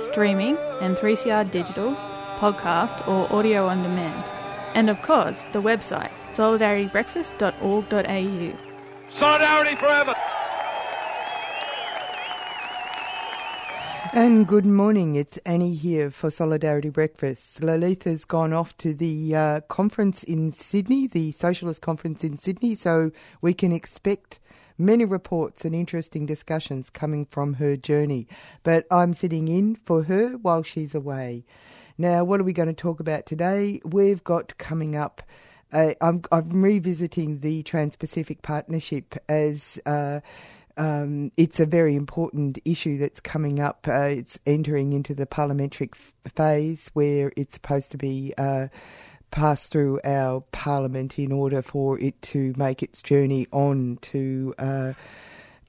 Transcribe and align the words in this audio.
streaming 0.00 0.56
and 0.80 0.96
3CR 0.96 1.50
digital, 1.50 1.94
podcast 2.38 3.06
or 3.08 3.30
audio 3.32 3.66
on 3.66 3.82
demand. 3.82 4.24
And 4.74 4.90
of 4.90 5.00
course, 5.02 5.44
the 5.52 5.62
website 5.62 6.10
solidaritybreakfast.org.au. 6.30 8.58
Solidarity 9.10 9.74
forever. 9.76 10.14
And 14.14 14.48
good 14.48 14.64
morning, 14.64 15.16
it's 15.16 15.36
Annie 15.44 15.74
here 15.74 16.10
for 16.10 16.30
Solidarity 16.30 16.88
Breakfast. 16.88 17.60
Lalitha's 17.60 18.24
gone 18.24 18.54
off 18.54 18.74
to 18.78 18.94
the 18.94 19.36
uh, 19.36 19.60
conference 19.68 20.22
in 20.22 20.50
Sydney, 20.50 21.06
the 21.06 21.32
Socialist 21.32 21.82
Conference 21.82 22.24
in 22.24 22.38
Sydney, 22.38 22.74
so 22.74 23.10
we 23.42 23.52
can 23.52 23.70
expect 23.70 24.40
many 24.78 25.04
reports 25.04 25.64
and 25.64 25.74
interesting 25.74 26.24
discussions 26.24 26.88
coming 26.88 27.26
from 27.26 27.54
her 27.54 27.76
journey. 27.76 28.28
But 28.62 28.86
I'm 28.90 29.12
sitting 29.12 29.48
in 29.48 29.74
for 29.74 30.04
her 30.04 30.36
while 30.38 30.62
she's 30.62 30.94
away. 30.94 31.44
Now, 31.98 32.22
what 32.22 32.40
are 32.40 32.44
we 32.44 32.52
going 32.52 32.68
to 32.68 32.74
talk 32.74 33.00
about 33.00 33.26
today? 33.26 33.80
We've 33.84 34.22
got 34.22 34.56
coming 34.56 34.94
up. 34.94 35.22
Uh, 35.72 35.94
I'm, 36.00 36.22
I'm 36.30 36.62
revisiting 36.62 37.40
the 37.40 37.62
Trans 37.64 37.96
Pacific 37.96 38.40
Partnership 38.42 39.16
as. 39.28 39.78
Uh, 39.84 40.20
um, 40.76 41.32
it's 41.36 41.58
a 41.58 41.66
very 41.66 41.96
important 41.96 42.60
issue 42.64 42.98
that's 42.98 43.18
coming 43.18 43.58
up. 43.58 43.88
Uh, 43.88 44.02
it's 44.02 44.38
entering 44.46 44.92
into 44.92 45.12
the 45.12 45.26
parliamentary 45.26 45.90
f- 45.92 46.14
phase 46.32 46.88
where 46.92 47.32
it's 47.36 47.54
supposed 47.54 47.90
to 47.90 47.96
be 47.96 48.32
uh, 48.38 48.68
passed 49.30 49.72
through 49.72 50.00
our 50.04 50.40
parliament 50.52 51.18
in 51.18 51.32
order 51.32 51.62
for 51.62 51.98
it 51.98 52.20
to 52.22 52.54
make 52.56 52.82
its 52.82 53.02
journey 53.02 53.46
on 53.52 53.98
to 54.02 54.54
uh, 54.58 54.92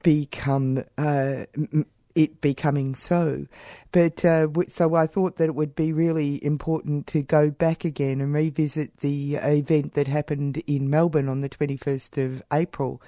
become. 0.02 0.84
M- 0.98 1.86
it 2.14 2.40
becoming 2.40 2.94
so. 2.94 3.46
But 3.92 4.24
uh, 4.24 4.48
so 4.68 4.94
I 4.94 5.06
thought 5.06 5.36
that 5.36 5.44
it 5.44 5.54
would 5.54 5.74
be 5.74 5.92
really 5.92 6.44
important 6.44 7.06
to 7.08 7.22
go 7.22 7.50
back 7.50 7.84
again 7.84 8.20
and 8.20 8.32
revisit 8.32 8.98
the 8.98 9.36
event 9.36 9.94
that 9.94 10.08
happened 10.08 10.62
in 10.66 10.90
Melbourne 10.90 11.28
on 11.28 11.40
the 11.40 11.48
21st 11.48 12.24
of 12.24 12.42
April. 12.52 13.00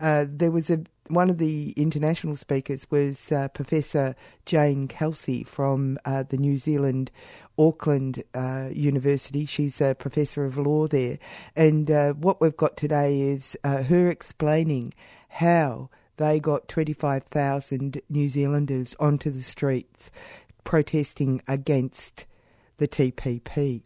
Uh, 0.00 0.24
there 0.28 0.50
was 0.50 0.70
a 0.70 0.80
one 1.08 1.30
of 1.30 1.38
the 1.38 1.70
international 1.70 2.36
speakers 2.36 2.86
was 2.90 3.32
uh, 3.32 3.48
Professor 3.48 4.14
Jane 4.44 4.88
Kelsey 4.88 5.42
from 5.42 5.98
uh, 6.04 6.22
the 6.22 6.36
New 6.36 6.58
Zealand 6.58 7.10
Auckland 7.58 8.22
uh, 8.34 8.68
University. 8.72 9.46
She's 9.46 9.80
a 9.80 9.94
professor 9.94 10.44
of 10.44 10.56
law 10.56 10.86
there. 10.86 11.18
And 11.56 11.90
uh, 11.90 12.12
what 12.12 12.40
we've 12.40 12.56
got 12.56 12.76
today 12.76 13.20
is 13.20 13.56
uh, 13.64 13.82
her 13.82 14.08
explaining 14.08 14.94
how 15.28 15.90
they 16.16 16.40
got 16.40 16.68
25,000 16.68 18.00
New 18.08 18.28
Zealanders 18.28 18.94
onto 18.98 19.30
the 19.30 19.42
streets 19.42 20.10
protesting 20.64 21.40
against 21.48 22.26
the 22.76 22.88
TPP. 22.88 23.82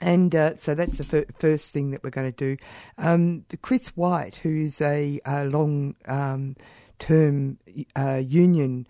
And 0.00 0.34
uh, 0.34 0.56
so 0.56 0.74
that's 0.74 0.98
the 0.98 1.04
fir- 1.04 1.26
first 1.38 1.72
thing 1.72 1.92
that 1.92 2.02
we're 2.02 2.10
going 2.10 2.32
to 2.32 2.36
do. 2.36 2.56
Um, 2.98 3.44
Chris 3.62 3.88
White, 3.90 4.36
who 4.36 4.62
is 4.62 4.80
a, 4.80 5.20
a 5.24 5.44
long 5.44 5.94
um, 6.06 6.56
term 6.98 7.58
uh, 7.94 8.16
union 8.16 8.88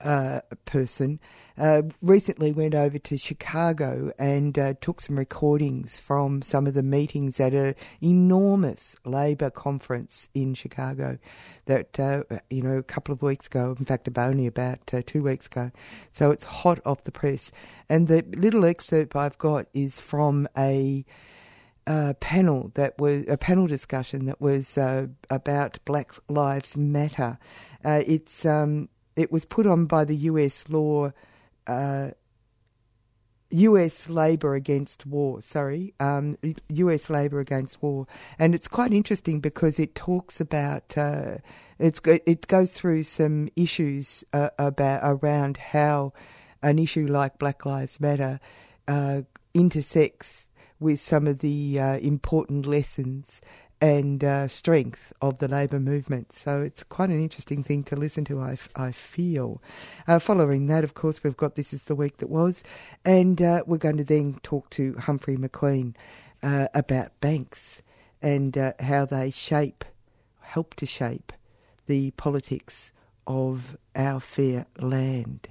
uh, 0.00 0.40
person, 0.64 1.18
uh, 1.58 1.82
recently 2.00 2.52
went 2.52 2.74
over 2.74 2.98
to 2.98 3.16
Chicago 3.18 4.12
and 4.18 4.58
uh, 4.58 4.74
took 4.80 5.00
some 5.00 5.18
recordings 5.18 6.00
from 6.00 6.42
some 6.42 6.66
of 6.66 6.74
the 6.74 6.82
meetings 6.82 7.40
at 7.40 7.52
an 7.52 7.74
enormous 8.02 8.96
Labor 9.04 9.50
conference 9.50 10.28
in 10.34 10.54
Chicago 10.54 11.18
that, 11.66 11.98
uh, 11.98 12.22
you 12.50 12.62
know, 12.62 12.78
a 12.78 12.82
couple 12.82 13.12
of 13.12 13.22
weeks 13.22 13.46
ago, 13.46 13.74
in 13.78 13.84
fact, 13.84 14.08
only 14.18 14.46
about 14.46 14.78
uh, 14.92 15.02
two 15.04 15.22
weeks 15.22 15.46
ago. 15.46 15.70
So 16.10 16.30
it's 16.30 16.44
hot 16.44 16.80
off 16.84 17.04
the 17.04 17.12
press. 17.12 17.50
And 17.88 18.08
the 18.08 18.24
little 18.36 18.64
excerpt 18.64 19.16
I've 19.16 19.38
got 19.38 19.66
is 19.72 20.00
from 20.00 20.48
a 20.56 21.04
uh, 21.86 22.14
panel 22.20 22.70
that 22.74 22.98
was 22.98 23.26
a 23.28 23.36
panel 23.36 23.66
discussion 23.66 24.26
that 24.26 24.40
was 24.40 24.78
uh, 24.78 25.06
about 25.30 25.78
Black 25.84 26.12
Lives 26.28 26.76
Matter. 26.76 27.38
Uh, 27.84 28.02
it's 28.06 28.46
um, 28.46 28.88
it 29.16 29.32
was 29.32 29.44
put 29.44 29.66
on 29.66 29.86
by 29.86 30.04
the 30.04 30.16
U.S. 30.16 30.64
law, 30.68 31.12
uh, 31.66 32.10
U.S. 33.50 34.08
Labour 34.08 34.54
Against 34.54 35.04
War. 35.06 35.42
Sorry, 35.42 35.94
um, 36.00 36.38
U.S. 36.68 37.10
Labour 37.10 37.40
Against 37.40 37.82
War, 37.82 38.06
and 38.38 38.54
it's 38.54 38.68
quite 38.68 38.92
interesting 38.92 39.40
because 39.40 39.78
it 39.78 39.94
talks 39.94 40.40
about 40.40 40.96
uh, 40.96 41.36
it's 41.78 42.00
it 42.06 42.46
goes 42.46 42.72
through 42.72 43.02
some 43.02 43.48
issues 43.54 44.24
uh, 44.32 44.50
about 44.58 45.00
around 45.02 45.58
how 45.58 46.12
an 46.62 46.78
issue 46.78 47.06
like 47.06 47.38
Black 47.38 47.66
Lives 47.66 48.00
Matter 48.00 48.40
uh, 48.88 49.22
intersects 49.54 50.48
with 50.80 51.00
some 51.00 51.26
of 51.26 51.38
the 51.38 51.78
uh, 51.78 51.98
important 51.98 52.66
lessons 52.66 53.40
and 53.82 54.22
uh, 54.22 54.46
strength 54.46 55.12
of 55.20 55.40
the 55.40 55.48
labour 55.48 55.80
movement. 55.80 56.32
So 56.32 56.62
it's 56.62 56.84
quite 56.84 57.08
an 57.08 57.20
interesting 57.20 57.64
thing 57.64 57.82
to 57.84 57.96
listen 57.96 58.24
to, 58.26 58.40
I, 58.40 58.56
I 58.76 58.92
feel. 58.92 59.60
Uh, 60.06 60.20
following 60.20 60.68
that, 60.68 60.84
of 60.84 60.94
course, 60.94 61.24
we've 61.24 61.36
got 61.36 61.56
This 61.56 61.74
is 61.74 61.84
the 61.84 61.96
Week 61.96 62.18
That 62.18 62.30
Was, 62.30 62.62
and 63.04 63.42
uh, 63.42 63.64
we're 63.66 63.78
going 63.78 63.96
to 63.96 64.04
then 64.04 64.36
talk 64.44 64.70
to 64.70 64.94
Humphrey 64.94 65.36
McQueen 65.36 65.96
uh, 66.44 66.68
about 66.72 67.20
banks 67.20 67.82
and 68.22 68.56
uh, 68.56 68.74
how 68.78 69.04
they 69.04 69.32
shape, 69.32 69.84
help 70.40 70.74
to 70.76 70.86
shape 70.86 71.32
the 71.86 72.12
politics 72.12 72.92
of 73.26 73.76
our 73.96 74.20
fair 74.20 74.66
land. 74.78 75.48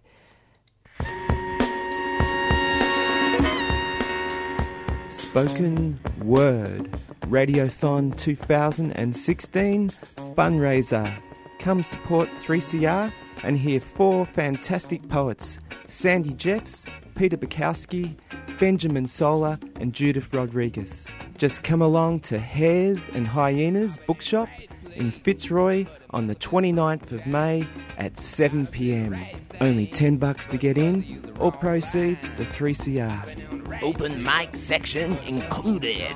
Spoken 5.22 6.00
Word 6.24 6.92
Radiothon 7.28 8.18
2016 8.18 9.90
fundraiser. 10.36 11.16
Come 11.60 11.84
support 11.84 12.28
3CR 12.32 13.14
and 13.44 13.58
hear 13.58 13.80
four 13.80 14.26
fantastic 14.26 15.08
poets 15.10 15.60
Sandy 15.88 16.34
Jeffs, 16.34 16.86
Peter 17.16 17.38
Bukowski, 17.38 18.16
Benjamin 18.60 19.06
Solah, 19.06 19.62
and 19.80 19.94
Judith 19.94 20.34
Rodriguez. 20.34 21.08
Just 21.38 21.64
come 21.64 21.84
along 21.84 22.22
to 22.22 22.40
Hares 22.40 23.08
and 23.10 23.28
Hyenas 23.28 24.00
Bookshop 24.00 24.50
in 24.96 25.12
Fitzroy 25.12 25.86
on 26.14 26.28
the 26.28 26.36
29th 26.36 27.12
of 27.12 27.26
May 27.26 27.68
at 27.98 28.20
7 28.20 28.68
pm. 28.68 29.16
Only 29.60 29.88
10 29.88 30.18
bucks 30.18 30.48
to 30.48 30.58
get 30.58 30.78
in, 30.78 31.22
all 31.40 31.52
proceeds 31.52 32.34
to 32.34 32.44
3CR. 32.44 33.82
Open 33.84 34.24
mic 34.24 34.56
section 34.56 35.18
included. 35.20 36.16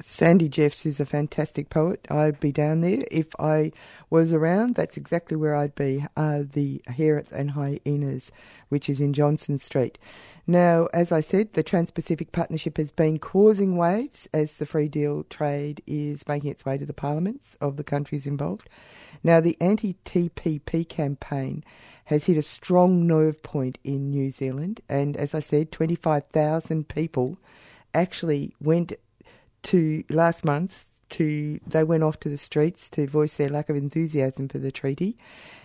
Sandy 0.00 0.48
Jeffs 0.48 0.86
is 0.86 1.00
a 1.00 1.06
fantastic 1.06 1.68
poet. 1.68 2.06
I'd 2.10 2.40
be 2.40 2.50
down 2.50 2.80
there 2.80 3.02
if 3.10 3.28
I 3.38 3.72
was 4.08 4.32
around. 4.32 4.74
That's 4.74 4.96
exactly 4.96 5.36
where 5.36 5.54
I'd 5.54 5.74
be. 5.74 6.04
Uh, 6.16 6.44
the 6.50 6.80
Herons 6.86 7.30
and 7.30 7.50
Hyenas, 7.50 8.32
which 8.70 8.88
is 8.88 9.02
in 9.02 9.12
Johnson 9.12 9.58
Street. 9.58 9.98
Now, 10.50 10.88
as 10.94 11.12
I 11.12 11.20
said, 11.20 11.52
the 11.52 11.62
Trans 11.62 11.90
Pacific 11.90 12.32
Partnership 12.32 12.78
has 12.78 12.90
been 12.90 13.18
causing 13.18 13.76
waves 13.76 14.26
as 14.32 14.54
the 14.54 14.64
free 14.64 14.88
deal 14.88 15.24
trade 15.24 15.82
is 15.86 16.26
making 16.26 16.50
its 16.50 16.64
way 16.64 16.78
to 16.78 16.86
the 16.86 16.94
parliaments 16.94 17.58
of 17.60 17.76
the 17.76 17.84
countries 17.84 18.26
involved. 18.26 18.66
Now, 19.22 19.40
the 19.40 19.58
anti 19.60 19.96
TPP 20.06 20.88
campaign 20.88 21.64
has 22.06 22.24
hit 22.24 22.38
a 22.38 22.42
strong 22.42 23.06
nerve 23.06 23.42
point 23.42 23.76
in 23.84 24.08
New 24.08 24.30
Zealand, 24.30 24.80
and 24.88 25.18
as 25.18 25.34
I 25.34 25.40
said, 25.40 25.70
25,000 25.70 26.88
people 26.88 27.36
actually 27.92 28.54
went 28.58 28.94
to 29.64 30.02
last 30.08 30.46
month 30.46 30.86
to 31.10 31.60
they 31.66 31.84
went 31.84 32.02
off 32.02 32.20
to 32.20 32.28
the 32.30 32.36
streets 32.38 32.88
to 32.90 33.06
voice 33.06 33.36
their 33.36 33.48
lack 33.48 33.68
of 33.68 33.76
enthusiasm 33.76 34.48
for 34.48 34.58
the 34.58 34.72
treaty. 34.72 35.18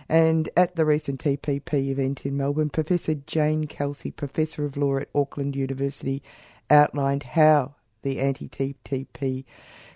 And 0.08 0.48
at 0.56 0.76
the 0.76 0.84
recent 0.84 1.22
TPP 1.22 1.88
event 1.88 2.26
in 2.26 2.36
Melbourne, 2.36 2.70
Professor 2.70 3.14
Jane 3.14 3.66
Kelsey, 3.66 4.10
Professor 4.10 4.64
of 4.64 4.76
Law 4.76 4.98
at 4.98 5.08
Auckland 5.14 5.56
University, 5.56 6.22
outlined 6.70 7.22
how 7.22 7.74
the 8.02 8.20
anti 8.20 8.48
TPP 8.48 9.44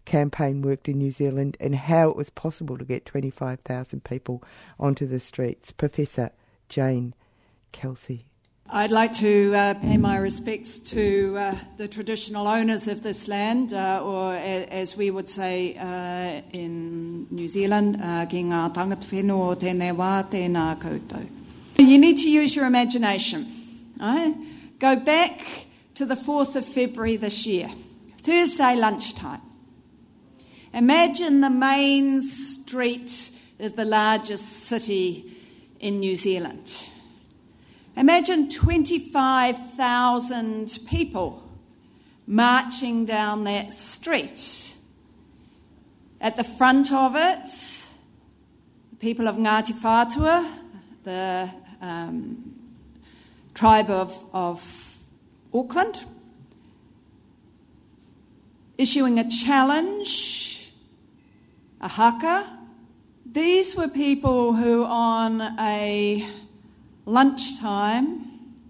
campaign 0.05 0.63
worked 0.63 0.89
in 0.89 0.99
New 0.99 1.11
Zealand 1.11 1.57
and 1.61 1.75
how 1.75 2.09
it 2.09 2.17
was 2.17 2.31
possible 2.31 2.79
to 2.79 2.85
get 2.85 3.05
25,000 3.05 4.03
people 4.03 4.43
onto 4.81 5.07
the 5.07 5.21
streets. 5.21 5.71
Professor 5.71 6.31
Jane 6.69 7.15
Kelsey. 7.73 8.28
I'd 8.71 8.91
like 8.91 9.15
to 9.15 9.55
uh, 9.55 9.75
pay 9.75 9.97
my 9.97 10.19
respects 10.19 10.79
to 10.91 11.39
uh, 11.39 11.55
the 11.79 11.89
traditional 11.89 12.47
owners 12.47 12.87
of 12.87 13.03
this 13.03 13.27
land, 13.27 13.73
uh, 13.73 14.03
or 14.05 14.35
a, 14.35 14.67
as 14.67 14.95
we 14.95 15.11
would 15.11 15.31
say 15.31 15.75
uh, 15.79 16.43
in 16.53 17.27
New 17.31 17.49
Zealand, 17.49 17.97
uh, 17.97 18.27
ki 18.27 18.43
tangata 18.43 19.07
whenua. 19.07 19.57
You 21.79 21.99
need 21.99 22.19
to 22.19 22.31
use 22.31 22.55
your 22.55 22.67
imagination. 22.67 23.51
Right? 23.99 24.35
Go 24.79 24.97
back 24.97 25.67
to 25.95 26.05
the 26.05 26.15
4th 26.15 26.55
of 26.55 26.67
February 26.67 27.17
this 27.17 27.47
year, 27.47 27.71
Thursday 28.19 28.77
lunchtime. 28.77 29.41
Imagine 30.75 31.41
the 31.41 31.49
main 31.49 32.21
street 32.21 33.31
of 33.61 33.77
the 33.77 33.87
largest 33.87 34.67
city 34.67 35.25
in 35.81 36.01
New 36.01 36.17
Zealand. 36.17 36.71
Imagine 37.99 38.49
25,000 38.49 40.79
people 40.87 41.43
marching 42.29 43.05
down 43.05 43.43
that 43.43 43.75
street. 43.75 44.77
At 46.21 46.37
the 46.37 46.45
front 46.45 46.93
of 46.93 47.17
it, 47.17 47.49
the 48.91 48.97
people 49.01 49.27
of 49.27 49.35
Ngāti 49.35 49.73
Whātua, 49.73 50.49
the 51.03 51.51
um, 51.83 52.55
tribe 53.53 53.91
of, 53.91 54.25
of 54.33 54.65
Auckland, 55.53 56.05
issuing 58.77 59.19
a 59.19 59.29
challenge, 59.29 60.71
a 61.81 61.89
haka. 61.89 62.59
These 63.27 63.75
were 63.75 63.89
people 63.89 64.53
who, 64.53 64.85
on 64.85 65.41
a 65.59 66.25
lunchtime, 67.09 68.21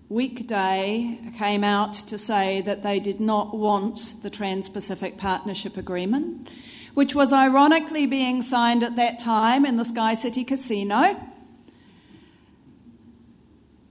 weekday, 0.09 1.19
came 1.37 1.65
out 1.65 1.93
to 1.93 2.17
say 2.17 2.61
that 2.61 2.85
they 2.85 3.01
did 3.01 3.19
not 3.19 3.57
want 3.57 4.23
the 4.23 4.31
Trans 4.31 4.69
Pacific 4.69 5.19
Partnership 5.19 5.77
Agreement, 5.77 6.49
which 6.95 7.17
was 7.17 7.33
ironically 7.33 8.07
being 8.07 8.43
signed 8.43 8.85
at 8.85 8.95
that 8.95 9.19
time 9.19 9.67
in 9.67 9.77
the 9.77 9.85
Sky 9.85 10.15
City 10.15 10.45
Casino, 10.45 11.21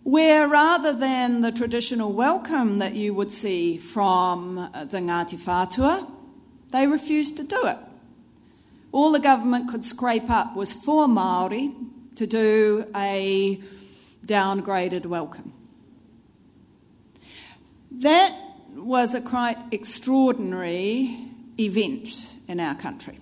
where 0.04 0.48
rather 0.48 0.94
than 0.94 1.42
the 1.42 1.52
traditional 1.52 2.14
welcome 2.14 2.78
that 2.78 2.96
you 2.96 3.14
would 3.14 3.34
see 3.34 3.78
from 3.78 4.56
the 4.74 5.00
Ngāti 5.00 5.38
Whātua, 5.38 6.10
they 6.72 6.88
refused 6.88 7.36
to 7.36 7.44
do 7.44 7.66
it. 7.66 7.78
All 8.94 9.12
the 9.12 9.20
government 9.20 9.70
could 9.70 9.84
scrape 9.84 10.30
up 10.30 10.56
was 10.56 10.72
for 10.72 11.08
Māori 11.08 11.76
to 12.16 12.26
do 12.26 12.86
a 12.96 13.62
downgraded 14.28 15.06
welcome. 15.06 15.54
That 17.92 18.38
was 18.76 19.16
a 19.16 19.22
quite 19.22 19.58
extraordinary 19.72 21.18
event 21.60 22.28
in 22.48 22.60
our 22.60 22.76
country. 22.76 23.20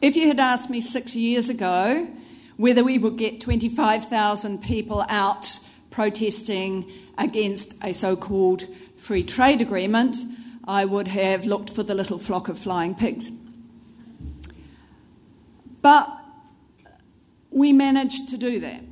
If 0.00 0.16
you 0.16 0.28
had 0.28 0.40
asked 0.40 0.70
me 0.70 0.80
six 0.80 1.14
years 1.14 1.50
ago 1.50 2.08
whether 2.56 2.82
we 2.84 2.98
would 2.98 3.18
get 3.18 3.40
25,000 3.40 4.62
people 4.62 5.04
out 5.08 5.58
protesting 5.90 6.90
against 7.18 7.74
a 7.82 7.92
so 7.92 8.16
called 8.16 8.66
free 8.96 9.22
trade 9.22 9.60
agreement, 9.60 10.16
I 10.64 10.84
would 10.84 11.08
have 11.08 11.44
looked 11.44 11.70
for 11.70 11.82
the 11.82 11.94
little 11.94 12.18
flock 12.18 12.48
of 12.48 12.58
flying 12.58 12.94
pigs. 12.94 13.30
But 15.82 16.19
we 17.50 17.72
managed 17.72 18.28
to 18.28 18.36
do 18.36 18.60
that. 18.60 18.82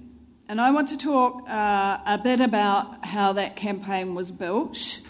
And 0.49 0.61
I 0.61 0.71
want 0.71 0.89
to 0.89 0.97
talk 0.97 1.49
uh, 1.49 1.99
a 2.07 2.19
bit 2.19 2.41
about 2.41 3.05
how 3.05 3.35
that 3.35 3.55
campaign 3.55 4.15
was 4.15 4.33
built. 4.33 5.01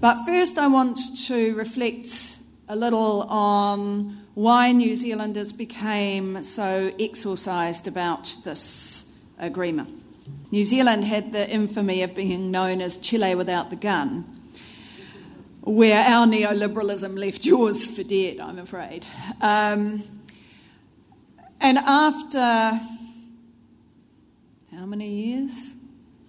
But 0.00 0.24
first, 0.24 0.58
I 0.58 0.68
want 0.68 0.98
to 1.26 1.54
reflect 1.54 2.38
a 2.68 2.76
little 2.76 3.22
on 3.22 4.26
why 4.34 4.72
New 4.72 4.94
Zealanders 4.96 5.52
became 5.52 6.42
so 6.44 6.92
exorcised 6.98 7.86
about 7.86 8.34
this 8.44 9.04
agreement. 9.38 9.90
New 10.50 10.64
Zealand 10.64 11.04
had 11.04 11.32
the 11.32 11.48
infamy 11.50 12.02
of 12.02 12.14
being 12.14 12.50
known 12.50 12.80
as 12.80 12.96
Chile 12.98 13.34
without 13.34 13.70
the 13.70 13.76
gun, 13.76 14.24
where 15.62 16.02
our 16.02 16.26
neoliberalism 16.26 17.18
left 17.18 17.44
yours 17.44 17.84
for 17.84 18.02
dead, 18.02 18.40
I'm 18.40 18.58
afraid. 18.58 19.06
Um, 19.40 20.17
and 21.60 21.78
after 21.78 22.80
how 24.70 24.86
many 24.86 25.08
years? 25.08 25.74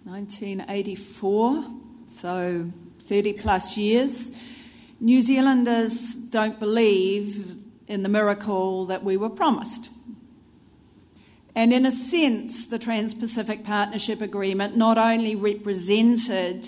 1984, 0.06 1.66
so 2.10 2.72
30 3.02 3.34
plus 3.34 3.78
years. 3.78 4.32
New 5.00 5.22
Zealanders 5.22 6.16
don't 6.16 6.60
believe 6.60 7.58
in 7.88 8.02
the 8.04 8.10
miracle 8.10 8.86
that 8.88 9.04
we 9.04 9.18
were 9.18 9.30
promised. 9.30 9.90
And 11.56 11.74
in 11.74 11.86
a 11.86 11.92
sense, 11.92 12.66
the 12.66 12.80
Trans 12.80 13.14
Pacific 13.14 13.64
Partnership 13.64 14.22
Agreement 14.22 14.76
not 14.76 14.98
only 14.98 15.36
represented 15.36 16.68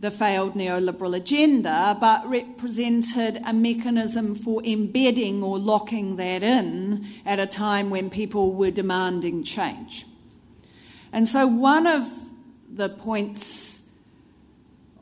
the 0.00 0.10
failed 0.10 0.54
neoliberal 0.54 1.14
agenda, 1.14 1.96
but 2.00 2.26
represented 2.26 3.40
a 3.44 3.52
mechanism 3.52 4.34
for 4.34 4.64
embedding 4.64 5.42
or 5.42 5.58
locking 5.58 6.16
that 6.16 6.42
in 6.42 7.06
at 7.26 7.38
a 7.38 7.46
time 7.46 7.90
when 7.90 8.08
people 8.08 8.54
were 8.54 8.70
demanding 8.70 9.44
change. 9.44 10.06
And 11.12 11.28
so, 11.28 11.46
one 11.46 11.86
of 11.86 12.08
the 12.72 12.88
points 12.88 13.82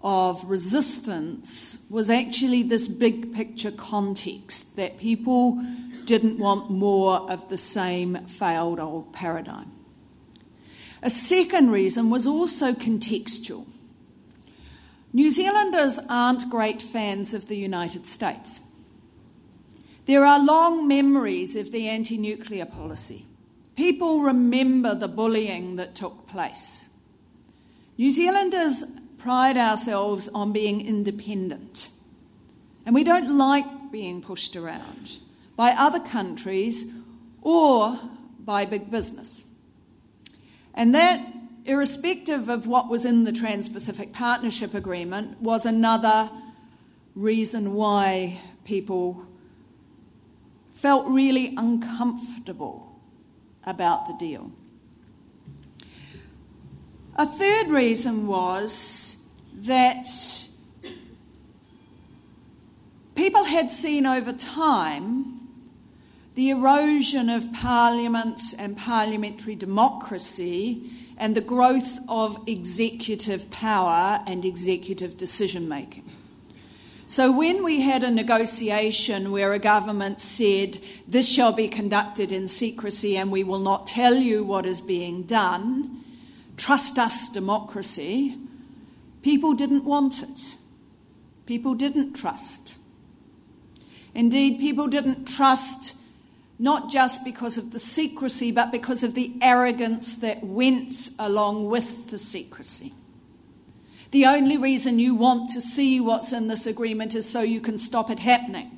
of 0.02 0.45
resistance 0.45 1.78
was 1.88 2.11
actually 2.11 2.64
this 2.64 2.88
big 2.88 3.33
picture 3.35 3.71
context 3.71 4.75
that 4.76 4.99
people 4.99 5.62
didn't 6.07 6.38
want 6.38 6.71
more 6.71 7.31
of 7.31 7.49
the 7.50 7.59
same 7.59 8.17
failed 8.26 8.81
old 8.81 9.12
paradigm. 9.12 9.71
A 11.02 11.11
second 11.11 11.71
reason 11.71 12.11
was 12.11 12.26
also 12.26 12.73
contextual. 12.73 13.67
New 15.12 15.31
Zealanders 15.31 15.99
aren't 16.09 16.50
great 16.50 16.83
fans 16.83 17.33
of 17.33 17.47
the 17.47 17.57
United 17.57 18.07
States. 18.07 18.61
There 20.05 20.25
are 20.25 20.43
long 20.43 20.87
memories 20.87 21.57
of 21.57 21.73
the 21.73 21.88
anti 21.88 22.19
nuclear 22.19 22.67
policy. 22.67 23.27
People 23.75 24.21
remember 24.23 24.95
the 24.95 25.09
bullying 25.09 25.77
that 25.77 25.95
took 25.95 26.27
place. 26.27 26.85
New 27.97 28.12
Zealanders 28.12 28.85
pride 29.17 29.57
ourselves 29.57 30.29
on 30.29 30.53
being 30.53 30.87
independent, 30.87 31.91
and 32.85 32.95
we 32.95 33.05
don't 33.05 33.37
like 33.37 33.91
being 33.91 34.21
pushed 34.21 34.57
around 34.57 35.19
by 35.57 35.71
other 35.73 36.00
countries 36.00 36.85
or 37.41 37.99
by 38.41 38.65
big 38.65 38.91
business. 38.91 39.43
And 40.75 40.95
that 40.95 41.38
irrespective 41.68 42.48
of 42.48 42.66
what 42.66 42.88
was 42.88 43.04
in 43.04 43.25
the 43.25 43.32
Trans 43.32 43.68
Pacific 43.68 44.10
Partnership 44.10 44.72
Agreement, 44.72 45.40
was 45.42 45.66
another 45.66 46.30
reason 47.14 47.75
why 47.75 48.40
people 48.64 49.26
felt 50.75 51.06
really 51.06 51.54
uncomfortable 51.58 52.98
about 53.64 54.06
the 54.06 54.14
deal. 54.14 54.50
A 57.16 57.26
third 57.26 57.68
reason 57.68 58.26
was 58.26 59.16
that 59.52 60.06
people 63.14 63.44
had 63.44 63.70
seen 63.70 64.06
over 64.06 64.32
time 64.32 65.40
the 66.34 66.48
erosion 66.48 67.28
of 67.28 67.52
parliament 67.52 68.40
and 68.56 68.78
parliamentary 68.78 69.56
democracy 69.56 70.90
and 71.18 71.34
the 71.34 71.40
growth 71.40 71.98
of 72.08 72.38
executive 72.46 73.50
power 73.50 74.22
and 74.26 74.44
executive 74.44 75.16
decision 75.16 75.68
making. 75.68 76.10
So, 77.06 77.32
when 77.32 77.64
we 77.64 77.80
had 77.80 78.02
a 78.02 78.10
negotiation 78.10 79.32
where 79.32 79.52
a 79.52 79.58
government 79.58 80.20
said, 80.20 80.78
This 81.06 81.28
shall 81.28 81.52
be 81.52 81.66
conducted 81.66 82.30
in 82.30 82.48
secrecy 82.48 83.16
and 83.16 83.32
we 83.32 83.42
will 83.44 83.58
not 83.58 83.87
tell 83.87 84.14
you 84.14 84.44
what 84.44 84.66
is 84.66 84.80
being 84.80 85.22
done, 85.22 86.04
trust 86.56 86.98
us, 86.98 87.30
democracy, 87.30 88.37
people 89.22 89.54
didn't 89.54 89.84
want 89.84 90.22
it. 90.22 90.56
People 91.46 91.75
didn't 91.75 92.12
trust. 92.12 92.76
Indeed, 94.14 94.58
people 94.58 94.87
didn't 94.87 95.25
trust 95.25 95.94
not 96.59 96.91
just 96.91 97.25
because 97.25 97.57
of 97.57 97.71
the 97.71 97.79
secrecy, 97.79 98.50
but 98.50 98.73
because 98.73 99.03
of 99.03 99.15
the 99.15 99.33
arrogance 99.41 100.15
that 100.17 100.43
went 100.43 101.11
along 101.19 101.67
with 101.69 102.11
the 102.11 102.19
secrecy. 102.19 102.93
The 104.11 104.27
only 104.27 104.57
reason 104.57 104.99
you 104.99 105.15
want 105.15 105.50
to 105.50 105.61
see 105.61 106.00
what's 106.00 106.33
in 106.33 106.49
this 106.49 106.67
agreement 106.67 107.15
is 107.15 107.31
so 107.31 107.43
you 107.43 107.61
can 107.61 107.79
stop 107.79 108.11
it 108.11 108.21
happening, 108.21 108.71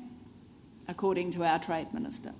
according 0.87 1.31
to 1.31 1.43
our 1.43 1.57
Trade 1.57 1.93
Minister. 1.93 2.33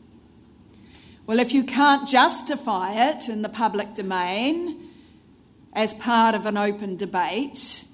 Well, 1.25 1.39
if 1.39 1.53
you 1.53 1.63
can't 1.63 2.07
justify 2.07 3.09
it 3.09 3.29
in 3.29 3.41
the 3.41 3.49
public 3.49 3.95
domain 3.95 4.89
as 5.73 5.93
part 5.93 6.35
of 6.35 6.45
an 6.45 6.57
open 6.57 6.97
debate, 6.97 7.85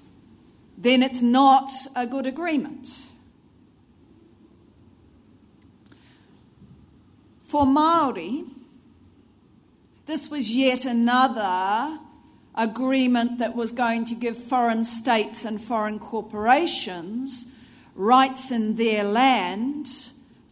then 0.77 1.03
it's 1.03 1.21
not 1.21 1.69
a 1.95 2.07
good 2.07 2.25
agreement. 2.25 3.06
For 7.47 7.65
Maori, 7.65 8.43
this 10.05 10.29
was 10.29 10.51
yet 10.51 10.83
another 10.83 11.97
agreement 12.53 13.37
that 13.37 13.55
was 13.55 13.71
going 13.71 14.03
to 14.03 14.15
give 14.15 14.37
foreign 14.37 14.83
states 14.83 15.45
and 15.45 15.61
foreign 15.61 15.97
corporations 15.97 17.45
rights 17.95 18.51
in 18.51 18.75
their 18.75 19.05
land 19.05 19.87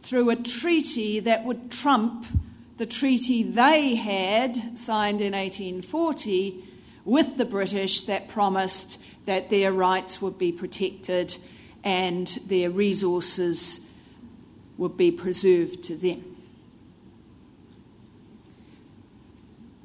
through 0.04 0.30
a 0.30 0.38
treaty 0.38 1.20
that 1.20 1.44
would 1.44 1.70
trump 1.70 2.28
the 2.78 2.86
treaty 2.86 3.44
they 3.44 3.96
had 3.96 4.80
signed 4.80 5.20
in 5.20 5.34
1840 5.34 6.64
with 7.04 7.36
the 7.36 7.44
British 7.44 8.04
that 8.04 8.30
promised 8.30 9.00
that 9.26 9.50
their 9.50 9.74
rights 9.74 10.22
would 10.22 10.38
be 10.38 10.54
protected 10.54 11.36
and 11.84 12.40
their 12.48 12.70
resources 12.70 13.82
would 14.78 14.96
be 14.96 15.12
preserved 15.12 15.84
to 15.84 15.98
them. 15.98 16.35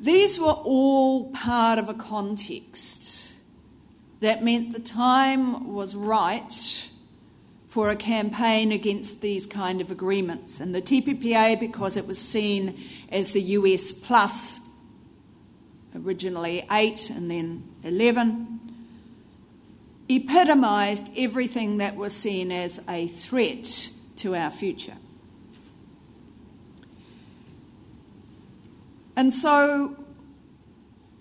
These 0.01 0.39
were 0.39 0.47
all 0.47 1.31
part 1.31 1.79
of 1.79 1.91
a 1.91 1.95
context 1.95 3.33
that 4.21 4.43
meant 4.43 4.73
the 4.73 4.81
time 4.81 5.73
was 5.73 5.95
right 5.95 6.89
for 7.69 7.91
a 7.91 7.97
campaign 7.97 8.73
against 8.73 9.21
these 9.21 9.47
kind 9.47 9.81
of 9.81 9.91
agreements. 9.91 10.59
And 10.59 10.75
the 10.75 10.81
TPPA, 10.81 11.61
because 11.61 11.99
it 11.99 12.07
was 12.07 12.19
seen 12.19 12.83
as 13.11 13.33
the 13.33 13.43
US 13.43 13.93
plus, 13.93 14.61
originally 15.95 16.67
eight 16.71 17.11
and 17.11 17.31
then 17.31 17.63
11, 17.85 18.61
epitomised 20.09 21.11
everything 21.17 21.77
that 21.77 21.95
was 21.95 22.15
seen 22.15 22.51
as 22.51 22.81
a 22.89 23.07
threat 23.07 23.91
to 24.17 24.35
our 24.35 24.51
future. 24.51 24.97
And 29.17 29.33
so 29.33 29.97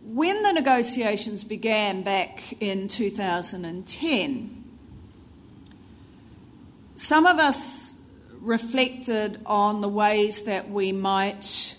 when 0.03 0.41
the 0.43 0.51
negotiations 0.51 1.43
began 1.43 2.01
back 2.01 2.53
in 2.59 2.87
2010, 2.87 4.63
some 6.95 7.25
of 7.25 7.37
us 7.37 7.95
reflected 8.41 9.39
on 9.45 9.81
the 9.81 9.87
ways 9.87 10.43
that 10.43 10.69
we 10.69 10.91
might 10.91 11.75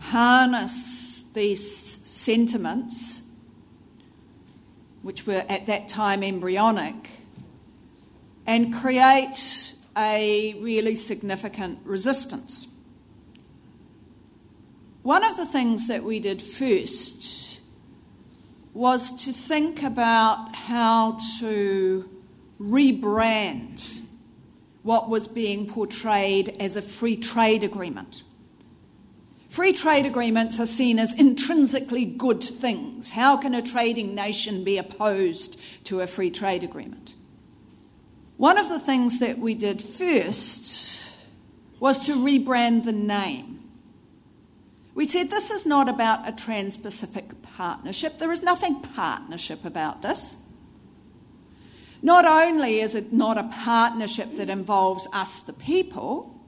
harness 0.00 1.22
these 1.34 2.00
sentiments, 2.04 3.22
which 5.02 5.26
were 5.26 5.44
at 5.48 5.66
that 5.66 5.88
time 5.88 6.22
embryonic, 6.22 7.10
and 8.46 8.74
create 8.74 9.74
a 9.96 10.54
really 10.60 10.96
significant 10.96 11.78
resistance. 11.84 12.66
One 15.04 15.22
of 15.22 15.36
the 15.36 15.44
things 15.44 15.86
that 15.88 16.02
we 16.02 16.18
did 16.18 16.40
first 16.40 17.60
was 18.72 19.12
to 19.26 19.34
think 19.34 19.82
about 19.82 20.56
how 20.56 21.18
to 21.40 22.08
rebrand 22.58 24.00
what 24.82 25.10
was 25.10 25.28
being 25.28 25.66
portrayed 25.66 26.56
as 26.58 26.76
a 26.76 26.80
free 26.80 27.18
trade 27.18 27.62
agreement. 27.62 28.22
Free 29.50 29.74
trade 29.74 30.06
agreements 30.06 30.58
are 30.58 30.64
seen 30.64 30.98
as 30.98 31.12
intrinsically 31.12 32.06
good 32.06 32.42
things. 32.42 33.10
How 33.10 33.36
can 33.36 33.54
a 33.54 33.60
trading 33.60 34.14
nation 34.14 34.64
be 34.64 34.78
opposed 34.78 35.58
to 35.84 36.00
a 36.00 36.06
free 36.06 36.30
trade 36.30 36.64
agreement? 36.64 37.12
One 38.38 38.56
of 38.56 38.70
the 38.70 38.80
things 38.80 39.18
that 39.18 39.38
we 39.38 39.52
did 39.52 39.82
first 39.82 41.04
was 41.78 41.98
to 42.06 42.14
rebrand 42.14 42.84
the 42.84 42.92
name. 42.92 43.63
We 44.94 45.06
said 45.06 45.30
this 45.30 45.50
is 45.50 45.66
not 45.66 45.88
about 45.88 46.28
a 46.28 46.32
trans 46.32 46.76
Pacific 46.76 47.30
partnership. 47.42 48.18
There 48.18 48.32
is 48.32 48.42
nothing 48.42 48.80
partnership 48.80 49.64
about 49.64 50.02
this. 50.02 50.38
Not 52.00 52.24
only 52.24 52.80
is 52.80 52.94
it 52.94 53.12
not 53.12 53.38
a 53.38 53.44
partnership 53.44 54.36
that 54.36 54.50
involves 54.50 55.08
us, 55.12 55.40
the 55.40 55.52
people, 55.52 56.38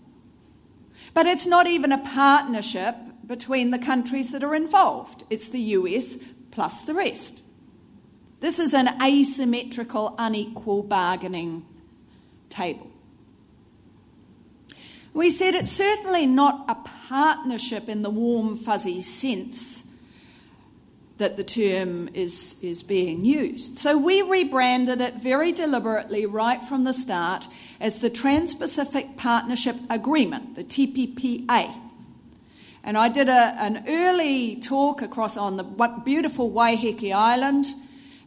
but 1.15 1.27
it's 1.27 1.47
not 1.47 1.67
even 1.67 1.93
a 1.93 1.99
partnership 1.99 2.95
between 3.27 3.71
the 3.71 3.79
countries 3.79 4.31
that 4.31 4.45
are 4.45 4.55
involved. 4.55 5.25
It's 5.31 5.49
the 5.49 5.61
US 5.61 6.17
plus 6.51 6.83
the 6.83 6.95
rest. 6.95 7.43
This 8.41 8.59
is 8.59 8.75
an 8.75 9.03
asymmetrical, 9.03 10.15
unequal 10.19 10.83
bargaining 10.83 11.65
table. 12.49 12.86
We 15.17 15.31
said 15.31 15.55
it's 15.55 15.73
certainly 15.73 16.27
not 16.27 16.67
a 16.69 16.75
partnership 17.09 17.89
in 17.89 18.03
the 18.03 18.11
warm, 18.11 18.55
fuzzy 18.55 19.01
sense 19.01 19.83
that 21.17 21.39
the 21.39 21.43
term 21.43 22.11
is, 22.13 22.55
is 22.61 22.83
being 22.83 23.25
used. 23.25 23.79
So 23.79 23.97
we 23.97 24.21
rebranded 24.21 25.01
it 25.01 25.15
very 25.15 25.53
deliberately 25.53 26.27
right 26.27 26.63
from 26.63 26.85
the 26.85 26.93
start 26.93 27.49
as 27.81 28.01
the 28.01 28.11
Trans 28.11 28.55
Pacific 28.55 29.17
Partnership 29.17 29.77
Agreement, 29.89 30.55
the 30.55 30.65
TPPA. 30.65 31.75
And 32.85 32.99
I 32.99 33.09
did 33.09 33.31
a, 33.31 33.57
an 33.59 33.85
early 33.89 34.57
talk 34.57 35.01
across 35.01 35.39
on 35.39 35.57
the 35.57 35.65
beautiful 36.05 36.51
Waiheke 36.51 37.15
Island. 37.15 37.65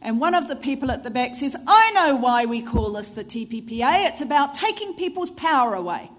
And 0.02 0.18
one 0.18 0.34
of 0.34 0.48
the 0.48 0.56
people 0.56 0.90
at 0.90 1.04
the 1.04 1.10
back 1.10 1.36
says, 1.36 1.54
I 1.68 1.92
know 1.92 2.16
why 2.16 2.46
we 2.46 2.62
call 2.62 2.94
this 2.94 3.10
the 3.10 3.22
TPPA. 3.22 4.08
It's 4.08 4.20
about 4.20 4.54
taking 4.54 4.96
people's 4.96 5.30
power 5.30 5.74
away. 5.74 6.10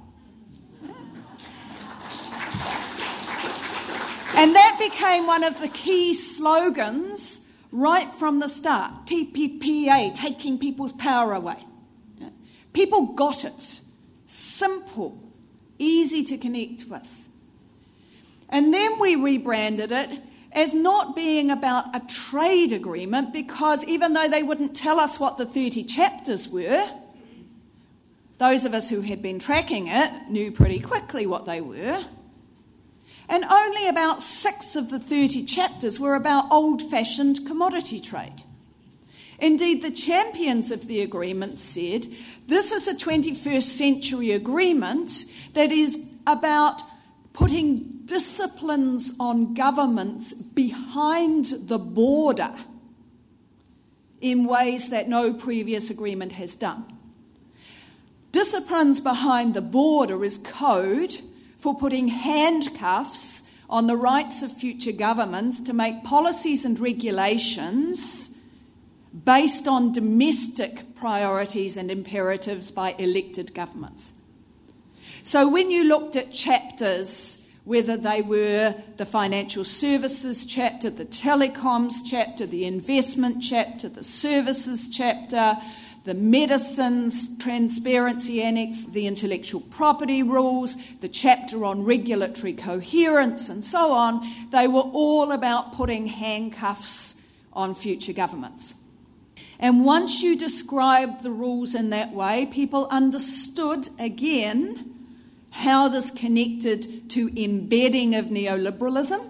And 4.35 4.55
that 4.55 4.77
became 4.79 5.27
one 5.27 5.43
of 5.43 5.59
the 5.59 5.67
key 5.67 6.13
slogans 6.13 7.41
right 7.71 8.11
from 8.11 8.39
the 8.39 8.47
start 8.47 9.05
TPPA, 9.05 10.13
taking 10.13 10.57
people's 10.57 10.93
power 10.93 11.33
away. 11.33 11.65
People 12.73 13.13
got 13.13 13.43
it. 13.43 13.81
Simple, 14.25 15.21
easy 15.77 16.23
to 16.23 16.37
connect 16.37 16.85
with. 16.87 17.27
And 18.49 18.73
then 18.73 18.99
we 18.99 19.15
rebranded 19.15 19.91
it 19.91 20.21
as 20.53 20.73
not 20.73 21.15
being 21.15 21.49
about 21.49 21.95
a 21.95 21.99
trade 22.07 22.73
agreement 22.73 23.33
because 23.33 23.83
even 23.85 24.13
though 24.13 24.27
they 24.27 24.43
wouldn't 24.43 24.75
tell 24.75 24.99
us 24.99 25.19
what 25.19 25.37
the 25.37 25.45
30 25.45 25.83
chapters 25.85 26.47
were, 26.47 26.89
those 28.37 28.65
of 28.65 28.73
us 28.73 28.89
who 28.89 29.01
had 29.01 29.21
been 29.21 29.39
tracking 29.39 29.87
it 29.87 30.29
knew 30.29 30.51
pretty 30.51 30.79
quickly 30.79 31.25
what 31.25 31.45
they 31.45 31.61
were 31.61 32.03
and 33.29 33.43
only 33.45 33.87
about 33.87 34.21
six 34.21 34.75
of 34.75 34.89
the 34.89 34.99
30 34.99 35.45
chapters 35.45 35.99
were 35.99 36.15
about 36.15 36.51
old 36.51 36.81
fashioned 36.89 37.45
commodity 37.45 37.99
trade. 37.99 38.43
Indeed, 39.39 39.81
the 39.81 39.91
champions 39.91 40.69
of 40.71 40.87
the 40.87 41.01
agreement 41.01 41.57
said 41.57 42.07
this 42.47 42.71
is 42.71 42.87
a 42.87 42.93
21st 42.93 43.63
century 43.63 44.31
agreement 44.31 45.25
that 45.53 45.71
is 45.71 45.99
about 46.27 46.83
putting 47.33 48.01
disciplines 48.05 49.11
on 49.19 49.53
governments 49.53 50.33
behind 50.33 51.45
the 51.45 51.79
border 51.79 52.53
in 54.19 54.45
ways 54.45 54.89
that 54.89 55.09
no 55.09 55.33
previous 55.33 55.89
agreement 55.89 56.33
has 56.33 56.55
done. 56.55 56.85
Disciplines 58.31 59.01
behind 59.01 59.53
the 59.53 59.61
border 59.61 60.23
is 60.23 60.37
code 60.37 61.15
for 61.61 61.75
putting 61.75 62.07
handcuffs 62.07 63.43
on 63.69 63.85
the 63.85 63.95
rights 63.95 64.41
of 64.41 64.51
future 64.51 64.91
governments 64.91 65.61
to 65.61 65.73
make 65.73 66.03
policies 66.03 66.65
and 66.65 66.79
regulations 66.79 68.31
based 69.23 69.67
on 69.67 69.93
domestic 69.93 70.95
priorities 70.95 71.77
and 71.77 71.91
imperatives 71.91 72.71
by 72.71 72.95
elected 72.97 73.53
governments. 73.53 74.11
So 75.21 75.47
when 75.47 75.69
you 75.69 75.83
looked 75.83 76.15
at 76.15 76.31
chapters, 76.31 77.37
whether 77.63 77.95
they 77.95 78.23
were 78.23 78.73
the 78.97 79.05
financial 79.05 79.63
services 79.63 80.47
chapter, 80.47 80.89
the 80.89 81.05
telecoms 81.05 81.97
chapter, 82.03 82.47
the 82.47 82.65
investment 82.65 83.43
chapter, 83.43 83.87
the 83.87 84.03
services 84.03 84.89
chapter, 84.89 85.57
the 86.03 86.13
medicines 86.13 87.29
transparency 87.37 88.41
annex, 88.41 88.83
the 88.85 89.05
intellectual 89.05 89.61
property 89.61 90.23
rules, 90.23 90.75
the 90.99 91.07
chapter 91.07 91.63
on 91.63 91.83
regulatory 91.83 92.53
coherence, 92.53 93.49
and 93.49 93.63
so 93.63 93.91
on, 93.91 94.27
they 94.51 94.67
were 94.67 94.81
all 94.81 95.31
about 95.31 95.73
putting 95.73 96.07
handcuffs 96.07 97.15
on 97.53 97.75
future 97.75 98.13
governments. 98.13 98.73
And 99.59 99.85
once 99.85 100.23
you 100.23 100.35
described 100.35 101.21
the 101.21 101.31
rules 101.31 101.75
in 101.75 101.91
that 101.91 102.13
way, 102.13 102.47
people 102.47 102.87
understood 102.89 103.89
again 103.99 104.95
how 105.51 105.87
this 105.87 106.09
connected 106.09 107.09
to 107.11 107.29
embedding 107.39 108.15
of 108.15 108.25
neoliberalism, 108.25 109.23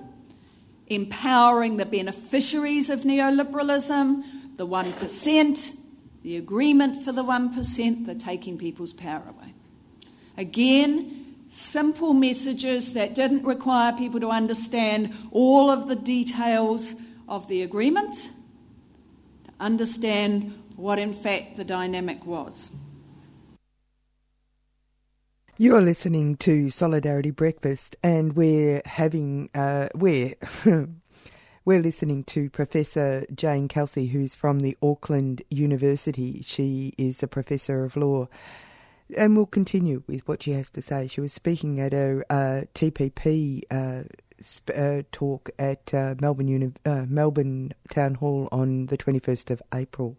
empowering 0.87 1.75
the 1.75 1.85
beneficiaries 1.85 2.89
of 2.89 3.01
neoliberalism, 3.01 4.23
the 4.55 4.65
1%, 4.65 5.75
the 6.23 6.37
agreement 6.37 7.03
for 7.03 7.11
the 7.11 7.23
1%, 7.23 8.05
the 8.05 8.15
taking 8.15 8.57
people's 8.57 8.93
power 8.93 9.23
away. 9.27 9.53
Again, 10.37 11.35
simple 11.49 12.13
messages 12.13 12.93
that 12.93 13.13
didn't 13.13 13.43
require 13.43 13.91
people 13.93 14.19
to 14.19 14.29
understand 14.29 15.13
all 15.31 15.69
of 15.69 15.87
the 15.87 15.95
details 15.95 16.95
of 17.27 17.47
the 17.47 17.61
agreement, 17.61 18.15
to 19.45 19.51
understand 19.59 20.57
what 20.75 20.99
in 20.99 21.13
fact 21.13 21.57
the 21.57 21.63
dynamic 21.63 22.25
was. 22.25 22.69
You're 25.57 25.81
listening 25.81 26.37
to 26.37 26.71
Solidarity 26.71 27.29
Breakfast, 27.29 27.95
and 28.01 28.35
we're 28.35 28.81
having 28.85 29.49
uh, 29.53 29.89
we're 29.93 30.33
we're 31.63 31.79
listening 31.79 32.23
to 32.23 32.49
Professor 32.49 33.25
Jane 33.33 33.67
Kelsey, 33.67 34.07
who's 34.07 34.33
from 34.33 34.59
the 34.59 34.75
Auckland 34.81 35.43
University. 35.49 36.41
She 36.43 36.93
is 36.97 37.21
a 37.21 37.27
professor 37.27 37.83
of 37.83 37.95
law, 37.95 38.27
and 39.15 39.35
we'll 39.35 39.45
continue 39.45 40.03
with 40.07 40.27
what 40.27 40.43
she 40.43 40.51
has 40.51 40.69
to 40.71 40.81
say. 40.81 41.07
She 41.07 41.21
was 41.21 41.33
speaking 41.33 41.79
at 41.79 41.93
a 41.93 42.23
uh, 42.31 42.61
TPP 42.73 43.61
uh, 43.69 44.03
sp- 44.41 44.73
uh, 44.75 45.01
talk 45.11 45.51
at 45.59 45.93
uh, 45.93 46.15
Melbourne 46.19 46.47
Uni- 46.47 46.73
uh, 46.85 47.05
Melbourne 47.07 47.73
Town 47.91 48.15
Hall 48.15 48.49
on 48.51 48.87
the 48.87 48.97
21st 48.97 49.51
of 49.51 49.61
April. 49.73 50.17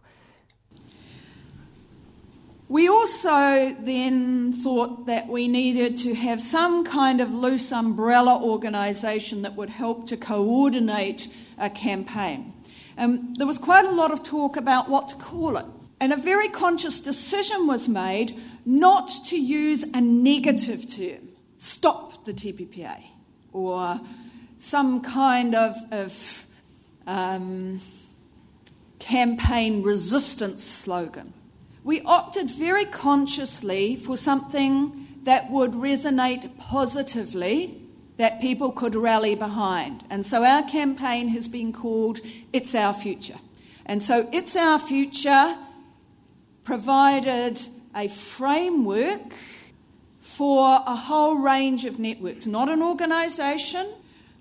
We 2.73 2.89
also 2.89 3.77
then 3.81 4.55
thought 4.55 5.05
that 5.05 5.29
we 5.29 5.47
needed 5.47 5.99
to 5.99 6.15
have 6.15 6.41
some 6.41 6.87
kind 6.87 7.21
of 7.21 7.31
loose 7.31 7.71
umbrella 7.71 8.43
organisation 8.43 9.43
that 9.43 9.57
would 9.57 9.69
help 9.69 10.07
to 10.07 10.17
coordinate 10.17 11.29
a 11.59 11.69
campaign. 11.69 12.55
And 12.97 13.37
there 13.37 13.47
was 13.47 13.59
quite 13.59 13.85
a 13.85 13.91
lot 13.91 14.11
of 14.11 14.23
talk 14.23 14.57
about 14.57 14.89
what 14.89 15.09
to 15.09 15.17
call 15.17 15.59
it. 15.59 15.67
And 16.01 16.15
a 16.15 16.17
very 16.17 16.49
conscious 16.49 16.99
decision 16.99 17.67
was 17.67 17.91
made 17.91 18.41
not 18.65 19.11
to 19.27 19.37
use 19.37 19.83
a 19.83 20.01
negative 20.01 20.89
term, 20.89 21.29
stop 21.59 22.25
the 22.25 22.33
TPPA, 22.33 23.03
or 23.53 24.01
some 24.57 25.03
kind 25.03 25.55
of, 25.55 25.77
of 25.91 26.47
um, 27.07 27.83
campaign 28.99 29.83
resistance 29.83 30.65
slogan 30.65 31.35
we 31.85 32.01
opted 32.03 32.51
very 32.51 32.85
consciously 32.85 33.97
for 33.97 34.17
something 34.17 35.09
that 35.25 35.51
would 35.51 35.73
resonate 35.73 36.57
positively, 36.59 37.81
that 38.17 38.41
people 38.41 38.71
could 38.71 38.95
rally 38.95 39.35
behind. 39.35 40.05
And 40.11 40.25
so 40.25 40.45
our 40.45 40.63
campaign 40.63 41.29
has 41.29 41.49
been 41.49 41.73
called 41.73 42.21
It's 42.53 42.75
Our 42.75 42.95
Future. 42.95 43.39
And 43.87 44.03
so 44.03 44.29
It's 44.33 44.55
Our 44.55 44.79
Future 44.79 45.57
provided 46.65 47.61
a 47.95 48.09
framework 48.09 49.35
for 50.21 50.83
a 50.87 50.95
whole 50.95 51.35
range 51.35 51.85
of 51.85 51.99
networks, 51.99 52.47
not 52.47 52.69
an 52.69 52.83
organisation, 52.83 53.93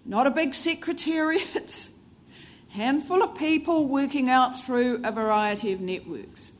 not 0.05 0.27
a 0.27 0.31
big 0.31 0.53
secretariat, 0.53 1.89
handful 2.69 3.23
of 3.23 3.35
people 3.35 3.87
working 3.87 4.29
out 4.29 4.63
through 4.63 5.01
a 5.03 5.11
variety 5.11 5.71
of 5.71 5.81
networks. 5.81 6.50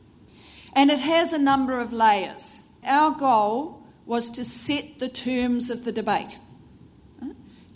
And 0.72 0.90
it 0.90 1.00
has 1.00 1.32
a 1.32 1.38
number 1.38 1.78
of 1.78 1.92
layers. 1.92 2.60
Our 2.84 3.10
goal 3.12 3.82
was 4.06 4.30
to 4.30 4.44
set 4.44 4.98
the 4.98 5.08
terms 5.08 5.70
of 5.70 5.84
the 5.84 5.92
debate. 5.92 6.38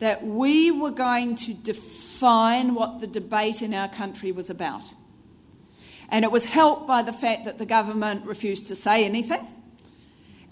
That 0.01 0.27
we 0.27 0.71
were 0.71 0.91
going 0.91 1.37
to 1.37 1.55
define 1.55 2.75
what 2.75 3.01
the 3.01 3.07
debate 3.07 3.63
in 3.63 3.73
our 3.73 3.89
country 3.89 4.33
was 4.33 4.51
about. 4.51 4.83
And 6.09 6.25
it 6.25 6.31
was 6.31 6.47
helped 6.47 6.87
by 6.87 7.03
the 7.03 7.13
fact 7.13 7.45
that 7.47 7.59
the 7.59 7.67
government 7.67 8.27
refused 8.27 8.67
to 8.69 8.75
say 8.75 9.05
anything 9.05 9.47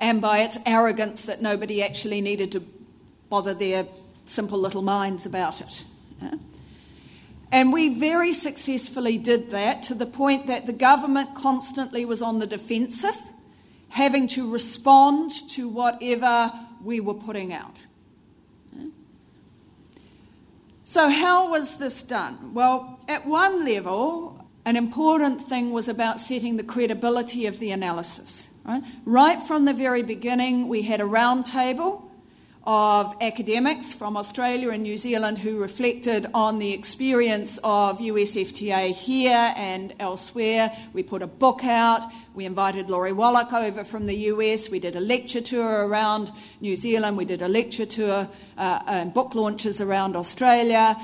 and 0.00 0.20
by 0.20 0.38
its 0.38 0.58
arrogance 0.66 1.22
that 1.22 1.40
nobody 1.42 1.82
actually 1.82 2.20
needed 2.20 2.52
to 2.52 2.62
bother 3.28 3.54
their 3.54 3.86
simple 4.26 4.58
little 4.58 4.82
minds 4.82 5.26
about 5.26 5.60
it. 5.60 5.84
And 7.54 7.72
we 7.72 7.88
very 7.88 8.34
successfully 8.34 9.16
did 9.16 9.50
that 9.50 9.84
to 9.84 9.94
the 9.94 10.06
point 10.06 10.48
that 10.48 10.66
the 10.66 10.72
government 10.72 11.36
constantly 11.36 12.04
was 12.04 12.20
on 12.20 12.40
the 12.40 12.48
defensive, 12.48 13.16
having 13.90 14.26
to 14.30 14.50
respond 14.50 15.30
to 15.50 15.68
whatever 15.68 16.52
we 16.82 16.98
were 16.98 17.14
putting 17.14 17.52
out. 17.52 17.76
So, 20.82 21.08
how 21.08 21.48
was 21.48 21.76
this 21.76 22.02
done? 22.02 22.54
Well, 22.54 22.98
at 23.06 23.24
one 23.24 23.64
level, 23.64 24.44
an 24.64 24.76
important 24.76 25.40
thing 25.40 25.72
was 25.72 25.86
about 25.86 26.18
setting 26.18 26.56
the 26.56 26.64
credibility 26.64 27.46
of 27.46 27.60
the 27.60 27.70
analysis. 27.70 28.48
Right, 28.64 28.82
right 29.04 29.40
from 29.40 29.64
the 29.64 29.74
very 29.74 30.02
beginning, 30.02 30.66
we 30.66 30.82
had 30.82 31.00
a 31.00 31.04
roundtable 31.04 32.02
of 32.66 33.14
academics 33.20 33.92
from 33.92 34.16
Australia 34.16 34.70
and 34.70 34.82
New 34.82 34.96
Zealand 34.96 35.38
who 35.38 35.58
reflected 35.58 36.26
on 36.32 36.58
the 36.58 36.72
experience 36.72 37.58
of 37.62 37.98
USFTA 37.98 38.92
here 38.92 39.52
and 39.56 39.92
elsewhere. 40.00 40.74
We 40.94 41.02
put 41.02 41.20
a 41.20 41.26
book 41.26 41.62
out. 41.62 42.10
We 42.32 42.46
invited 42.46 42.88
Lori 42.88 43.12
Wallach 43.12 43.52
over 43.52 43.84
from 43.84 44.06
the 44.06 44.14
US. 44.32 44.70
We 44.70 44.78
did 44.78 44.96
a 44.96 45.00
lecture 45.00 45.42
tour 45.42 45.86
around 45.86 46.32
New 46.62 46.74
Zealand. 46.74 47.18
We 47.18 47.26
did 47.26 47.42
a 47.42 47.48
lecture 47.48 47.84
tour 47.84 48.28
uh, 48.56 48.80
and 48.86 49.12
book 49.12 49.34
launches 49.34 49.82
around 49.82 50.16
Australia. 50.16 50.96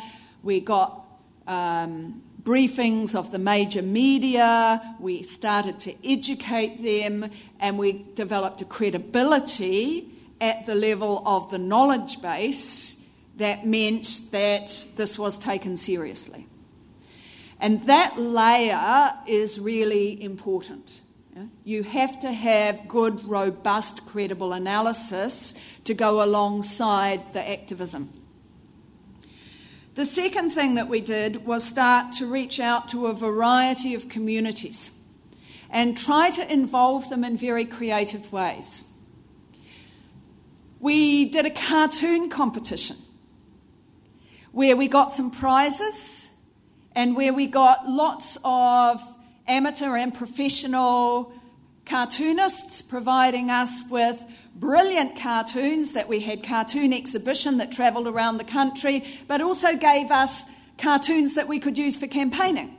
We 0.42 0.60
got 0.60 1.04
um, 1.46 2.22
briefings 2.42 3.14
of 3.14 3.32
the 3.32 3.38
major 3.38 3.82
media. 3.82 4.96
We 4.98 5.22
started 5.24 5.78
to 5.80 5.94
educate 6.08 6.82
them 6.82 7.30
and 7.58 7.78
we 7.78 8.06
developed 8.14 8.62
a 8.62 8.64
credibility 8.64 10.09
at 10.40 10.66
the 10.66 10.74
level 10.74 11.22
of 11.26 11.50
the 11.50 11.58
knowledge 11.58 12.20
base 12.22 12.96
that 13.36 13.66
meant 13.66 14.20
that 14.32 14.86
this 14.96 15.18
was 15.18 15.38
taken 15.38 15.76
seriously. 15.76 16.46
And 17.58 17.84
that 17.86 18.18
layer 18.18 19.14
is 19.26 19.60
really 19.60 20.22
important. 20.22 21.00
You 21.64 21.82
have 21.84 22.20
to 22.20 22.32
have 22.32 22.88
good, 22.88 23.24
robust, 23.24 24.06
credible 24.06 24.52
analysis 24.52 25.54
to 25.84 25.94
go 25.94 26.22
alongside 26.22 27.32
the 27.32 27.48
activism. 27.48 28.10
The 29.94 30.06
second 30.06 30.50
thing 30.50 30.74
that 30.76 30.88
we 30.88 31.00
did 31.00 31.46
was 31.46 31.64
start 31.64 32.12
to 32.14 32.26
reach 32.26 32.60
out 32.60 32.88
to 32.90 33.06
a 33.06 33.14
variety 33.14 33.94
of 33.94 34.08
communities 34.08 34.90
and 35.68 35.96
try 35.96 36.30
to 36.30 36.52
involve 36.52 37.08
them 37.10 37.24
in 37.24 37.36
very 37.36 37.64
creative 37.64 38.32
ways. 38.32 38.84
We 40.80 41.26
did 41.26 41.44
a 41.44 41.50
cartoon 41.50 42.30
competition 42.30 42.96
where 44.50 44.74
we 44.74 44.88
got 44.88 45.12
some 45.12 45.30
prizes 45.30 46.30
and 46.92 47.14
where 47.14 47.34
we 47.34 47.46
got 47.46 47.86
lots 47.86 48.38
of 48.42 49.02
amateur 49.46 49.94
and 49.94 50.14
professional 50.14 51.34
cartoonists 51.84 52.80
providing 52.80 53.50
us 53.50 53.82
with 53.90 54.24
brilliant 54.54 55.18
cartoons 55.20 55.92
that 55.92 56.08
we 56.08 56.20
had 56.20 56.42
cartoon 56.42 56.94
exhibition 56.94 57.58
that 57.58 57.70
travelled 57.70 58.08
around 58.08 58.38
the 58.38 58.44
country 58.44 59.04
but 59.28 59.42
also 59.42 59.76
gave 59.76 60.10
us 60.10 60.44
cartoons 60.78 61.34
that 61.34 61.46
we 61.46 61.58
could 61.58 61.76
use 61.76 61.96
for 61.96 62.06
campaigning 62.06 62.74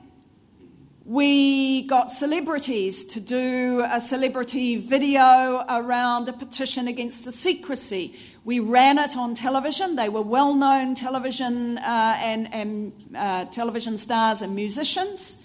We 1.04 1.82
got 1.88 2.12
celebrities 2.12 3.06
to 3.06 3.20
do 3.20 3.84
a 3.90 4.00
celebrity 4.00 4.76
video 4.76 5.66
around 5.68 6.30
a 6.30 6.34
petition 6.34 6.88
against 6.88 7.26
the 7.26 7.32
secrecy. 7.32 8.16
We 8.46 8.60
ran 8.60 9.00
it 9.00 9.18
on 9.18 9.34
television. 9.34 9.96
They 9.96 10.10
were 10.10 10.22
well 10.22 10.54
known 10.54 10.94
television 10.94 11.80
uh, 11.80 12.18
and, 12.20 12.54
and 12.54 12.94
uh, 13.16 13.46
television 13.46 13.98
stars 13.98 14.44
and 14.44 14.54
musicians. 14.54 15.38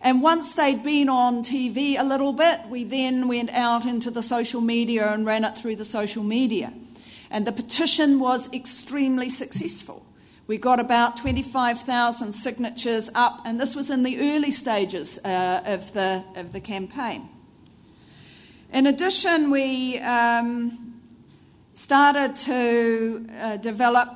And 0.00 0.22
once 0.22 0.52
they'd 0.52 0.84
been 0.84 1.08
on 1.08 1.42
TV 1.42 1.98
a 1.98 2.04
little 2.04 2.32
bit, 2.32 2.68
we 2.68 2.84
then 2.84 3.26
went 3.26 3.50
out 3.50 3.86
into 3.86 4.12
the 4.12 4.22
social 4.22 4.60
media 4.60 5.12
and 5.12 5.26
ran 5.26 5.44
it 5.44 5.58
through 5.58 5.74
the 5.74 5.84
social 5.84 6.22
media. 6.22 6.72
And 7.32 7.48
the 7.48 7.52
petition 7.52 8.20
was 8.20 8.48
extremely 8.52 9.28
successful. 9.28 10.06
We 10.50 10.58
got 10.58 10.80
about 10.80 11.16
25,000 11.16 12.32
signatures 12.32 13.08
up, 13.14 13.40
and 13.44 13.60
this 13.60 13.76
was 13.76 13.88
in 13.88 14.02
the 14.02 14.18
early 14.18 14.50
stages 14.50 15.16
uh, 15.24 15.62
of, 15.64 15.92
the, 15.92 16.24
of 16.34 16.52
the 16.52 16.58
campaign. 16.58 17.28
In 18.72 18.88
addition, 18.88 19.52
we 19.52 20.00
um, 20.00 21.00
started 21.74 22.34
to 22.34 23.28
uh, 23.38 23.56
develop 23.58 24.08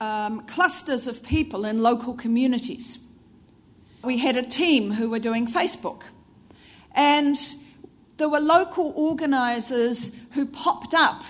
um, 0.00 0.40
clusters 0.48 1.06
of 1.06 1.22
people 1.22 1.64
in 1.64 1.80
local 1.80 2.14
communities. 2.14 2.98
We 4.02 4.18
had 4.18 4.36
a 4.36 4.42
team 4.42 4.90
who 4.90 5.08
were 5.08 5.20
doing 5.20 5.46
Facebook, 5.46 6.02
and 6.90 7.36
there 8.16 8.28
were 8.28 8.40
local 8.40 8.92
organisers 8.96 10.10
who 10.32 10.44
popped 10.44 10.92
up 10.92 11.22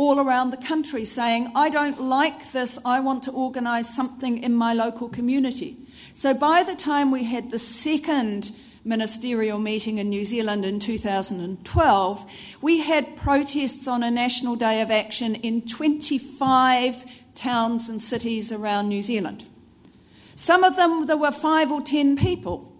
all 0.00 0.18
around 0.18 0.48
the 0.48 0.56
country 0.56 1.04
saying, 1.04 1.52
I 1.54 1.68
don't 1.68 2.00
like 2.00 2.52
this, 2.52 2.78
I 2.86 3.00
want 3.00 3.22
to 3.24 3.32
organise 3.32 3.94
something 3.94 4.42
in 4.42 4.54
my 4.54 4.72
local 4.72 5.10
community. 5.10 5.76
So 6.14 6.32
by 6.32 6.62
the 6.62 6.74
time 6.74 7.10
we 7.10 7.24
had 7.24 7.50
the 7.50 7.58
second 7.58 8.50
ministerial 8.82 9.58
meeting 9.58 9.98
in 9.98 10.08
New 10.08 10.24
Zealand 10.24 10.64
in 10.64 10.80
2012, 10.80 12.32
we 12.62 12.78
had 12.78 13.14
protests 13.14 13.86
on 13.86 14.02
a 14.02 14.10
National 14.10 14.56
Day 14.56 14.80
of 14.80 14.90
Action 14.90 15.34
in 15.34 15.66
25 15.66 17.04
towns 17.34 17.90
and 17.90 18.00
cities 18.00 18.50
around 18.50 18.88
New 18.88 19.02
Zealand. 19.02 19.44
Some 20.34 20.64
of 20.64 20.76
them 20.76 21.08
there 21.08 21.18
were 21.18 21.30
five 21.30 21.70
or 21.70 21.82
ten 21.82 22.16
people. 22.16 22.72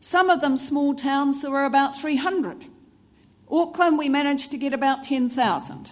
Some 0.00 0.30
of 0.30 0.40
them 0.40 0.56
small 0.56 0.96
towns 0.96 1.42
there 1.42 1.52
were 1.52 1.64
about 1.64 1.96
300. 1.96 2.66
Auckland 3.48 3.98
we 3.98 4.08
managed 4.08 4.50
to 4.50 4.58
get 4.58 4.72
about 4.72 5.04
10,000. 5.04 5.90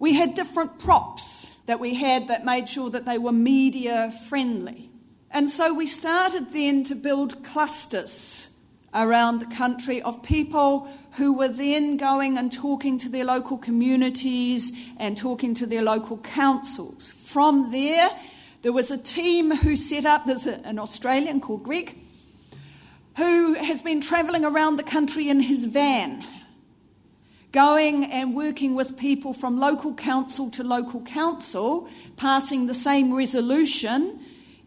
We 0.00 0.14
had 0.14 0.34
different 0.34 0.78
props 0.78 1.50
that 1.66 1.78
we 1.78 1.94
had 1.94 2.28
that 2.28 2.42
made 2.44 2.68
sure 2.68 2.88
that 2.88 3.04
they 3.04 3.18
were 3.18 3.32
media 3.32 4.12
friendly. 4.28 4.90
And 5.30 5.48
so 5.48 5.74
we 5.74 5.86
started 5.86 6.52
then 6.52 6.84
to 6.84 6.94
build 6.94 7.44
clusters 7.44 8.48
around 8.94 9.40
the 9.40 9.54
country 9.54 10.00
of 10.00 10.22
people 10.22 10.90
who 11.12 11.36
were 11.36 11.48
then 11.48 11.98
going 11.98 12.38
and 12.38 12.50
talking 12.50 12.96
to 12.98 13.10
their 13.10 13.26
local 13.26 13.58
communities 13.58 14.72
and 14.96 15.18
talking 15.18 15.52
to 15.54 15.66
their 15.66 15.82
local 15.82 16.16
councils. 16.16 17.12
From 17.12 17.70
there, 17.70 18.10
there 18.62 18.72
was 18.72 18.90
a 18.90 18.98
team 18.98 19.54
who 19.54 19.76
set 19.76 20.06
up, 20.06 20.24
there's 20.24 20.46
an 20.46 20.78
Australian 20.78 21.42
called 21.42 21.62
Greg, 21.62 21.96
who 23.18 23.52
has 23.52 23.82
been 23.82 24.00
travelling 24.00 24.46
around 24.46 24.78
the 24.78 24.82
country 24.82 25.28
in 25.28 25.40
his 25.40 25.66
van 25.66 26.24
going 27.52 28.04
and 28.04 28.34
working 28.34 28.74
with 28.74 28.96
people 28.96 29.32
from 29.32 29.58
local 29.58 29.94
council 29.94 30.50
to 30.50 30.62
local 30.62 31.00
council, 31.02 31.88
passing 32.16 32.66
the 32.66 32.74
same 32.74 33.12
resolution 33.12 34.20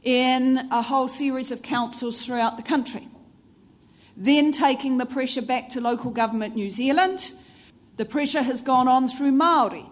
in 0.03 0.57
a 0.71 0.81
whole 0.81 1.07
series 1.07 1.51
of 1.51 1.61
councils 1.61 2.25
throughout 2.25 2.57
the 2.57 2.63
country. 2.63 3.07
Then 4.17 4.51
taking 4.51 4.97
the 4.97 5.05
pressure 5.05 5.41
back 5.41 5.69
to 5.69 5.81
local 5.81 6.11
government 6.11 6.55
New 6.55 6.69
Zealand. 6.69 7.33
The 7.97 8.05
pressure 8.05 8.43
has 8.43 8.61
gone 8.61 8.87
on 8.87 9.07
through 9.07 9.31
Maori 9.31 9.85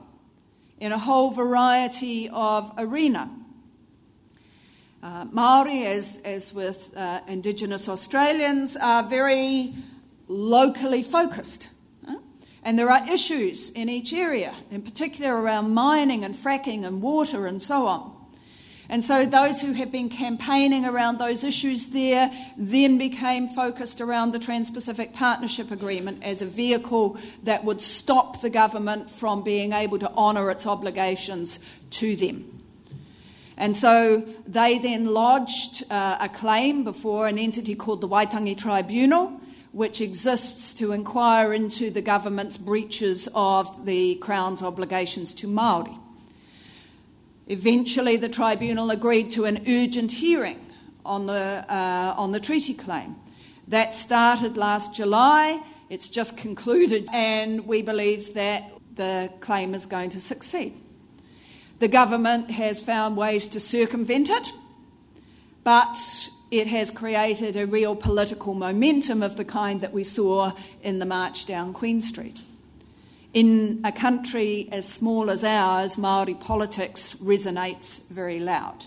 in 0.80 0.92
a 0.92 0.98
whole 0.98 1.32
variety 1.32 2.30
of 2.30 2.72
arena. 2.78 3.32
Uh, 5.02 5.26
Maori, 5.32 5.86
as, 5.86 6.20
as 6.24 6.54
with 6.54 6.96
uh, 6.96 7.22
Indigenous 7.28 7.90
Australians, 7.90 8.76
are 8.76 9.02
very 9.02 9.74
locally 10.28 11.02
focused. 11.02 11.70
And 12.64 12.78
there 12.78 12.92
are 12.92 13.10
issues 13.10 13.72
in 13.72 13.90
each 13.90 14.14
area, 14.14 14.56
in 14.70 14.84
particular 14.84 15.36
around 15.36 15.74
mining 15.74 16.24
and 16.24 16.36
fracking 16.36 16.86
and 16.86 17.02
water 17.02 17.48
and 17.48 17.62
so 17.62 17.88
on. 17.88 18.16
And 18.92 19.06
so 19.06 19.26
those 19.26 19.62
who 19.62 19.72
have 19.72 19.90
been 19.90 20.10
campaigning 20.10 20.86
around 20.86 21.18
those 21.18 21.46
issues 21.46 21.88
there 21.88 22.30
then 22.58 22.98
became 22.98 23.48
focused 23.48 24.02
around 24.02 24.34
the 24.34 24.40
Trans 24.40 24.70
Pacific 24.70 25.14
Partnership 25.14 25.72
Agreement 25.72 26.22
as 26.24 26.42
a 26.42 26.46
vehicle 26.46 27.18
that 27.44 27.64
would 27.64 27.82
stop 27.82 28.42
the 28.42 28.50
government 28.50 29.10
from 29.10 29.44
being 29.44 29.72
able 29.72 29.98
to 29.98 30.12
honour 30.12 30.52
its 30.52 30.68
obligations 30.68 31.58
to 31.92 32.18
them. 32.18 32.62
And 33.56 33.78
so 33.78 34.28
they 34.46 34.78
then 34.78 35.06
lodged 35.06 35.90
uh, 35.90 36.18
a 36.20 36.28
claim 36.28 36.84
before 36.84 37.28
an 37.28 37.38
entity 37.40 37.76
called 37.76 38.02
the 38.02 38.10
Waitangi 38.10 38.58
Tribunal 38.58 39.41
which 39.72 40.02
exists 40.02 40.74
to 40.74 40.92
inquire 40.92 41.54
into 41.54 41.90
the 41.90 42.02
government's 42.02 42.58
breaches 42.58 43.30
of 43.34 43.86
the 43.86 44.16
Crown's 44.16 44.62
obligations 44.62 45.34
to 45.36 45.48
Māori. 45.48 45.98
Eventually, 47.48 48.18
the 48.18 48.30
tribunal 48.30 48.92
agreed 48.92 49.32
to 49.32 49.46
an 49.46 49.64
urgent 49.68 50.12
hearing 50.12 50.60
on 51.06 51.26
the, 51.26 51.66
uh, 51.70 52.14
on 52.18 52.32
the 52.32 52.40
treaty 52.40 52.74
claim. 52.74 53.16
That 53.68 53.94
started 53.94 54.58
last 54.58 54.94
July. 54.94 55.62
It's 55.90 56.10
just 56.10 56.38
concluded, 56.38 57.08
and 57.12 57.66
we 57.66 57.82
believe 57.82 58.34
that 58.34 58.72
the 58.96 59.32
claim 59.40 59.74
is 59.74 59.86
going 59.86 60.10
to 60.12 60.20
succeed. 60.20 60.74
The 61.80 61.88
government 61.88 62.52
has 62.52 62.80
found 62.80 63.18
ways 63.18 63.48
to 63.48 63.60
circumvent 63.60 64.30
it, 64.30 64.48
but 65.64 65.98
it 66.52 66.68
has 66.68 66.92
created 66.92 67.56
a 67.56 67.66
real 67.66 67.96
political 67.96 68.54
momentum 68.54 69.24
of 69.24 69.38
the 69.38 69.46
kind 69.46 69.80
that 69.82 69.94
we 69.94 70.04
saw 70.04 70.52
in 70.84 71.00
the 71.00 71.06
march 71.06 71.46
down 71.46 71.74
Queen 71.74 72.02
Street. 72.02 72.42
In 73.34 73.80
a 73.86 73.92
country 73.94 74.68
as 74.72 74.86
small 74.88 75.32
as 75.32 75.46
ours, 75.46 75.98
Maori 75.98 76.34
politics 76.34 77.16
resonates 77.16 78.02
very 78.10 78.42
loud. 78.42 78.86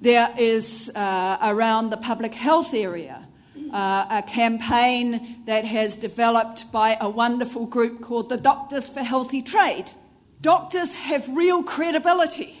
There 0.00 0.34
is 0.36 0.90
uh, 0.94 1.38
around 1.40 1.90
the 1.90 1.96
public 1.96 2.34
health 2.34 2.74
area 2.74 3.28
uh, 3.72 4.06
a 4.10 4.22
campaign 4.22 5.42
that 5.46 5.64
has 5.64 5.94
developed 5.94 6.72
by 6.72 6.96
a 7.00 7.08
wonderful 7.08 7.66
group 7.66 8.00
called 8.00 8.28
the 8.28 8.36
Doctors 8.36 8.88
for 8.88 9.02
Healthy 9.02 9.42
Trade. 9.42 9.92
Doctors 10.40 10.94
have 10.94 11.28
real 11.28 11.62
credibility 11.62 12.57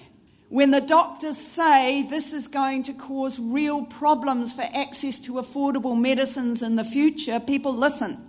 when 0.48 0.70
the 0.70 0.80
doctors 0.80 1.36
say 1.36 2.02
this 2.02 2.32
is 2.32 2.48
going 2.48 2.82
to 2.84 2.94
cause 2.94 3.38
real 3.38 3.84
problems 3.84 4.52
for 4.52 4.62
access 4.62 5.20
to 5.20 5.34
affordable 5.34 6.00
medicines 6.00 6.62
in 6.62 6.76
the 6.76 6.84
future, 6.84 7.38
people 7.38 7.76
listen. 7.76 8.24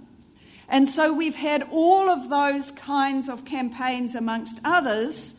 And 0.68 0.88
so 0.88 1.14
we've 1.14 1.36
had 1.36 1.68
all 1.72 2.10
of 2.10 2.30
those 2.30 2.72
kinds 2.72 3.30
of 3.30 3.46
campaigns, 3.46 4.16
amongst 4.16 4.60
others, 4.66 5.34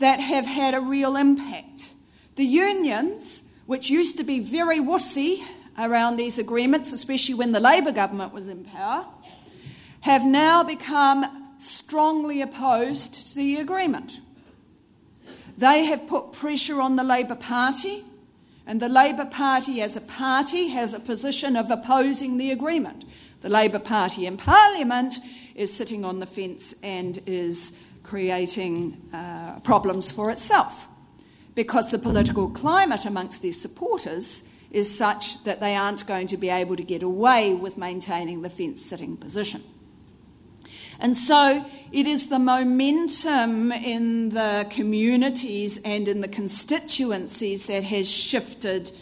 that 0.00 0.20
have 0.20 0.46
had 0.46 0.74
a 0.74 0.80
real 0.80 1.16
impact. 1.16 1.94
The 2.36 2.44
unions, 2.44 3.42
which 3.66 3.88
used 3.88 4.16
to 4.18 4.24
be 4.24 4.40
very 4.40 4.80
wussy 4.80 5.44
around 5.78 6.16
these 6.16 6.38
agreements, 6.38 6.92
especially 6.92 7.34
when 7.34 7.52
the 7.52 7.60
Labour 7.60 7.92
government 7.92 8.32
was 8.32 8.48
in 8.48 8.64
power, 8.64 9.06
have 10.00 10.24
now 10.24 10.62
become 10.64 11.54
strongly 11.60 12.42
opposed 12.42 13.14
to 13.14 13.34
the 13.36 13.56
agreement. 13.56 14.12
They 15.58 15.86
have 15.86 16.06
put 16.06 16.32
pressure 16.32 16.80
on 16.80 16.94
the 16.94 17.02
Labour 17.02 17.34
Party, 17.34 18.04
and 18.64 18.80
the 18.80 18.88
Labour 18.88 19.24
Party 19.24 19.82
as 19.82 19.96
a 19.96 20.00
party 20.00 20.68
has 20.68 20.94
a 20.94 21.00
position 21.00 21.56
of 21.56 21.68
opposing 21.68 22.38
the 22.38 22.52
agreement. 22.52 23.04
The 23.40 23.48
Labour 23.48 23.80
Party 23.80 24.24
in 24.24 24.36
Parliament 24.36 25.14
is 25.56 25.72
sitting 25.74 26.04
on 26.04 26.20
the 26.20 26.26
fence 26.26 26.76
and 26.80 27.20
is 27.26 27.72
creating 28.04 29.10
uh, 29.12 29.58
problems 29.60 30.12
for 30.12 30.30
itself 30.30 30.86
because 31.56 31.90
the 31.90 31.98
political 31.98 32.48
climate 32.50 33.04
amongst 33.04 33.42
their 33.42 33.52
supporters 33.52 34.44
is 34.70 34.96
such 34.96 35.42
that 35.42 35.58
they 35.58 35.74
aren't 35.74 36.06
going 36.06 36.28
to 36.28 36.36
be 36.36 36.50
able 36.50 36.76
to 36.76 36.84
get 36.84 37.02
away 37.02 37.52
with 37.52 37.76
maintaining 37.76 38.42
the 38.42 38.50
fence 38.50 38.80
sitting 38.84 39.16
position. 39.16 39.64
And 40.98 41.16
so 41.16 41.64
it 41.92 42.06
is 42.06 42.28
the 42.28 42.38
momentum 42.38 43.72
in 43.72 44.30
the 44.30 44.66
communities 44.70 45.78
and 45.84 46.08
in 46.08 46.20
the 46.20 46.28
constituencies 46.28 47.66
that 47.66 47.84
has 47.84 48.10
shifted 48.10 48.92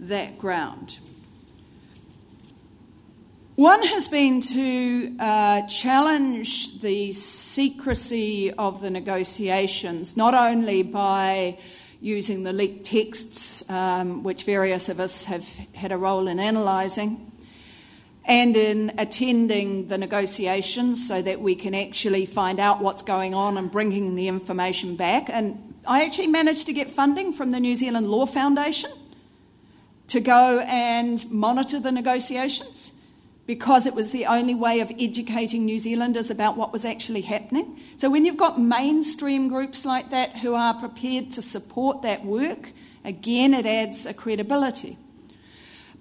that 0.00 0.38
ground. 0.38 0.98
One 3.56 3.84
has 3.86 4.08
been 4.08 4.40
to 4.40 5.16
uh, 5.20 5.62
challenge 5.68 6.80
the 6.80 7.12
secrecy 7.12 8.50
of 8.52 8.80
the 8.80 8.90
negotiations, 8.90 10.16
not 10.16 10.34
only 10.34 10.82
by 10.82 11.58
using 12.00 12.42
the 12.42 12.52
leaked 12.52 12.84
texts, 12.84 13.62
um, 13.70 14.24
which 14.24 14.42
various 14.42 14.88
of 14.88 14.98
us 14.98 15.26
have 15.26 15.46
had 15.72 15.92
a 15.92 15.96
role 15.96 16.26
in 16.26 16.40
analysing, 16.40 17.30
and 18.26 18.56
in 18.56 18.92
attending 18.96 19.88
the 19.88 19.98
negotiations 19.98 21.06
so 21.06 21.20
that 21.20 21.40
we 21.40 21.54
can 21.54 21.74
actually 21.74 22.24
find 22.24 22.58
out 22.58 22.80
what's 22.80 23.02
going 23.02 23.34
on 23.34 23.58
and 23.58 23.70
bringing 23.70 24.14
the 24.14 24.28
information 24.28 24.96
back. 24.96 25.28
And 25.28 25.74
I 25.86 26.04
actually 26.04 26.28
managed 26.28 26.66
to 26.66 26.72
get 26.72 26.90
funding 26.90 27.32
from 27.32 27.50
the 27.50 27.60
New 27.60 27.76
Zealand 27.76 28.08
Law 28.08 28.24
Foundation 28.24 28.90
to 30.08 30.20
go 30.20 30.60
and 30.60 31.30
monitor 31.30 31.78
the 31.78 31.92
negotiations 31.92 32.92
because 33.46 33.86
it 33.86 33.94
was 33.94 34.10
the 34.10 34.24
only 34.24 34.54
way 34.54 34.80
of 34.80 34.90
educating 34.98 35.66
New 35.66 35.78
Zealanders 35.78 36.30
about 36.30 36.56
what 36.56 36.72
was 36.72 36.86
actually 36.86 37.20
happening. 37.20 37.78
So, 37.96 38.08
when 38.08 38.24
you've 38.24 38.38
got 38.38 38.58
mainstream 38.58 39.48
groups 39.48 39.84
like 39.84 40.10
that 40.10 40.36
who 40.36 40.54
are 40.54 40.72
prepared 40.72 41.30
to 41.32 41.42
support 41.42 42.00
that 42.02 42.24
work, 42.24 42.72
again, 43.04 43.52
it 43.52 43.66
adds 43.66 44.06
a 44.06 44.14
credibility. 44.14 44.96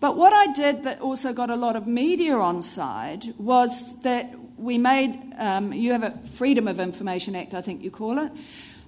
But 0.03 0.17
what 0.17 0.33
I 0.33 0.51
did 0.51 0.83
that 0.83 0.99
also 0.99 1.31
got 1.31 1.49
a 1.49 1.55
lot 1.55 1.77
of 1.77 1.87
media 1.87 2.35
on 2.35 2.61
side 2.61 3.33
was 3.37 3.95
that 4.01 4.35
we 4.57 4.77
made, 4.77 5.17
um, 5.39 5.71
you 5.71 5.93
have 5.93 6.03
a 6.03 6.11
Freedom 6.27 6.67
of 6.67 6.77
Information 6.77 7.37
Act, 7.37 7.53
I 7.53 7.61
think 7.61 7.81
you 7.81 7.89
call 7.89 8.19
it. 8.19 8.29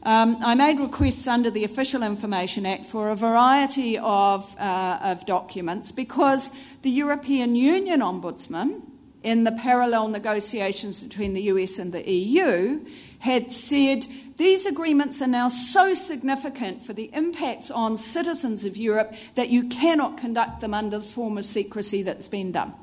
Um, 0.03 0.35
I 0.41 0.55
made 0.55 0.77
requests 0.77 1.25
under 1.25 1.49
the 1.49 1.63
Official 1.63 2.03
Information 2.03 2.65
Act 2.65 2.85
for 2.85 3.11
a 3.11 3.15
variety 3.15 3.97
of, 3.97 4.57
uh, 4.59 4.99
of 5.01 5.25
documents 5.25 5.93
because 5.93 6.51
the 6.81 6.91
European 6.91 7.55
Union 7.55 8.01
Ombudsman, 8.01 8.81
in 9.25 9.43
the 9.43 9.51
parallel 9.51 10.07
negotiations 10.07 11.03
between 11.03 11.33
the 11.33 11.41
US 11.43 11.79
and 11.79 11.91
the 11.91 12.09
EU, 12.09 12.85
had 13.19 13.51
said 13.51 14.05
these 14.37 14.67
agreements 14.67 15.19
are 15.19 15.27
now 15.27 15.47
so 15.47 15.95
significant 15.95 16.83
for 16.83 16.93
the 16.93 17.09
impacts 17.11 17.71
on 17.71 17.97
citizens 17.97 18.65
of 18.65 18.77
Europe 18.77 19.15
that 19.33 19.49
you 19.49 19.67
cannot 19.67 20.15
conduct 20.15 20.59
them 20.61 20.75
under 20.75 20.99
the 20.99 21.03
form 21.03 21.39
of 21.39 21.45
secrecy 21.45 22.03
that's 22.03 22.27
been 22.27 22.51
done. 22.51 22.75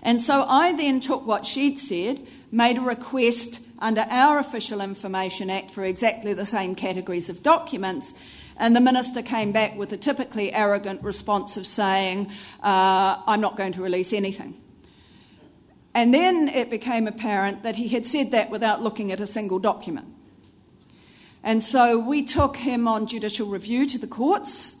And 0.00 0.20
so 0.20 0.44
I 0.44 0.72
then 0.76 1.00
took 1.00 1.26
what 1.26 1.44
she'd 1.44 1.80
said, 1.80 2.24
made 2.52 2.78
a 2.78 2.82
request 2.82 3.60
under 3.80 4.02
our 4.10 4.38
Official 4.38 4.80
Information 4.80 5.50
Act 5.50 5.72
for 5.72 5.84
exactly 5.84 6.34
the 6.34 6.46
same 6.46 6.76
categories 6.76 7.28
of 7.28 7.42
documents. 7.42 8.14
And 8.56 8.76
the 8.76 8.80
minister 8.80 9.22
came 9.22 9.50
back 9.50 9.76
with 9.76 9.92
a 9.92 9.96
typically 9.96 10.52
arrogant 10.52 11.02
response 11.02 11.56
of 11.56 11.66
saying, 11.66 12.30
uh, 12.62 13.20
I'm 13.26 13.40
not 13.40 13.56
going 13.56 13.72
to 13.72 13.82
release 13.82 14.12
anything. 14.12 14.60
And 16.00 16.14
then 16.14 16.48
it 16.48 16.70
became 16.70 17.06
apparent 17.06 17.62
that 17.62 17.76
he 17.76 17.88
had 17.88 18.06
said 18.06 18.30
that 18.30 18.48
without 18.48 18.82
looking 18.82 19.12
at 19.12 19.20
a 19.20 19.26
single 19.26 19.58
document. 19.58 20.06
And 21.42 21.62
so 21.62 21.98
we 21.98 22.22
took 22.22 22.56
him 22.56 22.88
on 22.88 23.06
judicial 23.06 23.46
review 23.46 23.86
to 23.88 23.98
the 23.98 24.06
courts 24.06 24.76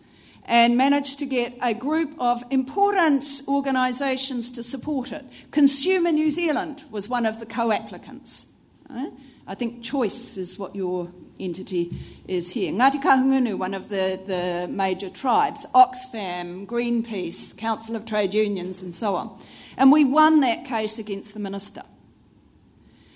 and 0.46 0.78
managed 0.78 1.18
to 1.18 1.26
get 1.26 1.52
a 1.60 1.74
group 1.74 2.14
of 2.18 2.42
important 2.48 3.42
organisations 3.46 4.50
to 4.52 4.62
support 4.62 5.12
it. 5.12 5.26
Consumer 5.50 6.10
New 6.10 6.30
Zealand 6.30 6.84
was 6.90 7.06
one 7.06 7.26
of 7.26 7.38
the 7.38 7.44
co 7.44 7.70
applicants. 7.70 8.46
I 8.88 9.54
think 9.54 9.82
choice 9.84 10.38
is 10.38 10.58
what 10.58 10.74
your 10.74 11.12
entity 11.38 12.00
is 12.28 12.48
here. 12.52 12.72
Ngāti 12.72 13.02
Kahungunu, 13.02 13.58
one 13.58 13.74
of 13.74 13.90
the, 13.90 14.18
the 14.26 14.72
major 14.72 15.10
tribes, 15.10 15.66
Oxfam, 15.74 16.66
Greenpeace, 16.66 17.54
Council 17.58 17.94
of 17.94 18.06
Trade 18.06 18.32
Unions, 18.32 18.80
and 18.80 18.94
so 18.94 19.16
on. 19.16 19.38
And 19.80 19.90
we 19.90 20.04
won 20.04 20.40
that 20.40 20.66
case 20.66 20.98
against 20.98 21.32
the 21.32 21.40
minister. 21.40 21.82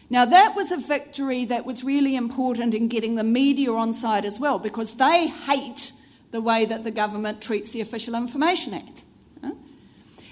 Now, 0.09 0.24
that 0.24 0.57
was 0.57 0.72
a 0.72 0.79
victory 0.79 1.44
that 1.44 1.66
was 1.66 1.85
really 1.85 2.16
important 2.16 2.72
in 2.72 2.88
getting 2.88 3.16
the 3.16 3.22
media 3.22 3.70
on 3.70 3.92
side 3.92 4.24
as 4.24 4.40
well, 4.40 4.59
because 4.59 4.94
they 4.94 5.29
hate 5.29 5.92
the 6.31 6.40
way 6.40 6.64
that 6.64 6.83
the 6.83 6.90
government 6.90 7.42
treats 7.42 7.72
the 7.72 7.83
Official 7.83 8.14
Information 8.14 8.72
Act. 8.72 9.03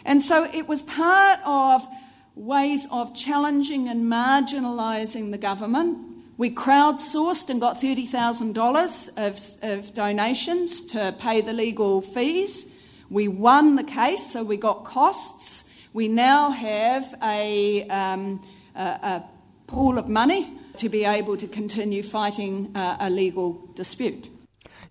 And 0.07 0.23
so 0.23 0.49
it 0.53 0.67
was 0.67 0.81
part 0.81 1.39
of 1.45 1.87
ways 2.35 2.87
of 2.91 3.15
challenging 3.15 3.89
and 3.89 4.11
marginalising 4.11 5.33
the 5.33 5.39
government. 5.39 5.99
We 6.39 6.51
crowdsourced 6.51 7.51
and 7.51 7.61
got 7.61 7.79
$30,000 7.79 9.09
of, 9.19 9.71
of 9.71 9.93
donations 9.93 10.81
to 10.87 11.15
pay 11.19 11.43
the 11.43 11.53
legal 11.53 12.01
fees. 12.01 12.67
We 13.11 13.29
won 13.29 13.77
the 13.77 13.85
case, 13.85 14.33
so 14.33 14.43
we 14.43 14.57
got 14.57 14.85
costs. 14.85 15.65
We 15.93 16.09
now 16.09 16.51
have 16.51 17.15
a, 17.23 17.87
um, 17.89 18.43
a, 18.75 18.81
a 18.81 19.25
pool 19.67 19.99
of 19.99 20.09
money 20.09 20.55
to 20.79 20.89
be 20.89 21.05
able 21.05 21.37
to 21.37 21.47
continue 21.47 22.03
fighting 22.03 22.75
uh, 22.75 22.97
a 22.99 23.11
legal 23.11 23.69
dispute. 23.75 24.32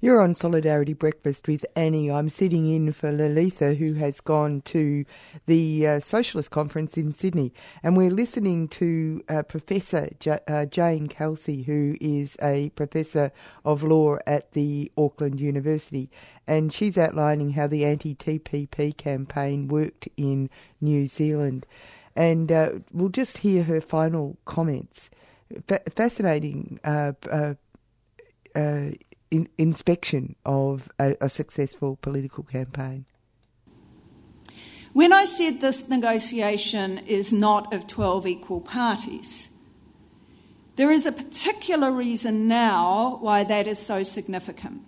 You're 0.03 0.19
on 0.19 0.33
Solidarity 0.33 0.93
Breakfast 0.93 1.47
with 1.47 1.63
Annie. 1.75 2.09
I'm 2.09 2.27
sitting 2.27 2.65
in 2.65 2.91
for 2.91 3.11
Lalitha, 3.11 3.77
who 3.77 3.93
has 3.93 4.19
gone 4.19 4.61
to 4.61 5.05
the 5.45 5.85
uh, 5.85 5.99
Socialist 5.99 6.49
Conference 6.49 6.97
in 6.97 7.13
Sydney, 7.13 7.53
and 7.83 7.95
we're 7.95 8.09
listening 8.09 8.67
to 8.69 9.23
uh, 9.29 9.43
Professor 9.43 10.09
J- 10.19 10.39
uh, 10.47 10.65
Jane 10.65 11.05
Kelsey, 11.05 11.61
who 11.61 11.97
is 12.01 12.35
a 12.41 12.69
professor 12.69 13.31
of 13.63 13.83
law 13.83 14.17
at 14.25 14.53
the 14.53 14.91
Auckland 14.97 15.39
University, 15.39 16.09
and 16.47 16.73
she's 16.73 16.97
outlining 16.97 17.51
how 17.51 17.67
the 17.67 17.85
anti-TPP 17.85 18.97
campaign 18.97 19.67
worked 19.67 20.09
in 20.17 20.49
New 20.81 21.05
Zealand. 21.05 21.67
And 22.15 22.51
uh, 22.51 22.71
we'll 22.91 23.09
just 23.09 23.37
hear 23.37 23.65
her 23.65 23.79
final 23.79 24.39
comments. 24.45 25.11
Fa- 25.67 25.83
fascinating 25.95 26.79
uh, 26.83 27.11
uh, 27.31 27.53
uh, 28.55 28.89
in- 29.31 29.49
inspection 29.57 30.35
of 30.45 30.91
a, 30.99 31.15
a 31.21 31.29
successful 31.29 31.97
political 32.01 32.43
campaign. 32.43 33.05
When 34.93 35.13
I 35.13 35.23
said 35.23 35.61
this 35.61 35.87
negotiation 35.87 36.99
is 36.99 37.31
not 37.31 37.73
of 37.73 37.87
12 37.87 38.27
equal 38.27 38.59
parties, 38.59 39.49
there 40.75 40.91
is 40.91 41.05
a 41.05 41.11
particular 41.11 41.91
reason 41.91 42.47
now 42.47 43.17
why 43.21 43.43
that 43.45 43.67
is 43.67 43.79
so 43.79 44.03
significant. 44.03 44.81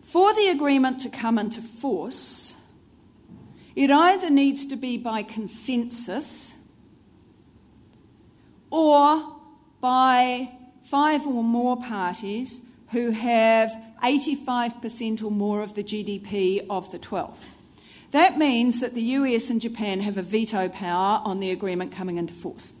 For 0.00 0.34
the 0.34 0.48
agreement 0.48 1.00
to 1.00 1.08
come 1.08 1.38
into 1.38 1.62
force, 1.62 2.54
it 3.76 3.90
either 3.90 4.30
needs 4.30 4.66
to 4.66 4.76
be 4.76 4.96
by 4.96 5.22
consensus 5.22 6.54
or 8.70 9.36
by 9.80 10.50
five 10.82 11.26
or 11.26 11.44
more 11.44 11.76
parties 11.76 12.60
who 12.92 13.10
have 13.10 13.70
85% 14.02 15.22
or 15.22 15.30
more 15.30 15.62
of 15.62 15.74
the 15.74 15.82
GDP 15.82 16.64
of 16.68 16.90
the 16.90 16.98
12. 16.98 17.38
That 18.10 18.36
means 18.36 18.80
that 18.80 18.94
the 18.94 19.02
US 19.02 19.48
and 19.48 19.60
Japan 19.60 20.00
have 20.00 20.18
a 20.18 20.22
veto 20.22 20.68
power 20.68 21.22
on 21.24 21.40
the 21.40 21.50
agreement 21.50 21.92
coming 21.92 22.18
into 22.18 22.34
force. 22.34 22.72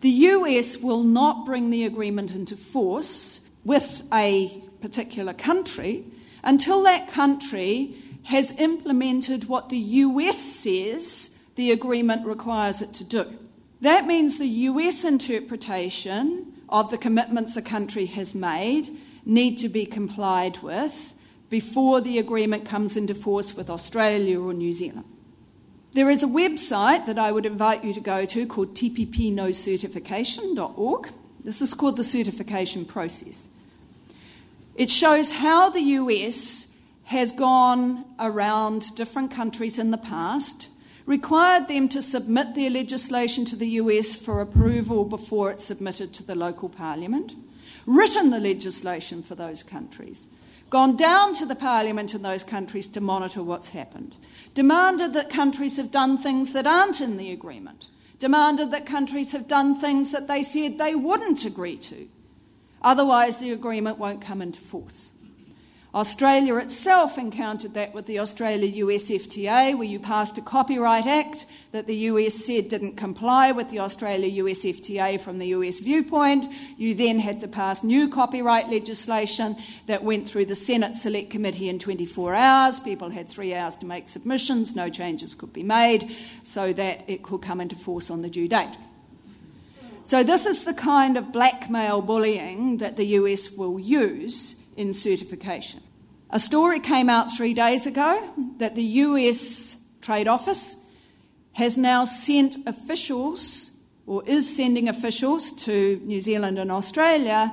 The 0.00 0.10
US 0.10 0.78
will 0.78 1.04
not 1.04 1.46
bring 1.46 1.70
the 1.70 1.84
agreement 1.84 2.34
into 2.34 2.56
force 2.56 3.40
with 3.64 4.02
a 4.12 4.62
particular 4.80 5.32
country 5.32 6.04
until 6.42 6.82
that 6.82 7.08
country 7.08 7.94
has 8.24 8.50
implemented 8.58 9.44
what 9.44 9.68
the 9.68 9.78
US 9.78 10.38
says 10.38 11.30
the 11.54 11.70
agreement 11.70 12.26
requires 12.26 12.82
it 12.82 12.92
to 12.94 13.04
do. 13.04 13.38
That 13.80 14.06
means 14.08 14.38
the 14.38 14.48
US 14.48 15.04
interpretation 15.04 16.51
of 16.72 16.90
the 16.90 16.98
commitments 16.98 17.56
a 17.56 17.62
country 17.62 18.06
has 18.06 18.34
made 18.34 18.88
need 19.24 19.56
to 19.58 19.68
be 19.68 19.86
complied 19.86 20.60
with 20.62 21.14
before 21.50 22.00
the 22.00 22.18
agreement 22.18 22.64
comes 22.64 22.96
into 22.96 23.14
force 23.14 23.54
with 23.54 23.70
Australia 23.70 24.40
or 24.40 24.52
New 24.54 24.72
Zealand. 24.72 25.04
There 25.92 26.08
is 26.08 26.22
a 26.22 26.26
website 26.26 27.04
that 27.04 27.18
I 27.18 27.30
would 27.30 27.44
invite 27.44 27.84
you 27.84 27.92
to 27.92 28.00
go 28.00 28.24
to 28.24 28.46
called 28.46 28.74
tppnocertification.org. 28.74 31.08
This 31.44 31.60
is 31.60 31.74
called 31.74 31.96
the 31.96 32.04
certification 32.04 32.86
process. 32.86 33.48
It 34.74 34.90
shows 34.90 35.32
how 35.32 35.68
the 35.68 35.82
US 35.82 36.68
has 37.04 37.32
gone 37.32 38.06
around 38.18 38.94
different 38.94 39.30
countries 39.30 39.78
in 39.78 39.90
the 39.90 39.98
past, 39.98 40.68
required 41.06 41.68
them 41.68 41.88
to 41.88 42.02
submit 42.02 42.54
their 42.54 42.70
legislation 42.70 43.44
to 43.44 43.56
the 43.56 43.68
US 43.68 44.14
for 44.14 44.40
approval 44.40 45.04
before 45.04 45.50
it's 45.50 45.64
submitted 45.64 46.12
to 46.14 46.22
the 46.22 46.34
local 46.34 46.68
parliament, 46.68 47.34
written 47.86 48.30
the 48.30 48.40
legislation 48.40 49.22
for 49.22 49.34
those 49.34 49.62
countries, 49.62 50.26
gone 50.70 50.96
down 50.96 51.34
to 51.34 51.46
the 51.46 51.54
parliament 51.54 52.14
in 52.14 52.22
those 52.22 52.44
countries 52.44 52.88
to 52.88 53.00
monitor 53.00 53.42
what's 53.42 53.70
happened, 53.70 54.14
demanded 54.54 55.12
that 55.12 55.30
countries 55.30 55.76
have 55.76 55.90
done 55.90 56.18
things 56.18 56.52
that 56.52 56.66
aren't 56.66 57.00
in 57.00 57.16
the 57.16 57.30
agreement, 57.30 57.88
demanded 58.18 58.70
that 58.70 58.86
countries 58.86 59.32
have 59.32 59.48
done 59.48 59.78
things 59.78 60.12
that 60.12 60.28
they 60.28 60.42
said 60.42 60.78
they 60.78 60.94
wouldn't 60.94 61.44
agree 61.44 61.76
to. 61.76 62.08
Otherwise, 62.82 63.38
the 63.38 63.52
agreement 63.52 63.98
won't 63.98 64.20
come 64.20 64.42
into 64.42 64.60
force. 64.60 65.11
Australia 65.94 66.56
itself 66.56 67.18
encountered 67.18 67.74
that 67.74 67.92
with 67.92 68.06
the 68.06 68.18
Australia 68.18 68.66
US 68.86 69.10
FTA, 69.10 69.76
where 69.76 69.86
you 69.86 70.00
passed 70.00 70.38
a 70.38 70.40
Copyright 70.40 71.06
Act 71.06 71.44
that 71.72 71.86
the 71.86 71.96
US 72.08 72.34
said 72.34 72.68
didn't 72.70 72.96
comply 72.96 73.52
with 73.52 73.68
the 73.68 73.80
Australia 73.80 74.28
US 74.42 74.64
FTA 74.64 75.20
from 75.20 75.38
the 75.38 75.48
US 75.48 75.80
viewpoint. 75.80 76.50
You 76.78 76.94
then 76.94 77.18
had 77.18 77.40
to 77.42 77.48
pass 77.48 77.84
new 77.84 78.08
copyright 78.08 78.70
legislation 78.70 79.54
that 79.86 80.02
went 80.02 80.26
through 80.26 80.46
the 80.46 80.54
Senate 80.54 80.96
Select 80.96 81.28
Committee 81.28 81.68
in 81.68 81.78
24 81.78 82.34
hours. 82.34 82.80
People 82.80 83.10
had 83.10 83.28
three 83.28 83.54
hours 83.54 83.76
to 83.76 83.86
make 83.86 84.08
submissions, 84.08 84.74
no 84.74 84.88
changes 84.88 85.34
could 85.34 85.52
be 85.52 85.62
made, 85.62 86.10
so 86.42 86.72
that 86.72 87.04
it 87.06 87.22
could 87.22 87.42
come 87.42 87.60
into 87.60 87.76
force 87.76 88.08
on 88.08 88.22
the 88.22 88.30
due 88.30 88.48
date. 88.48 88.76
So, 90.04 90.24
this 90.24 90.46
is 90.46 90.64
the 90.64 90.74
kind 90.74 91.16
of 91.18 91.32
blackmail 91.32 92.00
bullying 92.00 92.78
that 92.78 92.96
the 92.96 93.04
US 93.04 93.52
will 93.52 93.78
use 93.78 94.56
in 94.76 94.94
certification. 94.94 95.82
A 96.30 96.38
story 96.38 96.80
came 96.80 97.10
out 97.10 97.34
three 97.36 97.52
days 97.52 97.86
ago 97.86 98.30
that 98.58 98.74
the 98.74 98.82
US 98.82 99.76
Trade 100.00 100.28
Office 100.28 100.76
has 101.52 101.76
now 101.76 102.06
sent 102.06 102.56
officials, 102.66 103.70
or 104.06 104.24
is 104.26 104.56
sending 104.56 104.88
officials 104.88 105.52
to 105.52 106.00
New 106.04 106.20
Zealand 106.20 106.58
and 106.58 106.72
Australia 106.72 107.52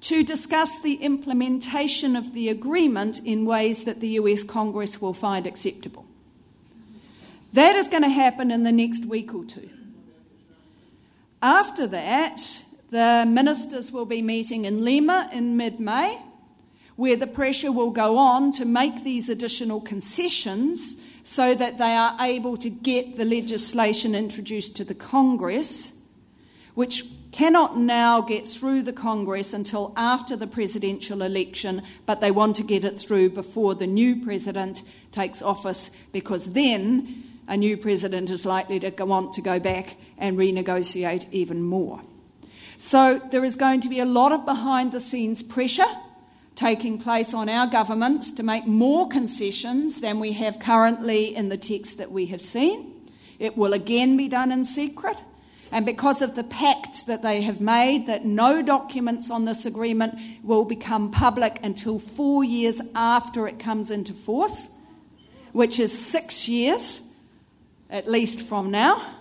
to 0.00 0.24
discuss 0.24 0.80
the 0.80 0.94
implementation 0.94 2.16
of 2.16 2.34
the 2.34 2.48
agreement 2.48 3.20
in 3.24 3.46
ways 3.46 3.84
that 3.84 4.00
the 4.00 4.08
US 4.20 4.42
Congress 4.42 5.00
will 5.00 5.14
find 5.14 5.46
acceptable. 5.46 6.04
That 7.52 7.76
is 7.76 7.88
going 7.88 8.02
to 8.02 8.08
happen 8.08 8.50
in 8.50 8.64
the 8.64 8.72
next 8.72 9.04
week 9.04 9.32
or 9.32 9.44
two. 9.44 9.70
After 11.40 11.86
that, 11.86 12.64
the 12.90 13.24
ministers 13.26 13.92
will 13.92 14.04
be 14.04 14.20
meeting 14.20 14.64
in 14.64 14.84
Lima 14.84 15.30
in 15.32 15.56
mid 15.56 15.78
May 15.78 16.20
where 16.96 17.16
the 17.16 17.26
pressure 17.26 17.70
will 17.70 17.90
go 17.90 18.16
on 18.16 18.52
to 18.52 18.64
make 18.64 19.04
these 19.04 19.28
additional 19.28 19.80
concessions 19.80 20.96
so 21.22 21.54
that 21.54 21.78
they 21.78 21.92
are 21.92 22.16
able 22.20 22.56
to 22.56 22.70
get 22.70 23.16
the 23.16 23.24
legislation 23.24 24.14
introduced 24.14 24.74
to 24.76 24.84
the 24.84 24.94
Congress, 24.94 25.92
which 26.74 27.04
cannot 27.32 27.76
now 27.76 28.20
get 28.22 28.46
through 28.46 28.80
the 28.80 28.92
Congress 28.92 29.52
until 29.52 29.92
after 29.96 30.36
the 30.36 30.46
presidential 30.46 31.20
election, 31.20 31.82
but 32.06 32.20
they 32.20 32.30
want 32.30 32.56
to 32.56 32.62
get 32.62 32.82
it 32.82 32.98
through 32.98 33.28
before 33.28 33.74
the 33.74 33.86
new 33.86 34.24
president 34.24 34.82
takes 35.12 35.42
office 35.42 35.90
because 36.12 36.52
then 36.52 37.24
a 37.46 37.56
new 37.56 37.76
president 37.76 38.30
is 38.30 38.46
likely 38.46 38.80
to 38.80 38.90
want 39.04 39.34
to 39.34 39.42
go 39.42 39.58
back 39.58 39.96
and 40.16 40.38
renegotiate 40.38 41.26
even 41.30 41.62
more. 41.62 42.00
So 42.78 43.20
there 43.30 43.44
is 43.44 43.56
going 43.56 43.80
to 43.82 43.88
be 43.88 44.00
a 44.00 44.06
lot 44.06 44.32
of 44.32 44.44
behind 44.44 44.92
the 44.92 45.00
scenes 45.00 45.42
pressure 45.42 45.86
taking 46.56 46.98
place 46.98 47.34
on 47.34 47.48
our 47.48 47.66
governments 47.66 48.32
to 48.32 48.42
make 48.42 48.66
more 48.66 49.06
concessions 49.06 50.00
than 50.00 50.18
we 50.18 50.32
have 50.32 50.58
currently 50.58 51.36
in 51.36 51.50
the 51.50 51.56
text 51.56 51.98
that 51.98 52.10
we 52.10 52.26
have 52.26 52.40
seen. 52.40 52.92
It 53.38 53.56
will 53.56 53.74
again 53.74 54.16
be 54.16 54.26
done 54.26 54.50
in 54.50 54.64
secret. 54.64 55.18
And 55.70 55.84
because 55.84 56.22
of 56.22 56.34
the 56.34 56.44
pact 56.44 57.06
that 57.06 57.22
they 57.22 57.42
have 57.42 57.60
made, 57.60 58.06
that 58.06 58.24
no 58.24 58.62
documents 58.62 59.30
on 59.30 59.44
this 59.44 59.66
agreement 59.66 60.18
will 60.42 60.64
become 60.64 61.10
public 61.10 61.60
until 61.62 61.98
four 61.98 62.42
years 62.42 62.80
after 62.94 63.46
it 63.46 63.58
comes 63.58 63.90
into 63.90 64.14
force, 64.14 64.70
which 65.52 65.78
is 65.78 65.96
six 65.96 66.48
years 66.48 67.02
at 67.90 68.10
least 68.10 68.40
from 68.40 68.70
now, 68.70 69.14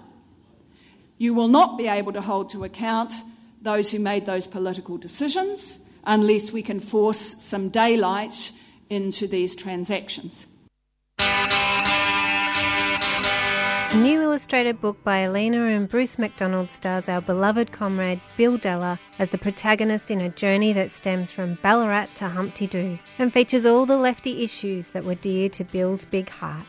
you 1.18 1.34
will 1.34 1.48
not 1.48 1.78
be 1.78 1.88
able 1.88 2.14
to 2.14 2.22
hold 2.22 2.50
to 2.50 2.64
account 2.64 3.14
those 3.62 3.92
who 3.92 4.00
made 4.00 4.26
those 4.26 4.48
political 4.48 4.98
decisions 4.98 5.80
unless 6.06 6.52
we 6.52 6.62
can 6.62 6.80
force 6.80 7.36
some 7.44 7.70
daylight 7.70 8.52
into 8.90 9.28
these 9.28 9.56
transactions. 9.56 10.46
A 13.96 13.98
new 13.98 14.22
illustrated 14.22 14.82
book 14.82 15.02
by 15.06 15.20
Alina 15.20 15.68
and 15.68 15.88
Bruce 15.88 16.20
MacDonald 16.20 16.70
stars 16.70 17.08
our 17.08 17.22
beloved 17.22 17.72
comrade 17.72 18.20
Bill 18.36 18.58
Della 18.58 19.00
as 19.20 19.30
the 19.30 19.38
protagonist 19.38 20.12
in 20.12 20.20
a 20.20 20.28
journey 20.28 20.74
that 20.74 20.92
stems 20.92 21.32
from 21.32 21.58
Ballarat 21.64 22.08
to 22.16 22.28
Humpty 22.28 22.68
Doo 22.68 23.00
and 23.20 23.32
features 23.32 23.66
all 23.66 23.86
the 23.86 23.96
lefty 23.96 24.44
issues 24.44 24.90
that 24.90 25.06
were 25.06 25.16
dear 25.16 25.48
to 25.48 25.64
Bill's 25.64 26.04
big 26.04 26.28
heart. 26.28 26.66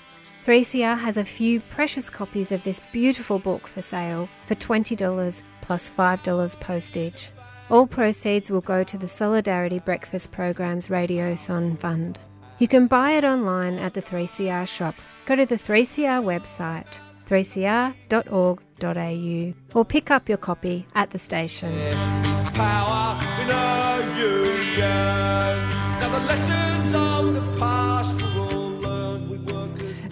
3CR 0.46 1.00
has 1.00 1.16
a 1.16 1.24
few 1.24 1.60
precious 1.60 2.08
copies 2.08 2.52
of 2.52 2.62
this 2.62 2.80
beautiful 2.92 3.40
book 3.40 3.66
for 3.66 3.82
sale 3.82 4.28
for 4.46 4.54
$20 4.54 5.42
plus 5.62 5.90
$5 5.90 6.60
postage. 6.60 7.30
All 7.68 7.88
proceeds 7.88 8.48
will 8.48 8.60
go 8.60 8.84
to 8.84 8.96
the 8.96 9.08
Solidarity 9.08 9.80
Breakfast 9.80 10.30
Program's 10.30 10.86
Radiothon 10.86 11.76
Fund. 11.76 12.20
You 12.60 12.68
can 12.68 12.86
buy 12.86 13.10
it 13.12 13.24
online 13.24 13.78
at 13.78 13.92
the 13.92 14.00
3CR 14.00 14.68
shop. 14.68 14.94
Go 15.24 15.34
to 15.34 15.44
the 15.44 15.58
3CR 15.58 16.22
website, 16.22 17.00
3cr.org.au, 17.28 19.78
or 19.78 19.84
pick 19.84 20.12
up 20.12 20.28
your 20.28 20.38
copy 20.38 20.86
at 20.94 21.10
the 21.10 21.18
station. 21.18 21.72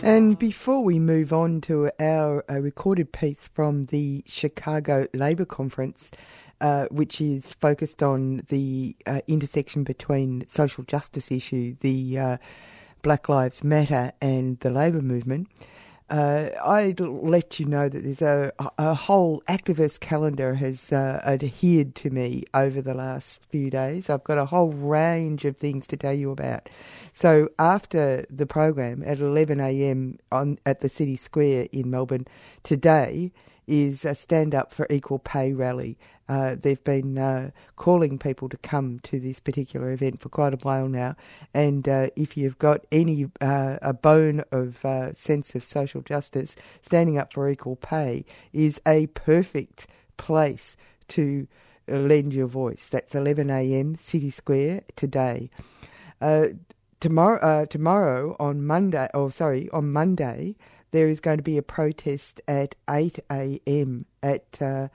And 0.02 0.36
before 0.38 0.84
we 0.84 0.98
move 0.98 1.32
on 1.32 1.62
to 1.62 1.90
our 1.98 2.44
uh, 2.50 2.60
recorded 2.60 3.12
piece 3.12 3.48
from 3.48 3.84
the 3.84 4.22
Chicago 4.26 5.06
Labour 5.14 5.46
Conference, 5.46 6.10
uh, 6.64 6.86
which 6.90 7.20
is 7.20 7.52
focused 7.52 8.02
on 8.02 8.42
the 8.48 8.96
uh, 9.04 9.20
intersection 9.26 9.84
between 9.84 10.46
social 10.46 10.82
justice 10.82 11.30
issue, 11.30 11.76
the 11.80 12.18
uh, 12.18 12.36
Black 13.02 13.28
Lives 13.28 13.62
Matter, 13.62 14.12
and 14.22 14.58
the 14.60 14.70
labour 14.70 15.02
movement. 15.02 15.48
Uh, 16.08 16.48
I'd 16.64 17.00
let 17.00 17.60
you 17.60 17.66
know 17.66 17.90
that 17.90 18.02
there's 18.02 18.22
a, 18.22 18.50
a 18.78 18.94
whole 18.94 19.42
activist 19.46 20.00
calendar 20.00 20.54
has 20.54 20.90
uh, 20.90 21.20
adhered 21.26 21.94
to 21.96 22.08
me 22.08 22.44
over 22.54 22.80
the 22.80 22.94
last 22.94 23.44
few 23.44 23.68
days. 23.68 24.08
I've 24.08 24.24
got 24.24 24.38
a 24.38 24.46
whole 24.46 24.72
range 24.72 25.44
of 25.44 25.58
things 25.58 25.86
to 25.88 25.98
tell 25.98 26.14
you 26.14 26.30
about. 26.30 26.70
So 27.12 27.50
after 27.58 28.24
the 28.30 28.46
program 28.46 29.02
at 29.04 29.18
11 29.18 29.60
a.m. 29.60 30.18
on 30.32 30.58
at 30.64 30.80
the 30.80 30.88
City 30.88 31.16
Square 31.16 31.68
in 31.72 31.90
Melbourne 31.90 32.26
today 32.62 33.32
is 33.66 34.04
a 34.04 34.14
stand 34.14 34.54
up 34.54 34.72
for 34.72 34.86
equal 34.90 35.18
pay 35.18 35.52
rally. 35.52 35.96
Uh, 36.28 36.56
they've 36.58 36.82
been 36.84 37.18
uh, 37.18 37.50
calling 37.76 38.18
people 38.18 38.48
to 38.48 38.56
come 38.58 38.98
to 39.00 39.20
this 39.20 39.40
particular 39.40 39.90
event 39.90 40.20
for 40.20 40.28
quite 40.28 40.54
a 40.54 40.58
while 40.58 40.88
now, 40.88 41.16
and 41.52 41.88
uh, 41.88 42.08
if 42.16 42.36
you've 42.36 42.58
got 42.58 42.86
any 42.90 43.26
uh, 43.40 43.76
a 43.82 43.92
bone 43.92 44.42
of 44.50 44.84
uh, 44.84 45.12
sense 45.12 45.54
of 45.54 45.62
social 45.62 46.00
justice, 46.00 46.56
standing 46.80 47.18
up 47.18 47.32
for 47.32 47.48
equal 47.48 47.76
pay 47.76 48.24
is 48.52 48.80
a 48.86 49.06
perfect 49.08 49.86
place 50.16 50.76
to 51.08 51.46
lend 51.86 52.32
your 52.32 52.46
voice. 52.46 52.88
That's 52.88 53.14
11 53.14 53.50
a.m. 53.50 53.94
City 53.94 54.30
Square 54.30 54.82
today. 54.96 55.50
Uh, 56.20 56.46
tomorrow, 57.00 57.66
tomorrow 57.66 58.36
on 58.40 58.64
Monday, 58.64 59.08
oh 59.12 59.28
sorry, 59.28 59.68
on 59.70 59.92
Monday 59.92 60.56
there 60.94 61.08
is 61.08 61.18
going 61.18 61.38
to 61.38 61.42
be 61.42 61.58
a 61.58 61.62
protest 61.62 62.40
at 62.46 62.76
8 62.88 63.18
a.m. 63.28 64.06
at 64.22 64.62
uh, 64.62 64.86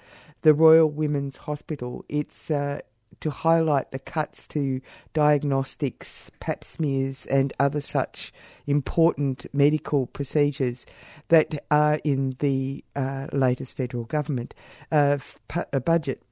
the 0.44 0.54
Royal 0.54 0.90
Women's 0.90 1.36
Hospital. 1.36 2.06
It's 2.08 2.50
uh, 2.50 2.80
to 3.20 3.30
highlight 3.30 3.92
the 3.92 4.00
cuts 4.00 4.48
to 4.48 4.80
diagnostics, 5.14 6.32
pap 6.40 6.64
smears, 6.64 7.26
and 7.26 7.52
other 7.60 7.82
such 7.82 8.32
important 8.66 9.46
medical 9.54 10.08
procedures 10.08 10.86
that 11.28 11.66
are 11.70 12.00
in 12.06 12.38
the 12.40 12.82
uh, 12.96 13.28
latest 13.34 13.76
federal 13.76 14.06
government 14.06 14.54
uh, 14.94 15.18
budget. 15.84 16.24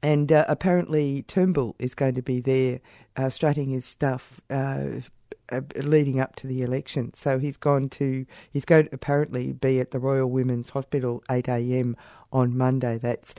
And 0.00 0.30
uh, 0.30 0.44
apparently, 0.46 1.24
Turnbull 1.26 1.74
is 1.80 1.96
going 1.96 2.14
to 2.14 2.22
be 2.22 2.38
there 2.38 2.78
uh, 3.16 3.30
strutting 3.30 3.70
his 3.70 3.84
stuff 3.84 4.40
uh, 4.48 5.00
uh, 5.41 5.41
leading 5.76 6.20
up 6.20 6.36
to 6.36 6.46
the 6.46 6.62
election. 6.62 7.12
So 7.14 7.38
he's 7.38 7.56
gone 7.56 7.88
to 7.90 8.26
he's 8.50 8.64
going 8.64 8.86
to 8.86 8.94
apparently 8.94 9.52
be 9.52 9.80
at 9.80 9.90
the 9.90 9.98
Royal 9.98 10.30
Women's 10.30 10.70
Hospital 10.70 11.22
8 11.30 11.48
a.m. 11.48 11.96
on 12.32 12.56
Monday. 12.56 12.98
That's 12.98 13.34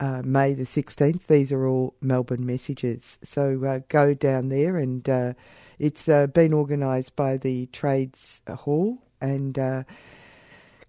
uh, 0.00 0.22
May 0.24 0.54
the 0.54 0.64
16th. 0.64 1.26
These 1.26 1.52
are 1.52 1.66
all 1.66 1.94
Melbourne 2.00 2.46
messages. 2.46 3.18
So 3.22 3.64
uh, 3.64 3.80
go 3.88 4.14
down 4.14 4.48
there, 4.48 4.76
and 4.76 5.08
uh, 5.08 5.32
it's 5.78 6.08
uh, 6.08 6.26
been 6.26 6.54
organised 6.54 7.14
by 7.14 7.36
the 7.36 7.66
Trades 7.66 8.42
Hall, 8.48 8.98
and 9.20 9.58
uh, 9.58 9.82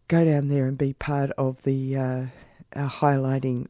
go 0.08 0.26
down 0.26 0.48
there 0.48 0.66
and 0.66 0.78
be 0.78 0.94
part 0.94 1.32
of 1.32 1.62
the. 1.64 1.98
Uh, 1.98 2.26
highlighting 2.74 3.68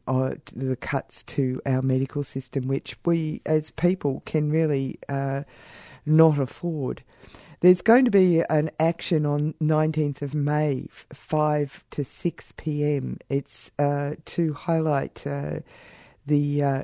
the 0.54 0.76
cuts 0.76 1.24
to 1.24 1.60
our 1.66 1.82
medical 1.82 2.22
system, 2.22 2.68
which 2.68 2.94
we 3.04 3.42
as 3.44 3.70
people 3.70 4.22
can 4.24 4.48
really 4.48 4.96
not 6.04 6.38
afford. 6.38 7.02
There's 7.60 7.82
going 7.82 8.04
to 8.04 8.10
be 8.10 8.42
an 8.50 8.70
action 8.80 9.24
on 9.24 9.54
19th 9.62 10.20
of 10.22 10.34
May, 10.34 10.88
5 10.90 11.84
to 11.90 12.04
6 12.04 12.52
p.m. 12.56 13.18
It's 13.28 13.70
uh, 13.78 14.16
to 14.24 14.52
highlight 14.52 15.24
uh, 15.26 15.60
the 16.26 16.62
uh, 16.62 16.82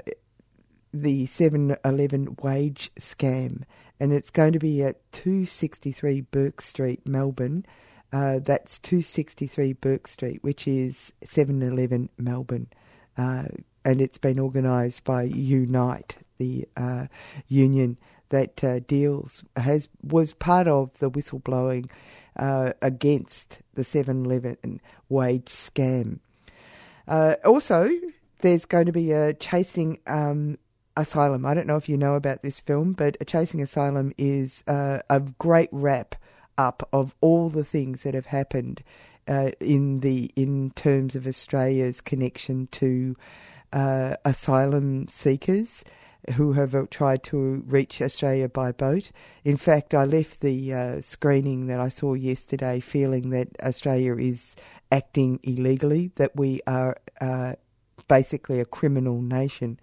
the 0.95 1.27
7-Eleven 1.27 2.37
wage 2.41 2.91
scam 2.99 3.65
and 4.01 4.13
it's 4.13 4.31
going 4.31 4.53
to 4.53 4.59
be 4.59 4.83
at 4.83 4.97
263 5.13 6.23
Bourke 6.23 6.61
Street, 6.61 7.07
Melbourne. 7.07 7.65
Uh, 8.13 8.39
that's 8.39 8.79
263 8.79 9.75
Bourke 9.75 10.07
Street, 10.07 10.43
which 10.43 10.67
is 10.69 11.13
711 11.23 12.09
Melbourne. 12.17 12.69
Uh, 13.17 13.45
and 13.85 14.01
it's 14.01 14.19
been 14.19 14.39
organised 14.39 15.05
by 15.05 15.23
Unite, 15.23 16.19
the 16.39 16.69
uh, 16.77 17.07
union 17.49 17.99
that 18.31 18.63
uh, 18.63 18.81
deals 18.81 19.45
has 19.57 19.89
was 20.03 20.33
part 20.35 20.69
of 20.69 20.99
the 20.99 21.11
whistleblowing 21.11 21.89
uh, 22.37 22.73
against 22.83 23.63
the 23.75 23.83
7-Eleven 23.83 24.81
wage 25.09 25.47
scam. 25.47 26.21
Uh, 27.07 27.35
also, 27.45 27.91
there's 28.41 28.65
going 28.65 28.87
to 28.87 28.93
be 28.93 29.13
a 29.13 29.35
chasing 29.35 29.99
um, 30.07 30.59
asylum. 30.97 31.47
I 31.47 31.55
don't 31.55 31.67
know 31.67 31.77
if 31.77 31.89
you 31.89 31.97
know 31.97 32.15
about 32.15 32.43
this 32.43 32.61
film, 32.61 32.93
but 32.93 33.17
a 33.21 33.25
chasing 33.25 33.63
asylum 33.63 34.13
is 34.19 34.63
uh, 34.67 34.99
a 35.09 35.21
great 35.21 35.71
wrap 35.73 36.15
up 36.57 36.87
of 36.93 37.15
all 37.21 37.49
the 37.49 37.65
things 37.65 38.03
that 38.03 38.15
have 38.15 38.27
happened 38.27 38.83
uh, 39.29 39.51
in 39.61 40.01
the 40.01 40.31
in 40.37 40.71
terms 40.71 41.15
of 41.15 41.27
Australia's 41.27 42.01
connection 42.01 42.67
to 42.69 43.17
uh, 43.73 44.15
asylum 44.25 45.07
seekers 45.09 45.85
who 46.35 46.53
have 46.53 46.75
uh, 46.75 46.85
tried 46.91 47.23
to 47.25 47.63
reach 47.67 48.03
Australia 48.03 48.49
by 48.49 48.73
boat. 48.73 49.11
In 49.45 49.57
fact, 49.57 49.95
I 49.95 50.05
left 50.05 50.41
the 50.41 50.75
uh, 50.75 51.01
screening 51.01 51.67
that 51.69 51.81
I 51.81 51.89
saw 51.89 52.15
yesterday 52.15 52.81
feeling 52.81 53.31
that 53.31 53.49
Australia 53.63 54.17
is 54.17 54.57
acting 54.91 55.41
illegally, 55.43 56.11
that 56.17 56.35
we 56.37 56.61
are 56.67 56.97
uh, 57.21 57.55
basically 58.09 58.61
a 58.61 58.65
criminal 58.65 59.21
nation 59.21 59.79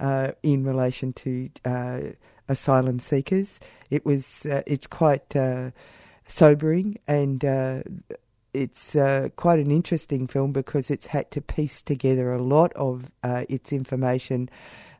uh, 0.00 0.32
in 0.42 0.64
relation 0.64 1.12
to 1.12 1.50
uh, 1.64 2.00
asylum 2.48 2.98
seekers. 2.98 3.60
It 3.90 4.04
was 4.04 4.46
uh, 4.46 4.62
it's 4.66 4.86
quite 4.86 5.34
sobering 6.26 6.98
and 7.06 7.44
it's 8.52 8.92
quite 9.36 9.58
an 9.58 9.70
interesting 9.70 10.26
film 10.26 10.52
because 10.52 10.90
it's 10.90 11.06
had 11.06 11.30
to 11.30 11.40
piece 11.40 11.82
together 11.82 12.32
a 12.32 12.42
lot 12.42 12.72
of 12.74 13.10
its 13.22 13.72
information 13.72 14.50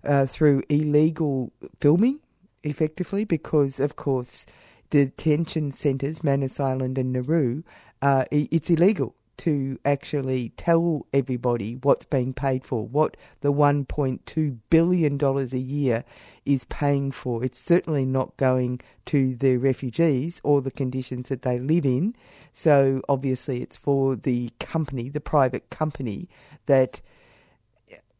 uh, 0.06 0.26
through 0.26 0.62
illegal 0.68 1.52
filming, 1.80 2.20
effectively, 2.62 3.24
because, 3.24 3.80
of 3.80 3.96
course, 3.96 4.46
detention 4.90 5.72
centres, 5.72 6.22
Manus 6.22 6.60
Island 6.60 6.98
and 6.98 7.12
Nauru, 7.12 7.62
uh, 8.02 8.24
it's 8.30 8.70
illegal 8.70 9.14
to 9.38 9.78
actually 9.84 10.50
tell 10.56 11.06
everybody 11.12 11.74
what's 11.74 12.06
being 12.06 12.32
paid 12.32 12.64
for, 12.64 12.86
what 12.86 13.16
the 13.40 13.52
$1.2 13.52 14.58
billion 14.70 15.22
a 15.22 15.44
year 15.58 16.04
is 16.44 16.64
paying 16.64 17.10
for. 17.10 17.44
It's 17.44 17.58
certainly 17.58 18.04
not 18.04 18.36
going 18.36 18.80
to 19.06 19.36
the 19.36 19.58
refugees 19.58 20.40
or 20.42 20.62
the 20.62 20.70
conditions 20.70 21.28
that 21.28 21.42
they 21.42 21.58
live 21.58 21.84
in. 21.84 22.14
So 22.52 23.02
obviously, 23.08 23.60
it's 23.62 23.76
for 23.76 24.16
the 24.16 24.50
company, 24.58 25.08
the 25.08 25.20
private 25.20 25.68
company, 25.70 26.28
that 26.64 27.02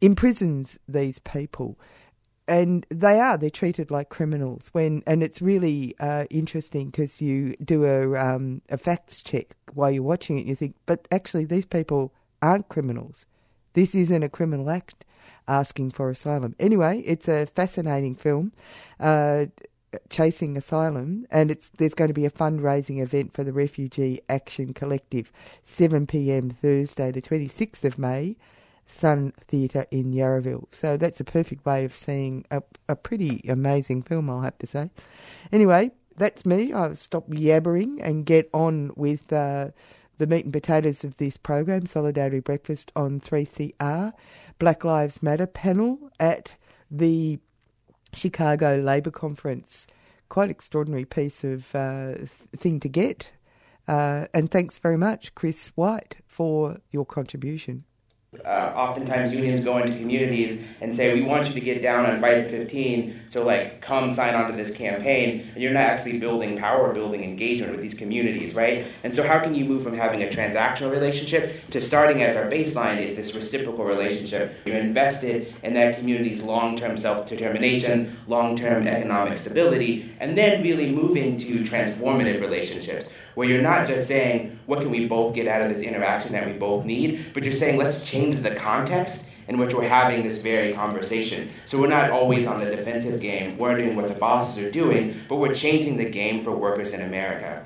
imprisons 0.01 0.79
these 0.87 1.19
people. 1.19 1.77
And 2.47 2.85
they 2.89 3.19
are 3.19 3.37
they're 3.37 3.49
treated 3.49 3.91
like 3.91 4.07
criminals 4.09 4.69
when 4.71 5.03
and 5.05 5.21
it's 5.21 5.41
really 5.41 5.95
uh, 5.99 6.25
interesting 6.29 6.91
because 6.91 7.21
you 7.21 7.57
do 7.57 7.83
a 7.83 8.17
um, 8.17 8.61
a 8.69 8.77
facts 8.77 9.21
check 9.21 9.57
while 9.73 9.91
you're 9.91 10.01
watching 10.03 10.37
it 10.37 10.41
and 10.41 10.49
you 10.49 10.55
think 10.55 10.75
but 10.85 11.09
actually 11.11 11.43
these 11.43 11.65
people 11.65 12.13
aren't 12.41 12.69
criminals. 12.69 13.25
This 13.73 13.93
isn't 13.93 14.23
a 14.23 14.29
criminal 14.29 14.69
act 14.69 15.03
asking 15.45 15.91
for 15.91 16.09
asylum. 16.09 16.55
Anyway 16.57 16.99
it's 16.99 17.27
a 17.27 17.47
fascinating 17.47 18.15
film 18.15 18.53
uh, 18.97 19.47
chasing 20.09 20.55
asylum 20.55 21.25
and 21.29 21.51
it's 21.51 21.69
there's 21.77 21.93
going 21.93 22.07
to 22.07 22.13
be 22.13 22.25
a 22.25 22.31
fundraising 22.31 23.01
event 23.01 23.33
for 23.33 23.43
the 23.43 23.53
refugee 23.53 24.19
action 24.29 24.73
collective 24.73 25.31
7pm 25.65 26.53
thursday 26.53 27.09
the 27.09 27.21
26th 27.21 27.83
of 27.83 27.97
may 27.97 28.35
Sun 28.87 29.33
Theatre 29.47 29.85
in 29.91 30.13
Yarraville. 30.13 30.65
So 30.71 30.97
that's 30.97 31.19
a 31.19 31.25
perfect 31.25 31.65
way 31.65 31.85
of 31.85 31.93
seeing 31.93 32.45
a, 32.49 32.63
a 32.87 32.95
pretty 32.95 33.41
amazing 33.47 34.01
film, 34.01 34.29
I'll 34.29 34.41
have 34.41 34.57
to 34.59 34.67
say. 34.67 34.89
Anyway, 35.51 35.91
that's 36.15 36.45
me. 36.45 36.73
I'll 36.73 36.95
stop 36.95 37.27
yabbering 37.29 37.99
and 38.01 38.25
get 38.25 38.49
on 38.53 38.91
with 38.95 39.31
uh, 39.31 39.69
the 40.17 40.25
meat 40.27 40.45
and 40.45 40.53
potatoes 40.53 41.03
of 41.03 41.17
this 41.17 41.37
program, 41.37 41.85
Solidarity 41.85 42.39
Breakfast 42.39 42.91
on 42.95 43.19
3CR. 43.19 44.13
Black 44.57 44.83
Lives 44.83 45.21
Matter 45.21 45.45
panel 45.45 46.09
at 46.19 46.55
the 46.89 47.39
Chicago 48.13 48.77
Labour 48.77 49.11
Conference. 49.11 49.85
Quite 50.29 50.49
extraordinary 50.49 51.05
piece 51.05 51.43
of 51.43 51.75
uh, 51.75 52.13
thing 52.55 52.79
to 52.79 52.89
get. 52.89 53.33
Uh, 53.87 54.25
and 54.33 54.49
thanks 54.49 54.79
very 54.79 54.97
much, 54.97 55.35
Chris 55.35 55.71
White, 55.75 56.17
for 56.25 56.77
your 56.91 57.05
contribution 57.05 57.85
uh, 58.43 58.73
oftentimes 58.75 59.31
unions 59.31 59.61
go 59.61 59.77
into 59.77 59.97
communities 59.97 60.61
and 60.81 60.93
say, 60.93 61.13
we 61.13 61.21
want 61.21 61.47
you 61.47 61.53
to 61.53 61.61
get 61.61 61.81
down 61.81 62.05
on 62.05 62.19
Friday 62.19 62.49
15, 62.49 63.21
so 63.29 63.43
like 63.45 63.79
come 63.81 64.13
sign 64.13 64.35
on 64.35 64.51
to 64.51 64.57
this 64.57 64.75
campaign, 64.75 65.49
and 65.53 65.63
you're 65.63 65.71
not 65.71 65.83
actually 65.83 66.19
building 66.19 66.57
power, 66.57 66.93
building 66.93 67.23
engagement 67.23 67.71
with 67.71 67.81
these 67.81 67.93
communities, 67.93 68.53
right? 68.53 68.85
And 69.03 69.15
so 69.15 69.25
how 69.25 69.39
can 69.39 69.55
you 69.55 69.63
move 69.63 69.81
from 69.81 69.95
having 69.95 70.23
a 70.23 70.27
transactional 70.27 70.91
relationship 70.91 71.69
to 71.69 71.79
starting 71.79 72.21
as 72.21 72.35
our 72.35 72.51
baseline 72.51 73.01
is 73.01 73.15
this 73.15 73.33
reciprocal 73.33 73.85
relationship? 73.85 74.55
You're 74.65 74.77
invested 74.77 75.53
in 75.63 75.73
that 75.75 75.97
community's 75.97 76.41
long-term 76.41 76.97
self-determination, 76.97 78.17
long-term 78.27 78.87
economic 78.87 79.37
stability, 79.37 80.13
and 80.19 80.37
then 80.37 80.63
really 80.63 80.91
moving 80.91 81.37
to 81.39 81.59
transformative 81.61 82.41
relationships 82.41 83.07
where 83.37 83.47
you're 83.47 83.61
not 83.61 83.85
just 83.85 84.07
saying, 84.07 84.59
what 84.65 84.79
can 84.79 84.89
we 84.89 85.07
both 85.07 85.35
get 85.35 85.47
out 85.47 85.61
of 85.61 85.71
this 85.71 85.83
interaction 85.83 86.31
that 86.31 86.47
we 86.47 86.53
both 86.53 86.83
need, 86.85 87.23
but 87.35 87.43
you're 87.43 87.53
saying, 87.53 87.77
let's 87.77 88.03
change 88.03 88.41
the 88.41 88.55
context 88.55 89.25
in 89.47 89.59
which 89.59 89.75
we're 89.75 89.87
having 89.87 90.23
this 90.23 90.39
very 90.39 90.73
conversation. 90.73 91.47
So 91.67 91.79
we're 91.79 91.85
not 91.85 92.09
always 92.09 92.47
on 92.47 92.59
the 92.59 92.65
defensive 92.65 93.21
game, 93.21 93.55
wondering 93.55 93.95
what 93.95 94.07
the 94.07 94.15
bosses 94.15 94.57
are 94.63 94.71
doing, 94.71 95.21
but 95.29 95.35
we're 95.35 95.53
changing 95.53 95.97
the 95.97 96.09
game 96.09 96.41
for 96.41 96.49
workers 96.49 96.93
in 96.93 97.03
America. 97.03 97.63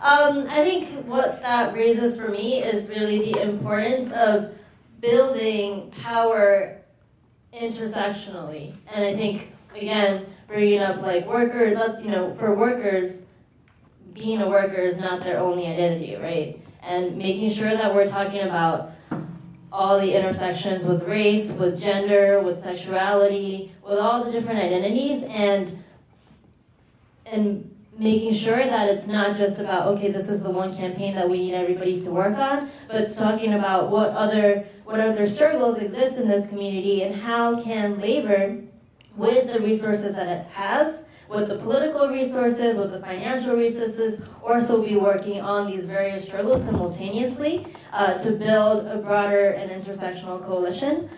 Um, 0.00 0.46
I 0.48 0.62
think 0.62 1.04
what 1.06 1.42
that 1.42 1.74
raises 1.74 2.16
for 2.16 2.28
me 2.28 2.62
is 2.62 2.88
really 2.88 3.32
the 3.32 3.42
importance 3.42 4.12
of 4.12 4.54
building 5.00 5.90
power 5.90 6.82
intersectionally. 7.52 8.76
And 8.94 9.04
I 9.04 9.16
think, 9.16 9.52
again, 9.74 10.26
bringing 10.46 10.78
up 10.78 11.02
like 11.02 11.26
workers, 11.26 11.76
you 12.00 12.12
know, 12.12 12.32
for 12.38 12.54
workers, 12.54 13.19
being 14.14 14.40
a 14.42 14.48
worker 14.48 14.80
is 14.80 14.98
not 14.98 15.22
their 15.22 15.38
only 15.38 15.66
identity, 15.66 16.16
right? 16.16 16.60
And 16.82 17.16
making 17.16 17.52
sure 17.52 17.70
that 17.70 17.94
we're 17.94 18.08
talking 18.08 18.40
about 18.40 18.92
all 19.72 20.00
the 20.00 20.16
intersections 20.16 20.84
with 20.84 21.02
race, 21.04 21.50
with 21.52 21.80
gender, 21.80 22.40
with 22.40 22.62
sexuality, 22.62 23.72
with 23.84 23.98
all 23.98 24.24
the 24.24 24.32
different 24.32 24.58
identities, 24.58 25.22
and 25.28 25.82
and 27.26 27.66
making 27.96 28.34
sure 28.34 28.56
that 28.56 28.88
it's 28.88 29.06
not 29.06 29.36
just 29.36 29.58
about 29.58 29.86
okay, 29.88 30.10
this 30.10 30.28
is 30.28 30.42
the 30.42 30.50
one 30.50 30.74
campaign 30.76 31.14
that 31.14 31.28
we 31.28 31.38
need 31.38 31.54
everybody 31.54 32.00
to 32.00 32.10
work 32.10 32.36
on, 32.36 32.70
but 32.88 33.14
talking 33.14 33.54
about 33.54 33.90
what 33.90 34.10
other 34.10 34.66
what 34.84 34.98
other 34.98 35.28
struggles 35.28 35.78
exist 35.78 36.16
in 36.16 36.26
this 36.26 36.48
community 36.48 37.04
and 37.04 37.14
how 37.14 37.62
can 37.62 38.00
labor, 38.00 38.60
with 39.16 39.52
the 39.52 39.60
resources 39.60 40.14
that 40.16 40.28
it 40.28 40.46
has, 40.46 40.96
with 41.30 41.48
the 41.48 41.56
political 41.56 42.08
resources, 42.08 42.76
with 42.76 42.90
the 42.90 42.98
financial 42.98 43.56
resources, 43.56 44.20
or 44.42 44.56
also 44.56 44.82
be 44.84 44.96
working 44.96 45.40
on 45.40 45.70
these 45.70 45.84
various 45.84 46.24
struggles 46.26 46.64
simultaneously 46.66 47.66
uh, 47.92 48.14
to 48.18 48.32
build 48.32 48.86
a 48.86 48.98
broader 48.98 49.50
and 49.50 49.70
intersectional 49.70 50.44
coalition. 50.44 51.08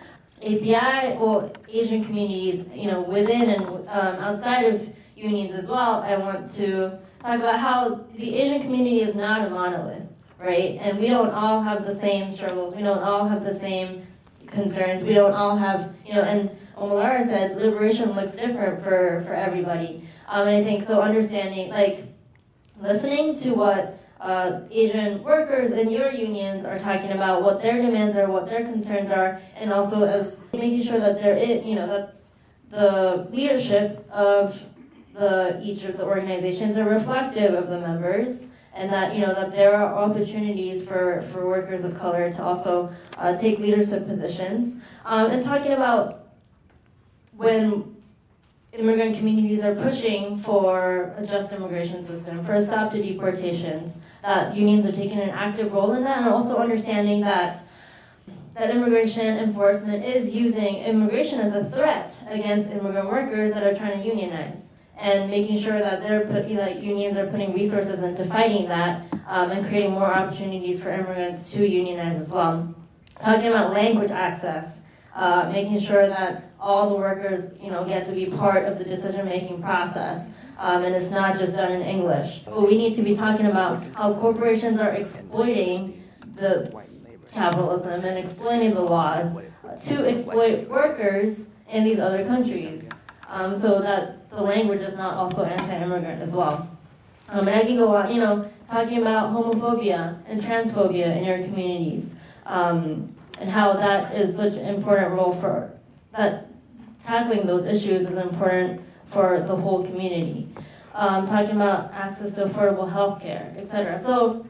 API 0.43 1.17
or 1.17 1.51
Asian 1.69 2.05
communities, 2.05 2.65
you 2.73 2.91
know, 2.91 3.01
within 3.01 3.49
and 3.49 3.65
um, 3.65 4.15
outside 4.19 4.65
of 4.65 4.87
unions 5.15 5.55
as 5.55 5.67
well, 5.67 6.01
I 6.01 6.17
want 6.17 6.53
to 6.57 6.99
talk 7.21 7.39
about 7.39 7.59
how 7.59 8.05
the 8.15 8.35
Asian 8.35 8.61
community 8.61 9.01
is 9.01 9.15
not 9.15 9.47
a 9.47 9.49
monolith, 9.49 10.03
right? 10.37 10.77
And 10.81 10.99
we 10.99 11.07
don't 11.07 11.29
all 11.29 11.63
have 11.63 11.85
the 11.85 11.95
same 11.99 12.29
struggles. 12.29 12.75
We 12.75 12.83
don't 12.83 12.99
all 12.99 13.27
have 13.27 13.45
the 13.45 13.57
same 13.57 14.05
concerns. 14.47 15.03
We 15.03 15.13
don't 15.13 15.33
all 15.33 15.55
have, 15.55 15.95
you 16.05 16.13
know, 16.13 16.21
and 16.21 16.51
Omolara 16.83 17.25
said 17.25 17.57
liberation 17.57 18.11
looks 18.11 18.33
different 18.33 18.83
for, 18.83 19.23
for 19.25 19.33
everybody. 19.33 20.07
Um, 20.27 20.47
and 20.47 20.57
I 20.57 20.63
think 20.63 20.85
so 20.85 21.01
understanding, 21.01 21.69
like, 21.69 22.03
listening 22.81 23.39
to 23.41 23.51
what 23.51 23.99
uh, 24.19 24.63
Asian 24.69 25.23
workers 25.23 25.71
in 25.71 25.89
your 25.89 26.11
unions 26.11 26.65
are 26.65 26.79
talking 26.79 27.11
about, 27.11 27.41
what 27.41 27.61
their 27.61 27.81
demands 27.81 28.17
are, 28.17 28.29
what 28.29 28.47
their 28.47 28.65
concerns 28.65 29.11
are, 29.11 29.41
and 29.55 29.71
also 29.71 30.03
as 30.03 30.35
making 30.51 30.83
sure 30.83 30.99
that 30.99 31.21
there 31.21 31.37
is, 31.37 31.65
you 31.65 31.75
know, 31.75 31.87
that 31.87 32.15
the 32.69 33.29
leadership 33.31 34.05
of 34.11 34.59
the 35.13 35.61
each 35.63 35.83
of 35.83 35.95
the 35.95 36.03
organizations 36.03 36.77
are 36.77 36.89
reflective 36.89 37.53
of 37.53 37.69
the 37.69 37.79
members 37.79 38.39
and 38.73 38.91
that 38.91 39.13
you 39.13 39.21
know 39.21 39.33
that 39.35 39.51
there 39.51 39.75
are 39.75 39.93
opportunities 39.93 40.83
for, 40.83 41.23
for 41.31 41.45
workers 41.45 41.85
of 41.85 41.95
color 41.99 42.31
to 42.31 42.43
also 42.43 42.91
uh, 43.19 43.37
take 43.37 43.59
leadership 43.59 44.07
positions 44.07 44.81
um, 45.05 45.29
and 45.29 45.45
talking 45.45 45.73
about 45.73 46.22
when 47.35 47.95
immigrant 48.73 49.17
communities 49.17 49.63
are 49.63 49.75
pushing 49.75 50.39
for 50.39 51.13
a 51.17 51.25
just 51.25 51.51
immigration 51.51 52.05
system, 52.05 52.45
for 52.45 52.53
a 52.53 52.65
stop 52.65 52.91
to 52.91 53.01
deportations, 53.01 53.97
that 54.21 54.55
unions 54.55 54.85
are 54.85 54.91
taking 54.91 55.19
an 55.19 55.29
active 55.29 55.73
role 55.73 55.93
in 55.93 56.03
that, 56.03 56.19
and 56.19 56.29
also 56.29 56.57
understanding 56.57 57.21
that 57.21 57.65
that 58.55 58.69
immigration 58.69 59.37
enforcement 59.37 60.03
is 60.03 60.33
using 60.33 60.75
immigration 60.77 61.39
as 61.39 61.53
a 61.53 61.69
threat 61.71 62.13
against 62.27 62.71
immigrant 62.71 63.09
workers 63.09 63.53
that 63.53 63.63
are 63.63 63.75
trying 63.75 63.99
to 63.99 64.07
unionize 64.07 64.55
and 64.97 65.29
making 65.29 65.59
sure 65.59 65.79
that 65.79 66.01
they're 66.01 66.25
put, 66.27 66.49
like 66.51 66.81
unions 66.81 67.17
are 67.17 67.25
putting 67.27 67.53
resources 67.53 68.03
into 68.03 68.25
fighting 68.25 68.67
that 68.67 69.03
um, 69.27 69.49
and 69.51 69.67
creating 69.67 69.91
more 69.91 70.05
opportunities 70.05 70.81
for 70.81 70.91
immigrants 70.91 71.49
to 71.49 71.67
unionize 71.67 72.21
as 72.21 72.29
well. 72.29 72.73
Talking 73.19 73.47
about 73.47 73.73
language 73.73 74.11
access, 74.11 74.69
uh, 75.15 75.49
making 75.51 75.79
sure 75.79 76.07
that 76.07 76.51
all 76.59 76.89
the 76.89 76.95
workers, 76.95 77.57
you 77.61 77.69
know, 77.69 77.83
get 77.85 78.07
to 78.07 78.13
be 78.13 78.25
part 78.25 78.65
of 78.65 78.77
the 78.77 78.83
decision-making 78.83 79.61
process. 79.61 80.27
Um, 80.57 80.83
and 80.83 80.95
it's 80.95 81.09
not 81.09 81.39
just 81.39 81.55
done 81.55 81.71
in 81.71 81.81
English. 81.81 82.43
But 82.45 82.67
we 82.67 82.77
need 82.77 82.95
to 82.95 83.01
be 83.01 83.15
talking 83.15 83.47
about 83.47 83.83
how 83.95 84.13
corporations 84.13 84.79
are 84.79 84.91
exploiting 84.91 86.03
the 86.35 86.71
capitalism 87.31 88.05
and 88.05 88.17
exploiting 88.17 88.73
the 88.75 88.81
laws 88.81 89.43
to 89.87 90.07
exploit 90.07 90.67
workers 90.69 91.35
in 91.69 91.83
these 91.83 91.99
other 91.99 92.23
countries, 92.25 92.83
um, 93.27 93.59
so 93.59 93.81
that 93.81 94.29
the 94.29 94.41
language 94.41 94.81
is 94.81 94.95
not 94.95 95.15
also 95.15 95.43
anti-immigrant 95.43 96.21
as 96.21 96.29
well. 96.29 96.69
Um, 97.29 97.47
and 97.47 97.55
I 97.59 97.63
can 97.63 97.77
go 97.77 97.95
on, 97.95 98.13
you 98.13 98.21
know, 98.21 98.47
talking 98.69 98.99
about 98.99 99.33
homophobia 99.33 100.19
and 100.27 100.39
transphobia 100.41 101.17
in 101.17 101.23
your 101.23 101.39
communities, 101.39 102.05
um, 102.45 103.15
and 103.39 103.49
how 103.49 103.73
that 103.73 104.15
is 104.15 104.35
such 104.35 104.53
an 104.53 104.65
important 104.65 105.11
role 105.11 105.39
for 105.39 105.71
that 106.11 106.47
tackling 107.03 107.45
those 107.45 107.65
issues 107.65 108.07
is 108.07 108.17
important 108.17 108.81
for 109.11 109.43
the 109.47 109.55
whole 109.55 109.83
community. 109.83 110.47
Um, 110.93 111.27
talking 111.27 111.55
about 111.55 111.91
access 111.91 112.33
to 112.35 112.45
affordable 112.45 112.91
health 112.91 113.21
care, 113.21 113.53
etc. 113.57 113.99
So, 114.01 114.45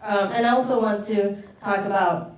um, 0.00 0.32
and 0.32 0.46
I 0.46 0.54
also 0.54 0.80
want 0.80 1.06
to 1.08 1.42
talk 1.60 1.84
about 1.84 2.36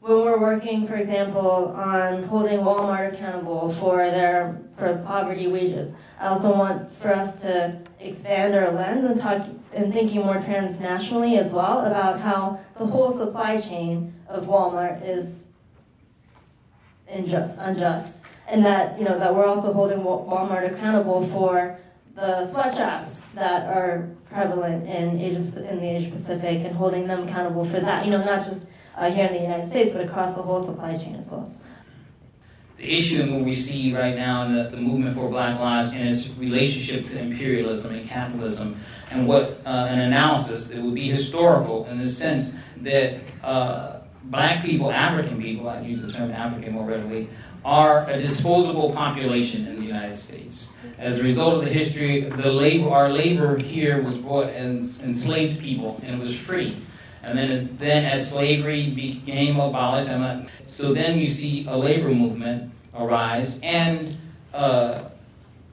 when 0.00 0.12
we're 0.12 0.40
working, 0.40 0.86
for 0.86 0.94
example, 0.94 1.74
on 1.76 2.22
holding 2.24 2.60
Walmart 2.60 3.12
accountable 3.12 3.74
for 3.78 3.96
their 4.10 4.58
for 4.78 4.96
poverty 5.06 5.48
wages. 5.48 5.92
I 6.18 6.28
also 6.28 6.54
want 6.54 6.90
for 7.00 7.14
us 7.14 7.38
to 7.40 7.78
expand 8.00 8.54
our 8.54 8.72
lens 8.72 9.04
and 9.04 9.20
talk 9.20 9.46
and 9.74 9.92
thinking 9.92 10.24
more 10.24 10.36
transnationally 10.36 11.38
as 11.38 11.52
well 11.52 11.84
about 11.84 12.20
how 12.20 12.58
the 12.78 12.86
whole 12.86 13.16
supply 13.16 13.60
chain 13.60 14.14
of 14.28 14.44
Walmart 14.44 15.06
is 15.06 15.26
unjust, 17.10 17.54
unjust, 17.58 18.16
and 18.46 18.64
that 18.64 18.98
you 18.98 19.04
know 19.04 19.18
that 19.18 19.34
we're 19.34 19.46
also 19.46 19.72
holding 19.72 19.98
Walmart 19.98 20.72
accountable 20.72 21.26
for 21.28 21.78
the 22.14 22.50
sweatshops 22.50 23.22
that 23.34 23.66
are 23.68 24.08
prevalent 24.30 24.86
in 24.88 25.20
Asia 25.20 25.70
in 25.70 25.78
the 25.80 25.88
Asia 25.88 26.10
Pacific 26.10 26.64
and 26.64 26.74
holding 26.74 27.06
them 27.06 27.26
accountable 27.26 27.64
for 27.64 27.80
that. 27.80 28.04
You 28.04 28.10
know, 28.12 28.24
not 28.24 28.48
just 28.48 28.66
uh, 28.96 29.10
here 29.10 29.26
in 29.26 29.34
the 29.34 29.40
United 29.40 29.68
States, 29.68 29.92
but 29.92 30.04
across 30.04 30.34
the 30.34 30.42
whole 30.42 30.64
supply 30.64 30.96
chain 30.96 31.16
as 31.16 31.26
well. 31.26 31.50
The 32.76 32.94
issue 32.94 33.22
and 33.22 33.34
what 33.34 33.44
we 33.44 33.54
see 33.54 33.92
right 33.92 34.14
now 34.14 34.44
in 34.44 34.54
the, 34.54 34.68
the 34.70 34.76
movement 34.76 35.16
for 35.16 35.28
Black 35.28 35.58
Lives 35.58 35.88
and 35.88 36.08
its 36.08 36.28
relationship 36.36 37.04
to 37.06 37.18
imperialism 37.18 37.92
and 37.92 38.08
capitalism, 38.08 38.78
and 39.10 39.26
what 39.26 39.60
uh, 39.66 39.88
an 39.90 39.98
analysis 39.98 40.68
that 40.68 40.80
would 40.80 40.94
be 40.94 41.08
historical 41.08 41.86
in 41.86 41.98
the 41.98 42.06
sense 42.06 42.52
that 42.82 43.20
uh, 43.42 43.97
black 44.30 44.64
people, 44.64 44.90
African 44.90 45.40
people, 45.40 45.68
I 45.68 45.80
use 45.80 46.02
the 46.02 46.12
term 46.12 46.30
African 46.30 46.72
more 46.72 46.86
readily, 46.86 47.28
are 47.64 48.08
a 48.08 48.16
disposable 48.16 48.92
population 48.92 49.66
in 49.66 49.76
the 49.76 49.86
United 49.86 50.16
States. 50.16 50.68
As 50.98 51.18
a 51.18 51.22
result 51.22 51.54
of 51.54 51.64
the 51.64 51.70
history, 51.70 52.22
the 52.22 52.50
labor, 52.50 52.90
our 52.90 53.10
labor 53.10 53.62
here 53.62 54.02
was 54.02 54.14
brought 54.14 54.48
as 54.48 54.98
enslaved 55.00 55.58
people, 55.60 56.00
and 56.02 56.14
it 56.14 56.18
was 56.18 56.36
free. 56.36 56.76
And 57.22 57.36
then 57.36 57.50
as, 57.50 57.68
then 57.76 58.04
as 58.04 58.30
slavery 58.30 58.90
became 58.90 59.58
abolished, 59.58 60.08
so 60.66 60.94
then 60.94 61.18
you 61.18 61.26
see 61.26 61.66
a 61.66 61.76
labor 61.76 62.10
movement 62.10 62.72
arise, 62.94 63.58
and 63.62 64.16
uh, 64.54 65.04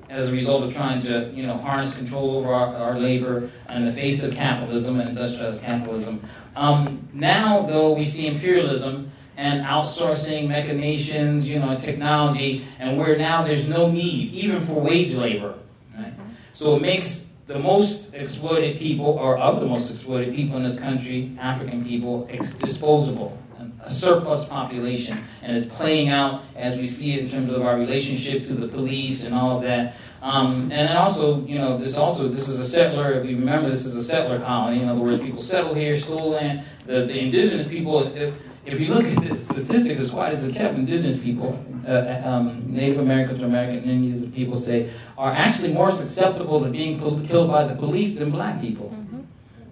as 0.09 0.29
a 0.29 0.31
result 0.31 0.63
of 0.63 0.73
trying 0.73 1.01
to 1.01 1.31
you 1.33 1.45
know 1.45 1.57
harness 1.57 1.93
control 1.95 2.37
over 2.37 2.53
our, 2.53 2.75
our 2.75 2.99
labor 2.99 3.49
in 3.69 3.85
the 3.85 3.93
face 3.93 4.23
of 4.23 4.33
capitalism 4.33 4.99
and 4.99 5.09
industrialized 5.09 5.61
capitalism. 5.61 6.27
Um, 6.55 7.07
now, 7.13 7.65
though, 7.65 7.93
we 7.93 8.03
see 8.03 8.27
imperialism 8.27 9.11
and 9.37 9.65
outsourcing 9.65 10.47
machinations, 10.47 11.47
you 11.47 11.59
know, 11.59 11.77
technology, 11.77 12.65
and 12.79 12.97
where 12.97 13.17
now 13.17 13.43
there's 13.43 13.67
no 13.67 13.91
need 13.91 14.31
even 14.33 14.65
for 14.65 14.79
wage 14.79 15.13
labor. 15.13 15.55
Right? 15.97 16.13
So 16.53 16.75
it 16.75 16.81
makes 16.81 17.25
the 17.47 17.59
most 17.59 18.13
exploited 18.13 18.77
people, 18.77 19.05
or 19.05 19.37
of 19.37 19.59
the 19.59 19.65
most 19.65 19.89
exploited 19.89 20.33
people 20.33 20.57
in 20.57 20.63
this 20.63 20.79
country, 20.79 21.35
African 21.39 21.83
people, 21.83 22.25
disposable, 22.59 23.37
a 23.83 23.89
surplus 23.89 24.45
population, 24.45 25.21
and 25.41 25.55
it's 25.55 25.71
playing 25.75 26.09
out 26.09 26.43
as 26.55 26.77
we 26.77 26.87
see 26.87 27.13
it 27.13 27.19
in 27.19 27.29
terms 27.29 27.51
of 27.51 27.61
our 27.61 27.77
relationship 27.77 28.41
to 28.43 28.53
the 28.53 28.67
police 28.67 29.23
and 29.23 29.35
all 29.35 29.57
of 29.57 29.63
that. 29.63 29.95
Um, 30.26 30.63
and 30.63 30.89
then 30.89 30.97
also, 30.97 31.45
you 31.45 31.59
know, 31.59 31.78
this 31.78 31.95
also 31.95 32.28
this 32.28 32.47
is 32.47 32.57
a 32.57 32.67
settler. 32.67 33.13
If 33.13 33.30
you 33.30 33.38
remember, 33.38 33.69
this 33.69 33.86
is 33.86 33.95
a 33.95 34.03
settler 34.03 34.39
colony. 34.39 34.82
In 34.82 34.89
other 34.89 34.99
words, 34.99 35.21
people 35.21 35.39
settle 35.39 35.76
here, 35.76 35.95
stole 36.01 36.32
land. 36.32 36.63
The, 36.86 37.05
the 37.05 37.15
indigenous 37.19 37.67
people. 37.67 38.07
If, 38.07 38.34
if 38.65 38.80
you 38.80 38.91
look 38.91 39.05
at 39.05 39.17
the 39.17 39.38
statistics, 39.38 40.01
as 40.01 40.09
quite 40.09 40.34
as 40.34 40.43
it 40.43 40.55
kept, 40.55 40.73
indigenous 40.73 41.19
people, 41.19 41.63
uh, 41.88 42.21
um, 42.26 42.63
Native 42.65 42.97
Americans 42.97 43.39
or 43.39 43.45
American 43.45 43.88
Indians, 43.88 44.34
people 44.34 44.59
say, 44.59 44.91
are 45.15 45.32
actually 45.32 45.71
more 45.71 45.91
susceptible 45.91 46.63
to 46.63 46.71
being 46.71 46.99
killed 47.28 47.51
by 47.51 47.67
the 47.67 47.76
police 47.76 48.17
than 48.17 48.32
black 48.32 48.59
people. 48.59 48.89
Mm-hmm. 48.95 49.19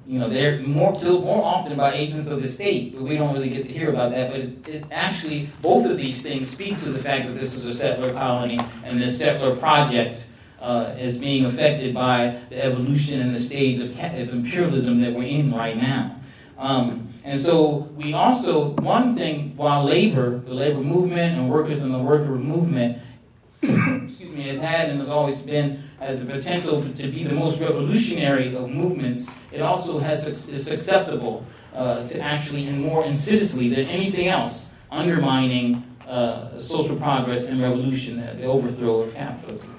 You 0.05 0.19
know, 0.19 0.29
they're 0.29 0.59
more 0.59 0.93
killed 0.93 1.25
more 1.25 1.43
often 1.43 1.75
by 1.75 1.95
agents 1.95 2.27
of 2.27 2.43
the 2.43 2.47
state, 2.47 2.93
but 2.93 3.01
we 3.01 3.17
don't 3.17 3.33
really 3.33 3.49
get 3.49 3.63
to 3.63 3.73
hear 3.73 3.89
about 3.89 4.11
that. 4.11 4.29
But 4.29 4.39
it, 4.41 4.67
it 4.67 4.85
actually, 4.91 5.49
both 5.63 5.89
of 5.89 5.97
these 5.97 6.21
things 6.21 6.47
speak 6.47 6.77
to 6.77 6.91
the 6.91 7.01
fact 7.01 7.25
that 7.25 7.33
this 7.33 7.55
is 7.55 7.65
a 7.65 7.73
settler 7.73 8.13
colony 8.13 8.59
and 8.83 9.01
this 9.01 9.17
settler 9.17 9.55
project 9.55 10.27
uh, 10.63 10.95
is 10.97 11.17
being 11.17 11.45
affected 11.45 11.93
by 11.93 12.39
the 12.49 12.63
evolution 12.63 13.19
and 13.21 13.35
the 13.35 13.39
stage 13.39 13.81
of, 13.81 13.91
of 13.99 14.29
imperialism 14.29 15.01
that 15.01 15.13
we're 15.13 15.27
in 15.27 15.53
right 15.53 15.75
now. 15.75 16.15
Um, 16.57 17.13
and 17.25 17.39
so 17.39 17.89
we 17.97 18.13
also, 18.13 18.69
one 18.77 19.13
thing, 19.15 19.55
while 19.57 19.83
labor, 19.83 20.39
the 20.39 20.53
labor 20.53 20.79
movement 20.79 21.37
and 21.37 21.49
workers 21.49 21.79
and 21.79 21.93
the 21.93 21.99
worker 21.99 22.31
movement, 22.31 22.97
excuse 23.61 24.29
me, 24.29 24.47
has 24.47 24.61
had 24.61 24.89
and 24.89 24.99
has 25.01 25.09
always 25.09 25.41
been 25.41 25.83
has 25.99 26.19
the 26.19 26.25
potential 26.25 26.81
to 26.81 27.11
be 27.11 27.23
the 27.23 27.33
most 27.33 27.61
revolutionary 27.61 28.55
of 28.55 28.69
movements, 28.69 29.25
it 29.51 29.61
also 29.61 29.99
has 29.99 30.27
is 30.27 30.65
susceptible 30.65 31.45
uh, 31.73 32.05
to 32.07 32.19
actually 32.19 32.67
and 32.67 32.81
more 32.81 33.05
insidiously 33.05 33.69
than 33.69 33.85
anything 33.87 34.27
else 34.27 34.71
undermining 34.91 35.83
uh, 36.07 36.59
social 36.59 36.97
progress 36.97 37.47
and 37.47 37.61
revolution, 37.61 38.17
the 38.17 38.43
overthrow 38.43 39.01
of 39.01 39.13
capitalism 39.13 39.72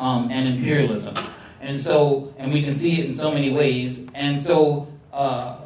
um, 0.00 0.30
and 0.30 0.48
imperialism. 0.48 1.14
And 1.60 1.78
so, 1.78 2.34
and 2.38 2.52
we 2.52 2.62
can 2.62 2.74
see 2.74 2.98
it 2.98 3.06
in 3.06 3.14
so 3.14 3.30
many 3.30 3.52
ways. 3.52 4.06
And 4.14 4.42
so, 4.42 4.88
uh, 5.12 5.58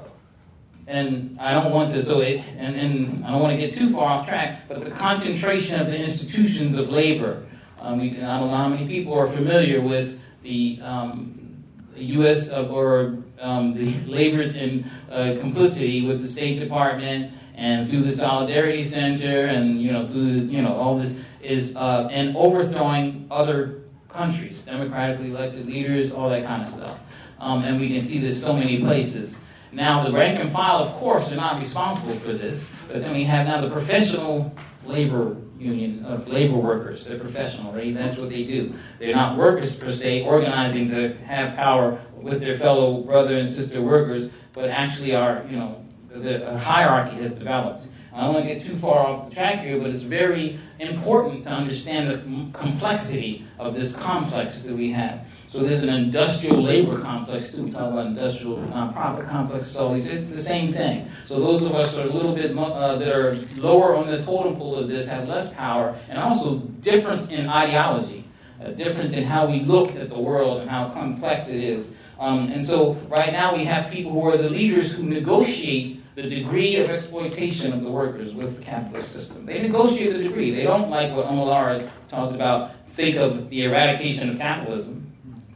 and 0.86 1.38
I 1.40 1.52
don't 1.52 1.72
want 1.72 1.92
to 1.92 2.02
so 2.02 2.20
it, 2.20 2.40
and, 2.58 2.76
and 2.76 3.24
I 3.24 3.30
don't 3.30 3.40
want 3.40 3.58
to 3.58 3.66
get 3.66 3.72
too 3.74 3.90
far 3.92 4.06
off 4.06 4.26
track, 4.26 4.68
but 4.68 4.84
the 4.84 4.90
concentration 4.90 5.80
of 5.80 5.86
the 5.86 5.96
institutions 5.96 6.76
of 6.76 6.90
labor. 6.90 7.46
Um, 7.80 8.00
we, 8.00 8.08
I 8.10 8.38
don't 8.38 8.50
know 8.50 8.56
how 8.56 8.68
many 8.68 8.86
people 8.86 9.14
are 9.14 9.28
familiar 9.28 9.80
with 9.80 10.20
the 10.42 10.80
um, 10.82 11.64
U.S. 11.96 12.50
Uh, 12.50 12.66
or 12.66 13.18
um, 13.40 13.72
the 13.72 13.94
labor's 14.10 14.56
in 14.56 14.90
uh, 15.10 15.36
complicity 15.38 16.06
with 16.06 16.20
the 16.20 16.26
State 16.26 16.58
Department 16.58 17.32
and 17.54 17.88
through 17.88 18.02
the 18.02 18.10
Solidarity 18.10 18.82
Center 18.82 19.46
and 19.46 19.80
you 19.80 19.92
know 19.92 20.06
through 20.06 20.22
you 20.22 20.60
know 20.60 20.74
all 20.74 20.98
this 20.98 21.18
is 21.40 21.76
uh, 21.76 22.08
and 22.10 22.36
overthrowing 22.36 23.26
other 23.30 23.83
countries, 24.14 24.58
democratically 24.58 25.30
elected 25.30 25.66
leaders, 25.66 26.12
all 26.12 26.30
that 26.30 26.44
kind 26.44 26.62
of 26.62 26.68
stuff. 26.68 26.98
Um, 27.40 27.64
and 27.64 27.80
we 27.80 27.92
can 27.92 28.00
see 28.00 28.18
this 28.18 28.40
so 28.40 28.52
many 28.54 28.80
places. 28.80 29.34
Now, 29.72 30.04
the 30.04 30.12
rank 30.12 30.38
and 30.38 30.50
file, 30.50 30.82
of 30.82 30.92
course, 30.92 31.30
are 31.32 31.36
not 31.36 31.56
responsible 31.56 32.14
for 32.20 32.32
this, 32.32 32.66
but 32.86 33.00
then 33.00 33.12
we 33.12 33.24
have 33.24 33.46
now 33.46 33.60
the 33.60 33.70
professional 33.70 34.54
labor 34.84 35.36
union 35.58 36.04
of 36.04 36.28
labor 36.28 36.56
workers. 36.56 37.04
They're 37.04 37.18
professional? 37.18 37.72
That's 37.72 38.16
what 38.16 38.28
they 38.28 38.44
do. 38.44 38.74
They're 38.98 39.14
not 39.14 39.36
workers 39.36 39.74
per 39.74 39.90
se, 39.90 40.22
organizing 40.22 40.90
to 40.90 41.14
have 41.24 41.56
power 41.56 42.00
with 42.14 42.40
their 42.40 42.56
fellow 42.56 43.02
brother 43.02 43.36
and 43.38 43.48
sister 43.48 43.80
workers, 43.82 44.30
but 44.52 44.70
actually 44.70 45.14
are, 45.14 45.44
you 45.50 45.56
know, 45.56 45.84
the 46.08 46.56
hierarchy 46.58 47.16
has 47.16 47.32
developed. 47.32 47.82
I 48.14 48.20
don't 48.20 48.34
want 48.34 48.46
to 48.46 48.54
get 48.54 48.62
too 48.62 48.76
far 48.76 49.06
off 49.06 49.28
the 49.28 49.34
track 49.34 49.64
here, 49.64 49.76
but 49.80 49.90
it's 49.90 50.04
very 50.04 50.60
important 50.78 51.42
to 51.44 51.50
understand 51.50 52.10
the 52.10 52.58
complexity 52.58 53.44
of 53.58 53.74
this 53.74 53.96
complex 53.96 54.62
that 54.62 54.72
we 54.72 54.92
have. 54.92 55.26
So 55.48 55.60
there's 55.60 55.82
an 55.82 55.88
industrial 55.88 56.62
labor 56.62 57.00
complex 57.00 57.52
too. 57.52 57.64
We 57.64 57.70
talk 57.72 57.92
about 57.92 58.06
industrial 58.06 58.58
nonprofit 58.58 59.28
complexes, 59.28 59.74
all 59.74 59.94
these. 59.94 60.06
It's 60.06 60.30
the 60.30 60.36
same 60.36 60.72
thing. 60.72 61.08
So 61.24 61.40
those 61.40 61.62
of 61.62 61.74
us 61.74 61.94
that 61.94 62.06
are 62.06 62.08
a 62.08 62.12
little 62.12 62.34
bit 62.34 62.56
uh, 62.56 62.96
that 62.98 63.12
are 63.12 63.34
lower 63.56 63.96
on 63.96 64.06
the 64.06 64.18
totem 64.18 64.56
pole 64.56 64.76
of 64.76 64.88
this 64.88 65.08
have 65.08 65.28
less 65.28 65.52
power, 65.54 65.98
and 66.08 66.16
also 66.16 66.58
difference 66.80 67.28
in 67.30 67.48
ideology. 67.48 68.24
a 68.60 68.72
difference 68.72 69.12
in 69.12 69.24
how 69.24 69.46
we 69.46 69.60
look 69.60 69.94
at 69.96 70.08
the 70.08 70.18
world 70.18 70.60
and 70.60 70.70
how 70.70 70.88
complex 70.88 71.48
it 71.48 71.62
is. 71.62 71.88
Um, 72.18 72.50
and 72.52 72.64
so 72.64 72.94
right 73.08 73.32
now 73.32 73.54
we 73.54 73.64
have 73.64 73.90
people 73.90 74.12
who 74.12 74.24
are 74.26 74.36
the 74.36 74.48
leaders 74.48 74.92
who 74.92 75.02
negotiate 75.02 76.03
the 76.14 76.22
degree 76.22 76.76
of 76.76 76.88
exploitation 76.88 77.72
of 77.72 77.82
the 77.82 77.90
workers 77.90 78.32
with 78.34 78.56
the 78.58 78.62
capitalist 78.62 79.12
system. 79.12 79.44
They 79.46 79.60
negotiate 79.60 80.12
the 80.12 80.22
degree. 80.22 80.54
They 80.54 80.62
don't 80.62 80.88
like 80.88 81.12
what 81.12 81.26
Omolara 81.26 81.90
talked 82.08 82.34
about, 82.34 82.86
think 82.86 83.16
of 83.16 83.50
the 83.50 83.64
eradication 83.64 84.30
of 84.30 84.38
capitalism 84.38 85.04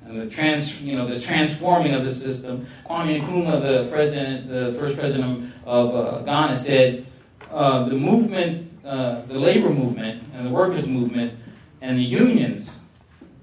and 0.04 0.20
the 0.20 0.28
trans, 0.28 0.80
you 0.80 0.96
know, 0.96 1.06
the 1.06 1.20
transforming 1.20 1.94
of 1.94 2.02
the 2.02 2.12
system. 2.12 2.66
Kwame 2.86 3.20
Nkrumah, 3.20 3.60
the 3.60 3.90
president, 3.90 4.48
the 4.48 4.76
first 4.78 4.98
president 4.98 5.52
of 5.64 5.94
uh, 5.94 6.18
Ghana, 6.20 6.54
said 6.54 7.06
uh, 7.50 7.88
the 7.88 7.94
movement, 7.94 8.72
uh, 8.84 9.22
the 9.26 9.34
labor 9.34 9.70
movement, 9.70 10.24
and 10.32 10.46
the 10.46 10.50
workers' 10.50 10.86
movement, 10.86 11.38
and 11.82 11.98
the 11.98 12.02
unions 12.02 12.78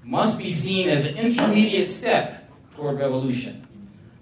must 0.02 0.38
be 0.38 0.50
seen 0.50 0.88
as 0.88 1.06
an 1.06 1.16
intermediate 1.16 1.86
step 1.86 2.50
toward 2.74 2.98
revolution. 2.98 3.66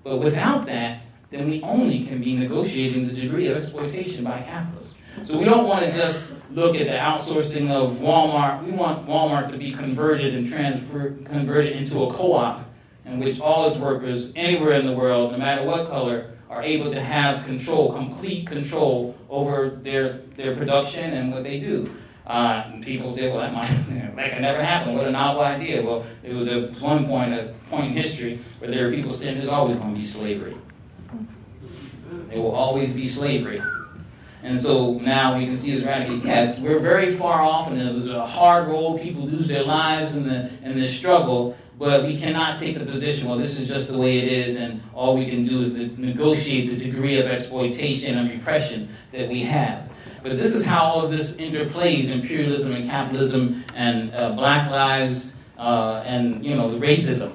But 0.02 0.18
without 0.18 0.66
that, 0.66 1.03
then 1.34 1.50
we 1.50 1.60
only 1.62 2.04
can 2.04 2.22
be 2.22 2.36
negotiating 2.36 3.08
the 3.08 3.12
degree 3.12 3.48
of 3.48 3.56
exploitation 3.56 4.22
by 4.24 4.40
capitalism. 4.40 4.94
So 5.22 5.36
we 5.36 5.44
don't 5.44 5.66
want 5.66 5.84
to 5.84 5.90
just 5.90 6.32
look 6.50 6.76
at 6.76 6.86
the 6.86 6.92
outsourcing 6.92 7.70
of 7.70 7.96
Walmart. 7.96 8.64
We 8.64 8.70
want 8.70 9.06
Walmart 9.08 9.50
to 9.50 9.56
be 9.56 9.72
converted 9.72 10.34
and 10.34 10.46
transfer, 10.46 11.10
converted 11.24 11.74
into 11.74 12.04
a 12.04 12.12
co-op 12.12 12.64
in 13.04 13.18
which 13.18 13.40
all 13.40 13.66
its 13.66 13.76
workers 13.78 14.30
anywhere 14.36 14.74
in 14.74 14.86
the 14.86 14.92
world, 14.92 15.32
no 15.32 15.38
matter 15.38 15.64
what 15.64 15.88
color, 15.88 16.30
are 16.48 16.62
able 16.62 16.88
to 16.90 17.00
have 17.00 17.44
control, 17.44 17.92
complete 17.92 18.46
control 18.46 19.16
over 19.28 19.70
their, 19.82 20.18
their 20.36 20.54
production 20.54 21.14
and 21.14 21.32
what 21.32 21.42
they 21.42 21.58
do. 21.58 21.92
Uh, 22.26 22.80
people 22.80 23.10
say, 23.10 23.28
well, 23.28 23.40
that 23.40 23.52
might 23.52 23.68
that 24.16 24.30
can 24.30 24.42
never 24.42 24.62
happen. 24.62 24.94
What 24.94 25.06
a 25.06 25.10
novel 25.10 25.42
idea. 25.42 25.82
Well, 25.82 26.06
it 26.22 26.32
was 26.32 26.46
at 26.48 26.80
one 26.80 27.06
point, 27.06 27.34
a 27.34 27.54
point 27.68 27.86
in 27.86 27.92
history 27.92 28.40
where 28.58 28.70
there 28.70 28.84
were 28.84 28.90
people 28.90 29.10
saying 29.10 29.38
there's 29.38 29.48
always 29.48 29.76
going 29.78 29.94
to 29.94 30.00
be 30.00 30.06
slavery. 30.06 30.56
There 32.34 32.42
will 32.42 32.50
always 32.50 32.92
be 32.92 33.06
slavery. 33.06 33.62
And 34.42 34.60
so 34.60 34.94
now 34.94 35.38
we 35.38 35.44
can 35.46 35.54
see 35.54 35.72
as 35.76 35.84
radically 35.84 36.20
cats, 36.20 36.58
we're 36.58 36.80
very 36.80 37.14
far 37.14 37.40
off, 37.40 37.70
and 37.70 37.80
it 37.80 37.94
was 37.94 38.10
a 38.10 38.26
hard 38.26 38.66
road. 38.66 39.00
People 39.00 39.22
lose 39.22 39.46
their 39.46 39.62
lives 39.62 40.16
in 40.16 40.24
the 40.24 40.50
in 40.64 40.74
the 40.74 40.82
struggle, 40.82 41.56
but 41.78 42.02
we 42.02 42.18
cannot 42.18 42.58
take 42.58 42.76
the 42.76 42.84
position, 42.84 43.28
well, 43.28 43.38
this 43.38 43.56
is 43.58 43.68
just 43.68 43.88
the 43.88 43.96
way 43.96 44.18
it 44.18 44.24
is, 44.24 44.56
and 44.56 44.82
all 44.92 45.16
we 45.16 45.26
can 45.26 45.42
do 45.42 45.60
is 45.60 45.72
negotiate 45.96 46.70
the 46.70 46.84
degree 46.84 47.20
of 47.20 47.26
exploitation 47.26 48.18
and 48.18 48.28
repression 48.28 48.88
that 49.12 49.28
we 49.28 49.44
have. 49.44 49.88
But 50.24 50.36
this 50.36 50.56
is 50.56 50.66
how 50.66 50.82
all 50.82 51.04
of 51.04 51.12
this 51.12 51.36
interplays 51.36 52.10
imperialism 52.10 52.74
and 52.74 52.84
capitalism 52.84 53.64
and 53.76 54.12
uh, 54.12 54.32
black 54.32 54.68
lives 54.70 55.34
uh, 55.56 56.02
and 56.04 56.44
you 56.44 56.56
know 56.56 56.76
the 56.76 56.84
racism. 56.84 57.32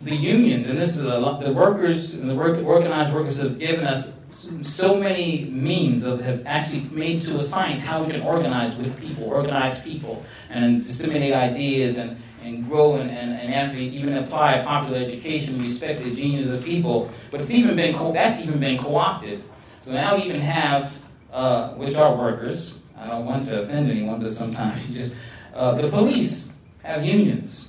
The 0.00 0.16
unions, 0.16 0.64
and 0.64 0.78
this 0.78 0.96
is 0.96 1.04
a 1.04 1.18
lot, 1.18 1.42
the 1.42 1.52
workers 1.52 2.14
and 2.14 2.30
the 2.30 2.34
work, 2.34 2.64
organized 2.64 3.12
workers 3.12 3.36
have 3.38 3.58
given 3.58 3.84
us 3.84 4.12
so 4.30 4.96
many 4.96 5.44
means 5.44 6.02
of 6.02 6.20
have 6.20 6.42
actually 6.46 6.80
made 6.92 7.22
to 7.22 7.36
a 7.36 7.40
science 7.40 7.80
how 7.80 8.04
we 8.04 8.12
can 8.12 8.20
organize 8.22 8.76
with 8.76 8.98
people, 9.00 9.24
organize 9.24 9.80
people, 9.80 10.24
and 10.50 10.82
disseminate 10.82 11.32
ideas 11.32 11.96
and, 11.96 12.20
and 12.42 12.68
grow 12.68 12.96
and, 12.96 13.10
and, 13.10 13.32
and 13.32 13.78
even 13.78 14.16
apply 14.18 14.62
popular 14.62 14.98
education, 14.98 15.58
respect 15.60 16.02
the 16.02 16.10
genius 16.10 16.48
of 16.50 16.64
people. 16.64 17.10
But 17.30 17.40
it's 17.40 17.50
even 17.50 17.74
been 17.76 17.94
co- 17.94 18.12
that's 18.12 18.42
even 18.42 18.60
been 18.60 18.78
co-opted. 18.78 19.42
So 19.80 19.92
now 19.92 20.16
we 20.16 20.24
even 20.24 20.40
have, 20.40 20.92
uh, 21.32 21.70
which 21.74 21.94
are 21.94 22.14
workers. 22.14 22.74
I 22.96 23.06
don't 23.06 23.24
want 23.24 23.44
to 23.48 23.62
offend 23.62 23.90
anyone, 23.90 24.22
but 24.22 24.34
sometimes 24.34 24.86
you 24.88 25.00
just 25.02 25.14
uh, 25.54 25.74
the 25.74 25.88
police 25.88 26.50
have 26.82 27.04
unions. 27.04 27.68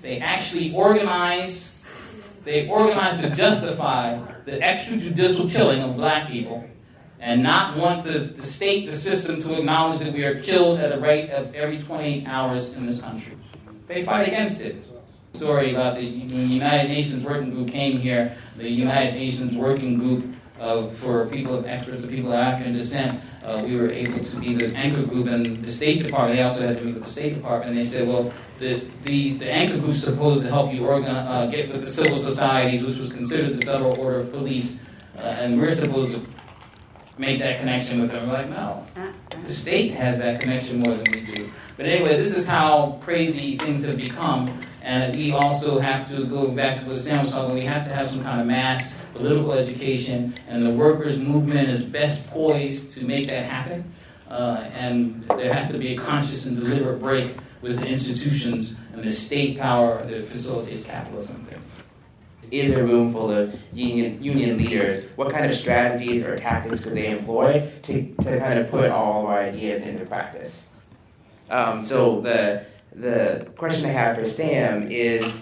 They 0.00 0.18
actually 0.18 0.74
organize 0.74 1.71
they 2.44 2.68
organized 2.68 3.22
to 3.22 3.30
justify 3.30 4.20
the 4.44 4.52
extrajudicial 4.52 5.50
killing 5.50 5.82
of 5.82 5.96
black 5.96 6.28
people 6.28 6.64
and 7.20 7.42
not 7.42 7.76
want 7.76 8.02
the, 8.02 8.18
the 8.18 8.42
state, 8.42 8.86
the 8.86 8.92
system, 8.92 9.40
to 9.40 9.58
acknowledge 9.58 10.00
that 10.00 10.12
we 10.12 10.24
are 10.24 10.40
killed 10.40 10.80
at 10.80 10.92
a 10.92 10.98
rate 10.98 11.30
of 11.30 11.54
every 11.54 11.78
28 11.78 12.26
hours 12.26 12.74
in 12.74 12.86
this 12.86 13.00
country. 13.00 13.36
They 13.86 14.04
fight 14.04 14.26
against 14.26 14.60
it. 14.60 14.84
Story 15.34 15.70
about 15.70 15.94
the 15.94 16.02
United 16.02 16.88
Nations 16.88 17.24
Working 17.24 17.50
Group 17.50 17.68
came 17.68 18.00
here, 18.00 18.36
the 18.56 18.70
United 18.70 19.14
Nations 19.14 19.54
Working 19.54 19.98
Group 19.98 20.31
uh, 20.62 20.88
for 20.90 21.26
people 21.26 21.54
of 21.58 21.66
experts 21.66 22.00
people 22.00 22.32
of 22.32 22.38
African 22.38 22.72
descent. 22.72 23.20
Uh, 23.42 23.60
we 23.66 23.76
were 23.76 23.90
able 23.90 24.20
to 24.20 24.36
be 24.36 24.54
the 24.54 24.72
anchor 24.76 25.02
group 25.02 25.26
and 25.26 25.44
the 25.44 25.70
State 25.70 25.98
Department. 26.00 26.36
They 26.36 26.42
also 26.42 26.64
had 26.66 26.78
to 26.78 26.84
meet 26.84 26.94
with 26.94 27.02
the 27.02 27.10
State 27.10 27.34
Department. 27.34 27.70
And 27.70 27.78
they 27.80 27.84
said, 27.84 28.06
well, 28.06 28.32
the, 28.58 28.86
the, 29.02 29.36
the 29.38 29.50
anchor 29.50 29.78
group 29.78 29.90
is 29.90 30.04
supposed 30.04 30.42
to 30.42 30.48
help 30.48 30.72
you 30.72 30.86
organize, 30.86 31.26
uh, 31.26 31.50
get 31.50 31.72
with 31.72 31.80
the 31.80 31.86
civil 31.86 32.16
societies, 32.16 32.84
which 32.84 32.96
was 32.96 33.12
considered 33.12 33.60
the 33.60 33.66
Federal 33.66 33.98
Order 33.98 34.18
of 34.18 34.30
Police, 34.30 34.80
uh, 35.16 35.36
and 35.40 35.60
we're 35.60 35.74
supposed 35.74 36.12
to 36.12 36.24
make 37.18 37.40
that 37.40 37.58
connection 37.58 38.00
with 38.00 38.12
them. 38.12 38.28
We're 38.28 38.34
like, 38.34 38.50
no, 38.50 38.86
the 39.44 39.52
state 39.52 39.90
has 39.94 40.18
that 40.18 40.40
connection 40.40 40.78
more 40.78 40.94
than 40.94 41.04
we 41.12 41.34
do. 41.34 41.50
But 41.76 41.86
anyway, 41.86 42.16
this 42.16 42.36
is 42.36 42.46
how 42.46 43.00
crazy 43.02 43.56
things 43.58 43.84
have 43.84 43.96
become, 43.96 44.46
and 44.82 45.14
we 45.16 45.32
also 45.32 45.80
have 45.80 46.06
to 46.08 46.24
go 46.24 46.48
back 46.48 46.76
to 46.76 46.84
what 46.84 46.96
Sam 46.96 47.20
was 47.20 47.30
talking. 47.30 47.54
We 47.54 47.64
have 47.64 47.88
to 47.88 47.94
have 47.94 48.06
some 48.06 48.22
kind 48.22 48.40
of 48.40 48.46
mass 48.46 48.94
political 49.14 49.52
education, 49.52 50.34
and 50.48 50.64
the 50.64 50.70
workers' 50.70 51.18
movement 51.18 51.68
is 51.68 51.84
best 51.84 52.26
poised 52.28 52.90
to 52.92 53.04
make 53.04 53.28
that 53.28 53.44
happen. 53.44 53.92
Uh, 54.28 54.68
and 54.74 55.22
there 55.36 55.52
has 55.52 55.70
to 55.70 55.78
be 55.78 55.94
a 55.94 55.96
conscious 55.96 56.46
and 56.46 56.56
deliberate 56.56 56.98
break 56.98 57.36
with 57.60 57.78
the 57.78 57.86
institutions 57.86 58.76
and 58.92 59.04
the 59.04 59.10
state 59.10 59.58
power 59.58 60.04
that 60.04 60.26
facilitates 60.26 60.82
capitalism. 60.82 61.42
Is 62.52 62.74
there 62.74 62.84
room 62.84 63.14
for 63.14 63.28
the 63.28 63.58
union, 63.72 64.22
union 64.22 64.58
leaders? 64.58 65.08
What 65.16 65.32
kind 65.32 65.46
of 65.46 65.56
strategies 65.56 66.22
or 66.22 66.36
tactics 66.36 66.80
could 66.80 66.94
they 66.94 67.08
employ 67.08 67.72
to, 67.84 68.14
to 68.22 68.38
kind 68.38 68.58
of 68.58 68.70
put 68.70 68.90
all 68.90 69.22
of 69.22 69.30
our 69.30 69.40
ideas 69.40 69.86
into 69.86 70.04
practice? 70.04 70.62
Um, 71.48 71.82
so 71.82 72.20
the, 72.20 72.66
the 72.94 73.48
question 73.56 73.84
I 73.84 73.88
have 73.88 74.16
for 74.16 74.28
Sam 74.28 74.90
is, 74.90 75.32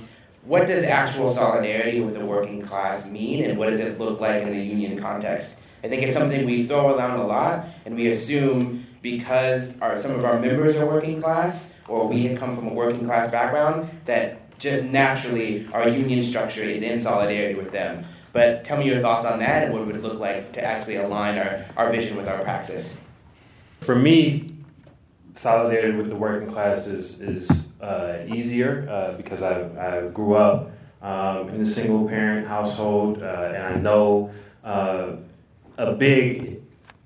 what 0.44 0.66
does 0.66 0.84
actual 0.84 1.32
solidarity 1.32 2.01
with 2.01 2.14
the 2.14 2.24
working 2.24 2.62
class 2.62 3.07
mean, 3.07 3.44
and 3.44 3.59
what 3.59 3.70
does 3.70 3.80
it 3.80 3.98
look 3.98 4.20
like 4.20 4.42
in 4.42 4.51
the 4.51 4.61
union 4.61 4.98
context? 4.98 5.59
I 5.82 5.88
think 5.88 6.03
it's 6.03 6.16
something 6.16 6.46
we 6.46 6.66
throw 6.66 6.96
around 6.96 7.18
a 7.20 7.26
lot, 7.26 7.66
and 7.84 7.94
we 7.94 8.09
assume 8.09 8.86
because 9.03 9.78
our, 9.80 10.01
some 10.01 10.12
of 10.12 10.24
our 10.24 10.38
members 10.38 10.76
are 10.76 10.86
working 10.86 11.20
class, 11.20 11.70
or 11.88 12.07
we 12.09 12.34
come 12.36 12.55
from 12.55 12.68
a 12.68 12.72
working 12.72 13.07
class 13.07 13.30
background, 13.30 13.90
that 14.05 14.59
just 14.59 14.86
naturally 14.86 15.66
our 15.72 15.88
union 15.88 16.22
structure 16.22 16.62
is 16.62 16.82
in 16.82 17.01
solidarity 17.01 17.55
with 17.55 17.72
them. 17.72 18.05
But 18.32 18.64
tell 18.64 18.78
me 18.78 18.86
your 18.86 19.01
thoughts 19.01 19.26
on 19.26 19.40
that 19.40 19.64
and 19.64 19.72
what 19.72 19.82
it 19.82 19.86
would 19.86 20.03
look 20.03 20.20
like 20.20 20.53
to 20.53 20.62
actually 20.62 20.96
align 20.96 21.38
our, 21.38 21.64
our 21.76 21.90
vision 21.90 22.16
with 22.16 22.28
our 22.28 22.42
praxis. 22.42 22.94
For 23.80 23.96
me, 23.96 24.55
solidarity 25.41 25.97
with 25.97 26.11
the 26.11 26.14
working 26.14 26.53
class 26.53 26.86
is, 26.86 27.18
is 27.22 27.68
uh, 27.80 28.18
easier 28.28 28.86
uh, 28.91 29.16
because 29.16 29.41
I, 29.41 29.62
I 29.78 30.09
grew 30.09 30.34
up 30.34 30.70
um, 31.01 31.49
in 31.49 31.62
a 31.62 31.66
single 31.66 32.07
parent 32.07 32.47
household 32.47 33.22
uh, 33.22 33.53
and 33.55 33.62
I 33.62 33.74
know 33.76 34.34
uh, 34.62 35.16
a 35.78 35.93
big 35.93 36.61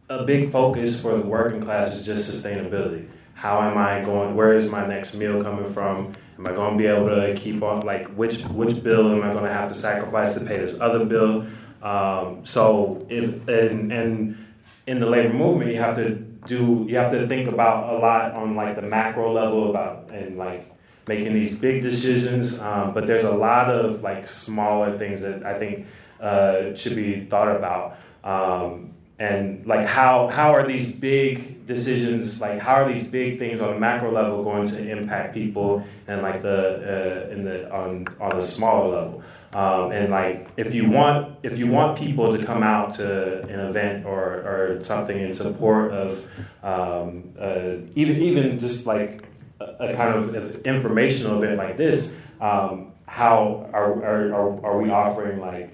a 0.08 0.24
big 0.24 0.50
focus 0.50 1.00
for 1.00 1.16
the 1.16 1.24
working 1.24 1.62
class 1.62 1.94
is 1.94 2.04
just 2.04 2.30
sustainability. 2.30 3.08
How 3.34 3.62
am 3.62 3.78
I 3.78 4.04
going? 4.04 4.34
Where 4.34 4.54
is 4.54 4.68
my 4.70 4.84
next 4.84 5.14
meal 5.14 5.42
coming 5.42 5.72
from? 5.72 6.12
Am 6.36 6.46
I 6.46 6.52
going 6.52 6.76
to 6.76 6.78
be 6.78 6.86
able 6.86 7.08
to 7.08 7.40
keep 7.40 7.62
on? 7.62 7.80
Like, 7.80 8.08
which 8.14 8.42
which 8.46 8.82
bill 8.82 9.12
am 9.12 9.22
I 9.22 9.32
going 9.32 9.44
to 9.44 9.52
have 9.52 9.72
to 9.72 9.78
sacrifice 9.78 10.34
to 10.34 10.44
pay 10.44 10.58
this 10.58 10.78
other 10.80 11.04
bill? 11.04 11.46
Um, 11.82 12.44
so, 12.44 13.06
if 13.08 13.48
and, 13.48 13.92
and 13.92 14.46
in 14.86 15.00
the 15.00 15.06
labor 15.06 15.32
movement, 15.32 15.72
you 15.72 15.80
have 15.80 15.96
to 15.96 16.33
do 16.46 16.84
you 16.88 16.96
have 16.96 17.12
to 17.12 17.26
think 17.26 17.48
about 17.48 17.94
a 17.94 17.98
lot 17.98 18.32
on 18.32 18.54
like 18.54 18.76
the 18.76 18.82
macro 18.82 19.32
level 19.32 19.70
about 19.70 20.10
and 20.10 20.36
like 20.36 20.74
making 21.06 21.34
these 21.34 21.56
big 21.56 21.82
decisions. 21.82 22.58
Um, 22.60 22.94
but 22.94 23.06
there's 23.06 23.24
a 23.24 23.34
lot 23.34 23.70
of 23.70 24.02
like 24.02 24.28
smaller 24.28 24.96
things 24.98 25.20
that 25.20 25.44
I 25.44 25.58
think 25.58 25.86
uh, 26.20 26.74
should 26.74 26.96
be 26.96 27.26
thought 27.26 27.54
about. 27.54 27.96
Um, 28.24 28.94
and 29.18 29.64
like 29.66 29.86
how 29.86 30.28
how 30.28 30.52
are 30.52 30.66
these 30.66 30.90
big 30.90 31.66
decisions 31.66 32.40
like 32.40 32.58
how 32.58 32.74
are 32.74 32.92
these 32.92 33.06
big 33.06 33.38
things 33.38 33.60
on 33.60 33.76
a 33.76 33.78
macro 33.78 34.10
level 34.12 34.42
going 34.42 34.66
to 34.68 34.90
impact 34.90 35.32
people 35.32 35.84
and 36.08 36.20
like 36.20 36.42
the 36.42 37.28
uh, 37.28 37.32
in 37.32 37.44
the 37.44 37.72
on 37.72 38.04
on 38.20 38.36
a 38.36 38.42
smaller 38.42 38.88
level 38.88 39.22
um, 39.54 39.92
and 39.92 40.10
like 40.10 40.48
if 40.56 40.74
you 40.74 40.88
want 40.88 41.36
if 41.42 41.56
you 41.56 41.66
want 41.66 41.98
people 41.98 42.36
to 42.36 42.44
come 42.44 42.62
out 42.62 42.94
to 42.94 43.42
an 43.42 43.60
event 43.60 44.04
or 44.04 44.20
or 44.22 44.84
something 44.84 45.18
in 45.18 45.32
support 45.32 45.92
of 45.92 46.24
um, 46.62 47.32
uh, 47.40 47.76
even 47.94 48.22
even 48.22 48.58
just 48.58 48.84
like 48.86 49.24
a, 49.60 49.64
a, 49.64 49.94
kind 49.94 50.14
of 50.14 50.66
informational 50.66 51.42
event 51.42 51.56
like 51.56 51.76
this 51.76 52.12
um, 52.40 52.92
how 53.06 53.70
are, 53.72 54.04
are, 54.04 54.66
are, 54.66 54.82
we 54.82 54.90
offering 54.90 55.40
like 55.40 55.70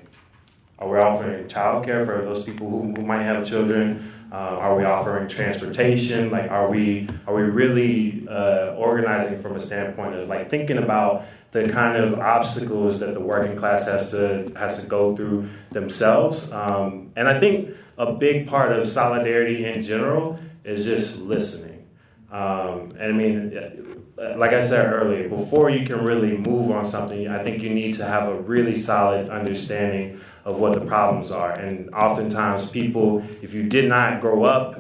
Are 0.81 0.89
we 0.89 0.99
offering 0.99 1.47
childcare 1.47 2.07
for 2.07 2.25
those 2.25 2.45
people 2.45 2.69
who, 2.71 2.95
who 2.95 3.07
might 3.07 3.23
have 3.23 3.47
children? 3.47 4.13
Uh, 4.33 4.37
are 4.65 4.77
we 4.77 4.85
offering 4.85 5.29
transportation? 5.29 6.31
Like, 6.31 6.51
are 6.51 6.71
we 6.71 7.07
are 7.27 7.35
we 7.35 7.43
really 7.43 8.27
uh, 8.29 8.75
organizing 8.77 9.43
from 9.43 9.57
a 9.57 9.61
standpoint 9.61 10.15
of 10.15 10.29
like 10.29 10.49
thinking 10.49 10.79
about 10.79 11.27
the 11.53 11.69
kind 11.69 11.97
of 11.97 12.19
obstacles 12.19 13.01
that 13.01 13.15
the 13.15 13.21
working 13.21 13.57
class 13.57 13.85
has 13.85 14.11
to 14.11 14.53
has 14.57 14.83
to 14.83 14.89
go 14.89 15.17
through 15.17 15.49
themselves? 15.71 16.51
Um, 16.53 17.13
and 17.17 17.29
I 17.29 17.41
think 17.41 17.75
a 17.99 18.13
big 18.13 18.47
part 18.47 18.73
of 18.73 18.89
solidarity 18.89 19.67
in 19.67 19.83
general 19.83 20.39
is 20.65 20.85
just 20.85 21.21
listening. 21.21 21.87
Um, 22.31 22.93
and 22.99 23.03
I 23.03 23.13
mean, 23.13 24.05
like 24.37 24.53
I 24.53 24.61
said 24.61 24.93
earlier, 24.93 25.29
before 25.29 25.71
you 25.71 25.87
can 25.87 26.05
really 26.05 26.37
move 26.37 26.71
on 26.71 26.87
something, 26.87 27.27
I 27.27 27.43
think 27.43 27.63
you 27.63 27.71
need 27.71 27.95
to 27.95 28.05
have 28.05 28.29
a 28.29 28.35
really 28.41 28.79
solid 28.79 29.29
understanding 29.29 30.21
of 30.45 30.57
what 30.57 30.75
the 30.75 30.81
problems 30.81 31.31
are. 31.31 31.53
And 31.53 31.93
oftentimes, 31.95 32.71
people, 32.71 33.25
if 33.43 33.53
you 33.53 33.65
did 33.65 33.89
not 33.89 34.21
grow 34.21 34.45
up 34.45 34.79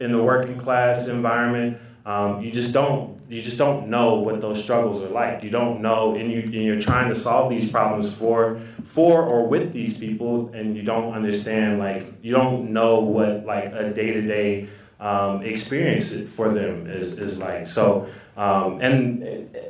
in 0.00 0.12
the 0.12 0.22
working 0.22 0.58
class 0.58 1.08
environment, 1.08 1.78
um, 2.06 2.40
you 2.40 2.50
just 2.50 2.72
don't 2.72 3.19
you 3.30 3.40
just 3.40 3.56
don't 3.56 3.88
know 3.88 4.14
what 4.16 4.40
those 4.40 4.62
struggles 4.62 5.04
are 5.04 5.08
like. 5.08 5.44
You 5.44 5.50
don't 5.50 5.80
know, 5.80 6.16
and, 6.16 6.32
you, 6.32 6.40
and 6.40 6.52
you're 6.52 6.80
trying 6.80 7.08
to 7.08 7.14
solve 7.14 7.48
these 7.48 7.70
problems 7.70 8.12
for 8.14 8.60
for 8.92 9.22
or 9.22 9.46
with 9.46 9.72
these 9.72 9.96
people, 9.98 10.50
and 10.52 10.76
you 10.76 10.82
don't 10.82 11.14
understand 11.14 11.78
like 11.78 12.12
you 12.22 12.32
don't 12.32 12.72
know 12.72 12.98
what 12.98 13.46
like 13.46 13.66
a 13.66 13.90
day 13.90 14.12
to 14.12 14.22
day 14.22 14.68
experience 15.44 16.14
for 16.34 16.52
them 16.52 16.88
is, 16.88 17.18
is 17.18 17.38
like. 17.38 17.68
So 17.68 18.10
um, 18.36 18.80
and 18.80 19.22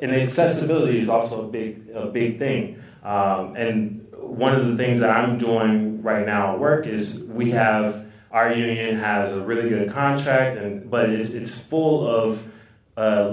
and 0.02 0.10
accessibility 0.10 1.00
is 1.00 1.08
also 1.08 1.46
a 1.46 1.48
big 1.48 1.90
a 1.94 2.06
big 2.06 2.38
thing. 2.38 2.82
Um, 3.02 3.56
and 3.56 4.06
one 4.12 4.54
of 4.54 4.66
the 4.66 4.76
things 4.76 5.00
that 5.00 5.10
I'm 5.10 5.38
doing 5.38 6.02
right 6.02 6.24
now 6.24 6.54
at 6.54 6.60
work 6.60 6.86
is 6.86 7.24
we 7.24 7.50
have 7.50 8.06
our 8.30 8.52
union 8.52 8.98
has 8.98 9.36
a 9.36 9.40
really 9.42 9.68
good 9.68 9.92
contract, 9.92 10.56
and 10.56 10.90
but 10.90 11.10
it's 11.10 11.30
it's 11.30 11.58
full 11.58 12.08
of 12.08 12.42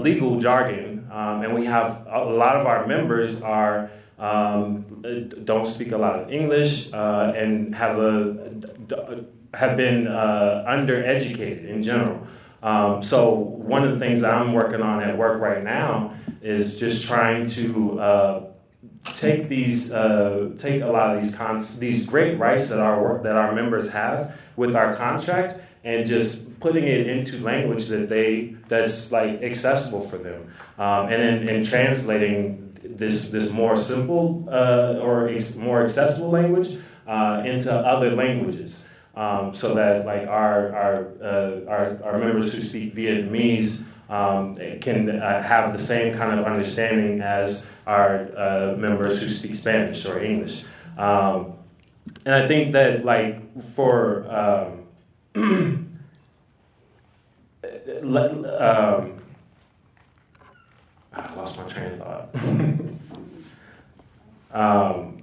legal 0.02 0.40
jargon, 0.40 1.08
um, 1.12 1.42
and 1.42 1.54
we 1.54 1.66
have 1.66 2.06
a 2.06 2.24
lot 2.24 2.56
of 2.56 2.66
our 2.66 2.86
members 2.86 3.42
are 3.42 3.90
um, 4.18 4.84
don't 5.44 5.66
speak 5.66 5.92
a 5.92 5.96
lot 5.98 6.18
of 6.18 6.32
English 6.32 6.92
uh, 6.92 7.32
and 7.36 7.74
have 7.74 7.98
a 7.98 8.50
have 9.54 9.76
been 9.76 10.06
uh, 10.06 10.64
undereducated 10.68 11.68
in 11.68 11.82
general. 11.82 12.26
Um, 12.62 13.02
so 13.02 13.30
one 13.30 13.84
of 13.84 13.92
the 13.92 13.98
things 13.98 14.22
I'm 14.24 14.52
working 14.52 14.82
on 14.82 15.02
at 15.02 15.16
work 15.16 15.40
right 15.40 15.62
now 15.62 16.14
is 16.42 16.76
just 16.76 17.04
trying 17.04 17.48
to 17.50 18.00
uh, 18.00 18.46
take 19.16 19.48
these 19.48 19.92
uh, 19.92 20.50
take 20.58 20.82
a 20.82 20.86
lot 20.86 21.16
of 21.16 21.22
these 21.22 21.34
cons- 21.34 21.78
these 21.78 22.04
great 22.04 22.38
rights 22.38 22.68
that 22.68 22.80
our 22.80 23.00
work, 23.02 23.22
that 23.22 23.36
our 23.36 23.54
members 23.54 23.90
have 23.90 24.34
with 24.56 24.74
our 24.74 24.96
contract 24.96 25.60
and 25.84 26.06
just 26.06 26.47
putting 26.60 26.84
it 26.84 27.06
into 27.06 27.38
language 27.40 27.86
that 27.86 28.08
they 28.08 28.54
that's 28.68 29.12
like 29.12 29.42
accessible 29.42 30.08
for 30.08 30.18
them 30.18 30.52
um, 30.78 31.08
and 31.08 31.48
then 31.48 31.64
translating 31.64 32.64
this 32.82 33.28
this 33.28 33.50
more 33.50 33.76
simple 33.76 34.48
uh, 34.50 34.98
or 35.00 35.28
ex- 35.28 35.56
more 35.56 35.84
accessible 35.84 36.30
language 36.30 36.78
uh, 37.06 37.42
into 37.44 37.72
other 37.72 38.10
languages 38.14 38.84
um, 39.14 39.54
so 39.54 39.74
that 39.74 40.06
like 40.06 40.26
our 40.28 40.74
our, 40.74 41.08
uh, 41.22 41.70
our, 41.70 42.04
our 42.04 42.18
members 42.18 42.52
who 42.52 42.62
speak 42.62 42.94
Vietnamese 42.94 43.84
um, 44.08 44.56
can 44.80 45.10
uh, 45.10 45.42
have 45.42 45.78
the 45.78 45.84
same 45.84 46.16
kind 46.16 46.38
of 46.38 46.46
understanding 46.46 47.20
as 47.20 47.66
our 47.86 48.28
uh, 48.36 48.76
members 48.76 49.20
who 49.20 49.28
speak 49.28 49.56
Spanish 49.56 50.06
or 50.06 50.18
English. 50.20 50.64
Um, 50.96 51.54
and 52.24 52.34
I 52.34 52.48
think 52.48 52.72
that 52.72 53.04
like 53.04 53.42
for 53.74 54.74
um, 58.02 58.44
um, 58.44 59.12
I 61.12 61.34
lost 61.34 61.58
my 61.58 61.64
train 61.64 61.92
of 61.92 61.98
thought. 61.98 62.28
um, 64.92 65.22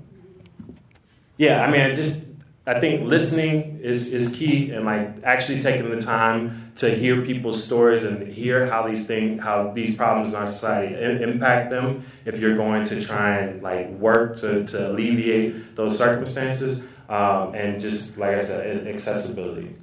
yeah, 1.37 1.61
I 1.61 1.71
mean, 1.71 1.81
I 1.81 1.93
just 1.93 2.25
I 2.67 2.79
think 2.79 3.03
listening 3.03 3.79
is, 3.83 4.11
is 4.11 4.33
key 4.35 4.71
and 4.71 4.85
like 4.85 5.23
actually 5.23 5.61
taking 5.61 5.89
the 5.91 6.01
time 6.01 6.71
to 6.77 6.93
hear 6.95 7.23
people's 7.23 7.63
stories 7.63 8.01
and 8.01 8.27
hear 8.27 8.65
how 8.65 8.87
these 8.87 9.05
things, 9.05 9.41
how 9.41 9.71
these 9.71 9.95
problems 9.95 10.29
in 10.29 10.35
our 10.35 10.47
society 10.47 10.95
impact 11.23 11.69
them. 11.69 12.03
If 12.25 12.39
you're 12.39 12.55
going 12.55 12.85
to 12.85 13.05
try 13.05 13.37
and 13.37 13.61
like 13.61 13.89
work 13.91 14.37
to, 14.37 14.65
to 14.65 14.91
alleviate 14.91 15.75
those 15.75 15.95
circumstances, 15.95 16.83
um, 17.07 17.53
and 17.53 17.79
just 17.79 18.17
like 18.17 18.37
I 18.37 18.41
said, 18.41 18.87
accessibility. 18.87 19.75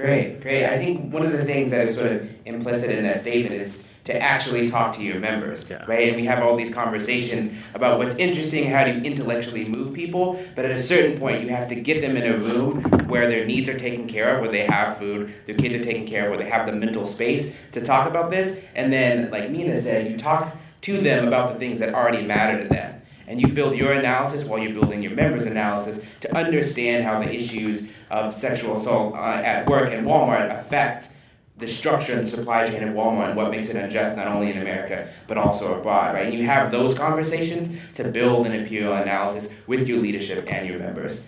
Great, 0.00 0.40
great. 0.40 0.66
I 0.66 0.78
think 0.78 1.12
one 1.12 1.24
of 1.24 1.32
the 1.32 1.44
things 1.44 1.70
that 1.70 1.88
is 1.88 1.96
sort 1.96 2.12
of 2.12 2.28
implicit 2.46 2.90
in 2.90 3.04
that 3.04 3.20
statement 3.20 3.54
is 3.54 3.82
to 4.04 4.20
actually 4.20 4.68
talk 4.68 4.94
to 4.96 5.02
your 5.02 5.20
members, 5.20 5.64
yeah. 5.68 5.84
right? 5.86 6.08
And 6.08 6.16
we 6.16 6.24
have 6.24 6.42
all 6.42 6.56
these 6.56 6.72
conversations 6.72 7.54
about 7.74 7.98
what's 7.98 8.14
interesting, 8.14 8.68
how 8.68 8.84
to 8.84 8.90
intellectually 8.90 9.66
move 9.66 9.92
people, 9.94 10.42
but 10.56 10.64
at 10.64 10.70
a 10.70 10.82
certain 10.82 11.18
point, 11.18 11.42
you 11.42 11.50
have 11.50 11.68
to 11.68 11.74
get 11.74 12.00
them 12.00 12.16
in 12.16 12.32
a 12.32 12.36
room 12.38 12.82
where 13.08 13.28
their 13.28 13.44
needs 13.44 13.68
are 13.68 13.78
taken 13.78 14.08
care 14.08 14.34
of, 14.34 14.40
where 14.40 14.50
they 14.50 14.64
have 14.64 14.96
food, 14.96 15.34
their 15.46 15.56
kids 15.56 15.74
are 15.74 15.84
taken 15.84 16.06
care 16.06 16.24
of, 16.24 16.30
where 16.30 16.38
they 16.38 16.48
have 16.48 16.66
the 16.66 16.72
mental 16.72 17.04
space 17.04 17.52
to 17.72 17.80
talk 17.80 18.08
about 18.08 18.30
this. 18.30 18.58
And 18.74 18.92
then, 18.92 19.30
like 19.30 19.50
Mina 19.50 19.80
said, 19.82 20.10
you 20.10 20.16
talk 20.16 20.56
to 20.82 21.00
them 21.00 21.28
about 21.28 21.52
the 21.52 21.58
things 21.58 21.78
that 21.80 21.94
already 21.94 22.24
matter 22.24 22.62
to 22.62 22.68
them. 22.68 22.99
And 23.30 23.40
you 23.40 23.46
build 23.46 23.76
your 23.76 23.92
analysis 23.92 24.42
while 24.42 24.58
you're 24.58 24.72
building 24.72 25.04
your 25.04 25.12
members' 25.12 25.44
analysis 25.44 26.04
to 26.22 26.36
understand 26.36 27.04
how 27.04 27.20
the 27.20 27.32
issues 27.32 27.88
of 28.10 28.34
sexual 28.34 28.76
assault 28.76 29.14
uh, 29.14 29.18
at 29.18 29.70
work 29.70 29.92
and 29.92 30.04
Walmart 30.04 30.50
affect 30.50 31.10
the 31.56 31.68
structure 31.68 32.12
and 32.12 32.26
supply 32.26 32.68
chain 32.68 32.82
of 32.82 32.92
Walmart 32.92 33.28
and 33.28 33.36
what 33.36 33.52
makes 33.52 33.68
it 33.68 33.76
unjust 33.76 34.16
not 34.16 34.26
only 34.26 34.50
in 34.50 34.58
America 34.58 35.14
but 35.28 35.38
also 35.38 35.78
abroad, 35.78 36.16
right? 36.16 36.26
And 36.26 36.34
you 36.34 36.44
have 36.46 36.72
those 36.72 36.92
conversations 36.92 37.68
to 37.94 38.02
build 38.02 38.46
an 38.46 38.52
imperial 38.52 38.94
analysis 38.94 39.48
with 39.68 39.86
your 39.86 39.98
leadership 39.98 40.52
and 40.52 40.66
your 40.66 40.80
members. 40.80 41.24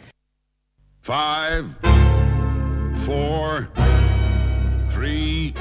Five, 1.03 1.73
four, 3.07 3.69
three, 4.93 5.53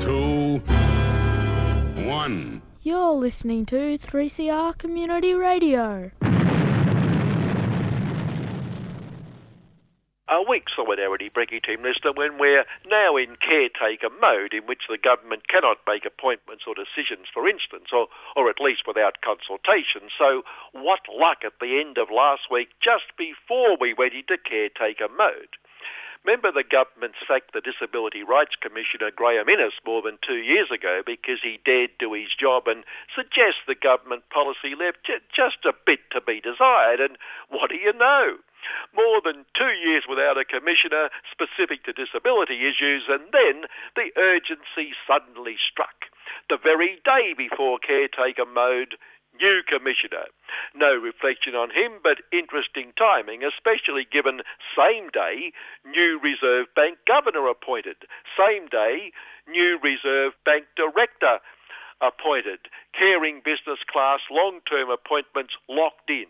two, 0.00 0.62
one. 2.08 2.62
You're 2.84 3.12
listening 3.12 3.64
to 3.66 3.96
3CR 3.96 4.76
Community 4.76 5.34
Radio. 5.34 6.10
a 10.28 10.42
weak 10.48 10.64
solidarity 10.74 11.28
Brecky 11.28 11.62
team 11.62 11.82
listener 11.82 12.10
when 12.12 12.38
we're 12.38 12.64
now 12.90 13.16
in 13.16 13.36
caretaker 13.36 14.08
mode 14.20 14.54
in 14.54 14.64
which 14.64 14.82
the 14.88 14.98
government 14.98 15.46
cannot 15.46 15.78
make 15.86 16.04
appointments 16.06 16.64
or 16.66 16.74
decisions, 16.74 17.28
for 17.32 17.46
instance, 17.46 17.88
or, 17.92 18.08
or 18.34 18.48
at 18.48 18.58
least 18.58 18.82
without 18.86 19.20
consultation. 19.20 20.08
So, 20.18 20.42
what 20.72 21.00
luck 21.08 21.44
at 21.44 21.60
the 21.60 21.78
end 21.78 21.98
of 21.98 22.10
last 22.10 22.50
week, 22.50 22.70
just 22.82 23.14
before 23.16 23.76
we 23.78 23.94
went 23.94 24.14
into 24.14 24.38
caretaker 24.38 25.08
mode. 25.16 25.54
Remember, 26.24 26.52
the 26.52 26.62
government 26.62 27.14
sacked 27.26 27.52
the 27.52 27.60
Disability 27.60 28.22
Rights 28.22 28.54
Commissioner 28.60 29.10
Graeme 29.10 29.48
Innes 29.48 29.72
more 29.84 30.02
than 30.02 30.18
two 30.22 30.36
years 30.36 30.70
ago 30.70 31.02
because 31.04 31.40
he 31.42 31.58
dared 31.64 31.90
do 31.98 32.12
his 32.12 32.32
job 32.34 32.68
and 32.68 32.84
suggest 33.14 33.66
the 33.66 33.74
government 33.74 34.22
policy 34.30 34.76
left 34.78 35.10
just 35.34 35.64
a 35.64 35.74
bit 35.84 35.98
to 36.12 36.20
be 36.20 36.40
desired. 36.40 37.00
And 37.00 37.18
what 37.48 37.70
do 37.70 37.76
you 37.76 37.92
know? 37.92 38.36
More 38.94 39.20
than 39.20 39.44
two 39.58 39.74
years 39.84 40.04
without 40.08 40.38
a 40.38 40.44
commissioner 40.44 41.10
specific 41.28 41.82
to 41.84 41.92
disability 41.92 42.68
issues, 42.68 43.04
and 43.08 43.24
then 43.32 43.66
the 43.96 44.12
urgency 44.16 44.94
suddenly 45.04 45.56
struck. 45.58 46.06
The 46.48 46.56
very 46.56 47.00
day 47.04 47.34
before 47.36 47.78
caretaker 47.78 48.46
mode, 48.46 48.94
new 49.40 49.62
commissioner. 49.66 50.26
No 50.74 50.94
reflection 50.94 51.54
on 51.54 51.70
him, 51.70 51.92
but 52.02 52.22
interesting 52.32 52.92
timing, 52.96 53.42
especially 53.44 54.06
given 54.10 54.42
same 54.76 55.08
day, 55.10 55.52
new 55.84 56.20
Reserve 56.22 56.66
Bank 56.74 56.98
governor 57.06 57.48
appointed. 57.48 57.96
Same 58.38 58.66
day, 58.68 59.12
new 59.48 59.78
Reserve 59.82 60.32
Bank 60.44 60.64
director 60.76 61.38
appointed. 62.00 62.60
Caring 62.92 63.40
business 63.44 63.78
class 63.90 64.20
long 64.30 64.60
term 64.68 64.90
appointments 64.90 65.54
locked 65.68 66.10
in. 66.10 66.26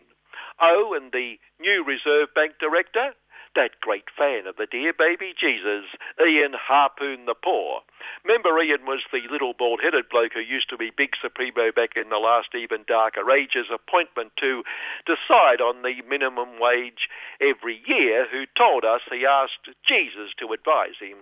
Oh, 0.61 0.95
and 0.95 1.13
the 1.13 1.39
new 1.61 1.85
Reserve 1.85 2.29
Bank 2.35 2.55
director, 2.61 3.15
that 3.55 3.81
great 3.81 4.05
fan 4.17 4.47
of 4.47 4.57
the 4.57 4.67
dear 4.67 4.93
baby 4.93 5.35
Jesus, 5.39 5.85
Ian 6.21 6.55
Harpoon 6.55 7.27
the 7.27 7.35
Poor. 7.35 7.83
Remember, 8.25 8.59
Ian 8.61 8.87
was 8.87 9.01
the 9.13 9.23
little 9.31 9.53
bald 9.53 9.81
headed 9.83 10.09
bloke 10.09 10.33
who 10.35 10.41
used 10.41 10.69
to 10.71 10.77
be 10.77 10.91
Big 10.91 11.15
Supremo 11.21 11.71
back 11.73 11.97
in 11.97 12.09
the 12.09 12.19
last 12.19 12.55
even 12.55 12.85
darker 12.87 13.31
ages 13.31 13.67
appointment 13.73 14.33
to 14.37 14.63
decide 15.07 15.61
on 15.61 15.83
the 15.83 16.03
minimum 16.09 16.59
wage 16.61 17.09
every 17.41 17.83
year, 17.87 18.27
who 18.31 18.45
told 18.57 18.85
us 18.85 19.03
he 19.11 19.27
asked 19.27 19.69
Jesus 19.87 20.33
to 20.39 20.53
advise 20.53 20.99
him. 21.01 21.19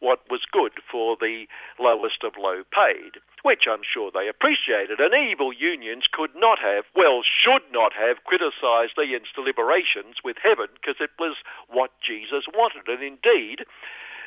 What 0.00 0.20
was 0.30 0.40
good 0.50 0.72
for 0.90 1.16
the 1.16 1.46
lowest 1.78 2.24
of 2.24 2.32
low 2.38 2.62
paid, 2.72 3.20
which 3.42 3.66
I'm 3.68 3.82
sure 3.82 4.10
they 4.10 4.28
appreciated. 4.28 5.00
And 5.00 5.14
evil 5.14 5.52
unions 5.52 6.04
could 6.10 6.34
not 6.34 6.58
have, 6.58 6.84
well, 6.94 7.22
should 7.22 7.62
not 7.72 7.92
have 7.92 8.24
criticised 8.24 8.98
Ian's 8.98 9.32
deliberations 9.34 10.16
with 10.24 10.36
heaven 10.42 10.68
because 10.74 11.00
it 11.00 11.10
was 11.18 11.36
what 11.68 11.90
Jesus 12.00 12.44
wanted. 12.52 12.88
And 12.88 13.02
indeed, 13.02 13.64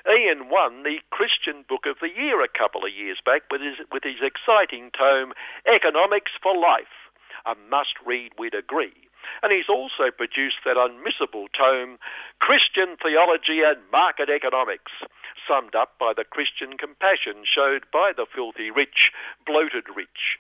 Ian 0.10 0.50
won 0.50 0.84
the 0.84 1.00
Christian 1.12 1.64
Book 1.68 1.86
of 1.86 1.98
the 2.02 2.10
Year 2.10 2.42
a 2.44 2.48
couple 2.48 2.86
of 2.86 2.94
years 2.94 3.20
back 3.26 3.44
with 3.52 3.62
his, 3.62 3.78
with 3.92 4.04
his 4.04 4.22
exciting 4.22 4.92
tome, 4.98 5.34
Economics 5.66 6.32
for 6.42 6.58
Life, 6.58 7.12
a 7.46 7.56
must 7.70 7.96
read, 8.06 8.32
we'd 8.38 8.54
agree. 8.54 8.94
And 9.42 9.52
he's 9.52 9.70
also 9.70 10.12
produced 10.16 10.58
that 10.66 10.76
unmissable 10.76 11.48
tome, 11.58 11.98
Christian 12.40 12.98
Theology 13.02 13.62
and 13.62 13.78
Market 13.92 14.30
Economics, 14.30 14.92
summed 15.48 15.76
up 15.76 16.00
by 16.00 16.14
the 16.16 16.24
Christian 16.24 16.78
compassion 16.78 17.44
showed 17.44 17.86
by 17.92 18.12
the 18.16 18.26
filthy 18.26 18.72
rich, 18.72 19.12
bloated 19.46 19.86
rich. 19.96 20.40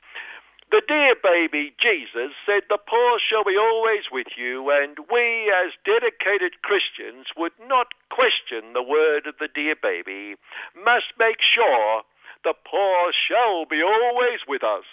The 0.71 0.81
dear 0.87 1.13
baby 1.21 1.75
Jesus 1.79 2.33
said, 2.45 2.63
The 2.67 2.81
poor 2.81 3.19
shall 3.19 3.43
be 3.43 3.55
always 3.55 4.09
with 4.11 4.33
you, 4.35 4.71
and 4.71 4.97
we, 5.11 5.53
as 5.53 5.73
dedicated 5.85 6.63
Christians, 6.63 7.27
would 7.37 7.53
not 7.67 7.93
question 8.09 8.73
the 8.73 8.81
word 8.81 9.27
of 9.27 9.37
the 9.39 9.49
dear 9.53 9.75
baby, 9.75 10.35
must 10.73 11.13
make 11.19 11.41
sure 11.41 12.01
the 12.43 12.55
poor 12.65 13.13
shall 13.13 13.65
be 13.65 13.83
always 13.83 14.39
with 14.47 14.63
us. 14.63 14.85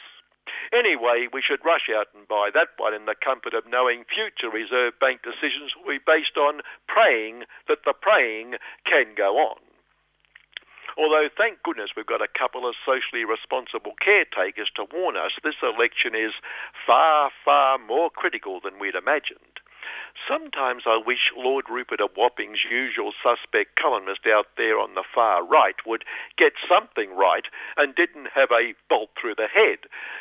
Anyway, 0.73 1.29
we 1.33 1.41
should 1.41 1.65
rush 1.65 1.89
out 1.89 2.09
and 2.15 2.29
buy 2.29 2.51
that 2.53 2.77
one 2.77 2.93
in 2.93 3.07
the 3.07 3.15
comfort 3.15 3.55
of 3.55 3.67
knowing 3.67 4.05
future 4.05 4.51
Reserve 4.51 4.99
Bank 5.01 5.23
decisions 5.23 5.73
will 5.77 5.97
be 5.97 6.05
based 6.05 6.37
on 6.37 6.61
praying 6.87 7.45
that 7.69 7.85
the 7.85 7.95
praying 7.95 8.57
can 8.85 9.15
go 9.17 9.39
on. 9.39 9.57
Although, 11.01 11.31
thank 11.35 11.63
goodness, 11.63 11.93
we've 11.97 12.05
got 12.05 12.21
a 12.21 12.29
couple 12.29 12.69
of 12.69 12.75
socially 12.85 13.25
responsible 13.25 13.95
caretakers 14.03 14.71
to 14.75 14.85
warn 14.93 15.17
us 15.17 15.33
this 15.43 15.55
election 15.63 16.15
is 16.15 16.33
far, 16.87 17.31
far 17.43 17.79
more 17.79 18.11
critical 18.11 18.61
than 18.61 18.79
we'd 18.79 18.95
imagined. 18.95 19.61
Sometimes 20.29 20.83
I 20.87 20.99
wish 20.99 21.33
Lord 21.35 21.71
Rupert 21.71 22.03
of 22.03 22.11
Wapping's 22.19 22.67
usual 22.71 23.13
suspect 23.23 23.77
columnist 23.77 24.27
out 24.27 24.49
there 24.59 24.79
on 24.79 24.95
the 24.95 25.03
far 25.15 25.43
right 25.43 25.77
would 25.87 26.05
get 26.37 26.53
something 26.69 27.17
right 27.17 27.47
and 27.79 27.95
didn't 27.95 28.33
have 28.35 28.51
a 28.53 28.75
bolt 28.91 29.09
through 29.19 29.37
the 29.37 29.47
head, 29.47 29.79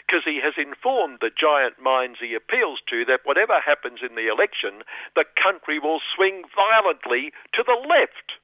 because 0.08 0.24
he 0.24 0.40
has 0.40 0.54
informed 0.58 1.18
the 1.20 1.30
giant 1.30 1.82
minds 1.82 2.20
he 2.22 2.34
appeals 2.34 2.80
to 2.88 3.04
that 3.04 3.26
whatever 3.26 3.60
happens 3.60 4.00
in 4.02 4.16
the 4.16 4.28
election, 4.30 4.84
the 5.14 5.26
country 5.36 5.78
will 5.78 6.00
swing 6.16 6.46
violently 6.56 7.34
to 7.52 7.64
the 7.64 7.86
left. 7.86 8.40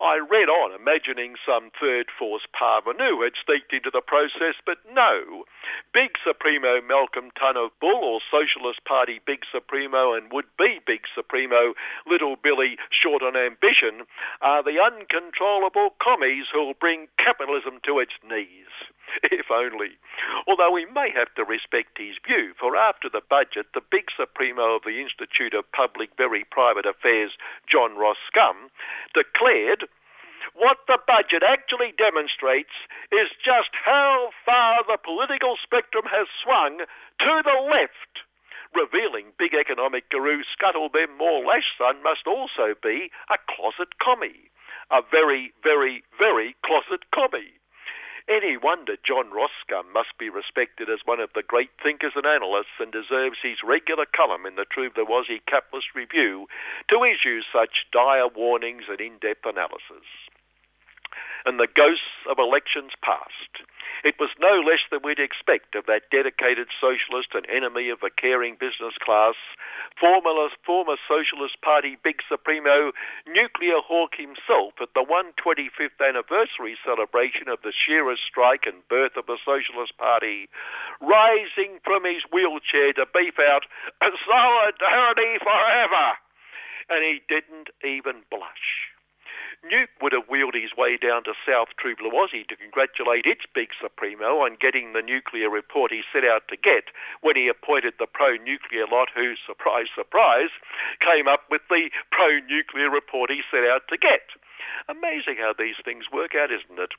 I 0.00 0.18
read 0.18 0.50
on, 0.50 0.78
imagining 0.78 1.36
some 1.46 1.70
third 1.80 2.06
force 2.18 2.42
parvenu 2.52 3.24
had 3.24 3.32
sneaked 3.44 3.72
into 3.72 3.90
the 3.90 4.02
process, 4.02 4.54
but 4.66 4.76
no. 4.92 5.44
Big 5.94 6.18
Supremo 6.22 6.82
Malcolm 6.82 7.30
Ton 7.38 7.56
of 7.56 7.70
Bull, 7.80 8.04
or 8.04 8.20
Socialist 8.30 8.84
Party 8.84 9.20
Big 9.24 9.40
Supremo 9.50 10.12
and 10.12 10.30
would 10.32 10.44
be 10.58 10.80
Big 10.86 11.08
Supremo 11.14 11.72
Little 12.06 12.36
Billy 12.36 12.76
Short 12.90 13.22
on 13.22 13.36
Ambition, 13.36 14.04
are 14.42 14.62
the 14.62 14.78
uncontrollable 14.78 15.94
commies 15.98 16.44
who'll 16.52 16.74
bring 16.74 17.08
capitalism 17.16 17.80
to 17.84 17.98
its 17.98 18.12
knees. 18.28 18.68
If 19.30 19.50
only. 19.50 19.98
Although 20.46 20.72
we 20.72 20.86
may 20.86 21.10
have 21.14 21.32
to 21.34 21.44
respect 21.44 21.98
his 21.98 22.16
view, 22.26 22.54
for 22.58 22.76
after 22.76 23.08
the 23.08 23.22
budget, 23.28 23.66
the 23.74 23.80
big 23.90 24.10
supremo 24.16 24.76
of 24.76 24.82
the 24.82 25.00
Institute 25.00 25.54
of 25.54 25.70
Public 25.72 26.10
Very 26.16 26.44
Private 26.44 26.86
Affairs, 26.86 27.32
John 27.66 27.96
Ross 27.96 28.18
Scum, 28.26 28.70
declared 29.14 29.88
what 30.54 30.78
the 30.88 30.98
budget 31.06 31.42
actually 31.42 31.92
demonstrates 31.98 32.72
is 33.12 33.28
just 33.44 33.70
how 33.84 34.30
far 34.44 34.80
the 34.86 34.98
political 35.02 35.56
spectrum 35.62 36.04
has 36.06 36.26
swung 36.42 36.78
to 36.78 37.42
the 37.44 37.60
left, 37.70 38.24
revealing 38.74 39.32
big 39.38 39.54
economic 39.54 40.08
guru 40.10 40.42
Scuttlebem 40.44 41.16
Moore 41.18 41.44
Lashson 41.44 42.02
must 42.02 42.26
also 42.26 42.74
be 42.82 43.10
a 43.28 43.38
closet 43.48 43.98
commie. 43.98 44.50
A 44.90 45.02
very, 45.10 45.52
very, 45.62 46.04
very 46.18 46.54
closet 46.64 47.10
commie. 47.12 47.58
Any 48.28 48.56
wonder 48.56 48.96
John 49.04 49.30
Ross 49.30 49.52
must 49.92 50.18
be 50.18 50.30
respected 50.30 50.90
as 50.90 50.98
one 51.04 51.20
of 51.20 51.30
the 51.34 51.44
great 51.44 51.70
thinkers 51.80 52.12
and 52.16 52.26
analysts 52.26 52.80
and 52.80 52.90
deserves 52.90 53.38
his 53.40 53.62
regular 53.62 54.04
column 54.04 54.46
in 54.46 54.56
the 54.56 54.64
True 54.64 54.90
Blue 54.90 55.06
Aussie 55.06 55.46
Capitalist 55.46 55.94
Review 55.94 56.48
to 56.88 57.04
issue 57.04 57.42
such 57.52 57.86
dire 57.92 58.26
warnings 58.26 58.84
and 58.88 59.00
in-depth 59.00 59.46
analysis. 59.46 60.06
And 61.46 61.60
the 61.60 61.68
ghosts 61.74 62.26
of 62.28 62.38
elections 62.38 62.92
past 63.02 63.64
it 64.04 64.20
was 64.20 64.30
no 64.38 64.60
less 64.60 64.80
than 64.90 65.00
we'd 65.02 65.18
expect 65.18 65.74
of 65.74 65.86
that 65.86 66.10
dedicated 66.10 66.68
socialist 66.80 67.34
and 67.34 67.46
enemy 67.48 67.88
of 67.88 68.00
the 68.00 68.10
caring 68.10 68.54
business 68.54 68.94
class, 69.00 69.34
former, 69.98 70.48
former 70.64 70.96
Socialist 71.08 71.60
Party 71.62 71.96
big 72.02 72.20
supremo, 72.28 72.92
nuclear 73.26 73.78
hawk 73.78 74.14
himself 74.16 74.74
at 74.80 74.94
the 74.94 75.04
125th 75.04 75.98
anniversary 76.06 76.76
celebration 76.84 77.48
of 77.48 77.62
the 77.62 77.72
shearers' 77.72 78.20
strike 78.20 78.66
and 78.66 78.86
birth 78.88 79.16
of 79.16 79.26
the 79.26 79.38
Socialist 79.44 79.96
Party, 79.98 80.48
rising 81.00 81.78
from 81.82 82.04
his 82.04 82.22
wheelchair 82.32 82.92
to 82.92 83.06
beef 83.12 83.38
out, 83.38 83.64
Solidarity 84.00 85.38
forever! 85.42 86.14
And 86.88 87.02
he 87.02 87.22
didn't 87.28 87.70
even 87.82 88.22
blush. 88.30 88.95
Newt 89.64 89.88
would 90.00 90.12
have 90.12 90.28
wheeled 90.28 90.54
his 90.54 90.76
way 90.76 90.96
down 90.96 91.24
to 91.24 91.34
South 91.46 91.68
Aussie 91.80 92.46
to 92.48 92.56
congratulate 92.56 93.26
its 93.26 93.44
big 93.54 93.70
supremo 93.80 94.40
on 94.40 94.56
getting 94.60 94.92
the 94.92 95.02
nuclear 95.02 95.50
report 95.50 95.92
he 95.92 96.02
set 96.12 96.24
out 96.24 96.48
to 96.48 96.56
get 96.56 96.84
when 97.20 97.36
he 97.36 97.48
appointed 97.48 97.94
the 97.98 98.06
pro-nuclear 98.06 98.86
lot 98.86 99.08
who, 99.14 99.34
surprise, 99.46 99.86
surprise, 99.94 100.50
came 101.00 101.26
up 101.26 101.44
with 101.50 101.62
the 101.68 101.90
pro-nuclear 102.10 102.90
report 102.90 103.30
he 103.30 103.42
set 103.50 103.64
out 103.64 103.88
to 103.88 103.96
get. 103.96 104.30
Amazing 104.88 105.36
how 105.38 105.52
these 105.56 105.76
things 105.84 106.04
work 106.12 106.34
out, 106.34 106.50
isn't 106.52 106.78
it? 106.78 106.92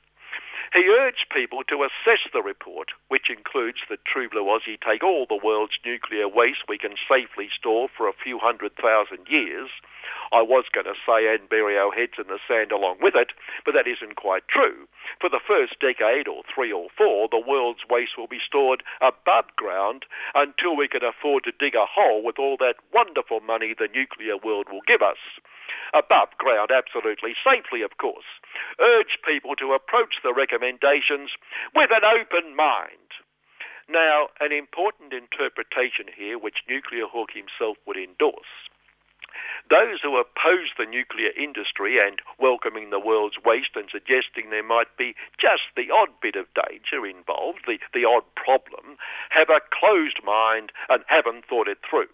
He 0.74 0.86
urged 0.86 1.30
people 1.30 1.64
to 1.64 1.84
assess 1.84 2.28
the 2.30 2.42
report, 2.42 2.90
which 3.08 3.30
includes 3.30 3.78
that 3.88 4.04
True 4.04 4.28
Blue 4.28 4.44
Aussie 4.44 4.78
take 4.78 5.02
all 5.02 5.24
the 5.24 5.40
world's 5.42 5.78
nuclear 5.84 6.28
waste 6.28 6.68
we 6.68 6.76
can 6.76 6.94
safely 7.08 7.48
store 7.48 7.88
for 7.88 8.06
a 8.06 8.12
few 8.12 8.38
hundred 8.38 8.76
thousand 8.76 9.28
years. 9.28 9.70
I 10.30 10.42
was 10.42 10.66
going 10.70 10.84
to 10.84 10.94
say 11.06 11.32
and 11.34 11.48
bury 11.48 11.78
our 11.78 11.90
heads 11.90 12.18
in 12.18 12.26
the 12.26 12.38
sand 12.46 12.70
along 12.70 12.98
with 13.00 13.14
it, 13.14 13.32
but 13.64 13.72
that 13.72 13.86
isn't 13.86 14.16
quite 14.16 14.46
true. 14.46 14.86
For 15.20 15.30
the 15.30 15.40
first 15.40 15.80
decade, 15.80 16.28
or 16.28 16.42
three 16.54 16.70
or 16.70 16.88
four, 16.90 17.28
the 17.28 17.40
world's 17.40 17.88
waste 17.88 18.18
will 18.18 18.26
be 18.26 18.38
stored 18.38 18.82
above 19.00 19.46
ground 19.56 20.04
until 20.34 20.76
we 20.76 20.86
can 20.86 21.02
afford 21.02 21.44
to 21.44 21.52
dig 21.52 21.74
a 21.74 21.86
hole 21.86 22.22
with 22.22 22.38
all 22.38 22.58
that 22.58 22.76
wonderful 22.92 23.40
money 23.40 23.72
the 23.72 23.88
nuclear 23.88 24.36
world 24.36 24.68
will 24.70 24.82
give 24.86 25.00
us 25.00 25.16
above 25.92 26.28
ground 26.38 26.70
absolutely 26.70 27.34
safely, 27.44 27.82
of 27.82 27.96
course. 27.98 28.26
Urge 28.80 29.18
people 29.24 29.56
to 29.56 29.72
approach 29.72 30.16
the 30.22 30.34
recommendations 30.34 31.30
with 31.74 31.90
an 31.90 32.04
open 32.04 32.54
mind. 32.54 33.08
Now, 33.88 34.28
an 34.40 34.52
important 34.52 35.12
interpretation 35.12 36.06
here, 36.14 36.38
which 36.38 36.64
Nuclear 36.68 37.06
Hawk 37.06 37.30
himself 37.32 37.78
would 37.86 37.96
endorse. 37.96 38.68
Those 39.70 40.00
who 40.02 40.16
oppose 40.16 40.72
the 40.76 40.86
nuclear 40.86 41.30
industry 41.36 41.98
and 41.98 42.20
welcoming 42.38 42.90
the 42.90 42.98
world's 42.98 43.38
waste 43.44 43.76
and 43.76 43.88
suggesting 43.90 44.50
there 44.50 44.62
might 44.62 44.96
be 44.96 45.14
just 45.36 45.64
the 45.76 45.90
odd 45.90 46.08
bit 46.20 46.36
of 46.36 46.46
danger 46.54 47.06
involved, 47.06 47.64
the, 47.66 47.78
the 47.92 48.04
odd 48.04 48.24
problem, 48.34 48.96
have 49.30 49.50
a 49.50 49.60
closed 49.70 50.22
mind 50.24 50.72
and 50.88 51.04
haven't 51.06 51.44
thought 51.46 51.68
it 51.68 51.78
through. 51.88 52.08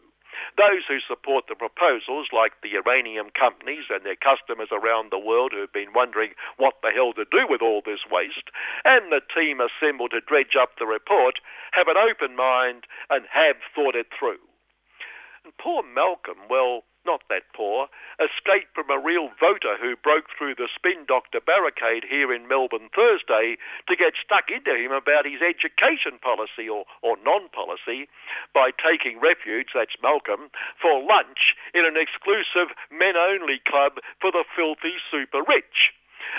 Those 0.57 0.85
who 0.87 1.01
support 1.01 1.47
the 1.49 1.55
proposals, 1.55 2.29
like 2.33 2.61
the 2.63 2.71
uranium 2.71 3.31
companies 3.31 3.85
and 3.91 4.05
their 4.05 4.17
customers 4.17 4.69
around 4.73 5.11
the 5.11 5.19
world 5.19 5.53
who 5.53 5.61
have 5.61 5.73
been 5.73 5.93
wondering 5.95 6.33
what 6.57 6.75
the 6.83 6.91
hell 6.91 7.13
to 7.15 7.25
do 7.31 7.47
with 7.49 7.63
all 7.63 7.83
this 7.85 8.07
waste, 8.11 8.51
and 8.85 9.11
the 9.11 9.23
team 9.35 9.61
assembled 9.61 10.13
to 10.13 10.21
dredge 10.21 10.57
up 10.57 10.79
the 10.79 10.87
report, 10.87 11.41
have 11.73 11.89
an 11.89 11.97
open 11.97 12.37
mind 12.37 12.85
and 13.11 13.25
have 13.31 13.57
thought 13.75 13.95
it 13.95 14.09
through. 14.17 14.39
And 15.45 15.57
poor 15.59 15.83
Malcolm, 15.83 16.39
well, 16.49 16.85
not 17.07 17.23
that 17.29 17.45
poor, 17.55 17.89
escaped 18.19 18.75
from 18.75 18.91
a 18.91 18.99
real 18.99 19.31
voter 19.41 19.77
who 19.81 19.97
broke 19.97 20.27
through 20.37 20.55
the 20.55 20.69
spin 20.75 21.05
doctor 21.07 21.41
barricade 21.41 22.05
here 22.09 22.33
in 22.33 22.49
Melbourne 22.49 22.89
Thursday 22.95 23.57
to 23.89 23.97
get 23.97 24.15
stuck 24.23 24.51
into 24.51 24.75
him 24.75 24.93
about 24.93 25.27
his 25.27 25.43
education 25.43 26.19
policy 26.21 26.69
or, 26.69 26.85
or 27.03 27.17
non-policy 27.25 28.09
by 28.53 28.71
taking 28.71 29.21
refuge, 29.21 29.69
that's 29.75 29.97
Malcolm, 30.03 30.51
for 30.81 31.03
lunch 31.03 31.57
in 31.75 31.85
an 31.85 31.97
exclusive 31.97 32.75
men-only 32.91 33.61
club 33.67 34.01
for 34.21 34.33
the 34.33 34.45
filthy 34.57 34.97
super 35.11 35.43
rich. 35.47 35.93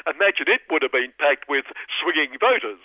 Imagine 0.07 0.49
it 0.49 0.61
would 0.69 0.81
have 0.81 0.91
been 0.91 1.13
packed 1.19 1.47
with 1.47 1.65
swinging 2.01 2.37
voters. 2.39 2.81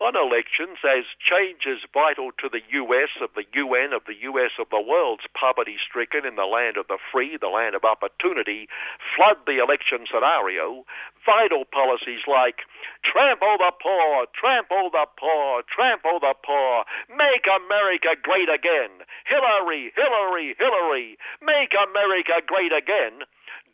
On 0.00 0.14
elections 0.14 0.78
as 0.86 1.10
changes 1.18 1.82
vital 1.92 2.30
to 2.38 2.48
the 2.48 2.62
US, 2.70 3.10
of 3.20 3.30
the 3.34 3.42
UN, 3.52 3.92
of 3.92 4.06
the 4.06 4.14
US, 4.30 4.54
of 4.58 4.70
the 4.70 4.80
world's 4.80 5.26
poverty 5.34 5.74
stricken 5.74 6.24
in 6.24 6.36
the 6.36 6.46
land 6.46 6.76
of 6.76 6.86
the 6.86 7.02
free, 7.10 7.36
the 7.36 7.50
land 7.50 7.74
of 7.74 7.84
opportunity, 7.84 8.68
flood 9.14 9.38
the 9.46 9.58
election 9.58 10.06
scenario, 10.06 10.86
vital 11.26 11.64
policies 11.66 12.22
like 12.30 12.62
trample 13.02 13.58
the 13.58 13.72
poor, 13.82 14.26
trample 14.38 14.88
the 14.90 15.06
poor, 15.18 15.62
trample 15.66 16.20
the 16.22 16.34
poor, 16.46 16.84
make 17.10 17.50
America 17.50 18.14
great 18.22 18.48
again, 18.48 19.02
Hillary, 19.26 19.90
Hillary, 19.98 20.54
Hillary, 20.58 21.18
make 21.42 21.74
America 21.74 22.38
great 22.46 22.72
again, 22.72 23.26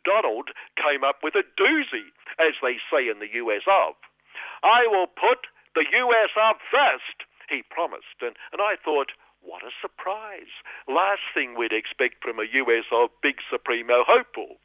Donald 0.03 0.49
came 0.73 1.03
up 1.03 1.21
with 1.21 1.35
a 1.35 1.45
doozy, 1.53 2.09
as 2.41 2.57
they 2.61 2.81
say 2.89 3.09
in 3.09 3.19
the 3.19 3.29
US 3.45 3.61
of. 3.69 3.93
I 4.63 4.87
will 4.89 5.07
put 5.07 5.45
the 5.75 5.85
US 5.91 6.31
up 6.41 6.59
first, 6.71 7.27
he 7.49 7.61
promised. 7.69 8.19
And, 8.21 8.35
and 8.51 8.61
I 8.61 8.75
thought, 8.83 9.11
what 9.41 9.61
a 9.61 9.69
surprise. 9.79 10.49
Last 10.87 11.21
thing 11.33 11.55
we'd 11.55 11.73
expect 11.73 12.23
from 12.23 12.39
a 12.39 12.49
US 12.51 12.85
of 12.91 13.09
big 13.21 13.37
supremo 13.49 14.03
hopeful. 14.07 14.57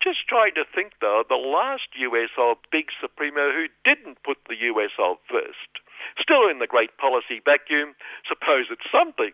Just 0.00 0.26
trying 0.26 0.54
to 0.54 0.64
think, 0.64 0.94
though, 1.00 1.24
the 1.28 1.36
last 1.36 1.88
US 1.96 2.30
of 2.38 2.58
big 2.70 2.90
supremo 3.00 3.52
who 3.52 3.66
didn't 3.84 4.22
put 4.22 4.38
the 4.48 4.56
US 4.72 4.92
of 4.98 5.18
first. 5.28 5.82
Still 6.18 6.48
in 6.48 6.58
the 6.58 6.66
great 6.66 6.96
policy 6.98 7.40
vacuum, 7.44 7.94
suppose 8.26 8.66
it's 8.70 8.90
something. 8.90 9.32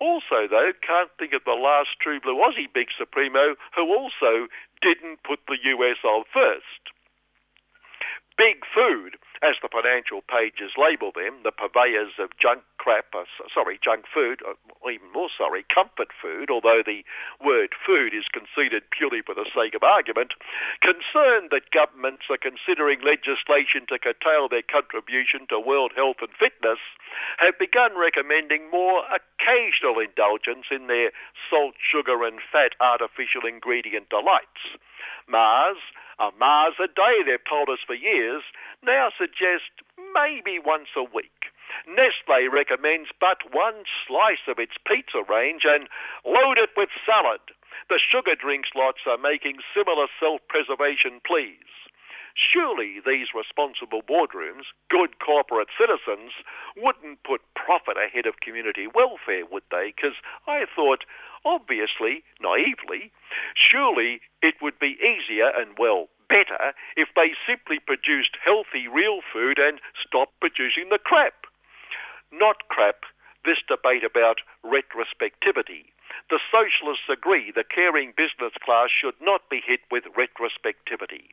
Also, 0.00 0.48
though, 0.48 0.72
can't 0.80 1.10
think 1.18 1.32
of 1.32 1.44
the 1.44 1.52
last 1.52 1.90
true 2.00 2.20
blue 2.20 2.36
Aussie 2.36 2.72
big 2.72 2.88
supremo 2.96 3.54
who 3.76 3.94
also 3.94 4.48
didn't 4.80 5.22
put 5.22 5.40
the 5.46 5.58
US 5.62 5.98
of 6.04 6.24
first. 6.32 6.90
Big 8.36 8.64
food 8.74 9.16
as 9.42 9.56
the 9.60 9.68
financial 9.68 10.22
pages 10.22 10.72
label 10.78 11.10
them, 11.12 11.34
the 11.42 11.50
purveyors 11.50 12.12
of 12.18 12.30
junk 12.38 12.62
crap, 12.78 13.06
uh, 13.14 13.24
sorry, 13.52 13.78
junk 13.82 14.04
food, 14.12 14.40
or 14.42 14.54
uh, 14.86 14.90
even 14.90 15.10
more 15.12 15.28
sorry, 15.36 15.64
comfort 15.68 16.08
food, 16.20 16.50
although 16.50 16.82
the 16.84 17.04
word 17.44 17.70
food 17.84 18.14
is 18.14 18.24
conceded 18.32 18.82
purely 18.90 19.20
for 19.20 19.34
the 19.34 19.46
sake 19.54 19.74
of 19.74 19.82
argument, 19.82 20.34
concerned 20.80 21.50
that 21.50 21.70
governments 21.72 22.24
are 22.30 22.38
considering 22.38 23.00
legislation 23.02 23.86
to 23.88 23.98
curtail 23.98 24.48
their 24.48 24.62
contribution 24.62 25.46
to 25.48 25.58
world 25.58 25.92
health 25.96 26.18
and 26.20 26.30
fitness, 26.38 26.78
have 27.38 27.58
begun 27.58 27.98
recommending 27.98 28.70
more 28.70 29.02
occasional 29.10 29.98
indulgence 29.98 30.66
in 30.70 30.86
their 30.86 31.10
salt, 31.50 31.74
sugar, 31.78 32.24
and 32.24 32.38
fat 32.50 32.72
artificial 32.80 33.42
ingredient 33.46 34.08
delights. 34.08 34.78
Mars, 35.28 35.78
a 36.18 36.30
Mars 36.38 36.74
a 36.82 36.88
day, 36.88 37.22
they've 37.24 37.48
told 37.48 37.68
us 37.68 37.78
for 37.86 37.94
years, 37.94 38.42
now 38.82 39.10
suggest 39.16 39.70
maybe 40.14 40.58
once 40.58 40.88
a 40.96 41.02
week. 41.02 41.52
Nestle 41.88 42.48
recommends 42.48 43.10
but 43.20 43.52
one 43.52 43.84
slice 44.06 44.44
of 44.46 44.58
its 44.58 44.76
pizza 44.86 45.22
range 45.28 45.64
and 45.64 45.88
load 46.24 46.58
it 46.58 46.70
with 46.76 46.90
salad. 47.06 47.40
The 47.88 47.98
sugar 47.98 48.34
drinks 48.34 48.70
lots 48.76 49.00
are 49.06 49.18
making 49.18 49.58
similar 49.74 50.06
self-preservation 50.20 51.20
pleas. 51.26 51.64
Surely 52.34 53.00
these 53.04 53.34
responsible 53.34 54.02
boardrooms, 54.02 54.64
good 54.88 55.18
corporate 55.18 55.68
citizens, 55.78 56.32
wouldn't 56.76 57.22
put 57.24 57.42
profit 57.54 57.96
ahead 57.98 58.24
of 58.26 58.40
community 58.40 58.86
welfare, 58.86 59.44
would 59.44 59.64
they? 59.70 59.92
Because 59.94 60.16
I 60.46 60.64
thought, 60.64 61.04
obviously, 61.44 62.24
naively, 62.40 63.12
surely 63.54 64.20
it 64.42 64.54
would 64.60 64.78
be 64.78 64.98
easier 65.02 65.48
and, 65.48 65.78
well, 65.78 66.08
better 66.28 66.72
if 66.96 67.08
they 67.14 67.34
simply 67.46 67.78
produced 67.78 68.36
healthy 68.42 68.88
real 68.88 69.20
food 69.32 69.58
and 69.58 69.80
stopped 70.00 70.38
producing 70.40 70.88
the 70.88 70.98
crap. 70.98 71.34
Not 72.32 72.68
crap, 72.68 73.04
this 73.44 73.58
debate 73.68 74.04
about 74.04 74.38
retrospectivity. 74.64 75.92
The 76.30 76.40
socialists 76.50 77.08
agree 77.10 77.50
the 77.50 77.64
caring 77.64 78.12
business 78.16 78.52
class 78.64 78.90
should 78.90 79.14
not 79.20 79.48
be 79.50 79.62
hit 79.64 79.80
with 79.90 80.04
retrospectivity. 80.16 81.28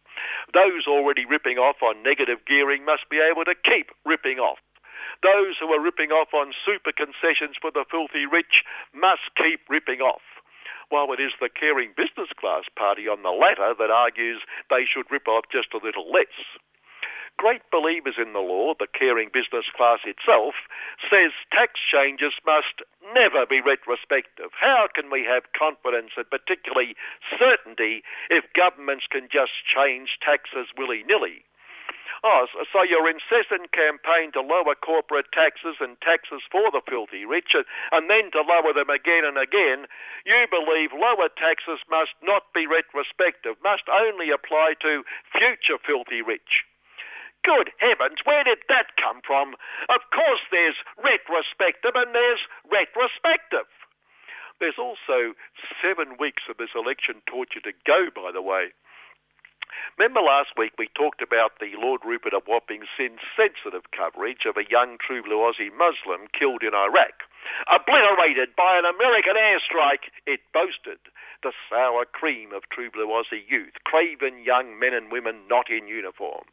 Those 0.53 0.88
already 0.88 1.26
ripping 1.26 1.57
off 1.57 1.82
on 1.82 2.03
negative 2.03 2.39
gearing 2.45 2.86
must 2.86 3.10
be 3.10 3.20
able 3.20 3.45
to 3.45 3.55
keep 3.55 3.91
ripping 4.05 4.39
off. 4.39 4.60
Those 5.22 5.55
who 5.59 5.67
are 5.74 5.82
ripping 5.82 6.11
off 6.11 6.34
on 6.34 6.53
super 6.65 6.91
concessions 6.91 7.55
for 7.59 7.72
the 7.72 7.86
filthy 7.89 8.26
rich 8.26 8.63
must 8.93 9.36
keep 9.36 9.61
ripping 9.70 10.01
off 10.01 10.22
while 10.89 11.13
it 11.13 11.20
is 11.20 11.34
the 11.39 11.49
caring 11.49 11.93
business 11.95 12.30
class 12.39 12.63
party 12.76 13.07
on 13.07 13.22
the 13.22 13.30
latter 13.30 13.74
that 13.78 13.91
argues 13.91 14.41
they 14.70 14.86
should 14.86 15.09
rip 15.11 15.28
off 15.28 15.45
just 15.51 15.74
a 15.74 15.78
little 15.78 16.11
less. 16.11 16.34
Great 17.38 17.61
believers 17.72 18.15
in 18.17 18.34
the 18.34 18.39
law, 18.39 18.74
the 18.78 18.88
caring 18.91 19.30
business 19.32 19.65
class 19.74 19.99
itself, 20.03 20.55
says 21.09 21.32
tax 21.53 21.80
changes 21.80 22.34
must 22.45 22.82
never 23.13 23.45
be 23.45 23.61
retrospective. 23.61 24.51
How 24.59 24.88
can 24.93 25.09
we 25.09 25.24
have 25.24 25.43
confidence 25.57 26.11
and 26.17 26.30
particularly 26.30 26.95
certainty 27.38 28.03
if 28.30 28.51
governments 28.53 29.05
can 29.09 29.30
just 29.32 29.63
change 29.63 30.17
taxes 30.22 30.67
willy-nilly? 30.78 31.45
Oh, 32.24 32.47
so 32.51 32.84
your 32.84 33.10
incessant 33.10 33.72
campaign 33.72 34.32
to 34.34 34.41
lower 34.41 34.76
corporate 34.76 35.32
taxes 35.32 35.78
and 35.80 35.99
taxes 36.01 36.41
for 36.51 36.72
the 36.72 36.82
filthy 36.88 37.26
rich, 37.26 37.55
and 37.55 38.10
then 38.10 38.32
to 38.32 38.41
lower 38.41 38.74
them 38.74 38.89
again 38.89 39.24
and 39.24 39.38
again, 39.38 39.88
you 40.26 40.47
believe 40.49 40.91
lower 40.93 41.30
taxes 41.30 41.80
must 41.89 42.14
not 42.22 42.51
be 42.53 42.68
retrospective, 42.68 43.55
must 43.64 43.88
only 43.88 44.32
apply 44.32 44.74
to 44.82 45.03
future 45.32 45.80
filthy 45.80 46.22
rich. 46.22 46.66
Good 47.43 47.72
heavens, 47.80 48.20
where 48.26 48.43
did 48.43 48.60
that 48.68 48.99
come 48.99 49.22
from? 49.26 49.55
Of 49.88 50.03
course 50.12 50.43
there's 50.51 50.76
retrospective 50.99 51.95
and 51.95 52.14
there's 52.14 52.43
retrospective. 52.68 53.72
There's 54.60 54.78
also 54.78 55.39
seven 55.80 56.18
weeks 56.20 56.43
of 56.49 56.57
this 56.57 56.76
election 56.76 57.24
torture 57.26 57.64
to 57.64 57.72
go, 57.88 58.12
by 58.12 58.32
the 58.36 58.41
way. 58.41 58.76
Remember 59.99 60.22
last 60.22 60.57
week 60.57 60.74
we 60.78 60.88
talked 60.95 61.22
about 61.22 61.59
the 61.59 61.76
Lord 61.78 62.01
Rupert 62.05 62.34
of 62.34 62.47
Wapping's 62.47 62.88
insensitive 62.97 63.91
coverage 63.91 64.45
of 64.45 64.57
a 64.57 64.70
young 64.70 64.97
true 64.97 65.22
blue 65.22 65.38
Aussie 65.38 65.72
Muslim 65.76 66.28
killed 66.32 66.63
in 66.63 66.74
Iraq. 66.74 67.24
Obliterated 67.72 68.55
by 68.55 68.80
an 68.80 68.86
American 68.86 69.36
airstrike, 69.36 70.09
it 70.26 70.39
boasted. 70.53 70.99
The 71.43 71.53
sour 71.70 72.05
cream 72.05 72.53
of 72.53 72.70
true 72.70 72.89
blue 72.89 73.07
Aussie 73.07 73.43
youth, 73.47 73.74
craven 73.84 74.39
young 74.43 74.80
men 74.80 74.93
and 74.93 75.11
women 75.11 75.47
not 75.49 75.70
in 75.70 75.88
uniform. 75.88 76.45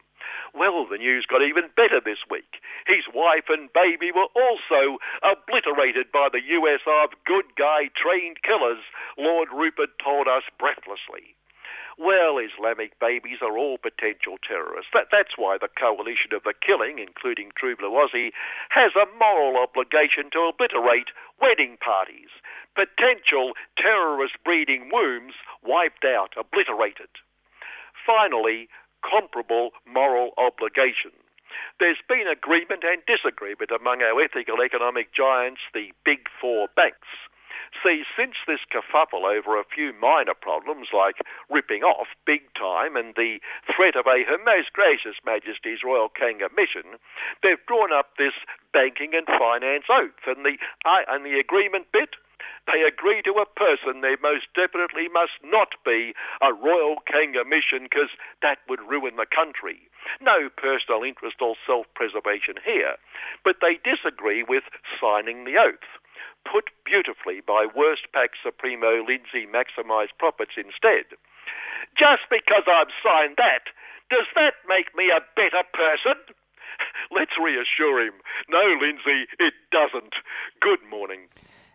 Well, 0.53 0.85
the 0.85 0.97
news 0.97 1.25
got 1.25 1.41
even 1.41 1.69
better 1.75 2.01
this 2.01 2.19
week. 2.29 2.61
His 2.85 3.05
wife 3.13 3.49
and 3.49 3.71
baby 3.71 4.11
were 4.11 4.27
also 4.35 4.99
obliterated 5.23 6.11
by 6.11 6.29
the 6.31 6.43
US 6.59 6.81
of 6.85 7.17
good 7.25 7.55
guy 7.55 7.89
trained 7.95 8.43
killers, 8.43 8.83
Lord 9.17 9.49
Rupert 9.53 9.97
told 10.03 10.27
us 10.27 10.43
breathlessly 10.59 11.37
well, 11.97 12.37
Islamic 12.37 12.99
babies 12.99 13.39
are 13.41 13.57
all 13.57 13.77
potential 13.77 14.37
terrorists. 14.47 14.91
That, 14.93 15.07
that's 15.11 15.37
why 15.37 15.57
the 15.57 15.67
coalition 15.67 16.33
of 16.33 16.43
the 16.43 16.53
killing, 16.61 16.99
including 16.99 17.51
True 17.55 17.75
Blue 17.75 17.91
Aussie, 17.91 18.31
has 18.69 18.91
a 18.95 19.07
moral 19.19 19.57
obligation 19.57 20.29
to 20.31 20.51
obliterate 20.53 21.09
wedding 21.41 21.77
parties. 21.77 22.29
Potential 22.75 23.53
terrorist 23.77 24.35
breeding 24.45 24.89
wombs 24.91 25.33
wiped 25.63 26.05
out, 26.05 26.33
obliterated. 26.37 27.09
Finally, 28.05 28.69
comparable 29.01 29.71
moral 29.85 30.31
obligation. 30.37 31.11
There's 31.79 32.01
been 32.07 32.27
agreement 32.27 32.83
and 32.83 33.01
disagreement 33.07 33.71
among 33.71 34.01
our 34.01 34.21
ethical 34.21 34.61
economic 34.61 35.13
giants, 35.13 35.61
the 35.73 35.91
big 36.03 36.27
four 36.39 36.67
banks. 36.75 37.07
See, 37.83 38.03
since 38.17 38.35
this 38.47 38.59
kerfuffle 38.71 39.23
over 39.23 39.59
a 39.59 39.63
few 39.63 39.93
minor 39.93 40.33
problems 40.33 40.89
like 40.93 41.17
ripping 41.49 41.83
off 41.83 42.07
big 42.25 42.41
time 42.53 42.95
and 42.95 43.13
the 43.15 43.39
threat 43.75 43.95
of 43.95 44.07
a 44.07 44.23
Her 44.23 44.37
Most 44.43 44.73
Gracious 44.73 45.17
Majesty's 45.25 45.83
Royal 45.83 46.09
Kanga 46.09 46.49
mission, 46.55 46.97
they've 47.43 47.65
drawn 47.67 47.91
up 47.91 48.17
this 48.17 48.33
banking 48.73 49.13
and 49.13 49.27
finance 49.27 49.85
oath, 49.89 50.25
and 50.25 50.45
the 50.45 50.57
uh, 50.85 51.03
and 51.09 51.25
the 51.25 51.39
agreement 51.39 51.91
bit. 51.91 52.15
They 52.71 52.83
agree 52.83 53.21
to 53.23 53.39
a 53.39 53.45
person 53.45 54.01
they 54.01 54.17
most 54.21 54.47
definitely 54.53 55.07
must 55.07 55.39
not 55.43 55.75
be 55.85 56.13
a 56.41 56.53
Royal 56.53 56.97
Kanga 57.07 57.45
mission 57.45 57.83
because 57.83 58.09
that 58.41 58.59
would 58.67 58.81
ruin 58.81 59.15
the 59.15 59.25
country. 59.25 59.89
No 60.21 60.49
personal 60.49 61.03
interest 61.03 61.41
or 61.41 61.55
self-preservation 61.65 62.55
here, 62.63 62.95
but 63.43 63.57
they 63.61 63.79
disagree 63.83 64.43
with 64.43 64.63
signing 64.99 65.45
the 65.45 65.57
oath 65.57 65.87
put 66.49 66.69
beautifully 66.85 67.41
by 67.45 67.65
Wurstpac 67.65 68.37
Supremo 68.41 69.03
Lindsay 69.05 69.45
Maximise 69.45 70.13
Profits 70.17 70.53
instead. 70.57 71.17
Just 71.97 72.23
because 72.29 72.63
I've 72.67 72.93
signed 73.03 73.35
that, 73.37 73.69
does 74.09 74.27
that 74.35 74.53
make 74.67 74.95
me 74.95 75.09
a 75.09 75.21
better 75.35 75.63
person? 75.73 76.15
Let's 77.11 77.33
reassure 77.41 78.01
him. 78.05 78.13
No, 78.49 78.77
Lindsay, 78.79 79.27
it 79.39 79.53
doesn't. 79.71 80.13
Good 80.61 80.79
morning. 80.89 81.27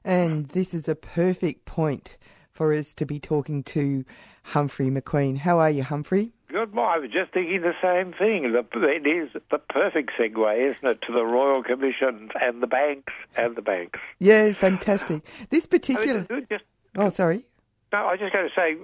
And 0.05 0.49
this 0.49 0.75
is 0.75 0.89
a 0.89 0.95
perfect 0.95 1.65
point 1.65 2.19
for 2.51 2.73
us 2.73 2.95
to 2.95 3.07
be 3.07 3.19
talking 3.19 3.63
to 3.63 4.05
Humphrey 4.45 4.91
McQueen. 4.91 5.39
How 5.39 5.59
are 5.59 5.71
you, 5.71 5.83
Humphrey? 5.83 6.33
Good. 6.53 6.75
morning. 6.75 6.95
I 6.95 6.99
was 6.99 7.11
just 7.11 7.33
thinking 7.33 7.63
the 7.63 7.73
same 7.83 8.13
thing. 8.13 8.53
The, 8.53 8.65
it 8.89 9.07
is 9.07 9.31
the 9.51 9.59
perfect 9.59 10.11
segue, 10.19 10.75
isn't 10.75 10.87
it, 10.89 11.01
to 11.07 11.13
the 11.13 11.25
Royal 11.25 11.63
Commission 11.63 12.31
and 12.41 12.63
the 12.63 12.67
banks 12.67 13.13
and 13.37 13.57
the 13.57 13.63
banks. 13.63 13.99
Yeah, 14.19 14.53
fantastic. 14.53 15.23
This 15.51 15.65
I 15.65 15.69
particular. 15.69 16.27
mean, 16.29 16.47
just, 16.51 16.65
Oh, 16.97 17.09
sorry. 17.09 17.45
no, 17.93 17.99
I 18.01 18.13
was 18.13 18.21
just 18.21 18.33
going 18.35 18.49
to 18.49 18.55
say 18.55 18.77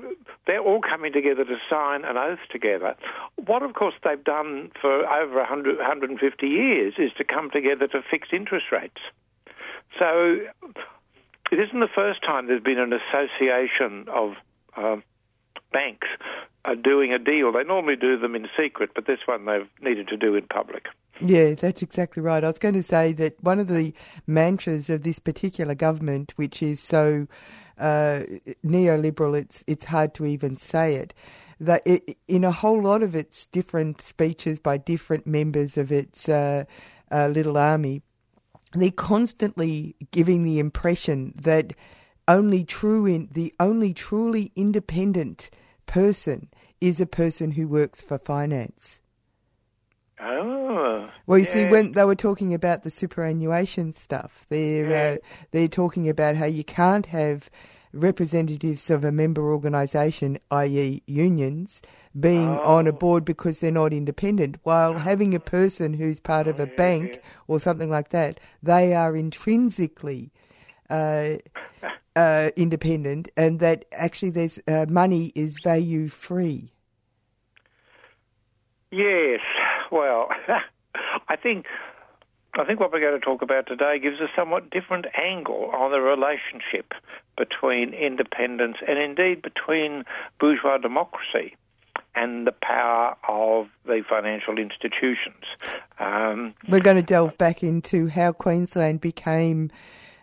they're 0.46 0.60
all 0.62 0.80
coming 0.80 1.12
together 1.12 1.44
to 1.44 1.56
sign 1.68 2.04
an 2.04 2.16
oath 2.16 2.38
together. 2.50 2.94
What, 3.46 3.62
of 3.62 3.74
course, 3.74 3.94
they've 4.02 4.22
done 4.24 4.70
for 4.80 5.06
over 5.06 5.36
100, 5.36 5.76
150 5.76 6.46
years 6.46 6.94
is 6.98 7.10
to 7.18 7.24
come 7.24 7.50
together 7.50 7.86
to 7.88 8.00
fix 8.10 8.28
interest 8.32 8.66
rates. 8.72 9.00
So 9.98 10.38
it 11.52 11.58
isn't 11.58 11.80
the 11.80 11.88
first 11.94 12.22
time 12.22 12.46
there's 12.46 12.62
been 12.62 12.78
an 12.78 12.92
association 12.92 14.06
of 14.08 14.34
um, 14.76 15.02
banks 15.72 16.08
are 16.64 16.76
doing 16.76 17.12
a 17.12 17.18
deal. 17.18 17.52
They 17.52 17.64
normally 17.64 17.96
do 17.96 18.18
them 18.18 18.34
in 18.34 18.48
secret, 18.56 18.90
but 18.94 19.06
this 19.06 19.20
one 19.26 19.46
they've 19.46 19.68
needed 19.80 20.08
to 20.08 20.16
do 20.16 20.34
in 20.34 20.46
public. 20.46 20.86
Yeah, 21.20 21.54
that's 21.54 21.82
exactly 21.82 22.22
right. 22.22 22.44
I 22.44 22.46
was 22.46 22.58
going 22.58 22.74
to 22.74 22.82
say 22.82 23.12
that 23.12 23.42
one 23.42 23.58
of 23.58 23.68
the 23.68 23.92
mantras 24.26 24.88
of 24.88 25.02
this 25.02 25.18
particular 25.18 25.74
government, 25.74 26.32
which 26.36 26.62
is 26.62 26.80
so 26.80 27.26
uh, 27.78 28.20
neoliberal, 28.64 29.36
it's 29.36 29.64
it's 29.66 29.86
hard 29.86 30.14
to 30.14 30.26
even 30.26 30.56
say 30.56 30.94
it. 30.94 31.14
That 31.60 31.82
it, 31.84 32.16
in 32.28 32.44
a 32.44 32.52
whole 32.52 32.80
lot 32.80 33.02
of 33.02 33.16
its 33.16 33.46
different 33.46 34.00
speeches 34.00 34.60
by 34.60 34.76
different 34.76 35.26
members 35.26 35.76
of 35.76 35.90
its 35.90 36.28
uh, 36.28 36.64
uh, 37.10 37.26
little 37.26 37.56
army, 37.56 38.02
they're 38.74 38.90
constantly 38.92 39.96
giving 40.12 40.44
the 40.44 40.60
impression 40.60 41.34
that 41.36 41.72
only 42.28 42.62
true 42.64 43.06
in 43.06 43.28
the 43.32 43.52
only 43.58 43.92
truly 43.92 44.52
independent 44.54 45.50
person 45.86 46.48
is 46.80 47.00
a 47.00 47.06
person 47.06 47.52
who 47.52 47.66
works 47.66 48.00
for 48.02 48.18
finance. 48.18 49.00
Oh. 50.20 51.08
Well, 51.26 51.38
you 51.38 51.44
see, 51.44 51.64
when 51.66 51.92
they 51.92 52.04
were 52.04 52.16
talking 52.16 52.52
about 52.52 52.82
the 52.82 52.90
superannuation 52.90 53.92
stuff, 53.92 54.46
they're 54.48 54.90
Yeah. 54.90 55.14
uh, 55.14 55.16
they're 55.52 55.68
talking 55.68 56.08
about 56.08 56.36
how 56.36 56.46
you 56.46 56.64
can't 56.64 57.06
have 57.06 57.48
representatives 57.92 58.90
of 58.90 59.04
a 59.04 59.12
member 59.12 59.50
organisation, 59.52 60.38
i.e., 60.50 61.02
unions, 61.06 61.80
being 62.18 62.48
on 62.50 62.86
Oh. 62.86 62.90
a 62.90 62.92
board 62.92 63.24
because 63.24 63.60
they're 63.60 63.70
not 63.70 63.92
independent. 63.92 64.56
While 64.64 64.92
having 65.10 65.34
a 65.34 65.40
person 65.40 65.94
who's 65.94 66.20
part 66.20 66.46
Oh, 66.46 66.50
of 66.50 66.60
a 66.60 66.66
bank 66.66 67.20
or 67.46 67.58
something 67.60 67.88
like 67.90 68.10
that, 68.10 68.38
they 68.62 68.94
are 68.94 69.16
intrinsically. 69.16 70.32
Uh, 70.90 71.36
uh, 72.16 72.50
independent, 72.56 73.28
and 73.36 73.60
that 73.60 73.84
actually 73.92 74.30
there's 74.30 74.58
uh, 74.66 74.86
money 74.88 75.32
is 75.34 75.58
value 75.62 76.08
free. 76.08 76.72
Yes. 78.90 79.40
Well, 79.90 80.28
I 81.28 81.36
think 81.36 81.66
I 82.58 82.64
think 82.64 82.80
what 82.80 82.92
we're 82.92 83.00
going 83.00 83.18
to 83.18 83.24
talk 83.24 83.42
about 83.42 83.66
today 83.66 83.98
gives 84.00 84.20
a 84.20 84.26
somewhat 84.34 84.70
different 84.70 85.06
angle 85.16 85.70
on 85.72 85.92
the 85.92 86.00
relationship 86.00 86.92
between 87.36 87.94
independence 87.94 88.78
and 88.86 88.98
indeed 88.98 89.42
between 89.42 90.04
bourgeois 90.40 90.78
democracy 90.78 91.54
and 92.16 92.46
the 92.46 92.54
power 92.62 93.16
of 93.28 93.68
the 93.84 94.02
financial 94.08 94.58
institutions. 94.58 95.44
Um, 96.00 96.54
We're 96.68 96.80
going 96.80 96.96
to 96.96 97.02
delve 97.02 97.38
back 97.38 97.62
into 97.62 98.08
how 98.08 98.32
Queensland 98.32 99.00
became, 99.00 99.70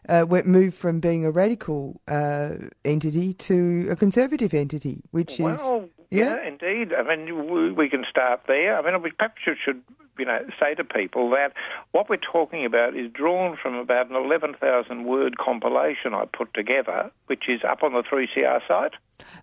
uh, 0.08 0.26
went 0.28 0.46
moved 0.46 0.76
from 0.76 1.00
being 1.00 1.26
a 1.26 1.32
radical 1.32 2.02
uh, 2.08 2.50
entity 2.84 3.34
to 3.34 3.88
a 3.92 3.96
conservative 3.96 4.54
entity, 4.54 5.02
which 5.12 5.34
is 5.34 5.60
Well, 5.60 5.90
yeah, 6.12 6.38
indeed. 6.46 6.94
I 6.94 7.04
mean, 7.04 7.52
we, 7.52 7.72
we 7.72 7.90
can 7.90 8.06
start 8.10 8.42
there. 8.48 8.78
I 8.78 8.82
mean, 8.82 9.02
we 9.02 9.12
perhaps 9.12 9.42
you 9.46 9.56
should, 9.64 9.82
you 10.18 10.26
know, 10.26 10.46
say 10.60 10.76
to 10.76 10.84
people 10.84 11.30
that 11.32 11.54
what 11.92 12.10
we're 12.10 12.18
talking 12.18 12.66
about 12.66 12.96
is 12.96 13.12
drawn 13.12 13.58
from 13.62 13.76
about 13.76 14.10
an 14.10 14.16
11,000 14.16 15.06
word 15.06 15.38
compilation 15.38 16.14
I 16.14 16.26
put 16.26 16.54
together, 16.54 17.12
which 17.28 17.50
is 17.50 17.62
up 17.68 17.84
on 17.84 17.94
the 17.94 18.04
3CR 18.04 18.62
site. 18.68 18.94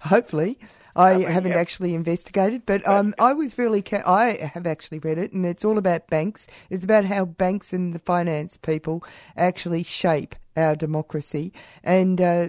hopefully. 0.00 0.58
I 0.94 1.16
mean, 1.16 1.28
haven't 1.28 1.52
yeah. 1.52 1.58
actually 1.58 1.94
investigated, 1.94 2.66
but 2.66 2.86
um, 2.86 3.14
I 3.18 3.32
was 3.32 3.56
really. 3.56 3.80
Ca- 3.80 4.02
I 4.04 4.50
have 4.52 4.66
actually 4.66 4.98
read 4.98 5.16
it, 5.16 5.32
and 5.32 5.46
it's 5.46 5.64
all 5.64 5.78
about 5.78 6.08
banks. 6.08 6.46
It's 6.68 6.84
about 6.84 7.06
how 7.06 7.24
banks 7.24 7.72
and 7.72 7.94
the 7.94 7.98
finance 7.98 8.58
people 8.58 9.02
actually 9.34 9.84
shape 9.84 10.34
our 10.56 10.76
democracy, 10.76 11.52
and 11.82 12.20
uh, 12.20 12.48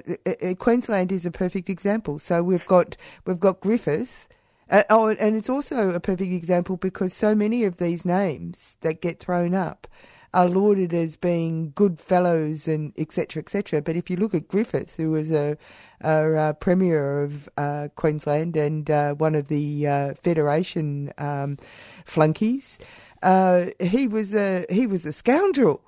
Queensland 0.60 1.12
is 1.12 1.26
a 1.26 1.32
perfect 1.32 1.70
example. 1.70 2.20
So 2.20 2.44
we've 2.44 2.66
got 2.66 2.98
we've 3.26 3.40
got 3.40 3.60
Griffith. 3.60 4.28
Uh, 4.70 4.84
oh, 4.90 5.10
and 5.10 5.36
it's 5.36 5.50
also 5.50 5.90
a 5.90 6.00
perfect 6.00 6.32
example 6.32 6.78
because 6.78 7.14
so 7.14 7.36
many 7.36 7.64
of 7.64 7.78
these 7.78 8.06
names 8.06 8.78
that 8.82 9.02
get 9.02 9.20
thrown 9.20 9.54
up 9.54 9.88
are 10.34 10.48
lauded 10.48 10.94
as 10.94 11.16
being 11.16 11.72
good 11.76 12.00
fellows 12.00 12.68
and 12.68 12.92
etc. 12.98 13.42
etc. 13.42 13.82
But 13.82 13.96
if 13.96 14.10
you 14.10 14.18
look 14.18 14.34
at 14.34 14.48
Griffith, 14.48 14.96
who 14.98 15.12
was 15.12 15.32
a, 15.32 15.58
a, 16.02 16.36
uh 16.36 16.54
premier 16.54 17.22
of 17.22 17.48
uh, 17.58 17.90
Queensland 17.96 18.58
and 18.58 18.90
uh, 18.90 19.14
one 19.14 19.36
of 19.36 19.48
the 19.48 19.88
uh, 19.88 20.14
Federation 20.16 21.14
um, 21.18 21.58
flunkies, 22.06 22.80
uh, 23.22 23.68
he 23.80 24.08
was 24.08 24.34
a 24.34 24.66
he 24.70 24.88
was 24.88 25.06
a 25.06 25.14
scoundrel. 25.14 25.82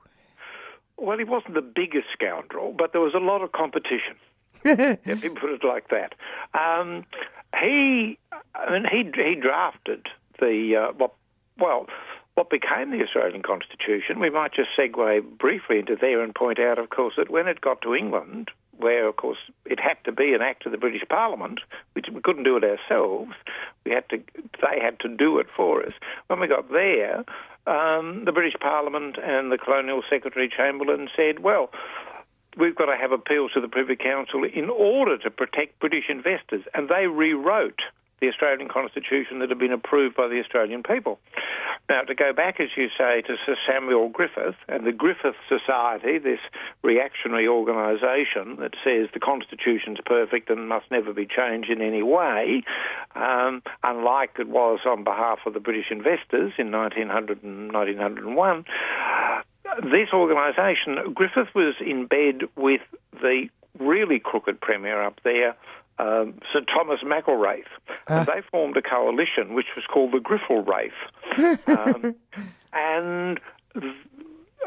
Well, 0.97 1.17
he 1.17 1.23
wasn't 1.23 1.55
the 1.55 1.61
biggest 1.61 2.07
scoundrel, 2.13 2.73
but 2.77 2.91
there 2.93 3.01
was 3.01 3.13
a 3.13 3.19
lot 3.19 3.41
of 3.41 3.51
competition. 3.51 4.15
if 4.63 5.23
you 5.23 5.31
put 5.31 5.51
it 5.51 5.63
like 5.63 5.89
that. 5.89 6.15
Um, 6.53 7.05
he, 7.59 8.17
I 8.53 8.71
mean, 8.71 8.85
he 8.89 9.03
he 9.21 9.35
drafted 9.35 10.07
the 10.39 10.75
uh, 10.75 10.93
what, 10.93 11.13
well, 11.57 11.87
what 12.35 12.49
became 12.49 12.91
the 12.91 13.01
Australian 13.03 13.41
Constitution. 13.41 14.19
We 14.19 14.29
might 14.29 14.53
just 14.53 14.69
segue 14.77 15.37
briefly 15.37 15.79
into 15.79 15.95
there 15.99 16.21
and 16.21 16.35
point 16.35 16.59
out, 16.59 16.77
of 16.77 16.89
course, 16.89 17.15
that 17.17 17.29
when 17.29 17.47
it 17.47 17.61
got 17.61 17.81
to 17.81 17.95
England, 17.95 18.49
where 18.77 19.07
of 19.07 19.15
course 19.15 19.37
it 19.65 19.79
had 19.79 19.97
to 20.03 20.11
be 20.11 20.33
an 20.33 20.41
act 20.41 20.65
of 20.65 20.71
the 20.71 20.77
British 20.77 21.03
Parliament, 21.09 21.61
which 21.93 22.07
we 22.13 22.21
couldn't 22.21 22.43
do 22.43 22.57
it 22.57 22.63
ourselves, 22.63 23.31
we 23.85 23.91
had 23.91 24.07
to, 24.09 24.21
they 24.61 24.81
had 24.81 24.99
to 24.99 25.07
do 25.07 25.39
it 25.39 25.47
for 25.55 25.83
us. 25.83 25.93
When 26.27 26.39
we 26.39 26.47
got 26.47 26.69
there, 26.71 27.23
um, 27.68 28.24
the 28.26 28.32
British 28.32 28.59
Parliament 28.59 29.18
and 29.22 29.51
the 29.51 29.57
Colonial 29.57 30.01
Secretary 30.09 30.49
Chamberlain 30.55 31.09
said, 31.16 31.39
well 31.39 31.70
we've 32.57 32.76
got 32.76 32.86
to 32.86 32.95
have 32.95 33.11
appeals 33.11 33.51
to 33.53 33.61
the 33.61 33.68
Privy 33.68 33.95
Council 33.95 34.43
in 34.43 34.70
order 34.70 35.18
to 35.18 35.30
protect 35.30 35.80
British 35.80 36.05
investors. 36.09 36.63
And 36.74 36.89
they 36.89 37.07
rewrote 37.07 37.82
the 38.22 38.30
Australian 38.30 38.70
Constitution 38.70 39.39
that 39.39 39.49
had 39.49 39.59
been 39.59 39.72
approved 39.72 40.16
by 40.16 40.28
the 40.28 40.39
Australian 40.39 40.84
people. 40.84 41.20
Now, 41.89 42.01
to 42.01 42.16
go 42.16 42.34
back, 42.34 42.59
as 42.59 42.70
you 42.76 42.88
say, 42.97 43.22
to 43.22 43.36
Sir 43.45 43.55
Samuel 43.68 44.09
Griffith 44.09 44.55
and 44.68 44.86
the 44.86 44.91
Griffith 44.91 45.36
Society, 45.47 46.18
this 46.18 46.39
reactionary 46.84 47.47
organisation 47.47 48.57
that 48.59 48.74
says 48.84 49.09
the 49.13 49.20
Constitution's 49.20 49.99
perfect 50.05 50.49
and 50.49 50.68
must 50.68 50.89
never 50.89 51.13
be 51.13 51.28
changed 51.28 51.70
in 51.70 51.82
any 51.82 52.01
way, 52.01 52.63
um, 53.16 53.61
unlike 53.84 54.32
it 54.39 54.47
was 54.47 54.80
on 54.86 55.03
behalf 55.03 55.39
of 55.45 55.53
the 55.53 55.59
British 55.59 55.91
investors 55.91 56.53
in 56.57 56.72
1900 56.72 57.43
and 57.43 57.72
1901, 57.72 58.66
this 59.84 60.09
organisation, 60.13 61.13
Griffith 61.13 61.53
was 61.53 61.76
in 61.82 62.07
bed 62.07 62.43
with 62.55 62.82
the 63.22 63.49
really 63.80 64.20
crooked 64.20 64.61
premier 64.61 65.01
up 65.01 65.20
there, 65.24 65.55
um, 65.99 66.39
Sir 66.51 66.61
Thomas 66.61 66.99
McIlwraith. 67.03 67.63
And 68.07 68.27
they 68.27 68.41
formed 68.51 68.77
a 68.77 68.81
coalition 68.81 69.53
which 69.53 69.67
was 69.75 69.85
called 69.91 70.11
the 70.11 70.19
Griffilwraith. 70.19 70.91
um, 71.67 72.15
and 72.73 73.39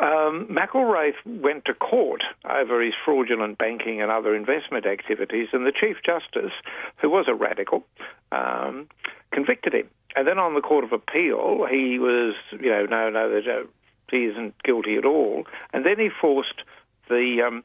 um, 0.01 0.49
McIlwraith 0.51 1.17
went 1.27 1.65
to 1.67 1.75
court 1.75 2.23
over 2.49 2.83
his 2.83 2.95
fraudulent 3.05 3.59
banking 3.59 4.01
and 4.01 4.11
other 4.11 4.35
investment 4.35 4.87
activities, 4.87 5.49
and 5.53 5.67
the 5.67 5.73
Chief 5.73 5.97
Justice, 6.05 6.53
who 7.01 7.11
was 7.11 7.27
a 7.29 7.35
radical, 7.35 7.85
um, 8.33 8.89
convicted 9.33 9.75
him. 9.75 9.89
And 10.17 10.27
then 10.27 10.39
on 10.39 10.55
the 10.55 10.61
Court 10.61 10.85
of 10.85 10.93
Appeal, 10.93 11.67
he 11.71 11.99
was, 11.99 12.35
you 12.53 12.71
know, 12.71 12.87
no, 12.87 13.11
no, 13.11 13.67
he 14.11 14.25
isn't 14.25 14.63
guilty 14.63 14.97
at 14.97 15.05
all. 15.05 15.45
And 15.73 15.85
then 15.85 15.99
he 15.99 16.09
forced 16.09 16.63
the 17.09 17.43
um, 17.47 17.65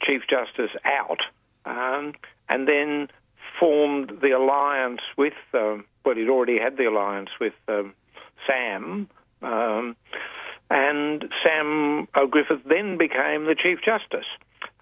Chief 0.00 0.22
Justice 0.28 0.74
out, 0.84 1.20
um, 1.66 2.14
and 2.48 2.68
then 2.68 3.08
formed 3.58 4.12
the 4.20 4.32
alliance 4.32 5.00
with. 5.16 5.34
Um, 5.52 5.84
well, 6.04 6.16
he'd 6.16 6.28
already 6.28 6.58
had 6.58 6.76
the 6.76 6.84
alliance 6.84 7.30
with 7.40 7.54
um, 7.68 7.94
Sam, 8.46 9.08
um, 9.42 9.96
and 10.70 11.24
Sam 11.42 12.08
uh, 12.14 12.26
Griffith 12.26 12.64
then 12.68 12.98
became 12.98 13.46
the 13.46 13.54
Chief 13.54 13.78
Justice. 13.84 14.26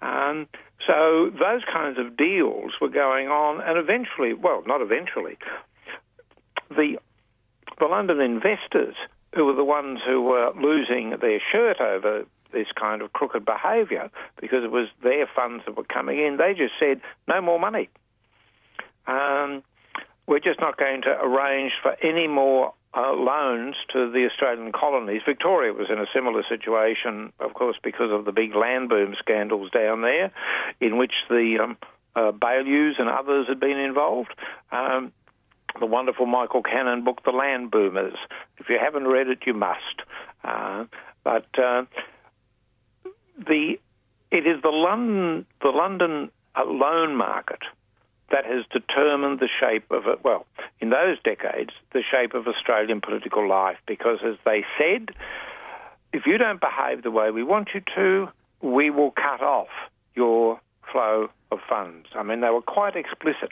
Um, 0.01 0.47
so 0.85 1.31
those 1.39 1.61
kinds 1.71 1.97
of 1.97 2.17
deals 2.17 2.73
were 2.81 2.89
going 2.89 3.27
on, 3.27 3.61
and 3.61 3.77
eventually, 3.77 4.33
well, 4.33 4.63
not 4.65 4.81
eventually, 4.81 5.37
the 6.69 6.97
the 7.79 7.85
London 7.85 8.19
investors 8.19 8.95
who 9.33 9.45
were 9.45 9.53
the 9.53 9.63
ones 9.63 9.99
who 10.05 10.21
were 10.21 10.51
losing 10.55 11.17
their 11.21 11.41
shirt 11.51 11.81
over 11.81 12.25
this 12.53 12.67
kind 12.79 13.01
of 13.01 13.11
crooked 13.13 13.45
behaviour 13.45 14.09
because 14.39 14.63
it 14.63 14.71
was 14.71 14.87
their 15.01 15.27
funds 15.35 15.63
that 15.65 15.75
were 15.75 15.83
coming 15.83 16.19
in. 16.19 16.37
They 16.37 16.53
just 16.53 16.73
said, 16.79 17.01
no 17.27 17.41
more 17.41 17.59
money. 17.59 17.89
Um, 19.07 19.63
we're 20.27 20.39
just 20.39 20.59
not 20.59 20.77
going 20.77 21.01
to 21.01 21.09
arrange 21.09 21.73
for 21.81 21.95
any 22.01 22.27
more 22.27 22.73
uh, 22.95 23.13
loans 23.13 23.75
to 23.91 24.11
the 24.11 24.27
Australian 24.31 24.71
colonies. 24.71 25.21
Victoria 25.25 25.73
was 25.73 25.87
in 25.89 25.99
a 25.99 26.05
similar 26.13 26.43
situation, 26.47 27.33
of 27.39 27.53
course, 27.53 27.75
because 27.83 28.11
of 28.11 28.25
the 28.25 28.31
big 28.31 28.55
land 28.55 28.89
boom 28.89 29.15
scandals 29.19 29.71
down 29.71 30.01
there, 30.01 30.31
in 30.79 30.97
which 30.97 31.13
the 31.29 31.57
um, 31.61 31.77
uh, 32.15 32.31
Baillieu's 32.31 32.95
and 32.99 33.09
others 33.09 33.47
had 33.47 33.59
been 33.59 33.79
involved. 33.79 34.33
Um, 34.71 35.11
the 35.79 35.87
wonderful 35.87 36.27
Michael 36.27 36.61
Cannon 36.61 37.03
book, 37.03 37.23
The 37.25 37.31
Land 37.31 37.71
Boomers. 37.71 38.15
If 38.59 38.69
you 38.69 38.77
haven't 38.79 39.07
read 39.07 39.27
it, 39.27 39.39
you 39.47 39.55
must. 39.55 40.03
Uh, 40.43 40.85
but 41.23 41.47
uh, 41.57 41.83
the 43.37 43.79
it 44.31 44.47
is 44.47 44.61
the 44.61 44.69
London 44.69 45.45
the 45.61 45.69
London 45.69 46.31
uh, 46.55 46.65
loan 46.65 47.15
market 47.15 47.61
that 48.31 48.45
has 48.45 48.65
determined 48.71 49.39
the 49.39 49.49
shape 49.59 49.91
of 49.91 50.07
it. 50.07 50.23
Well, 50.23 50.45
in 50.79 50.89
those 50.89 51.17
decades, 51.23 51.71
the 51.93 52.01
shape 52.09 52.33
of 52.33 52.47
Australian 52.47 52.99
political 53.01 53.47
life, 53.47 53.77
because 53.85 54.19
as 54.25 54.35
they 54.43 54.65
said, 54.77 55.09
if 56.11 56.25
you 56.25 56.37
don't 56.37 56.59
behave 56.59 57.03
the 57.03 57.11
way 57.11 57.29
we 57.31 57.43
want 57.43 57.69
you 57.73 57.81
to, 57.95 58.29
we 58.61 58.89
will 58.89 59.11
cut 59.11 59.41
off 59.41 59.67
your 60.15 60.59
flow 60.93 61.27
of 61.51 61.59
funds. 61.67 62.07
I 62.15 62.23
mean, 62.23 62.39
they 62.39 62.49
were 62.49 62.61
quite 62.61 62.95
explicit 62.95 63.51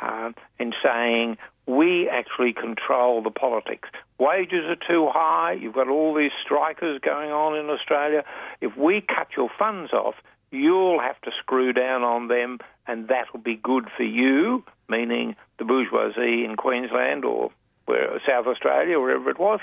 uh, 0.00 0.30
in 0.58 0.72
saying 0.82 1.36
we 1.66 2.08
actually 2.08 2.54
control 2.54 3.22
the 3.22 3.30
politics. 3.30 3.88
Wages 4.18 4.64
are 4.66 4.76
too 4.76 5.08
high. 5.12 5.52
You've 5.52 5.74
got 5.74 5.88
all 5.88 6.14
these 6.14 6.30
strikers 6.42 7.00
going 7.02 7.30
on 7.30 7.58
in 7.58 7.68
Australia. 7.68 8.24
If 8.60 8.76
we 8.76 9.02
cut 9.02 9.28
your 9.36 9.50
funds 9.58 9.92
off, 9.92 10.14
you'll 10.50 11.00
have 11.00 11.20
to 11.22 11.30
screw 11.40 11.72
down 11.72 12.02
on 12.02 12.28
them, 12.28 12.58
and 12.86 13.08
that'll 13.08 13.40
be 13.40 13.56
good 13.56 13.88
for 13.96 14.04
you, 14.04 14.64
meaning 14.88 15.36
the 15.58 15.64
bourgeoisie 15.64 16.44
in 16.44 16.54
Queensland 16.56 17.24
or 17.24 17.50
where, 17.86 18.20
South 18.26 18.46
Australia, 18.46 18.98
wherever 18.98 19.30
it 19.30 19.38
was, 19.38 19.60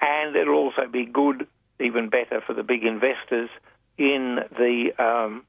and 0.00 0.34
it'll 0.36 0.54
also 0.54 0.88
be 0.90 1.04
good, 1.04 1.46
even 1.80 2.08
better, 2.08 2.40
for 2.46 2.52
the 2.52 2.62
big 2.62 2.84
investors 2.84 3.50
in 3.96 4.38
the 4.58 4.90
um, 4.98 5.44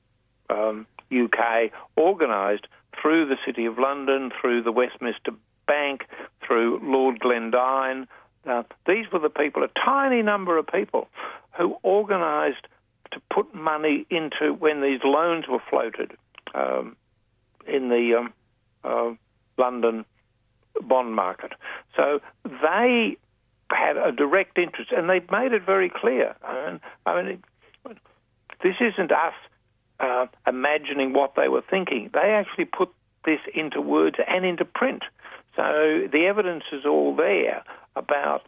um, 0.50 0.88
UK, 1.12 1.72
organised 1.98 2.68
through 3.00 3.28
the 3.28 3.38
City 3.46 3.66
of 3.66 3.78
London, 3.78 4.32
through 4.40 4.64
the 4.64 4.72
Westminster 4.72 5.32
Bank, 5.68 6.06
through 6.46 6.80
Lord 6.84 7.20
Glendyne. 7.20 8.08
Uh, 8.48 8.64
these 8.88 9.06
were 9.12 9.20
the 9.20 9.30
people, 9.30 9.64
a 9.64 9.70
tiny 9.84 10.22
number 10.22 10.58
of 10.58 10.68
people, 10.68 11.08
who 11.58 11.78
organised 11.84 12.68
to 13.12 13.22
put 13.34 13.54
money 13.56 14.06
into 14.10 14.54
when 14.54 14.82
these 14.82 15.00
loans 15.04 15.46
were 15.48 15.62
floated 15.70 16.16
um, 16.54 16.96
in 17.68 17.90
the 17.90 18.16
um, 18.20 18.34
uh, 18.84 19.62
London 19.62 20.06
bond 20.82 21.16
market. 21.16 21.54
So 21.96 22.20
they 22.44 23.18
had 23.72 23.98
a 23.98 24.12
direct 24.12 24.58
interest, 24.58 24.92
and 24.96 25.10
they 25.10 25.22
made 25.32 25.54
it 25.54 25.66
very 25.66 25.90
clear. 25.90 26.36
I 26.44 26.72
mean, 26.72 26.80
I 27.06 27.24
mean 27.24 27.44
this 28.64 28.76
isn't 28.80 29.12
us 29.12 29.34
uh, 30.00 30.26
imagining 30.48 31.14
what 31.14 31.34
they 31.36 31.48
were 31.48 31.64
thinking. 31.70 32.10
They 32.14 32.32
actually 32.32 32.66
put 32.66 32.90
this 33.26 33.40
into 33.54 33.82
words 33.82 34.18
and 34.28 34.46
into 34.46 34.66
print. 34.66 35.04
So 35.56 36.08
the 36.12 36.26
evidence 36.28 36.64
is 36.72 36.86
all 36.86 37.16
there 37.16 37.64
about 37.96 38.42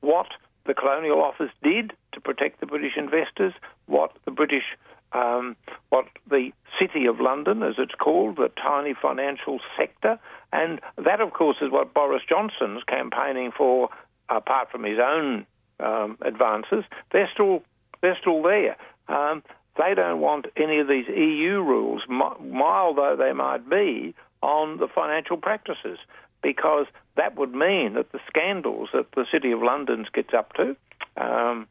what 0.00 0.26
the 0.66 0.74
Colonial 0.74 1.22
Office 1.22 1.50
did 1.62 1.92
to 2.12 2.20
protect 2.20 2.60
the 2.60 2.66
British 2.66 2.96
investors, 2.96 3.52
what 3.86 4.12
the 4.24 4.30
British, 4.30 4.64
um, 5.12 5.56
what 5.90 6.06
the 6.28 6.50
City 6.80 7.06
of 7.06 7.20
London, 7.20 7.62
as 7.62 7.74
it's 7.78 7.94
called, 7.94 8.36
the 8.36 8.50
tiny 8.60 8.94
financial 9.00 9.60
sector, 9.78 10.18
and 10.52 10.80
that, 10.96 11.20
of 11.20 11.32
course, 11.32 11.58
is 11.60 11.70
what 11.70 11.92
Boris 11.94 12.22
Johnson's 12.28 12.82
campaigning 12.84 13.52
for. 13.56 13.90
Apart 14.30 14.70
from 14.70 14.84
his 14.84 14.98
own 14.98 15.44
um, 15.80 16.16
advances, 16.22 16.84
they're 17.12 17.28
still 17.30 17.62
they're 18.00 18.16
still 18.18 18.42
there. 18.42 18.74
Um, 19.06 19.42
they 19.76 19.94
don't 19.94 20.20
want 20.20 20.46
any 20.56 20.78
of 20.78 20.88
these 20.88 21.06
EU 21.08 21.60
rules, 21.62 22.02
mild 22.08 22.96
though 22.96 23.16
they 23.18 23.32
might 23.32 23.68
be, 23.68 24.14
on 24.42 24.78
the 24.78 24.88
financial 24.88 25.36
practices 25.36 25.98
because 26.42 26.86
that 27.16 27.36
would 27.36 27.54
mean 27.54 27.94
that 27.94 28.12
the 28.12 28.20
scandals 28.28 28.90
that 28.92 29.10
the 29.12 29.24
City 29.32 29.50
of 29.50 29.62
London 29.62 30.06
gets 30.12 30.34
up 30.34 30.52
to, 30.52 30.76
um, 31.16 31.66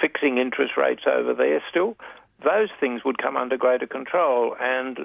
fixing 0.00 0.38
interest 0.38 0.76
rates 0.76 1.02
over 1.06 1.34
there 1.34 1.62
still, 1.68 1.96
those 2.44 2.68
things 2.78 3.02
would 3.04 3.18
come 3.18 3.36
under 3.36 3.56
greater 3.56 3.86
control. 3.86 4.54
And 4.60 4.98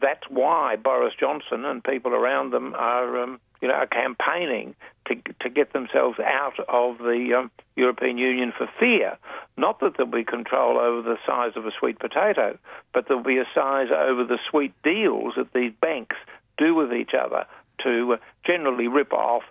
that's 0.00 0.24
why 0.28 0.76
Boris 0.76 1.14
Johnson 1.20 1.64
and 1.64 1.84
people 1.84 2.14
around 2.14 2.50
them 2.50 2.74
are, 2.74 3.22
um, 3.22 3.40
you 3.60 3.68
know, 3.68 3.74
are 3.74 3.86
campaigning 3.86 4.74
to 5.06 5.14
to 5.40 5.48
get 5.48 5.72
themselves 5.72 6.18
out 6.20 6.58
of 6.68 6.98
the 6.98 7.34
um, 7.38 7.50
European 7.76 8.18
Union 8.18 8.52
for 8.56 8.68
fear, 8.78 9.16
not 9.56 9.80
that 9.80 9.96
there'll 9.96 10.12
be 10.12 10.24
control 10.24 10.78
over 10.78 11.02
the 11.02 11.16
size 11.26 11.52
of 11.56 11.66
a 11.66 11.70
sweet 11.78 11.98
potato, 11.98 12.58
but 12.92 13.06
there'll 13.08 13.22
be 13.22 13.38
a 13.38 13.48
size 13.54 13.88
over 13.94 14.24
the 14.24 14.38
sweet 14.50 14.72
deals 14.82 15.34
that 15.36 15.52
these 15.52 15.72
banks 15.80 16.16
do 16.56 16.74
with 16.74 16.92
each 16.92 17.12
other 17.18 17.46
to 17.82 18.16
generally 18.44 18.88
rip 18.88 19.12
off 19.12 19.42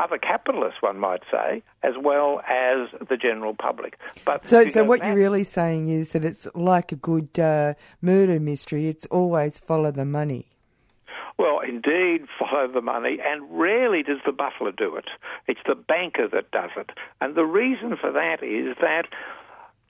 other 0.00 0.18
capitalists, 0.18 0.80
one 0.80 0.98
might 0.98 1.22
say, 1.30 1.62
as 1.82 1.94
well 2.00 2.40
as 2.40 2.88
the 3.08 3.16
general 3.16 3.54
public. 3.54 3.98
But 4.24 4.48
so, 4.48 4.68
so 4.70 4.82
what 4.82 5.04
you're 5.04 5.14
really 5.14 5.44
saying 5.44 5.88
is 5.88 6.12
that 6.12 6.24
it's 6.24 6.46
like 6.54 6.90
a 6.90 6.96
good 6.96 7.38
uh, 7.38 7.74
murder 8.00 8.40
mystery. 8.40 8.88
It's 8.88 9.06
always 9.06 9.58
follow 9.58 9.90
the 9.90 10.06
money. 10.06 10.46
Well, 11.40 11.60
indeed, 11.60 12.26
follow 12.38 12.68
the 12.68 12.82
money, 12.82 13.16
and 13.24 13.42
rarely 13.50 14.02
does 14.02 14.18
the 14.26 14.32
butler 14.32 14.72
do 14.72 14.96
it. 14.96 15.06
It's 15.46 15.60
the 15.66 15.74
banker 15.74 16.28
that 16.28 16.50
does 16.50 16.68
it, 16.76 16.90
and 17.18 17.34
the 17.34 17.46
reason 17.46 17.96
for 17.98 18.12
that 18.12 18.42
is 18.42 18.76
that 18.82 19.06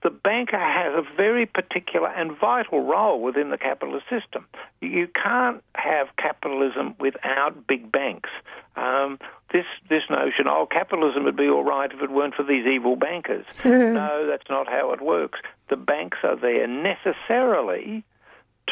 the 0.01 0.11
banker 0.11 0.57
has 0.57 0.93
a 0.93 1.03
very 1.17 1.45
particular 1.45 2.07
and 2.07 2.31
vital 2.39 2.79
role 2.79 3.21
within 3.21 3.49
the 3.49 3.57
capitalist 3.57 4.05
system. 4.09 4.47
You 4.79 5.09
can't 5.13 5.61
have 5.75 6.07
capitalism 6.17 6.95
without 7.01 7.67
big 7.67 7.91
banks. 7.91 8.29
Um, 8.77 9.19
this 9.51 9.65
this 9.89 10.03
notion, 10.09 10.47
oh, 10.47 10.69
capitalism 10.71 11.25
would 11.25 11.35
be 11.35 11.49
all 11.49 11.65
right 11.65 11.91
if 11.91 12.01
it 12.01 12.11
weren't 12.11 12.35
for 12.35 12.43
these 12.43 12.65
evil 12.65 12.95
bankers. 12.95 13.45
no, 13.65 14.25
that's 14.25 14.49
not 14.49 14.69
how 14.69 14.93
it 14.93 15.01
works. 15.01 15.39
The 15.69 15.75
banks 15.75 16.19
are 16.23 16.37
there 16.37 16.65
necessarily 16.65 18.05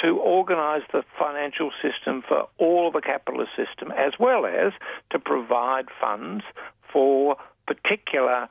to 0.02 0.18
organise 0.18 0.84
the 0.92 1.04
financial 1.18 1.72
system 1.82 2.24
for 2.28 2.48
all 2.58 2.88
of 2.88 2.94
the 2.94 3.02
capitalist 3.02 3.52
system, 3.56 3.92
as 3.92 4.14
well 4.20 4.46
as 4.46 4.74
to 5.12 5.20
provide 5.20 5.86
funds 6.00 6.44
for 6.92 7.38
particular 7.68 8.48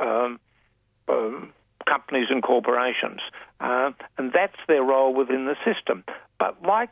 um, 0.00 0.40
um, 1.08 1.52
companies 1.86 2.26
and 2.30 2.42
corporations. 2.42 3.20
Uh, 3.60 3.90
and 4.18 4.32
that's 4.32 4.56
their 4.68 4.82
role 4.82 5.14
within 5.14 5.46
the 5.46 5.56
system. 5.64 6.04
But 6.38 6.62
like 6.62 6.90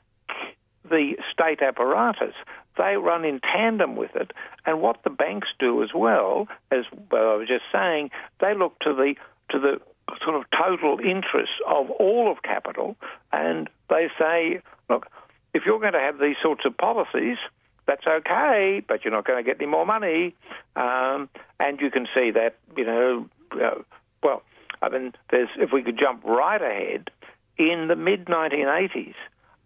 the 0.89 1.15
state 1.33 1.63
apparatus, 1.63 2.35
they 2.77 2.97
run 2.97 3.25
in 3.25 3.41
tandem 3.41 3.97
with 3.97 4.15
it. 4.15 4.33
And 4.67 4.81
what 4.81 5.03
the 5.05 5.11
banks 5.11 5.49
do 5.59 5.83
as 5.83 5.91
well, 5.95 6.49
as 6.71 6.85
well, 7.11 7.31
I 7.31 7.37
was 7.37 7.49
just 7.49 7.65
saying, 7.73 8.11
they 8.41 8.55
look 8.55 8.79
to 8.81 8.95
the 8.95 9.15
to 9.51 9.59
the 9.59 9.81
sort 10.25 10.37
of 10.37 10.45
total 10.51 10.99
interest 10.99 11.53
of 11.67 11.91
all 11.91 12.31
of 12.31 12.43
capital, 12.43 12.97
and 13.33 13.69
they 13.89 14.09
say, 14.19 14.63
look, 14.89 15.07
if 15.55 15.63
you're 15.67 15.81
going 15.81 15.93
to 15.93 16.01
have 16.01 16.19
these 16.19 16.37
sorts 16.43 16.63
of 16.65 16.77
policies, 16.77 17.39
that's 17.87 18.07
okay, 18.07 18.83
but 18.87 19.05
you're 19.05 19.13
not 19.13 19.27
going 19.27 19.43
to 19.43 19.49
get 19.49 19.61
any 19.61 19.71
more 19.71 19.85
money. 19.85 20.35
Um, 20.77 21.29
and 21.59 21.81
you 21.81 21.91
can 21.91 22.07
see 22.15 22.31
that, 22.31 22.57
you 22.77 22.85
know, 22.85 23.29
uh, 23.53 23.83
well, 24.23 24.43
I 24.81 24.89
mean, 24.89 25.13
there's, 25.31 25.49
if 25.57 25.71
we 25.73 25.83
could 25.83 25.99
jump 25.99 26.25
right 26.25 26.61
ahead, 26.61 27.11
in 27.59 27.89
the 27.89 27.97
mid 27.97 28.27
1980s, 28.27 29.15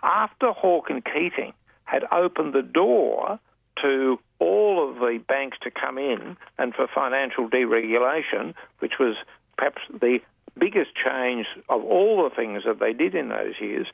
after 0.03 0.53
Hawke 0.53 0.91
and 0.91 1.05
Keating 1.05 1.53
had 1.85 2.03
opened 2.11 2.55
the 2.55 2.62
door 2.62 3.39
to 3.83 4.19
all 4.39 4.89
of 4.89 4.97
the 4.97 5.21
banks 5.29 5.59
to 5.62 5.71
come 5.71 5.99
in 5.99 6.37
and 6.59 6.75
for 6.75 6.89
financial 6.93 7.49
deregulation, 7.49 8.55
which 8.81 8.95
was 8.99 9.16
perhaps 9.57 9.83
the 9.91 10.19
biggest 10.59 10.90
change 10.94 11.47
of 11.68 11.82
all 11.85 12.28
the 12.28 12.35
things 12.35 12.62
that 12.66 12.78
they 12.78 12.93
did 12.93 13.14
in 13.14 13.28
those 13.28 13.55
years, 13.60 13.86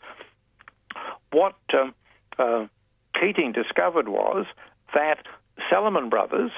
what 1.33 1.57
um, 1.75 1.95
uh, 2.39 2.67
Keating 3.19 3.53
discovered 3.53 4.09
was 4.09 4.47
that 4.95 5.27
Salomon 5.69 6.09
Brothers 6.09 6.53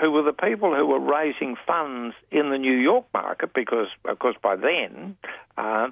who 0.00 0.10
were 0.10 0.22
the 0.22 0.32
people 0.32 0.74
who 0.74 0.86
were 0.86 1.00
raising 1.00 1.56
funds 1.66 2.14
in 2.30 2.50
the 2.50 2.58
New 2.58 2.76
York 2.76 3.06
market 3.12 3.52
because, 3.52 3.88
of 4.04 4.18
course, 4.18 4.36
by 4.42 4.56
then, 4.56 5.16
uh, 5.56 5.88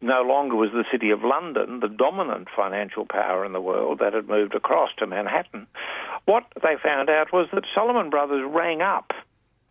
no 0.00 0.22
longer 0.22 0.56
was 0.56 0.70
the 0.72 0.84
City 0.90 1.10
of 1.10 1.22
London 1.22 1.80
the 1.80 1.88
dominant 1.88 2.48
financial 2.54 3.06
power 3.06 3.44
in 3.44 3.52
the 3.52 3.60
world 3.60 4.00
that 4.00 4.12
had 4.12 4.28
moved 4.28 4.54
across 4.54 4.90
to 4.98 5.06
Manhattan. 5.06 5.66
What 6.26 6.44
they 6.62 6.74
found 6.82 7.08
out 7.10 7.32
was 7.32 7.48
that 7.52 7.64
Salomon 7.74 8.10
Brothers 8.10 8.44
rang 8.46 8.82
up 8.82 9.12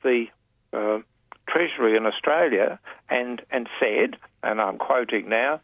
the 0.03 0.25
uh, 0.71 0.99
Treasury 1.53 1.95
in 1.95 2.05
Australia 2.05 2.79
and, 3.09 3.41
and 3.51 3.69
said, 3.79 4.17
and 4.41 4.59
I'm 4.59 4.77
quoting 4.77 5.29
now, 5.29 5.61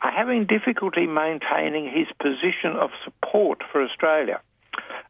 are 0.00 0.12
having 0.12 0.46
difficulty 0.46 1.06
maintaining 1.06 1.86
his 1.86 2.06
position 2.22 2.76
of 2.78 2.90
support 3.04 3.62
for 3.72 3.82
Australia. 3.82 4.40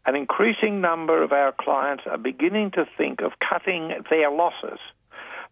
an 0.06 0.16
increasing 0.16 0.80
number 0.80 1.22
of 1.22 1.32
our 1.32 1.52
clients 1.52 2.04
are 2.10 2.16
beginning 2.16 2.70
to 2.70 2.86
think 2.96 3.20
of 3.20 3.32
cutting 3.46 3.92
their 4.08 4.30
losses, 4.30 4.78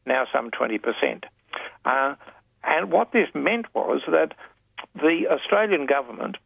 now 0.06 0.24
some 0.32 0.50
20%. 0.50 1.24
Uh, 1.84 2.14
and 2.64 2.90
what 2.90 3.12
this 3.12 3.28
meant 3.34 3.66
was 3.74 4.00
that 4.08 4.32
the 4.94 5.26
Australian 5.30 5.84
government 5.84 6.36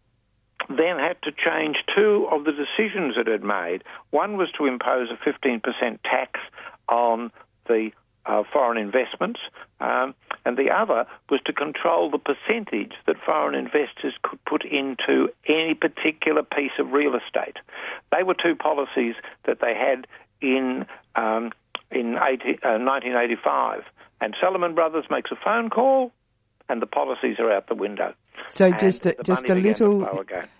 then 0.68 0.98
had 0.98 1.16
to 1.22 1.30
change 1.32 1.76
two 1.96 2.28
of 2.30 2.44
the 2.44 2.52
decisions 2.52 3.14
it 3.16 3.26
had 3.26 3.42
made. 3.44 3.82
One 4.10 4.36
was 4.36 4.50
to 4.58 4.66
impose 4.66 5.08
a 5.10 5.28
15% 5.28 5.62
tax 6.02 6.40
on 6.88 7.30
the 7.66 7.90
uh, 8.26 8.42
foreign 8.52 8.78
investments, 8.78 9.40
um, 9.80 10.14
and 10.44 10.56
the 10.56 10.70
other 10.70 11.06
was 11.30 11.40
to 11.46 11.52
control 11.52 12.10
the 12.10 12.18
percentage 12.18 12.92
that 13.06 13.16
foreign 13.24 13.54
investors 13.54 14.14
could 14.22 14.42
put 14.44 14.64
into 14.64 15.28
any 15.48 15.74
particular 15.74 16.42
piece 16.42 16.72
of 16.78 16.92
real 16.92 17.14
estate. 17.14 17.56
They 18.14 18.22
were 18.22 18.34
two 18.34 18.54
policies 18.54 19.14
that 19.46 19.58
they 19.60 19.74
had 19.74 20.06
in 20.40 20.86
um, 21.16 21.52
in 21.90 22.16
80, 22.16 22.60
uh, 22.62 22.78
1985. 22.78 23.82
And 24.20 24.36
Salomon 24.40 24.74
Brothers 24.74 25.06
makes 25.10 25.30
a 25.32 25.36
phone 25.42 25.70
call, 25.70 26.12
and 26.68 26.80
the 26.80 26.86
policies 26.86 27.36
are 27.38 27.50
out 27.50 27.68
the 27.68 27.74
window. 27.74 28.14
So 28.48 28.66
And 28.66 28.78
just 28.78 29.06
a, 29.06 29.16
just 29.24 29.48
a 29.48 29.54
little, 29.54 30.06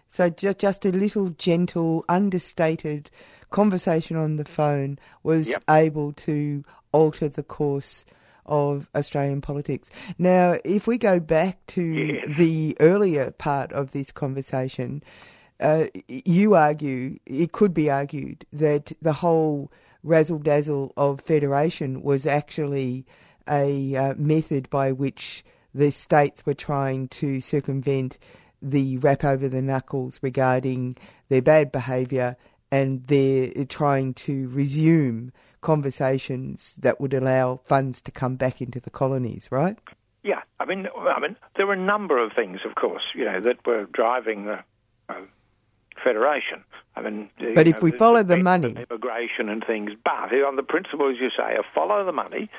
so 0.09 0.29
ju- 0.29 0.55
just 0.55 0.85
a 0.85 0.91
little 0.91 1.31
gentle, 1.31 2.05
understated 2.09 3.11
conversation 3.51 4.17
on 4.17 4.37
the 4.37 4.45
phone 4.45 4.99
was 5.23 5.49
Yep. 5.51 5.65
able 5.71 6.13
to 6.13 6.65
alter 6.93 7.29
the 7.29 7.43
course 7.43 8.05
of 8.47 8.91
Australian 8.95 9.41
politics. 9.41 9.91
Now, 10.19 10.57
if 10.65 10.87
we 10.87 10.99
go 10.99 11.21
back 11.21 11.65
to 11.69 12.21
the 12.27 12.77
earlier 12.81 13.31
part 13.31 13.73
of 13.73 13.93
this 13.93 14.11
conversation, 14.13 15.03
uh, 15.61 15.87
you 16.09 16.55
argue 16.55 17.19
it 17.27 17.53
could 17.53 17.73
be 17.73 17.91
argued 17.91 18.45
that 18.53 18.93
the 19.01 19.15
whole 19.15 19.71
razzle 20.03 20.39
dazzle 20.39 20.93
of 20.97 21.21
federation 21.21 22.03
was 22.03 22.27
actually 22.27 23.07
a 23.49 23.95
uh, 23.95 24.15
method 24.17 24.69
by 24.71 24.93
which 24.93 25.45
the 25.75 25.91
states 25.91 26.45
were 26.47 26.55
trying 26.55 27.09
to 27.09 27.41
circumvent 27.41 28.19
the 28.63 28.99
rap 28.99 29.25
over 29.25 29.49
the 29.49 29.63
knuckles 29.63 30.19
regarding 30.23 30.97
their 31.29 31.43
bad 31.43 31.71
behaviour 31.71 32.37
and 32.71 33.07
they're 33.07 33.65
trying 33.67 34.15
to 34.15 34.49
resume 34.49 35.33
conversations 35.61 36.77
that 36.83 37.01
would 37.01 37.15
allow 37.15 37.61
funds 37.65 38.01
to 38.03 38.11
come 38.11 38.37
back 38.37 38.61
into 38.61 38.81
the 38.81 38.91
colonies, 38.91 39.49
right? 39.51 39.79
Yeah, 40.23 40.43
I 40.59 40.65
mean, 40.67 40.87
I 40.99 41.19
mean, 41.21 41.37
there 41.57 41.67
were 41.67 41.73
a 41.75 41.77
number 41.77 42.23
of 42.23 42.33
things, 42.35 42.61
of 42.69 42.75
course, 42.75 43.03
you 43.15 43.25
know, 43.25 43.41
that 43.41 43.65
were 43.67 43.85
driving 43.93 44.45
the 44.47 44.59
uh, 45.09 45.15
federation. 46.03 46.63
I 46.97 47.03
mean, 47.03 47.31
But 47.55 47.67
if 47.69 47.77
know, 47.77 47.81
we 47.83 47.93
follow 47.93 48.23
the 48.23 48.37
money- 48.37 48.77
immigration 48.91 49.49
and 49.49 49.65
things, 49.67 49.93
but 50.05 50.33
on 50.35 50.57
the 50.57 50.63
principle, 50.63 51.09
as 51.11 51.17
you 51.21 51.31
say, 51.31 51.57
of 51.57 51.65
follow 51.75 52.05
the 52.05 52.13
money, 52.13 52.51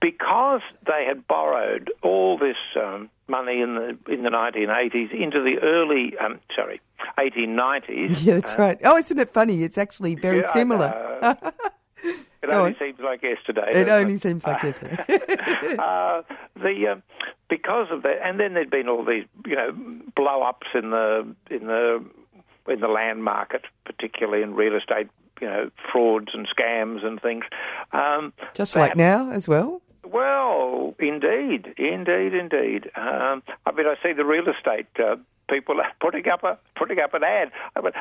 because 0.00 0.60
they 0.86 1.04
had 1.06 1.26
borrowed 1.26 1.90
all 2.02 2.36
this 2.38 2.56
um, 2.76 3.08
money 3.26 3.60
in 3.60 3.74
the 3.74 4.12
in 4.12 4.22
the 4.22 4.30
1980s 4.30 5.12
into 5.12 5.42
the 5.42 5.58
early, 5.62 6.12
um, 6.18 6.40
sorry, 6.54 6.80
1890s. 7.18 8.22
Yeah, 8.24 8.34
that's 8.34 8.54
uh, 8.54 8.58
right. 8.58 8.78
Oh, 8.84 8.96
isn't 8.96 9.18
it 9.18 9.32
funny? 9.32 9.62
It's 9.62 9.78
actually 9.78 10.14
very 10.14 10.40
Yeah, 10.40 10.52
similar. 10.52 10.90
It 12.42 12.48
Go 12.50 12.58
only 12.60 12.70
on. 12.70 12.76
seems 12.78 13.00
like 13.00 13.22
yesterday. 13.22 13.70
It 13.72 13.88
only 13.88 14.18
seems 14.18 14.46
like 14.46 14.62
yesterday. 14.62 14.96
uh, 15.78 16.22
the 16.54 16.86
uh, 16.92 17.00
because 17.50 17.88
of 17.90 18.02
that, 18.02 18.20
and 18.22 18.38
then 18.38 18.54
there'd 18.54 18.70
been 18.70 18.88
all 18.88 19.04
these, 19.04 19.24
you 19.46 19.56
know, 19.56 19.72
blow 20.14 20.42
ups 20.42 20.68
in 20.74 20.90
the 20.90 21.26
in 21.50 21.66
the 21.66 22.04
in 22.68 22.80
the 22.80 22.88
land 22.88 23.24
market, 23.24 23.62
particularly 23.84 24.42
in 24.42 24.54
real 24.54 24.76
estate, 24.76 25.08
you 25.40 25.46
know, 25.48 25.70
frauds 25.90 26.28
and 26.34 26.46
scams 26.48 27.04
and 27.04 27.20
things. 27.20 27.44
Um, 27.92 28.32
Just 28.54 28.74
that- 28.74 28.80
like 28.80 28.96
now 28.96 29.30
as 29.32 29.48
well. 29.48 29.80
well, 30.04 30.94
indeed, 31.00 31.74
indeed, 31.76 32.34
indeed. 32.34 32.90
Um, 32.94 33.42
I 33.66 33.72
mean, 33.74 33.86
I 33.86 33.94
see 34.02 34.12
the 34.12 34.24
real 34.24 34.48
estate 34.48 34.86
uh, 34.98 35.16
people 35.50 35.80
are 35.80 35.90
putting 36.00 36.28
up 36.28 36.44
a 36.44 36.58
putting 36.76 36.98
up 37.00 37.14
an 37.14 37.24
ad. 37.24 37.50
I, 37.74 37.80
mean, 37.80 37.92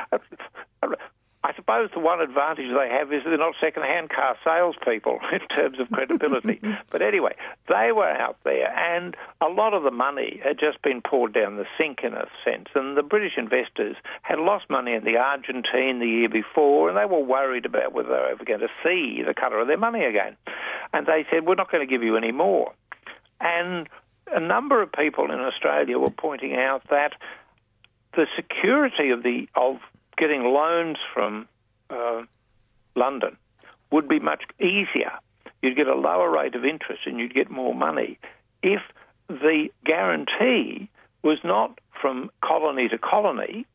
I, 1.48 1.54
suppose 1.56 1.90
the 1.94 2.00
one 2.00 2.22
advantage 2.22 2.68
they 2.74 2.90
have 2.90 3.12
is 3.14 3.24
they're 3.24 3.38
not 3.38 3.56
second-hand 3.60 4.10
car 4.10 4.36
salespeople 4.44 5.20
in 5.32 5.40
terms 5.56 5.80
of 5.80 5.90
credibility. 5.92 6.62
but 6.92 7.02
anyway, 7.02 7.36
they 7.68 7.92
were 7.92 8.10
out 8.10 8.38
there, 8.44 8.70
and 8.78 9.16
a 9.42 9.48
lot 9.48 9.74
of 9.74 9.84
the 9.84 9.92
money 9.92 10.40
had 10.44 10.60
just 10.60 10.82
been 10.82 11.02
poured 11.02 11.34
down 11.34 11.58
the 11.58 11.66
sink 11.78 12.00
in 12.04 12.14
a 12.14 12.26
sense. 12.44 12.68
And 12.76 12.98
the 12.98 13.04
British 13.04 13.34
investors 13.38 13.96
had 14.22 14.40
lost 14.40 14.70
money 14.70 14.94
in 14.94 15.04
the 15.04 15.18
Argentine 15.18 16.00
the 16.00 16.08
year 16.08 16.30
before, 16.30 16.90
and 16.90 16.98
they 16.98 17.06
were 17.06 17.24
worried 17.24 17.66
about 17.66 17.94
whether 17.94 18.10
they 18.10 18.16
were 18.16 18.30
ever 18.30 18.46
going 18.46 18.60
to 18.60 18.70
see 18.84 19.24
the 19.26 19.34
colour 19.34 19.60
of 19.60 19.68
their 19.68 19.78
money 19.78 20.06
again. 20.06 20.36
And 20.94 21.06
they 21.06 21.26
said, 21.32 21.46
"We're 21.46 21.56
not 21.56 21.72
going 21.72 21.86
to 21.86 21.92
give 21.92 22.04
you 22.04 22.18
any 22.18 22.32
more." 22.32 22.74
And 23.40 23.88
a 24.32 24.40
number 24.40 24.82
of 24.82 24.92
people 24.92 25.32
in 25.32 25.40
Australia 25.40 25.98
were 25.98 26.10
pointing 26.10 26.56
out 26.56 26.84
that 26.90 27.14
the 28.16 28.26
security 28.36 29.12
of 29.12 29.24
the 29.24 29.48
of 29.56 29.78
getting 30.18 30.44
loans 30.44 30.98
from 31.14 31.48
uh, 31.90 32.24
London 32.96 33.38
would 33.92 34.08
be 34.08 34.20
much 34.20 34.44
easier. 34.60 35.12
You'd 35.62 35.78
get 35.78 35.88
a 35.88 35.96
lower 35.96 36.30
rate 36.30 36.56
of 36.56 36.66
interest 36.66 37.02
and 37.06 37.20
you'd 37.20 37.34
get 37.34 37.50
more 37.50 37.74
money 37.74 38.20
if 38.62 38.82
the 39.30 39.70
guarantee 39.86 40.90
was 41.24 41.40
not 41.44 41.80
from 42.02 42.30
colony 42.44 42.88
to 42.90 42.98
colony, 42.98 43.66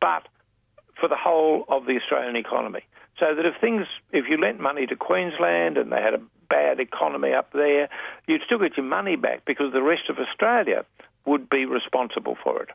but 0.00 0.26
for 0.98 1.08
the 1.08 1.16
whole 1.16 1.64
of 1.68 1.86
the 1.86 1.96
Australian 1.96 2.36
economy. 2.36 2.82
So 3.18 3.34
that 3.34 3.46
if 3.46 3.54
things, 3.60 3.86
if 4.12 4.26
you 4.28 4.38
lent 4.38 4.60
money 4.60 4.86
to 4.86 4.96
Queensland 4.96 5.78
and 5.78 5.90
they 5.90 6.02
had 6.02 6.14
a 6.14 6.20
bad 6.48 6.80
economy 6.80 7.32
up 7.32 7.52
there, 7.52 7.88
you'd 8.26 8.42
still 8.44 8.58
get 8.58 8.76
your 8.76 8.86
money 8.86 9.16
back 9.16 9.44
because 9.46 9.72
the 9.72 9.82
rest 9.82 10.08
of 10.08 10.18
Australia 10.18 10.84
would 11.24 11.48
be 11.48 11.64
responsible 11.64 12.36
for 12.42 12.62
it. 12.62 12.68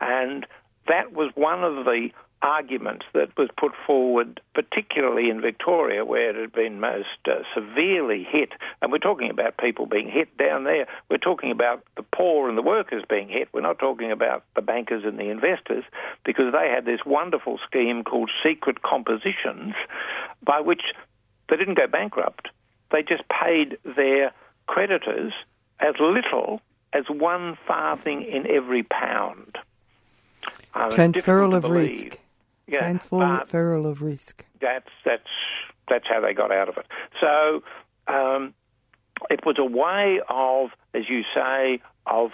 And 0.00 0.46
that 0.88 1.12
was 1.12 1.30
one 1.34 1.64
of 1.64 1.84
the 1.84 2.10
arguments 2.42 3.06
that 3.14 3.28
was 3.38 3.48
put 3.56 3.72
forward, 3.86 4.40
particularly 4.52 5.30
in 5.30 5.40
Victoria, 5.40 6.04
where 6.04 6.30
it 6.30 6.36
had 6.36 6.52
been 6.52 6.80
most 6.80 7.06
uh, 7.26 7.42
severely 7.54 8.26
hit. 8.28 8.50
And 8.80 8.90
we're 8.90 8.98
talking 8.98 9.30
about 9.30 9.56
people 9.58 9.86
being 9.86 10.10
hit 10.10 10.36
down 10.36 10.64
there. 10.64 10.86
We're 11.08 11.18
talking 11.18 11.52
about 11.52 11.84
the 11.96 12.02
poor 12.02 12.48
and 12.48 12.58
the 12.58 12.62
workers 12.62 13.04
being 13.08 13.28
hit. 13.28 13.48
We're 13.52 13.60
not 13.60 13.78
talking 13.78 14.10
about 14.10 14.44
the 14.56 14.62
bankers 14.62 15.04
and 15.04 15.18
the 15.18 15.30
investors, 15.30 15.84
because 16.24 16.52
they 16.52 16.68
had 16.68 16.84
this 16.84 17.00
wonderful 17.06 17.60
scheme 17.64 18.02
called 18.02 18.30
secret 18.42 18.82
compositions, 18.82 19.74
by 20.42 20.60
which 20.60 20.82
they 21.48 21.56
didn't 21.56 21.78
go 21.78 21.86
bankrupt. 21.86 22.48
They 22.90 23.02
just 23.02 23.22
paid 23.28 23.78
their 23.84 24.32
creditors 24.66 25.32
as 25.78 25.94
little 26.00 26.60
as 26.92 27.04
one 27.08 27.56
farthing 27.66 28.22
in 28.22 28.50
every 28.50 28.82
pound. 28.82 29.58
Uh, 30.74 30.88
Transferal 30.88 31.54
of 31.54 31.64
risk. 31.64 32.18
Yeah, 32.66 32.80
Transferal 32.80 33.84
of 33.84 34.02
risk. 34.02 34.44
that's 34.60 34.88
that's 35.04 35.28
that's 35.88 36.06
how 36.08 36.20
they 36.20 36.32
got 36.32 36.50
out 36.50 36.68
of 36.68 36.76
it. 36.78 36.86
So 37.20 37.62
um, 38.06 38.54
it 39.30 39.44
was 39.44 39.56
a 39.58 39.64
way 39.64 40.20
of, 40.28 40.70
as 40.94 41.08
you 41.08 41.22
say, 41.34 41.80
of 42.06 42.30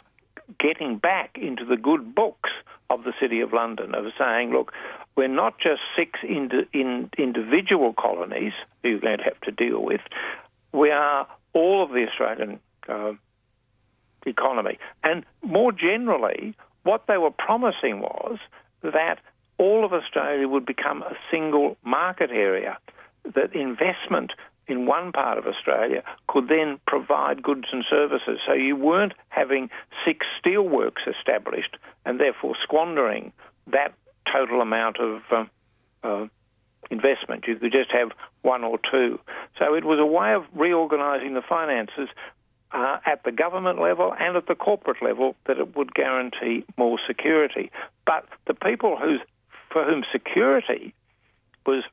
getting 0.60 0.98
back 0.98 1.36
into 1.40 1.64
the 1.64 1.76
good 1.76 2.14
books 2.14 2.50
of 2.90 3.04
the 3.04 3.12
City 3.20 3.40
of 3.40 3.52
London, 3.52 3.94
of 3.94 4.04
saying, 4.18 4.50
look, 4.52 4.72
we're 5.16 5.28
not 5.28 5.58
just 5.58 5.80
six 5.96 6.20
indi- 6.22 6.68
in 6.72 7.10
individual 7.18 7.92
colonies 7.92 8.52
who 8.82 8.90
you're 8.90 9.00
going 9.00 9.18
to 9.18 9.24
have 9.24 9.40
to 9.40 9.50
deal 9.50 9.82
with. 9.82 10.00
We 10.72 10.90
are 10.90 11.26
all 11.52 11.82
of 11.82 11.90
the 11.90 12.06
Australian 12.08 12.60
uh, 12.88 13.12
economy. 14.24 14.78
And 15.02 15.24
more 15.42 15.72
generally, 15.72 16.54
what 16.88 17.02
they 17.06 17.18
were 17.18 17.30
promising 17.30 18.00
was 18.00 18.38
that 18.82 19.16
all 19.58 19.84
of 19.84 19.92
Australia 19.92 20.48
would 20.48 20.64
become 20.64 21.02
a 21.02 21.14
single 21.30 21.76
market 21.84 22.30
area, 22.30 22.78
that 23.34 23.54
investment 23.54 24.32
in 24.68 24.86
one 24.86 25.12
part 25.12 25.36
of 25.36 25.46
Australia 25.46 26.02
could 26.28 26.48
then 26.48 26.78
provide 26.86 27.42
goods 27.42 27.66
and 27.72 27.84
services. 27.90 28.38
So 28.46 28.54
you 28.54 28.74
weren't 28.74 29.12
having 29.28 29.68
six 30.06 30.24
steelworks 30.40 31.04
established 31.06 31.76
and 32.06 32.18
therefore 32.18 32.54
squandering 32.62 33.32
that 33.66 33.92
total 34.32 34.62
amount 34.62 34.96
of 34.98 35.20
uh, 35.30 35.44
uh, 36.02 36.26
investment. 36.90 37.44
You 37.46 37.56
could 37.56 37.72
just 37.72 37.90
have 37.90 38.12
one 38.40 38.64
or 38.64 38.78
two. 38.90 39.18
So 39.58 39.74
it 39.74 39.84
was 39.84 39.98
a 39.98 40.06
way 40.06 40.32
of 40.32 40.44
reorganising 40.54 41.34
the 41.34 41.42
finances 41.46 42.08
uh, 42.72 42.98
at 43.06 43.22
the 43.24 43.32
government 43.32 43.80
level 43.80 44.14
and 44.18 44.36
at 44.36 44.46
the 44.46 44.54
corporate 44.54 45.02
level 45.02 45.34
that 45.46 45.58
it 45.58 45.76
would 45.76 45.94
guarantee 45.94 46.64
more 46.76 46.98
security. 47.06 47.70
But 48.06 48.26
the 48.46 48.54
people 48.54 48.96
whose, 48.96 49.20
for 49.72 49.84
whom 49.84 50.04
security 50.12 50.94
was 51.66 51.84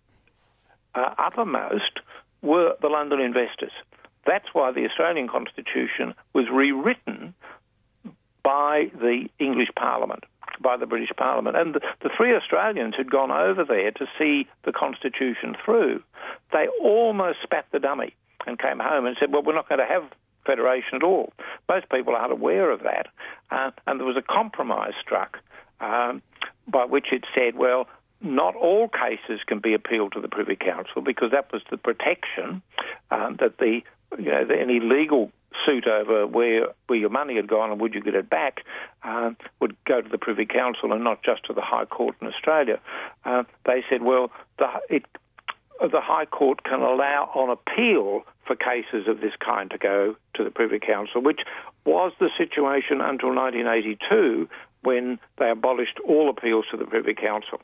uh, 0.94 1.14
uppermost 1.18 2.00
were 2.42 2.76
the 2.82 2.90
London 2.90 3.20
investors. 3.20 3.72
That's 4.26 4.48
why 4.54 4.72
the 4.72 4.86
Australian 4.86 5.28
Constitution 5.28 6.14
was 6.34 6.46
rewritten 6.52 7.34
by 8.44 8.92
the 8.94 9.28
English 9.40 9.70
Parliament. 9.76 10.24
by 10.62 10.78
the 10.78 10.86
British 10.86 11.10
Parliament. 11.18 11.56
And 11.58 11.76
the, 11.76 11.82
the 12.02 12.10
three 12.16 12.36
Australians 12.36 12.96
who'd 12.96 13.12
gone 13.12 13.32
over 13.32 13.64
there 13.64 13.92
to 13.92 14.06
see 14.18 14.48
the 14.64 14.72
Constitution 14.72 15.56
through, 15.64 16.02
they 16.52 16.68
almost 16.82 17.40
spat 17.44 17.66
the 17.72 17.80
dummy 17.80 18.16
and 18.48 18.60
came 18.60 18.80
home 18.80 19.06
and 19.06 19.18
said, 19.20 19.32
well, 19.32 19.44
we're 19.44 19.56
not 19.56 19.70
going 19.70 19.80
to 19.80 19.86
have 19.86 20.04
federation 20.46 20.96
at 20.96 21.04
all. 21.04 21.34
Most 21.68 21.90
people 21.90 22.16
aren't 22.16 22.32
aware 22.32 22.72
of 22.72 22.84
that. 22.84 23.08
Uh, 23.52 23.72
and 23.88 24.00
there 24.00 24.08
was 24.08 24.18
a 24.18 24.22
compromise 24.22 24.94
struck 25.02 25.38
um, 25.80 26.22
by 26.68 26.86
which 26.86 27.08
it 27.12 27.24
said, 27.34 27.56
well, 27.56 27.88
not 28.22 28.56
all 28.56 28.90
cases 28.90 29.42
can 29.46 29.60
be 29.60 29.74
appealed 29.74 30.14
to 30.14 30.22
the 30.22 30.28
Privy 30.28 30.56
Council 30.56 31.02
because 31.02 31.32
that 31.32 31.52
was 31.52 31.62
the 31.70 31.78
protection 31.78 32.62
um, 33.12 33.38
that 33.40 33.58
the 33.60 33.82
you 34.18 34.32
know 34.32 34.48
any 34.50 34.80
legal 34.80 35.32
suit 35.66 35.88
over 35.88 36.26
where 36.26 36.68
where 36.88 37.00
your 37.00 37.10
money 37.10 37.36
had 37.36 37.48
gone 37.48 37.72
and 37.72 37.80
would 37.80 37.94
you 37.94 38.02
get 38.02 38.16
it 38.16 38.30
back 38.30 38.62
uh, 39.04 39.32
would 39.60 39.76
go 39.86 40.02
to 40.02 40.10
the 40.10 40.18
Privy 40.18 40.46
Council 40.46 40.92
and 40.92 41.04
not 41.04 41.24
just 41.24 41.46
to 41.46 41.54
the 41.54 41.62
High 41.62 41.86
Court 41.86 42.16
in 42.22 42.28
Australia. 42.28 42.80
Uh, 43.24 43.44
they 43.66 43.84
said, 43.90 44.02
well, 44.02 44.32
the, 44.58 44.68
it, 44.90 45.06
the 45.80 46.02
High 46.02 46.26
Court 46.26 46.64
can 46.64 46.82
allow 46.82 47.30
on 47.36 47.50
appeal 47.50 48.24
for 48.46 48.56
cases 48.56 49.08
of 49.08 49.22
this 49.22 49.34
kind 49.44 49.70
to 49.72 49.78
go 49.78 50.16
to 50.36 50.44
the 50.44 50.52
Privy 50.52 50.80
Council, 50.80 51.22
which 51.22 51.42
was 51.86 52.12
the 52.20 52.30
situation 52.38 53.02
until 53.02 53.34
1982 53.36 54.48
when 54.84 55.20
they 55.38 55.50
abolished 55.50 56.00
all 56.08 56.30
appeals 56.30 56.66
to 56.72 56.78
the 56.78 56.86
Privy 56.86 57.14
Council. 57.14 57.60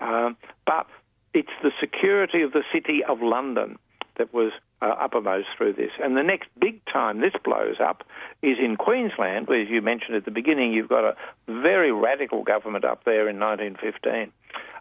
Um, 0.00 0.36
but 0.66 0.86
it's 1.34 1.50
the 1.62 1.72
security 1.80 2.42
of 2.42 2.52
the 2.52 2.62
City 2.72 3.02
of 3.06 3.20
London 3.20 3.78
that 4.18 4.32
was 4.32 4.52
uh, 4.82 4.86
uppermost 5.00 5.48
through 5.56 5.72
this. 5.72 5.90
And 6.02 6.16
the 6.16 6.22
next 6.22 6.48
big 6.60 6.80
time 6.92 7.20
this 7.20 7.32
blows 7.44 7.76
up 7.80 8.04
is 8.42 8.58
in 8.62 8.76
Queensland, 8.76 9.48
where, 9.48 9.60
as 9.60 9.68
you 9.68 9.82
mentioned 9.82 10.16
at 10.16 10.24
the 10.24 10.30
beginning, 10.30 10.72
you've 10.72 10.88
got 10.88 11.04
a 11.04 11.16
very 11.46 11.92
radical 11.92 12.42
government 12.42 12.84
up 12.84 13.04
there 13.04 13.28
in 13.28 13.38
1915. 13.38 14.32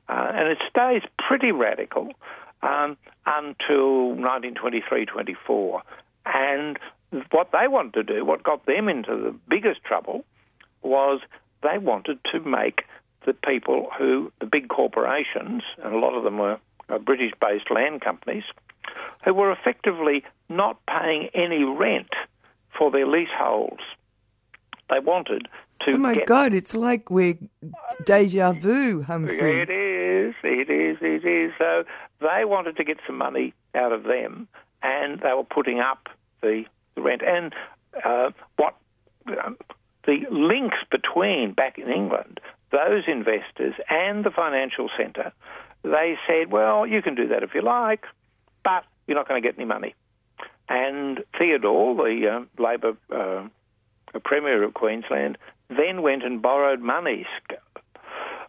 Uh, 0.07 0.31
and 0.33 0.47
it 0.49 0.57
stays 0.69 1.03
pretty 1.17 1.51
radical 1.51 2.09
um, 2.61 2.97
until 3.25 4.09
1923 4.09 5.05
24. 5.05 5.81
And 6.25 6.77
what 7.31 7.49
they 7.51 7.67
wanted 7.67 7.93
to 7.93 8.03
do, 8.03 8.25
what 8.25 8.43
got 8.43 8.65
them 8.65 8.87
into 8.87 9.15
the 9.15 9.35
biggest 9.49 9.83
trouble, 9.83 10.25
was 10.81 11.21
they 11.63 11.77
wanted 11.77 12.19
to 12.31 12.39
make 12.39 12.83
the 13.25 13.33
people 13.33 13.89
who, 13.97 14.31
the 14.39 14.45
big 14.45 14.69
corporations, 14.69 15.63
and 15.83 15.93
a 15.93 15.97
lot 15.97 16.15
of 16.15 16.23
them 16.23 16.37
were 16.37 16.59
British 17.05 17.33
based 17.39 17.69
land 17.69 18.01
companies, 18.01 18.43
who 19.23 19.33
were 19.33 19.51
effectively 19.51 20.23
not 20.47 20.79
paying 20.87 21.29
any 21.33 21.63
rent 21.63 22.09
for 22.77 22.89
their 22.91 23.05
leaseholds. 23.05 23.81
They 24.89 24.99
wanted 24.99 25.47
to. 25.81 25.91
Oh 25.93 25.97
my 25.97 26.15
get... 26.15 26.27
God! 26.27 26.53
It's 26.53 26.73
like 26.73 27.09
we're 27.09 27.37
deja 28.05 28.53
vu, 28.53 29.01
Humphrey. 29.01 29.61
It 29.61 29.69
is. 29.69 30.35
It 30.43 30.69
is. 30.69 30.97
It 31.01 31.25
is. 31.25 31.51
So 31.57 31.83
they 32.21 32.45
wanted 32.45 32.77
to 32.77 32.83
get 32.83 32.97
some 33.05 33.17
money 33.17 33.53
out 33.75 33.91
of 33.91 34.03
them, 34.03 34.47
and 34.81 35.19
they 35.19 35.33
were 35.33 35.43
putting 35.43 35.79
up 35.79 36.09
the, 36.41 36.65
the 36.95 37.01
rent. 37.01 37.21
And 37.25 37.53
uh, 38.05 38.31
what 38.57 38.75
um, 39.45 39.57
the 40.05 40.25
links 40.31 40.77
between 40.91 41.53
back 41.53 41.77
in 41.77 41.89
England 41.89 42.39
those 42.71 43.03
investors 43.07 43.73
and 43.89 44.23
the 44.23 44.31
financial 44.31 44.89
centre, 44.97 45.31
they 45.83 46.17
said, 46.27 46.51
well, 46.51 46.85
you 46.85 47.01
can 47.01 47.15
do 47.15 47.27
that 47.29 47.43
if 47.43 47.53
you 47.53 47.61
like, 47.61 48.05
but 48.63 48.83
you're 49.07 49.17
not 49.17 49.27
going 49.27 49.41
to 49.41 49.47
get 49.47 49.57
any 49.57 49.65
money. 49.65 49.95
And 50.67 51.23
Theodore, 51.37 51.95
the 51.95 52.27
uh, 52.27 52.61
Labor 52.61 52.95
uh, 53.11 53.47
Premier 54.23 54.63
of 54.63 54.73
Queensland, 54.73 55.37
then 55.69 56.01
went 56.01 56.23
and 56.23 56.41
borrowed 56.41 56.81
money, 56.81 57.25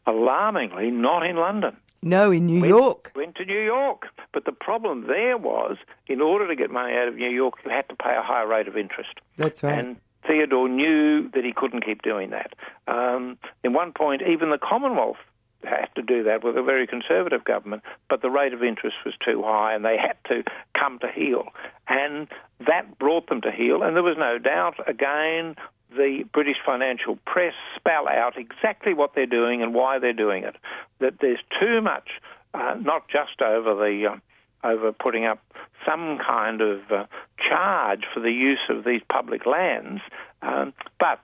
alarmingly 0.07 0.91
not 0.91 1.25
in 1.25 1.37
London. 1.37 1.77
No, 2.03 2.31
in 2.31 2.47
New 2.47 2.63
went, 2.63 2.69
York. 2.69 3.13
Went 3.15 3.35
to 3.37 3.45
New 3.45 3.61
York. 3.61 4.07
But 4.33 4.47
the 4.47 4.53
problem 4.53 5.07
there 5.07 5.37
was, 5.37 5.77
in 6.07 6.21
order 6.21 6.49
to 6.49 6.57
get 6.57 6.71
money 6.71 6.95
out 6.95 7.09
of 7.09 7.17
New 7.17 7.29
York, 7.29 7.55
you 7.65 7.71
had 7.71 7.89
to 7.91 7.97
pay 7.97 8.17
a 8.17 8.23
higher 8.23 8.47
rate 8.47 8.69
of 8.69 8.77
interest. 8.77 9.21
That's 9.37 9.63
right. 9.63 9.79
And 9.79 9.97
Theodore 10.27 10.69
knew 10.69 11.29
that 11.31 11.45
he 11.45 11.53
couldn't 11.55 11.85
keep 11.85 12.03
doing 12.03 12.31
that. 12.31 12.55
Um, 12.89 13.37
in 13.65 13.75
one 13.75 13.93
point, 13.93 14.23
even 14.23 14.51
the 14.51 14.59
Commonwealth 14.59 15.19
had 15.65 15.89
to 15.97 16.03
do 16.03 16.25
that 16.25 16.43
with 16.43 16.57
a 16.57 16.63
very 16.63 16.87
conservative 16.87 17.45
government, 17.45 17.83
but 18.09 18.23
the 18.23 18.31
rate 18.31 18.53
of 18.53 18.63
interest 18.63 18.97
was 19.05 19.15
too 19.25 19.43
high 19.43 19.75
and 19.75 19.85
they 19.85 19.97
had 19.97 20.17
to 20.29 20.43
come 20.79 20.99
to 21.01 21.09
heel. 21.09 21.49
And 21.89 22.29
that 22.67 22.99
brought 22.99 23.29
them 23.29 23.41
to 23.43 23.51
heel, 23.51 23.83
and 23.83 23.97
there 23.97 24.03
was 24.03 24.17
no 24.19 24.39
doubt, 24.39 24.77
again, 24.89 25.57
the 25.97 26.25
British 26.33 26.57
financial 26.65 27.19
press 27.27 27.55
spell 27.77 28.09
out 28.09 28.37
exactly 28.37 28.95
what 28.95 29.15
they're 29.15 29.27
doing 29.27 29.63
and 29.63 29.75
why 29.75 29.99
they're 29.99 30.13
doing 30.13 30.45
it. 30.45 30.57
That 31.01 31.15
there's 31.21 31.41
too 31.61 31.81
much, 31.81 32.09
uh, 32.55 32.77
not 32.81 33.09
just 33.09 33.43
over 33.43 33.75
the 33.75 34.13
uh, 34.13 34.17
over 34.63 34.93
putting 34.93 35.25
up 35.25 35.43
some 35.87 36.19
kind 36.19 36.61
of 36.61 36.81
uh, 36.91 37.07
charge 37.49 38.05
for 38.13 38.21
the 38.21 38.31
use 38.31 38.61
of 38.69 38.85
these 38.85 39.01
public 39.11 39.47
lands, 39.47 40.03
um, 40.43 40.75
but 40.99 41.21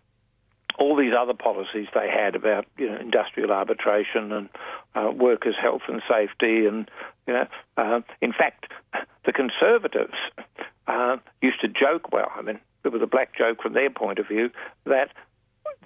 all 0.78 0.96
these 0.96 1.12
other 1.18 1.34
policies 1.34 1.86
they 1.94 2.08
had 2.08 2.34
about 2.34 2.66
you 2.76 2.88
know 2.88 2.96
industrial 2.96 3.50
arbitration 3.50 4.32
and 4.32 4.48
uh, 4.94 5.10
workers' 5.10 5.56
health 5.60 5.82
and 5.88 6.02
safety, 6.08 6.66
and 6.66 6.90
you 7.26 7.34
know, 7.34 7.46
uh, 7.76 8.00
in 8.20 8.32
fact, 8.32 8.66
the 9.24 9.32
Conservatives 9.32 10.14
uh, 10.86 11.16
used 11.42 11.60
to 11.60 11.68
joke. 11.68 12.12
Well, 12.12 12.30
I 12.34 12.42
mean, 12.42 12.60
it 12.84 12.88
was 12.88 13.02
a 13.02 13.06
black 13.06 13.36
joke 13.36 13.62
from 13.62 13.72
their 13.72 13.90
point 13.90 14.18
of 14.18 14.28
view 14.28 14.50
that 14.84 15.10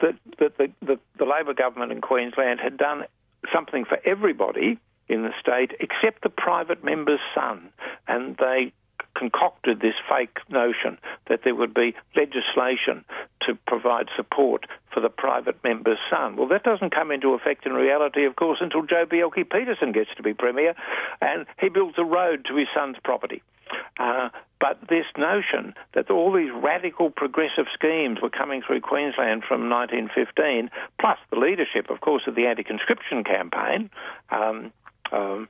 that, 0.01 0.15
the, 0.39 0.71
the, 0.81 0.99
the 1.19 1.25
Labor 1.25 1.55
government 1.55 1.93
in 1.93 2.01
Queensland 2.01 2.61
had 2.61 2.77
done 2.77 3.05
something 3.53 3.85
for 3.85 3.99
everybody 4.05 4.79
in 5.09 5.23
the 5.23 5.33
state 5.41 5.73
except 5.81 6.23
the 6.23 6.31
private 6.31 6.85
member's 6.85 7.21
son, 7.35 7.71
and 8.07 8.37
they 8.37 8.73
concocted 9.17 9.81
this 9.81 9.95
fake 10.09 10.39
notion 10.49 10.99
that 11.29 11.41
there 11.45 11.55
would 11.55 11.75
be 11.75 11.95
legislation 12.17 13.05
to 13.51 13.59
provide 13.67 14.07
support 14.17 14.67
for 14.93 15.01
the 15.01 15.09
private 15.09 15.63
member's 15.65 15.99
son. 16.09 16.37
Well, 16.37 16.49
that 16.49 16.63
doesn't 16.63 16.95
come 16.95 17.11
into 17.11 17.35
effect 17.35 17.67
in 17.67 17.73
reality, 17.73 18.25
of 18.25 18.37
course, 18.37 18.59
until 18.61 18.83
Joh 18.83 19.07
Bjelke-Petersen 19.07 19.93
gets 19.93 20.11
to 20.17 20.23
be 20.23 20.35
Premier 20.35 20.75
and 21.21 21.47
he 21.61 21.69
builds 21.69 21.97
a 21.99 22.05
road 22.05 22.45
to 22.49 22.57
his 22.57 22.69
son's 22.75 22.97
property. 23.03 23.43
Uh, 23.99 24.31
but 24.61 24.79
this 24.89 25.07
notion 25.17 25.75
that 25.95 26.11
all 26.11 26.33
these 26.33 26.51
radical 26.53 27.11
progressive 27.11 27.67
schemes 27.73 28.19
were 28.21 28.31
coming 28.31 28.63
through 28.67 28.81
Queensland 28.81 29.43
from 29.47 29.69
1915, 29.71 30.71
plus 31.01 31.19
the 31.31 31.39
leadership, 31.39 31.89
of 31.91 32.01
course, 32.01 32.23
of 32.27 32.35
the 32.35 32.47
anti 32.47 32.63
conscription 32.63 33.25
campaign. 33.25 33.91
Um, 34.31 34.73
um, 35.13 35.49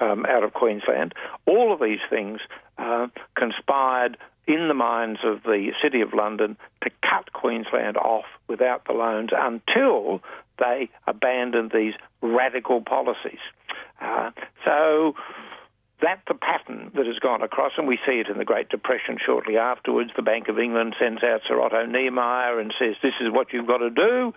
um, 0.00 0.24
out 0.24 0.42
of 0.42 0.54
Queensland. 0.54 1.14
All 1.46 1.74
of 1.74 1.80
these 1.80 1.98
things 2.08 2.40
uh, 2.78 3.08
conspired 3.36 4.16
in 4.50 4.66
the 4.66 4.74
minds 4.74 5.20
of 5.22 5.44
the 5.44 5.70
City 5.80 6.00
of 6.00 6.12
London 6.12 6.56
to 6.82 6.90
cut 7.02 7.32
Queensland 7.32 7.96
off 7.96 8.24
without 8.48 8.84
the 8.86 8.92
loans 8.92 9.30
until 9.32 10.20
they 10.58 10.88
abandoned 11.06 11.70
these 11.72 11.94
radical 12.20 12.80
policies. 12.80 13.38
Uh, 14.00 14.30
so 14.64 15.14
that's 16.02 16.22
the 16.28 16.34
pattern 16.34 16.90
that 16.94 17.06
has 17.06 17.18
gone 17.18 17.42
across, 17.42 17.72
and 17.76 17.86
we 17.86 17.98
see 18.06 18.20
it 18.20 18.28
in 18.28 18.38
the 18.38 18.44
Great 18.44 18.68
Depression 18.68 19.18
shortly 19.24 19.56
afterwards. 19.56 20.10
The 20.16 20.22
Bank 20.22 20.48
of 20.48 20.58
England 20.58 20.96
sends 21.00 21.22
out 21.22 21.40
Sir 21.46 21.60
Otto 21.60 21.86
Niemeyer 21.86 22.58
and 22.58 22.72
says, 22.78 22.96
This 23.02 23.14
is 23.20 23.32
what 23.32 23.52
you've 23.52 23.66
got 23.66 23.78
to 23.78 23.90
do, 23.90 24.32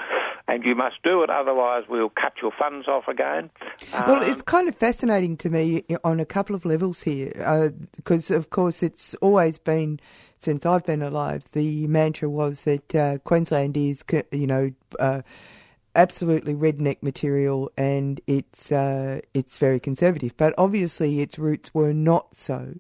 and 0.48 0.64
you 0.64 0.76
must 0.76 0.96
do 1.04 1.24
it, 1.24 1.30
otherwise, 1.30 1.84
we'll 1.90 2.10
cut 2.10 2.34
your 2.42 2.52
funds 2.58 2.88
off 2.88 3.08
again. 3.08 3.50
Well, 3.94 4.24
um, 4.24 4.24
it's 4.24 4.42
kind 4.42 4.68
of 4.68 4.76
fascinating 4.76 5.38
to 5.38 5.50
me 5.50 5.84
on 6.04 6.20
a 6.20 6.26
couple 6.26 6.56
of 6.56 6.66
levels 6.66 7.04
here, 7.04 7.74
because, 7.96 8.32
uh, 8.32 8.36
of 8.36 8.50
course, 8.50 8.84
it's 8.84 9.14
always 9.16 9.58
been 9.58 10.00
since 10.44 10.66
I've 10.66 10.86
been 10.86 11.02
alive, 11.02 11.44
the 11.54 11.88
mantra 11.88 12.30
was 12.30 12.66
that 12.66 12.94
uh, 12.94 13.18
Queensland 13.20 13.78
is, 13.78 14.04
you 14.32 14.46
know, 14.46 14.72
uh, 15.00 15.22
absolutely 15.96 16.54
redneck 16.54 17.02
material, 17.02 17.72
and 17.78 18.20
it's 18.28 18.72
uh, 18.72 19.22
it's 19.34 19.58
very 19.58 19.80
conservative. 19.80 20.36
But 20.38 20.54
obviously, 20.58 21.22
its 21.22 21.38
roots 21.38 21.74
were 21.74 21.94
not 21.94 22.36
so, 22.36 22.76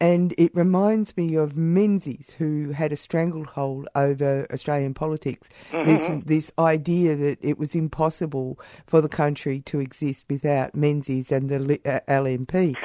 and 0.00 0.34
it 0.38 0.54
reminds 0.54 1.16
me 1.16 1.34
of 1.34 1.56
Menzies, 1.56 2.34
who 2.38 2.70
had 2.70 2.92
a 2.92 2.96
stranglehold 2.96 3.88
over 3.94 4.46
Australian 4.52 4.94
politics. 4.94 5.48
Mm-hmm. 5.70 5.86
This 5.86 6.24
this 6.24 6.52
idea 6.58 7.16
that 7.16 7.38
it 7.40 7.58
was 7.58 7.74
impossible 7.74 8.58
for 8.86 9.00
the 9.00 9.08
country 9.08 9.60
to 9.62 9.80
exist 9.80 10.26
without 10.28 10.74
Menzies 10.74 11.32
and 11.32 11.48
the 11.48 11.80
uh, 11.84 12.00
LNP. 12.08 12.76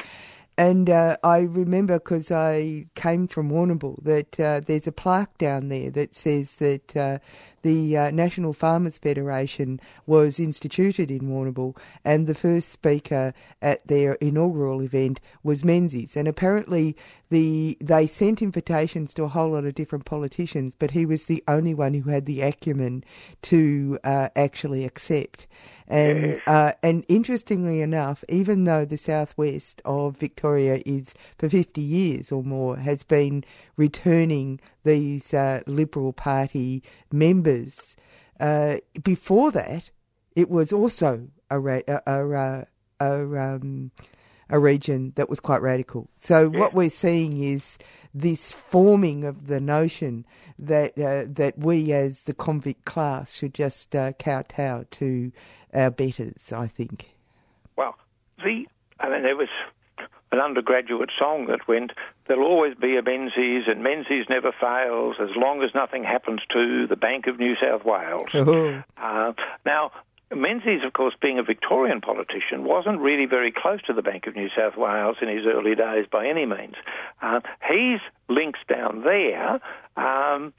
And 0.58 0.90
uh, 0.90 1.16
I 1.24 1.38
remember 1.38 1.98
because 1.98 2.30
I 2.30 2.86
came 2.94 3.26
from 3.26 3.50
Warrnambool 3.50 4.04
that 4.04 4.38
uh, 4.38 4.60
there's 4.60 4.86
a 4.86 4.92
plaque 4.92 5.38
down 5.38 5.68
there 5.68 5.90
that 5.90 6.14
says 6.14 6.56
that 6.56 6.94
uh, 6.94 7.18
the 7.62 7.96
uh, 7.96 8.10
National 8.10 8.52
Farmers 8.52 8.98
Federation 8.98 9.80
was 10.06 10.38
instituted 10.38 11.10
in 11.10 11.22
Warrnambool, 11.22 11.76
and 12.04 12.26
the 12.26 12.34
first 12.34 12.68
speaker 12.68 13.32
at 13.60 13.86
their 13.86 14.14
inaugural 14.14 14.82
event 14.82 15.20
was 15.42 15.64
Menzies. 15.64 16.16
And 16.16 16.28
apparently, 16.28 16.96
the 17.30 17.78
they 17.80 18.06
sent 18.06 18.42
invitations 18.42 19.14
to 19.14 19.24
a 19.24 19.28
whole 19.28 19.52
lot 19.52 19.64
of 19.64 19.74
different 19.74 20.04
politicians, 20.04 20.74
but 20.78 20.90
he 20.90 21.06
was 21.06 21.24
the 21.24 21.42
only 21.48 21.74
one 21.74 21.94
who 21.94 22.10
had 22.10 22.26
the 22.26 22.42
acumen 22.42 23.04
to 23.42 23.98
uh, 24.04 24.28
actually 24.36 24.84
accept. 24.84 25.46
And 25.88 26.40
uh, 26.46 26.72
and 26.82 27.04
interestingly 27.08 27.80
enough, 27.80 28.24
even 28.28 28.64
though 28.64 28.84
the 28.84 28.96
southwest 28.96 29.82
of 29.84 30.16
Victoria 30.16 30.80
is 30.86 31.14
for 31.38 31.48
fifty 31.48 31.82
years 31.82 32.32
or 32.32 32.42
more 32.42 32.76
has 32.78 33.02
been 33.02 33.44
returning 33.76 34.60
these 34.84 35.34
uh, 35.34 35.60
Liberal 35.66 36.12
Party 36.12 36.82
members, 37.10 37.51
uh, 38.40 38.76
before 39.02 39.50
that 39.52 39.90
it 40.34 40.50
was 40.50 40.72
also 40.72 41.28
a 41.50 41.58
ra- 41.58 41.80
a, 41.86 42.00
a, 42.06 42.66
a, 43.00 43.54
um, 43.54 43.90
a 44.48 44.58
region 44.58 45.12
that 45.16 45.28
was 45.28 45.40
quite 45.40 45.62
radical. 45.62 46.08
So 46.20 46.48
what 46.48 46.74
we're 46.74 46.90
seeing 46.90 47.42
is 47.42 47.78
this 48.14 48.52
forming 48.52 49.24
of 49.24 49.46
the 49.46 49.60
notion 49.60 50.26
that 50.58 50.98
uh, 50.98 51.24
that 51.28 51.58
we 51.58 51.92
as 51.92 52.20
the 52.20 52.34
convict 52.34 52.84
class 52.84 53.36
should 53.36 53.54
just 53.54 53.96
uh, 53.96 54.12
kowtow 54.12 54.84
to 54.90 55.32
our 55.72 55.90
betters. 55.90 56.52
I 56.52 56.66
think. 56.66 57.14
Well, 57.76 57.96
the 58.38 58.66
I 59.00 59.08
mean 59.08 59.22
there 59.22 59.36
was 59.36 59.48
an 60.32 60.40
undergraduate 60.40 61.10
song 61.18 61.46
that 61.46 61.68
went, 61.68 61.92
"There'll 62.26 62.46
always 62.46 62.74
be 62.74 62.96
a 62.96 63.02
Menzies, 63.02 63.64
and 63.68 63.82
Menzies 63.82 64.28
never 64.28 64.50
fails 64.52 65.16
as 65.20 65.36
long 65.36 65.62
as 65.62 65.74
nothing 65.74 66.04
happens 66.04 66.40
to 66.50 66.86
the 66.86 66.96
Bank 66.96 67.26
of 67.26 67.38
New 67.38 67.54
South 67.56 67.84
Wales." 67.84 68.30
Oh. 68.34 68.82
Uh, 68.96 69.32
now, 69.64 69.92
Menzies, 70.34 70.82
of 70.84 70.92
course, 70.92 71.14
being 71.20 71.38
a 71.38 71.42
Victorian 71.42 72.00
politician, 72.00 72.64
wasn't 72.64 73.00
really 73.00 73.26
very 73.26 73.52
close 73.52 73.82
to 73.82 73.92
the 73.92 74.02
Bank 74.02 74.26
of 74.26 74.34
New 74.34 74.48
South 74.56 74.76
Wales 74.76 75.16
in 75.20 75.28
his 75.28 75.46
early 75.46 75.74
days 75.74 76.06
by 76.10 76.26
any 76.26 76.46
means. 76.46 76.74
Uh, 77.20 77.40
his 77.60 78.00
links 78.28 78.60
down 78.68 79.02
there. 79.02 79.60
Um, 79.96 80.52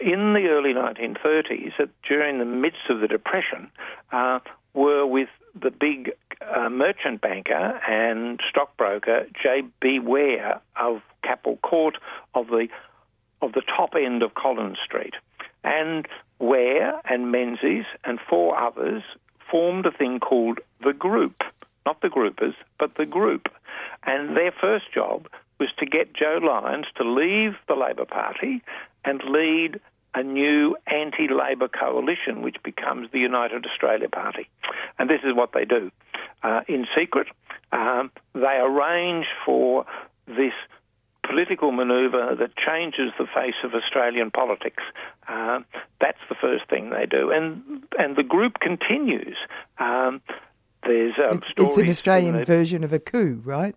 in 0.00 0.34
the 0.34 0.48
early 0.48 0.74
1930s, 0.74 1.72
uh, 1.78 1.86
during 2.06 2.38
the 2.38 2.44
midst 2.44 2.90
of 2.90 3.00
the 3.00 3.08
Depression, 3.08 3.70
uh, 4.12 4.40
were 4.74 5.06
with 5.06 5.28
the 5.54 5.70
big 5.70 6.12
uh, 6.54 6.68
merchant 6.68 7.20
banker 7.20 7.80
and 7.88 8.40
stockbroker 8.48 9.26
J.B. 9.42 10.00
Were 10.00 10.60
of 10.76 11.02
Capel 11.22 11.56
Court 11.58 11.96
of 12.34 12.48
the 12.48 12.68
of 13.42 13.52
the 13.52 13.62
top 13.62 13.94
end 13.94 14.22
of 14.22 14.34
Collins 14.34 14.78
Street, 14.84 15.14
and 15.62 16.06
Were 16.38 17.00
and 17.04 17.30
Menzies 17.30 17.84
and 18.04 18.18
four 18.28 18.58
others 18.58 19.02
formed 19.50 19.86
a 19.86 19.90
thing 19.90 20.20
called 20.20 20.58
the 20.82 20.92
Group, 20.92 21.42
not 21.84 22.00
the 22.00 22.08
Groupers, 22.08 22.54
but 22.78 22.96
the 22.96 23.06
Group, 23.06 23.48
and 24.04 24.36
their 24.36 24.52
first 24.52 24.92
job 24.92 25.28
was 25.58 25.68
to 25.78 25.86
get 25.86 26.14
Joe 26.14 26.38
Lyons 26.42 26.86
to 26.96 27.04
leave 27.04 27.54
the 27.68 27.74
Labor 27.74 28.04
Party 28.04 28.62
and 29.04 29.22
lead 29.24 29.80
a 30.16 30.22
new 30.22 30.76
anti 30.86 31.28
Labor 31.28 31.68
coalition, 31.68 32.42
which 32.42 32.56
becomes 32.64 33.10
the 33.12 33.18
United 33.18 33.66
Australia 33.66 34.08
Party. 34.08 34.48
And 34.98 35.08
this 35.08 35.20
is 35.22 35.36
what 35.36 35.50
they 35.52 35.66
do. 35.66 35.92
Uh, 36.42 36.62
in 36.66 36.86
secret, 36.98 37.28
um, 37.70 38.10
they 38.34 38.58
arrange 38.58 39.26
for 39.44 39.84
this 40.26 40.54
political 41.26 41.70
manoeuvre 41.70 42.36
that 42.38 42.50
changes 42.56 43.12
the 43.18 43.26
face 43.26 43.56
of 43.62 43.74
Australian 43.74 44.30
politics. 44.30 44.82
Uh, 45.28 45.60
that's 46.00 46.18
the 46.28 46.36
first 46.40 46.68
thing 46.70 46.90
they 46.90 47.04
do. 47.04 47.30
And, 47.30 47.84
and 47.98 48.16
the 48.16 48.22
group 48.22 48.54
continues. 48.60 49.36
Um, 49.78 50.22
there's 50.82 51.14
um, 51.18 51.38
it's, 51.38 51.52
it's 51.56 51.76
an 51.76 51.88
Australian 51.90 52.44
version 52.44 52.84
of 52.84 52.92
a 52.92 52.98
coup, 52.98 53.42
right? 53.44 53.74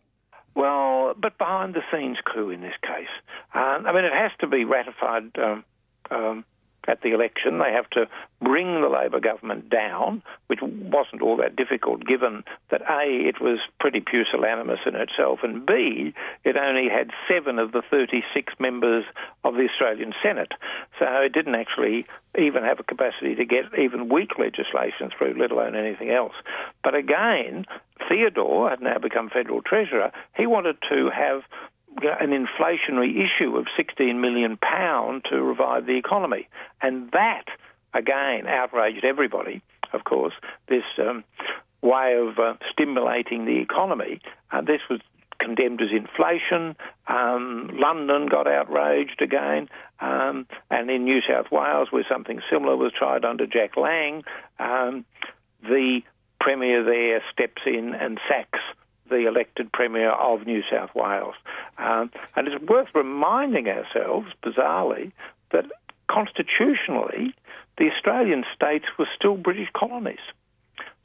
Well, 0.56 1.16
but 1.20 1.38
behind 1.38 1.74
the 1.74 1.82
scenes 1.91 2.18
coup 2.34 2.49
in 2.49 2.61
this 2.61 2.76
case. 2.82 3.10
Um, 3.53 3.88
I 3.88 3.94
mean, 3.94 4.06
it 4.06 4.14
has 4.14 4.32
to 4.41 4.48
be 4.48 4.64
ratified 4.64 5.32
um, 5.38 5.64
um, 6.11 6.45
at 6.88 7.02
the 7.02 7.11
election. 7.11 7.60
They 7.60 7.72
have 7.72 7.90
to 7.91 8.07
bring 8.41 8.81
the 8.81 8.90
Labor 8.90 9.19
government 9.19 9.69
down, 9.69 10.23
which 10.48 10.60
wasn't 10.61 11.22
all 11.22 11.38
that 11.38 11.56
difficult 11.56 12.06
given 12.06 12.44
that 12.72 12.81
A, 12.81 13.27
it 13.27 13.40
was 13.40 13.60
pretty 13.80 14.02
pusillanimous 14.02 14.80
in 14.86 14.95
itself, 14.95 15.40
and 15.44 15.65
B, 15.65 16.14
it 16.44 16.57
only 16.57 16.90
had 16.90 17.11
seven 17.27 17.60
of 17.60 17.72
the 17.72 17.84
36 17.90 18.53
members 18.60 19.06
of 19.44 19.56
the 19.56 19.68
Australian 19.69 20.14
Senate. 20.23 20.53
So 20.98 21.06
it 21.06 21.34
didn't 21.34 21.56
actually 21.56 22.06
even 22.38 22.64
have 22.64 22.80
a 22.80 22.84
capacity 22.84 23.36
to 23.36 23.45
get 23.45 23.65
even 23.77 24.10
weak 24.10 24.40
legislation 24.40 25.11
through, 25.15 25.36
let 25.40 25.52
alone 25.52 25.76
anything 25.76 26.10
else. 26.10 26.34
But 26.84 26.95
again, 26.95 27.65
Theodore 28.07 28.69
had 28.69 28.81
now 28.81 28.98
become 28.98 29.30
federal 29.30 29.61
treasurer. 29.61 30.11
He 30.36 30.45
wanted 30.45 30.77
to 30.90 31.10
have 31.10 31.44
an 31.98 32.30
inflationary 32.30 33.16
issue 33.16 33.57
of 33.57 33.66
16 33.76 34.22
million 34.22 34.57
pound 34.57 35.26
to 35.30 35.41
revive 35.41 35.86
the 35.86 35.98
economy, 35.98 36.48
and 36.82 37.11
that 37.11 37.45
again 37.94 38.48
outraged 38.48 39.03
everybody. 39.03 39.61
Of 39.91 40.03
course, 40.03 40.34
this 40.68 40.84
um, 40.99 41.24
way 41.82 42.16
of 42.16 42.38
uh, 42.38 42.53
stimulating 42.72 43.45
the 43.45 43.60
economy. 43.60 44.22
Uh, 44.52 44.61
this 44.61 44.82
was 44.90 44.99
condemned 45.40 45.82
as 45.82 45.90
inflation. 45.91 46.76
Um, 47.07 47.72
London 47.74 48.28
got 48.28 48.48
outraged 48.48 49.22
again, 49.22 49.70
um, 49.99 50.45
and 50.70 50.90
in 50.90 51.06
New 51.06 51.22
South 51.28 51.48
Wales, 51.52 51.88
where 51.91 52.06
something 52.10 52.41
similar 52.52 52.76
was 52.76 52.91
tried 52.98 53.26
under 53.26 53.48
Jack 53.48 53.78
Lang, 53.78 54.24
um, 54.60 55.06
the 55.64 56.02
premier 56.40 56.84
there 56.84 57.22
steps 57.32 57.61
in 57.66 57.95
and 57.95 58.20
sacks 58.28 58.60
the 59.10 59.27
elected 59.27 59.72
Premier 59.72 60.11
of 60.11 60.45
New 60.45 60.61
South 60.72 60.91
Wales. 60.95 61.36
Um, 61.77 62.11
and 62.36 62.48
it's 62.48 62.64
worth 62.64 62.88
reminding 62.94 63.68
ourselves, 63.68 64.27
bizarrely, 64.44 65.11
that 65.52 65.65
constitutionally, 66.10 67.34
the 67.77 67.90
Australian 67.91 68.44
states 68.53 68.86
were 68.98 69.07
still 69.15 69.36
British 69.38 69.69
colonies. 69.76 70.19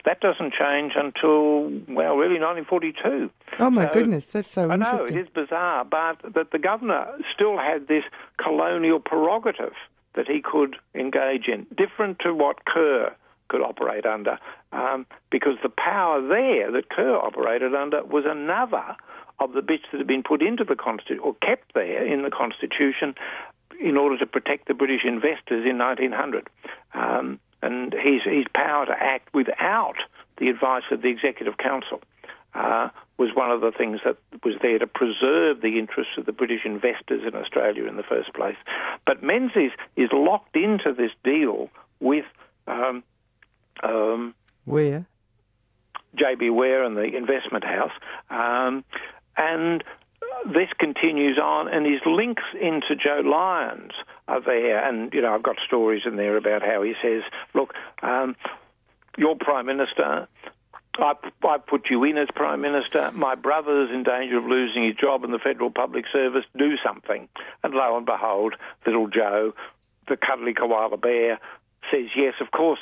That 0.05 0.19
doesn't 0.19 0.53
change 0.53 0.93
until, 0.95 1.71
well, 1.87 2.15
really 2.15 2.39
1942. 2.39 3.31
Oh, 3.59 3.69
my 3.71 3.87
So- 3.87 3.93
goodness, 3.93 4.27
that's 4.31 4.49
so 4.51 4.69
I 4.69 4.75
know, 4.75 5.03
it 5.03 5.15
is 5.17 5.27
bizarre, 5.29 5.83
but 5.83 6.17
that 6.33 6.51
the 6.51 6.59
governor 6.59 7.07
still 7.33 7.57
had 7.57 7.87
this 7.87 8.03
colonial 8.37 8.99
prerogative 8.99 9.73
that 10.13 10.27
he 10.27 10.41
could 10.41 10.75
engage 10.93 11.47
in, 11.47 11.65
different 11.75 12.19
to 12.19 12.33
what 12.33 12.65
Kerr 12.65 13.15
could 13.47 13.61
operate 13.61 14.05
under, 14.05 14.37
um, 14.71 15.05
because 15.29 15.57
the 15.63 15.69
power 15.69 16.21
there 16.21 16.71
that 16.71 16.89
Kerr 16.89 17.17
operated 17.17 17.73
under 17.75 18.03
was 18.03 18.25
another 18.27 18.95
of 19.39 19.53
the 19.53 19.61
bits 19.61 19.83
that 19.91 19.97
had 19.97 20.07
been 20.07 20.23
put 20.23 20.41
into 20.41 20.63
the 20.63 20.75
Constitution, 20.75 21.19
or 21.23 21.35
kept 21.35 21.73
there 21.73 22.05
in 22.05 22.23
the 22.23 22.31
Constitution, 22.31 23.15
in 23.79 23.97
order 23.97 24.17
to 24.17 24.25
protect 24.25 24.67
the 24.67 24.73
British 24.73 25.01
investors 25.05 25.65
in 25.69 25.77
1900. 25.77 26.47
Um, 26.93 27.39
and 27.61 27.93
his, 27.93 28.21
his 28.23 28.45
power 28.53 28.85
to 28.85 28.93
act 28.93 29.33
without 29.33 29.95
the 30.37 30.49
advice 30.49 30.83
of 30.91 31.01
the 31.01 31.09
Executive 31.09 31.57
Council 31.57 32.01
uh, 32.53 32.89
was 33.17 33.29
one 33.33 33.51
of 33.51 33.61
the 33.61 33.71
things 33.71 33.99
that 34.05 34.17
was 34.43 34.55
there 34.61 34.79
to 34.79 34.87
preserve 34.87 35.61
the 35.61 35.79
interests 35.79 36.13
of 36.17 36.25
the 36.25 36.31
British 36.31 36.61
investors 36.65 37.23
in 37.25 37.35
Australia 37.35 37.85
in 37.85 37.97
the 37.97 38.03
first 38.03 38.33
place. 38.33 38.57
But 39.05 39.23
Menzies 39.23 39.71
is 39.95 40.09
locked 40.11 40.55
into 40.55 40.93
this 40.93 41.11
deal 41.23 41.69
with 41.99 42.25
um, 42.67 43.03
um, 43.83 44.33
Where? 44.65 45.05
JB 46.15 46.53
Were 46.53 46.83
and 46.83 46.95
the 46.95 47.15
investment 47.15 47.63
house. 47.63 47.91
Um, 48.29 48.83
and 49.37 49.83
this 50.45 50.69
continues 50.79 51.37
on, 51.37 51.67
and 51.67 51.85
his 51.85 52.01
links 52.05 52.43
into 52.59 52.95
Joe 52.95 53.21
Lyons 53.25 53.91
are 54.27 54.41
there. 54.41 54.87
And, 54.87 55.13
you 55.13 55.21
know, 55.21 55.33
I've 55.33 55.43
got 55.43 55.57
stories 55.65 56.03
in 56.05 56.15
there 56.15 56.37
about 56.37 56.61
how 56.61 56.83
he 56.83 56.93
says, 57.01 57.23
look, 57.53 57.73
um, 58.01 58.35
your 59.17 59.35
Prime 59.35 59.65
Minister. 59.65 60.27
I, 60.97 61.13
I 61.43 61.57
put 61.57 61.89
you 61.89 62.03
in 62.05 62.17
as 62.17 62.29
Prime 62.33 62.61
Minister. 62.61 63.11
My 63.13 63.35
brother's 63.35 63.89
in 63.91 64.03
danger 64.03 64.37
of 64.37 64.45
losing 64.45 64.85
his 64.85 64.95
job 64.95 65.23
in 65.25 65.31
the 65.31 65.39
Federal 65.39 65.69
Public 65.69 66.05
Service. 66.11 66.45
Do 66.57 66.75
something. 66.85 67.27
And 67.63 67.73
lo 67.73 67.97
and 67.97 68.05
behold, 68.05 68.55
little 68.85 69.07
Joe, 69.07 69.53
the 70.07 70.15
cuddly 70.15 70.53
koala 70.53 70.97
bear, 70.97 71.39
says, 71.91 72.05
Yes, 72.15 72.35
of 72.39 72.51
course, 72.51 72.79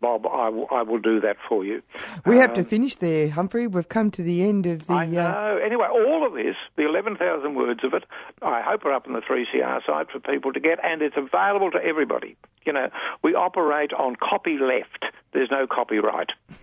Bob, 0.00 0.26
I 0.26 0.48
will- 0.48 0.98
do 1.00 1.18
that 1.20 1.36
for 1.48 1.64
you. 1.64 1.80
We 2.26 2.36
have 2.36 2.52
to 2.54 2.60
Um, 2.60 2.66
finish 2.66 2.96
there, 2.96 3.30
Humphrey. 3.30 3.66
We've 3.66 3.88
come 3.88 4.10
to 4.10 4.22
the 4.22 4.42
end 4.42 4.66
of 4.66 4.86
the. 4.86 4.92
I 4.92 5.04
Uh, 5.04 5.06
know. 5.06 5.56
Anyway, 5.64 5.86
all 5.90 6.26
of 6.26 6.34
this, 6.34 6.56
the 6.76 6.84
11,000 6.84 7.54
words 7.54 7.82
of 7.84 7.94
it, 7.94 8.04
I 8.42 8.60
hope 8.60 8.84
are 8.84 8.92
up 8.92 9.06
on 9.06 9.14
the 9.14 9.22
3CR 9.22 9.80
site 9.86 10.10
for 10.10 10.20
people 10.20 10.52
to 10.52 10.60
get, 10.60 10.78
and 10.84 11.00
it's 11.00 11.16
available 11.16 11.70
to 11.70 11.82
everybody. 11.82 12.36
You 12.66 12.74
know, 12.74 12.90
we 13.22 13.34
operate 13.34 13.92
on 13.94 14.16
copy 14.16 14.58
left. 14.58 15.06
There's 15.32 15.50
no 15.50 15.66
copyright. 15.66 16.32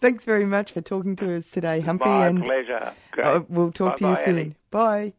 thanks 0.00 0.24
very 0.24 0.46
much 0.46 0.72
for 0.72 0.80
talking 0.80 1.16
to 1.16 1.34
us 1.36 1.50
today, 1.50 1.80
Humphrey. 1.80 2.08
My 2.10 2.26
and 2.28 2.44
pleasure. 2.44 2.92
uh, 3.22 3.40
we'll 3.48 3.72
talk 3.72 3.96
to 3.96 4.04
you 4.04 4.10
Bye-bye, 4.14 4.24
soon. 4.24 4.38
Annie. 4.38 4.54
Bye. 4.70 5.12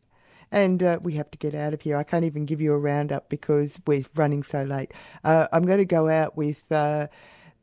And 0.52 0.82
uh, 0.82 1.00
we 1.02 1.14
have 1.14 1.30
to 1.32 1.38
get 1.38 1.54
out 1.54 1.74
of 1.74 1.82
here. 1.82 1.98
I 1.98 2.04
can't 2.04 2.26
even 2.26 2.46
give 2.46 2.62
you 2.62 2.74
a 2.74 2.78
roundup 2.78 3.30
because 3.30 3.80
we're 3.86 4.06
running 4.16 4.44
so 4.44 4.64
late. 4.64 4.94
Uh, 5.24 5.48
I'm 5.52 5.66
going 5.66 5.80
to 5.80 5.86
go 5.86 6.08
out 6.10 6.38
with 6.38 6.72
uh, 6.72 7.08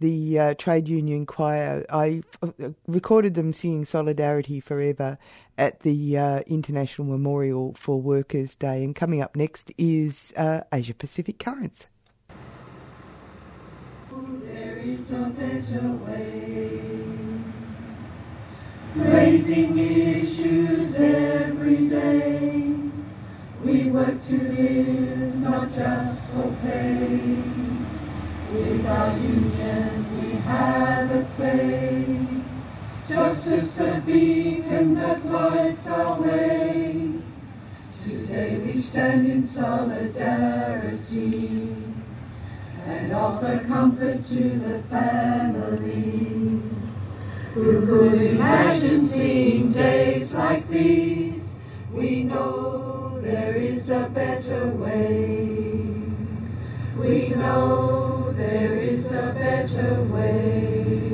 the 0.01 0.39
uh, 0.39 0.55
trade 0.55 0.89
union 0.89 1.24
choir. 1.24 1.86
I 1.89 2.23
uh, 2.43 2.70
recorded 2.86 3.35
them 3.35 3.52
singing 3.52 3.85
Solidarity 3.85 4.61
Forever 4.61 5.19
at 5.56 5.81
the 5.81 6.19
uh, 6.19 6.40
International 6.47 7.09
Memorial 7.09 7.74
for 7.78 8.01
Workers' 8.01 8.55
Day. 8.55 8.85
And 8.85 8.94
coming 8.94 9.23
up 9.23 9.35
next 9.35 9.73
is 9.78 10.32
uh, 10.36 10.61
Asia 10.73 10.94
Pacific 10.94 11.39
Currents. 11.39 11.86
There 14.43 14.77
is 14.77 15.11
a 15.11 15.32
better 15.36 15.90
way. 16.05 16.81
Raising 18.94 19.78
issues 19.78 20.94
every 20.94 21.89
day. 21.89 22.63
Work 23.94 24.26
to 24.26 24.36
live, 24.36 25.36
not 25.36 25.72
just 25.72 26.26
for 26.26 26.50
pay. 26.62 27.38
With 28.50 28.86
our 28.86 29.16
union 29.16 30.20
we 30.20 30.30
have 30.38 31.12
a 31.12 31.24
say. 31.24 32.04
Just 33.08 33.46
as 33.46 33.72
the 33.74 34.02
beacon 34.04 34.96
that 34.96 35.24
lights 35.24 35.86
our 35.86 36.20
way. 36.20 37.12
Today 38.02 38.56
we 38.56 38.80
stand 38.82 39.26
in 39.30 39.46
solidarity 39.46 40.16
and 42.84 43.12
offer 43.12 43.64
comfort 43.68 44.24
to 44.24 44.58
the 44.58 44.82
families 44.90 46.64
who 47.54 47.86
could 47.86 48.20
imagine 48.20 49.06
seeing 49.06 49.70
days 49.70 50.32
like 50.32 50.68
these. 50.68 51.44
We 51.92 52.24
know 52.24 52.84
there 53.35 53.56
is 53.56 53.90
a 53.90 54.09
better 54.15 54.69
way. 54.69 55.90
We 56.97 57.31
know 57.31 58.32
there 58.36 58.78
is 58.78 59.06
a 59.06 59.35
better 59.36 60.05
way. 60.05 61.13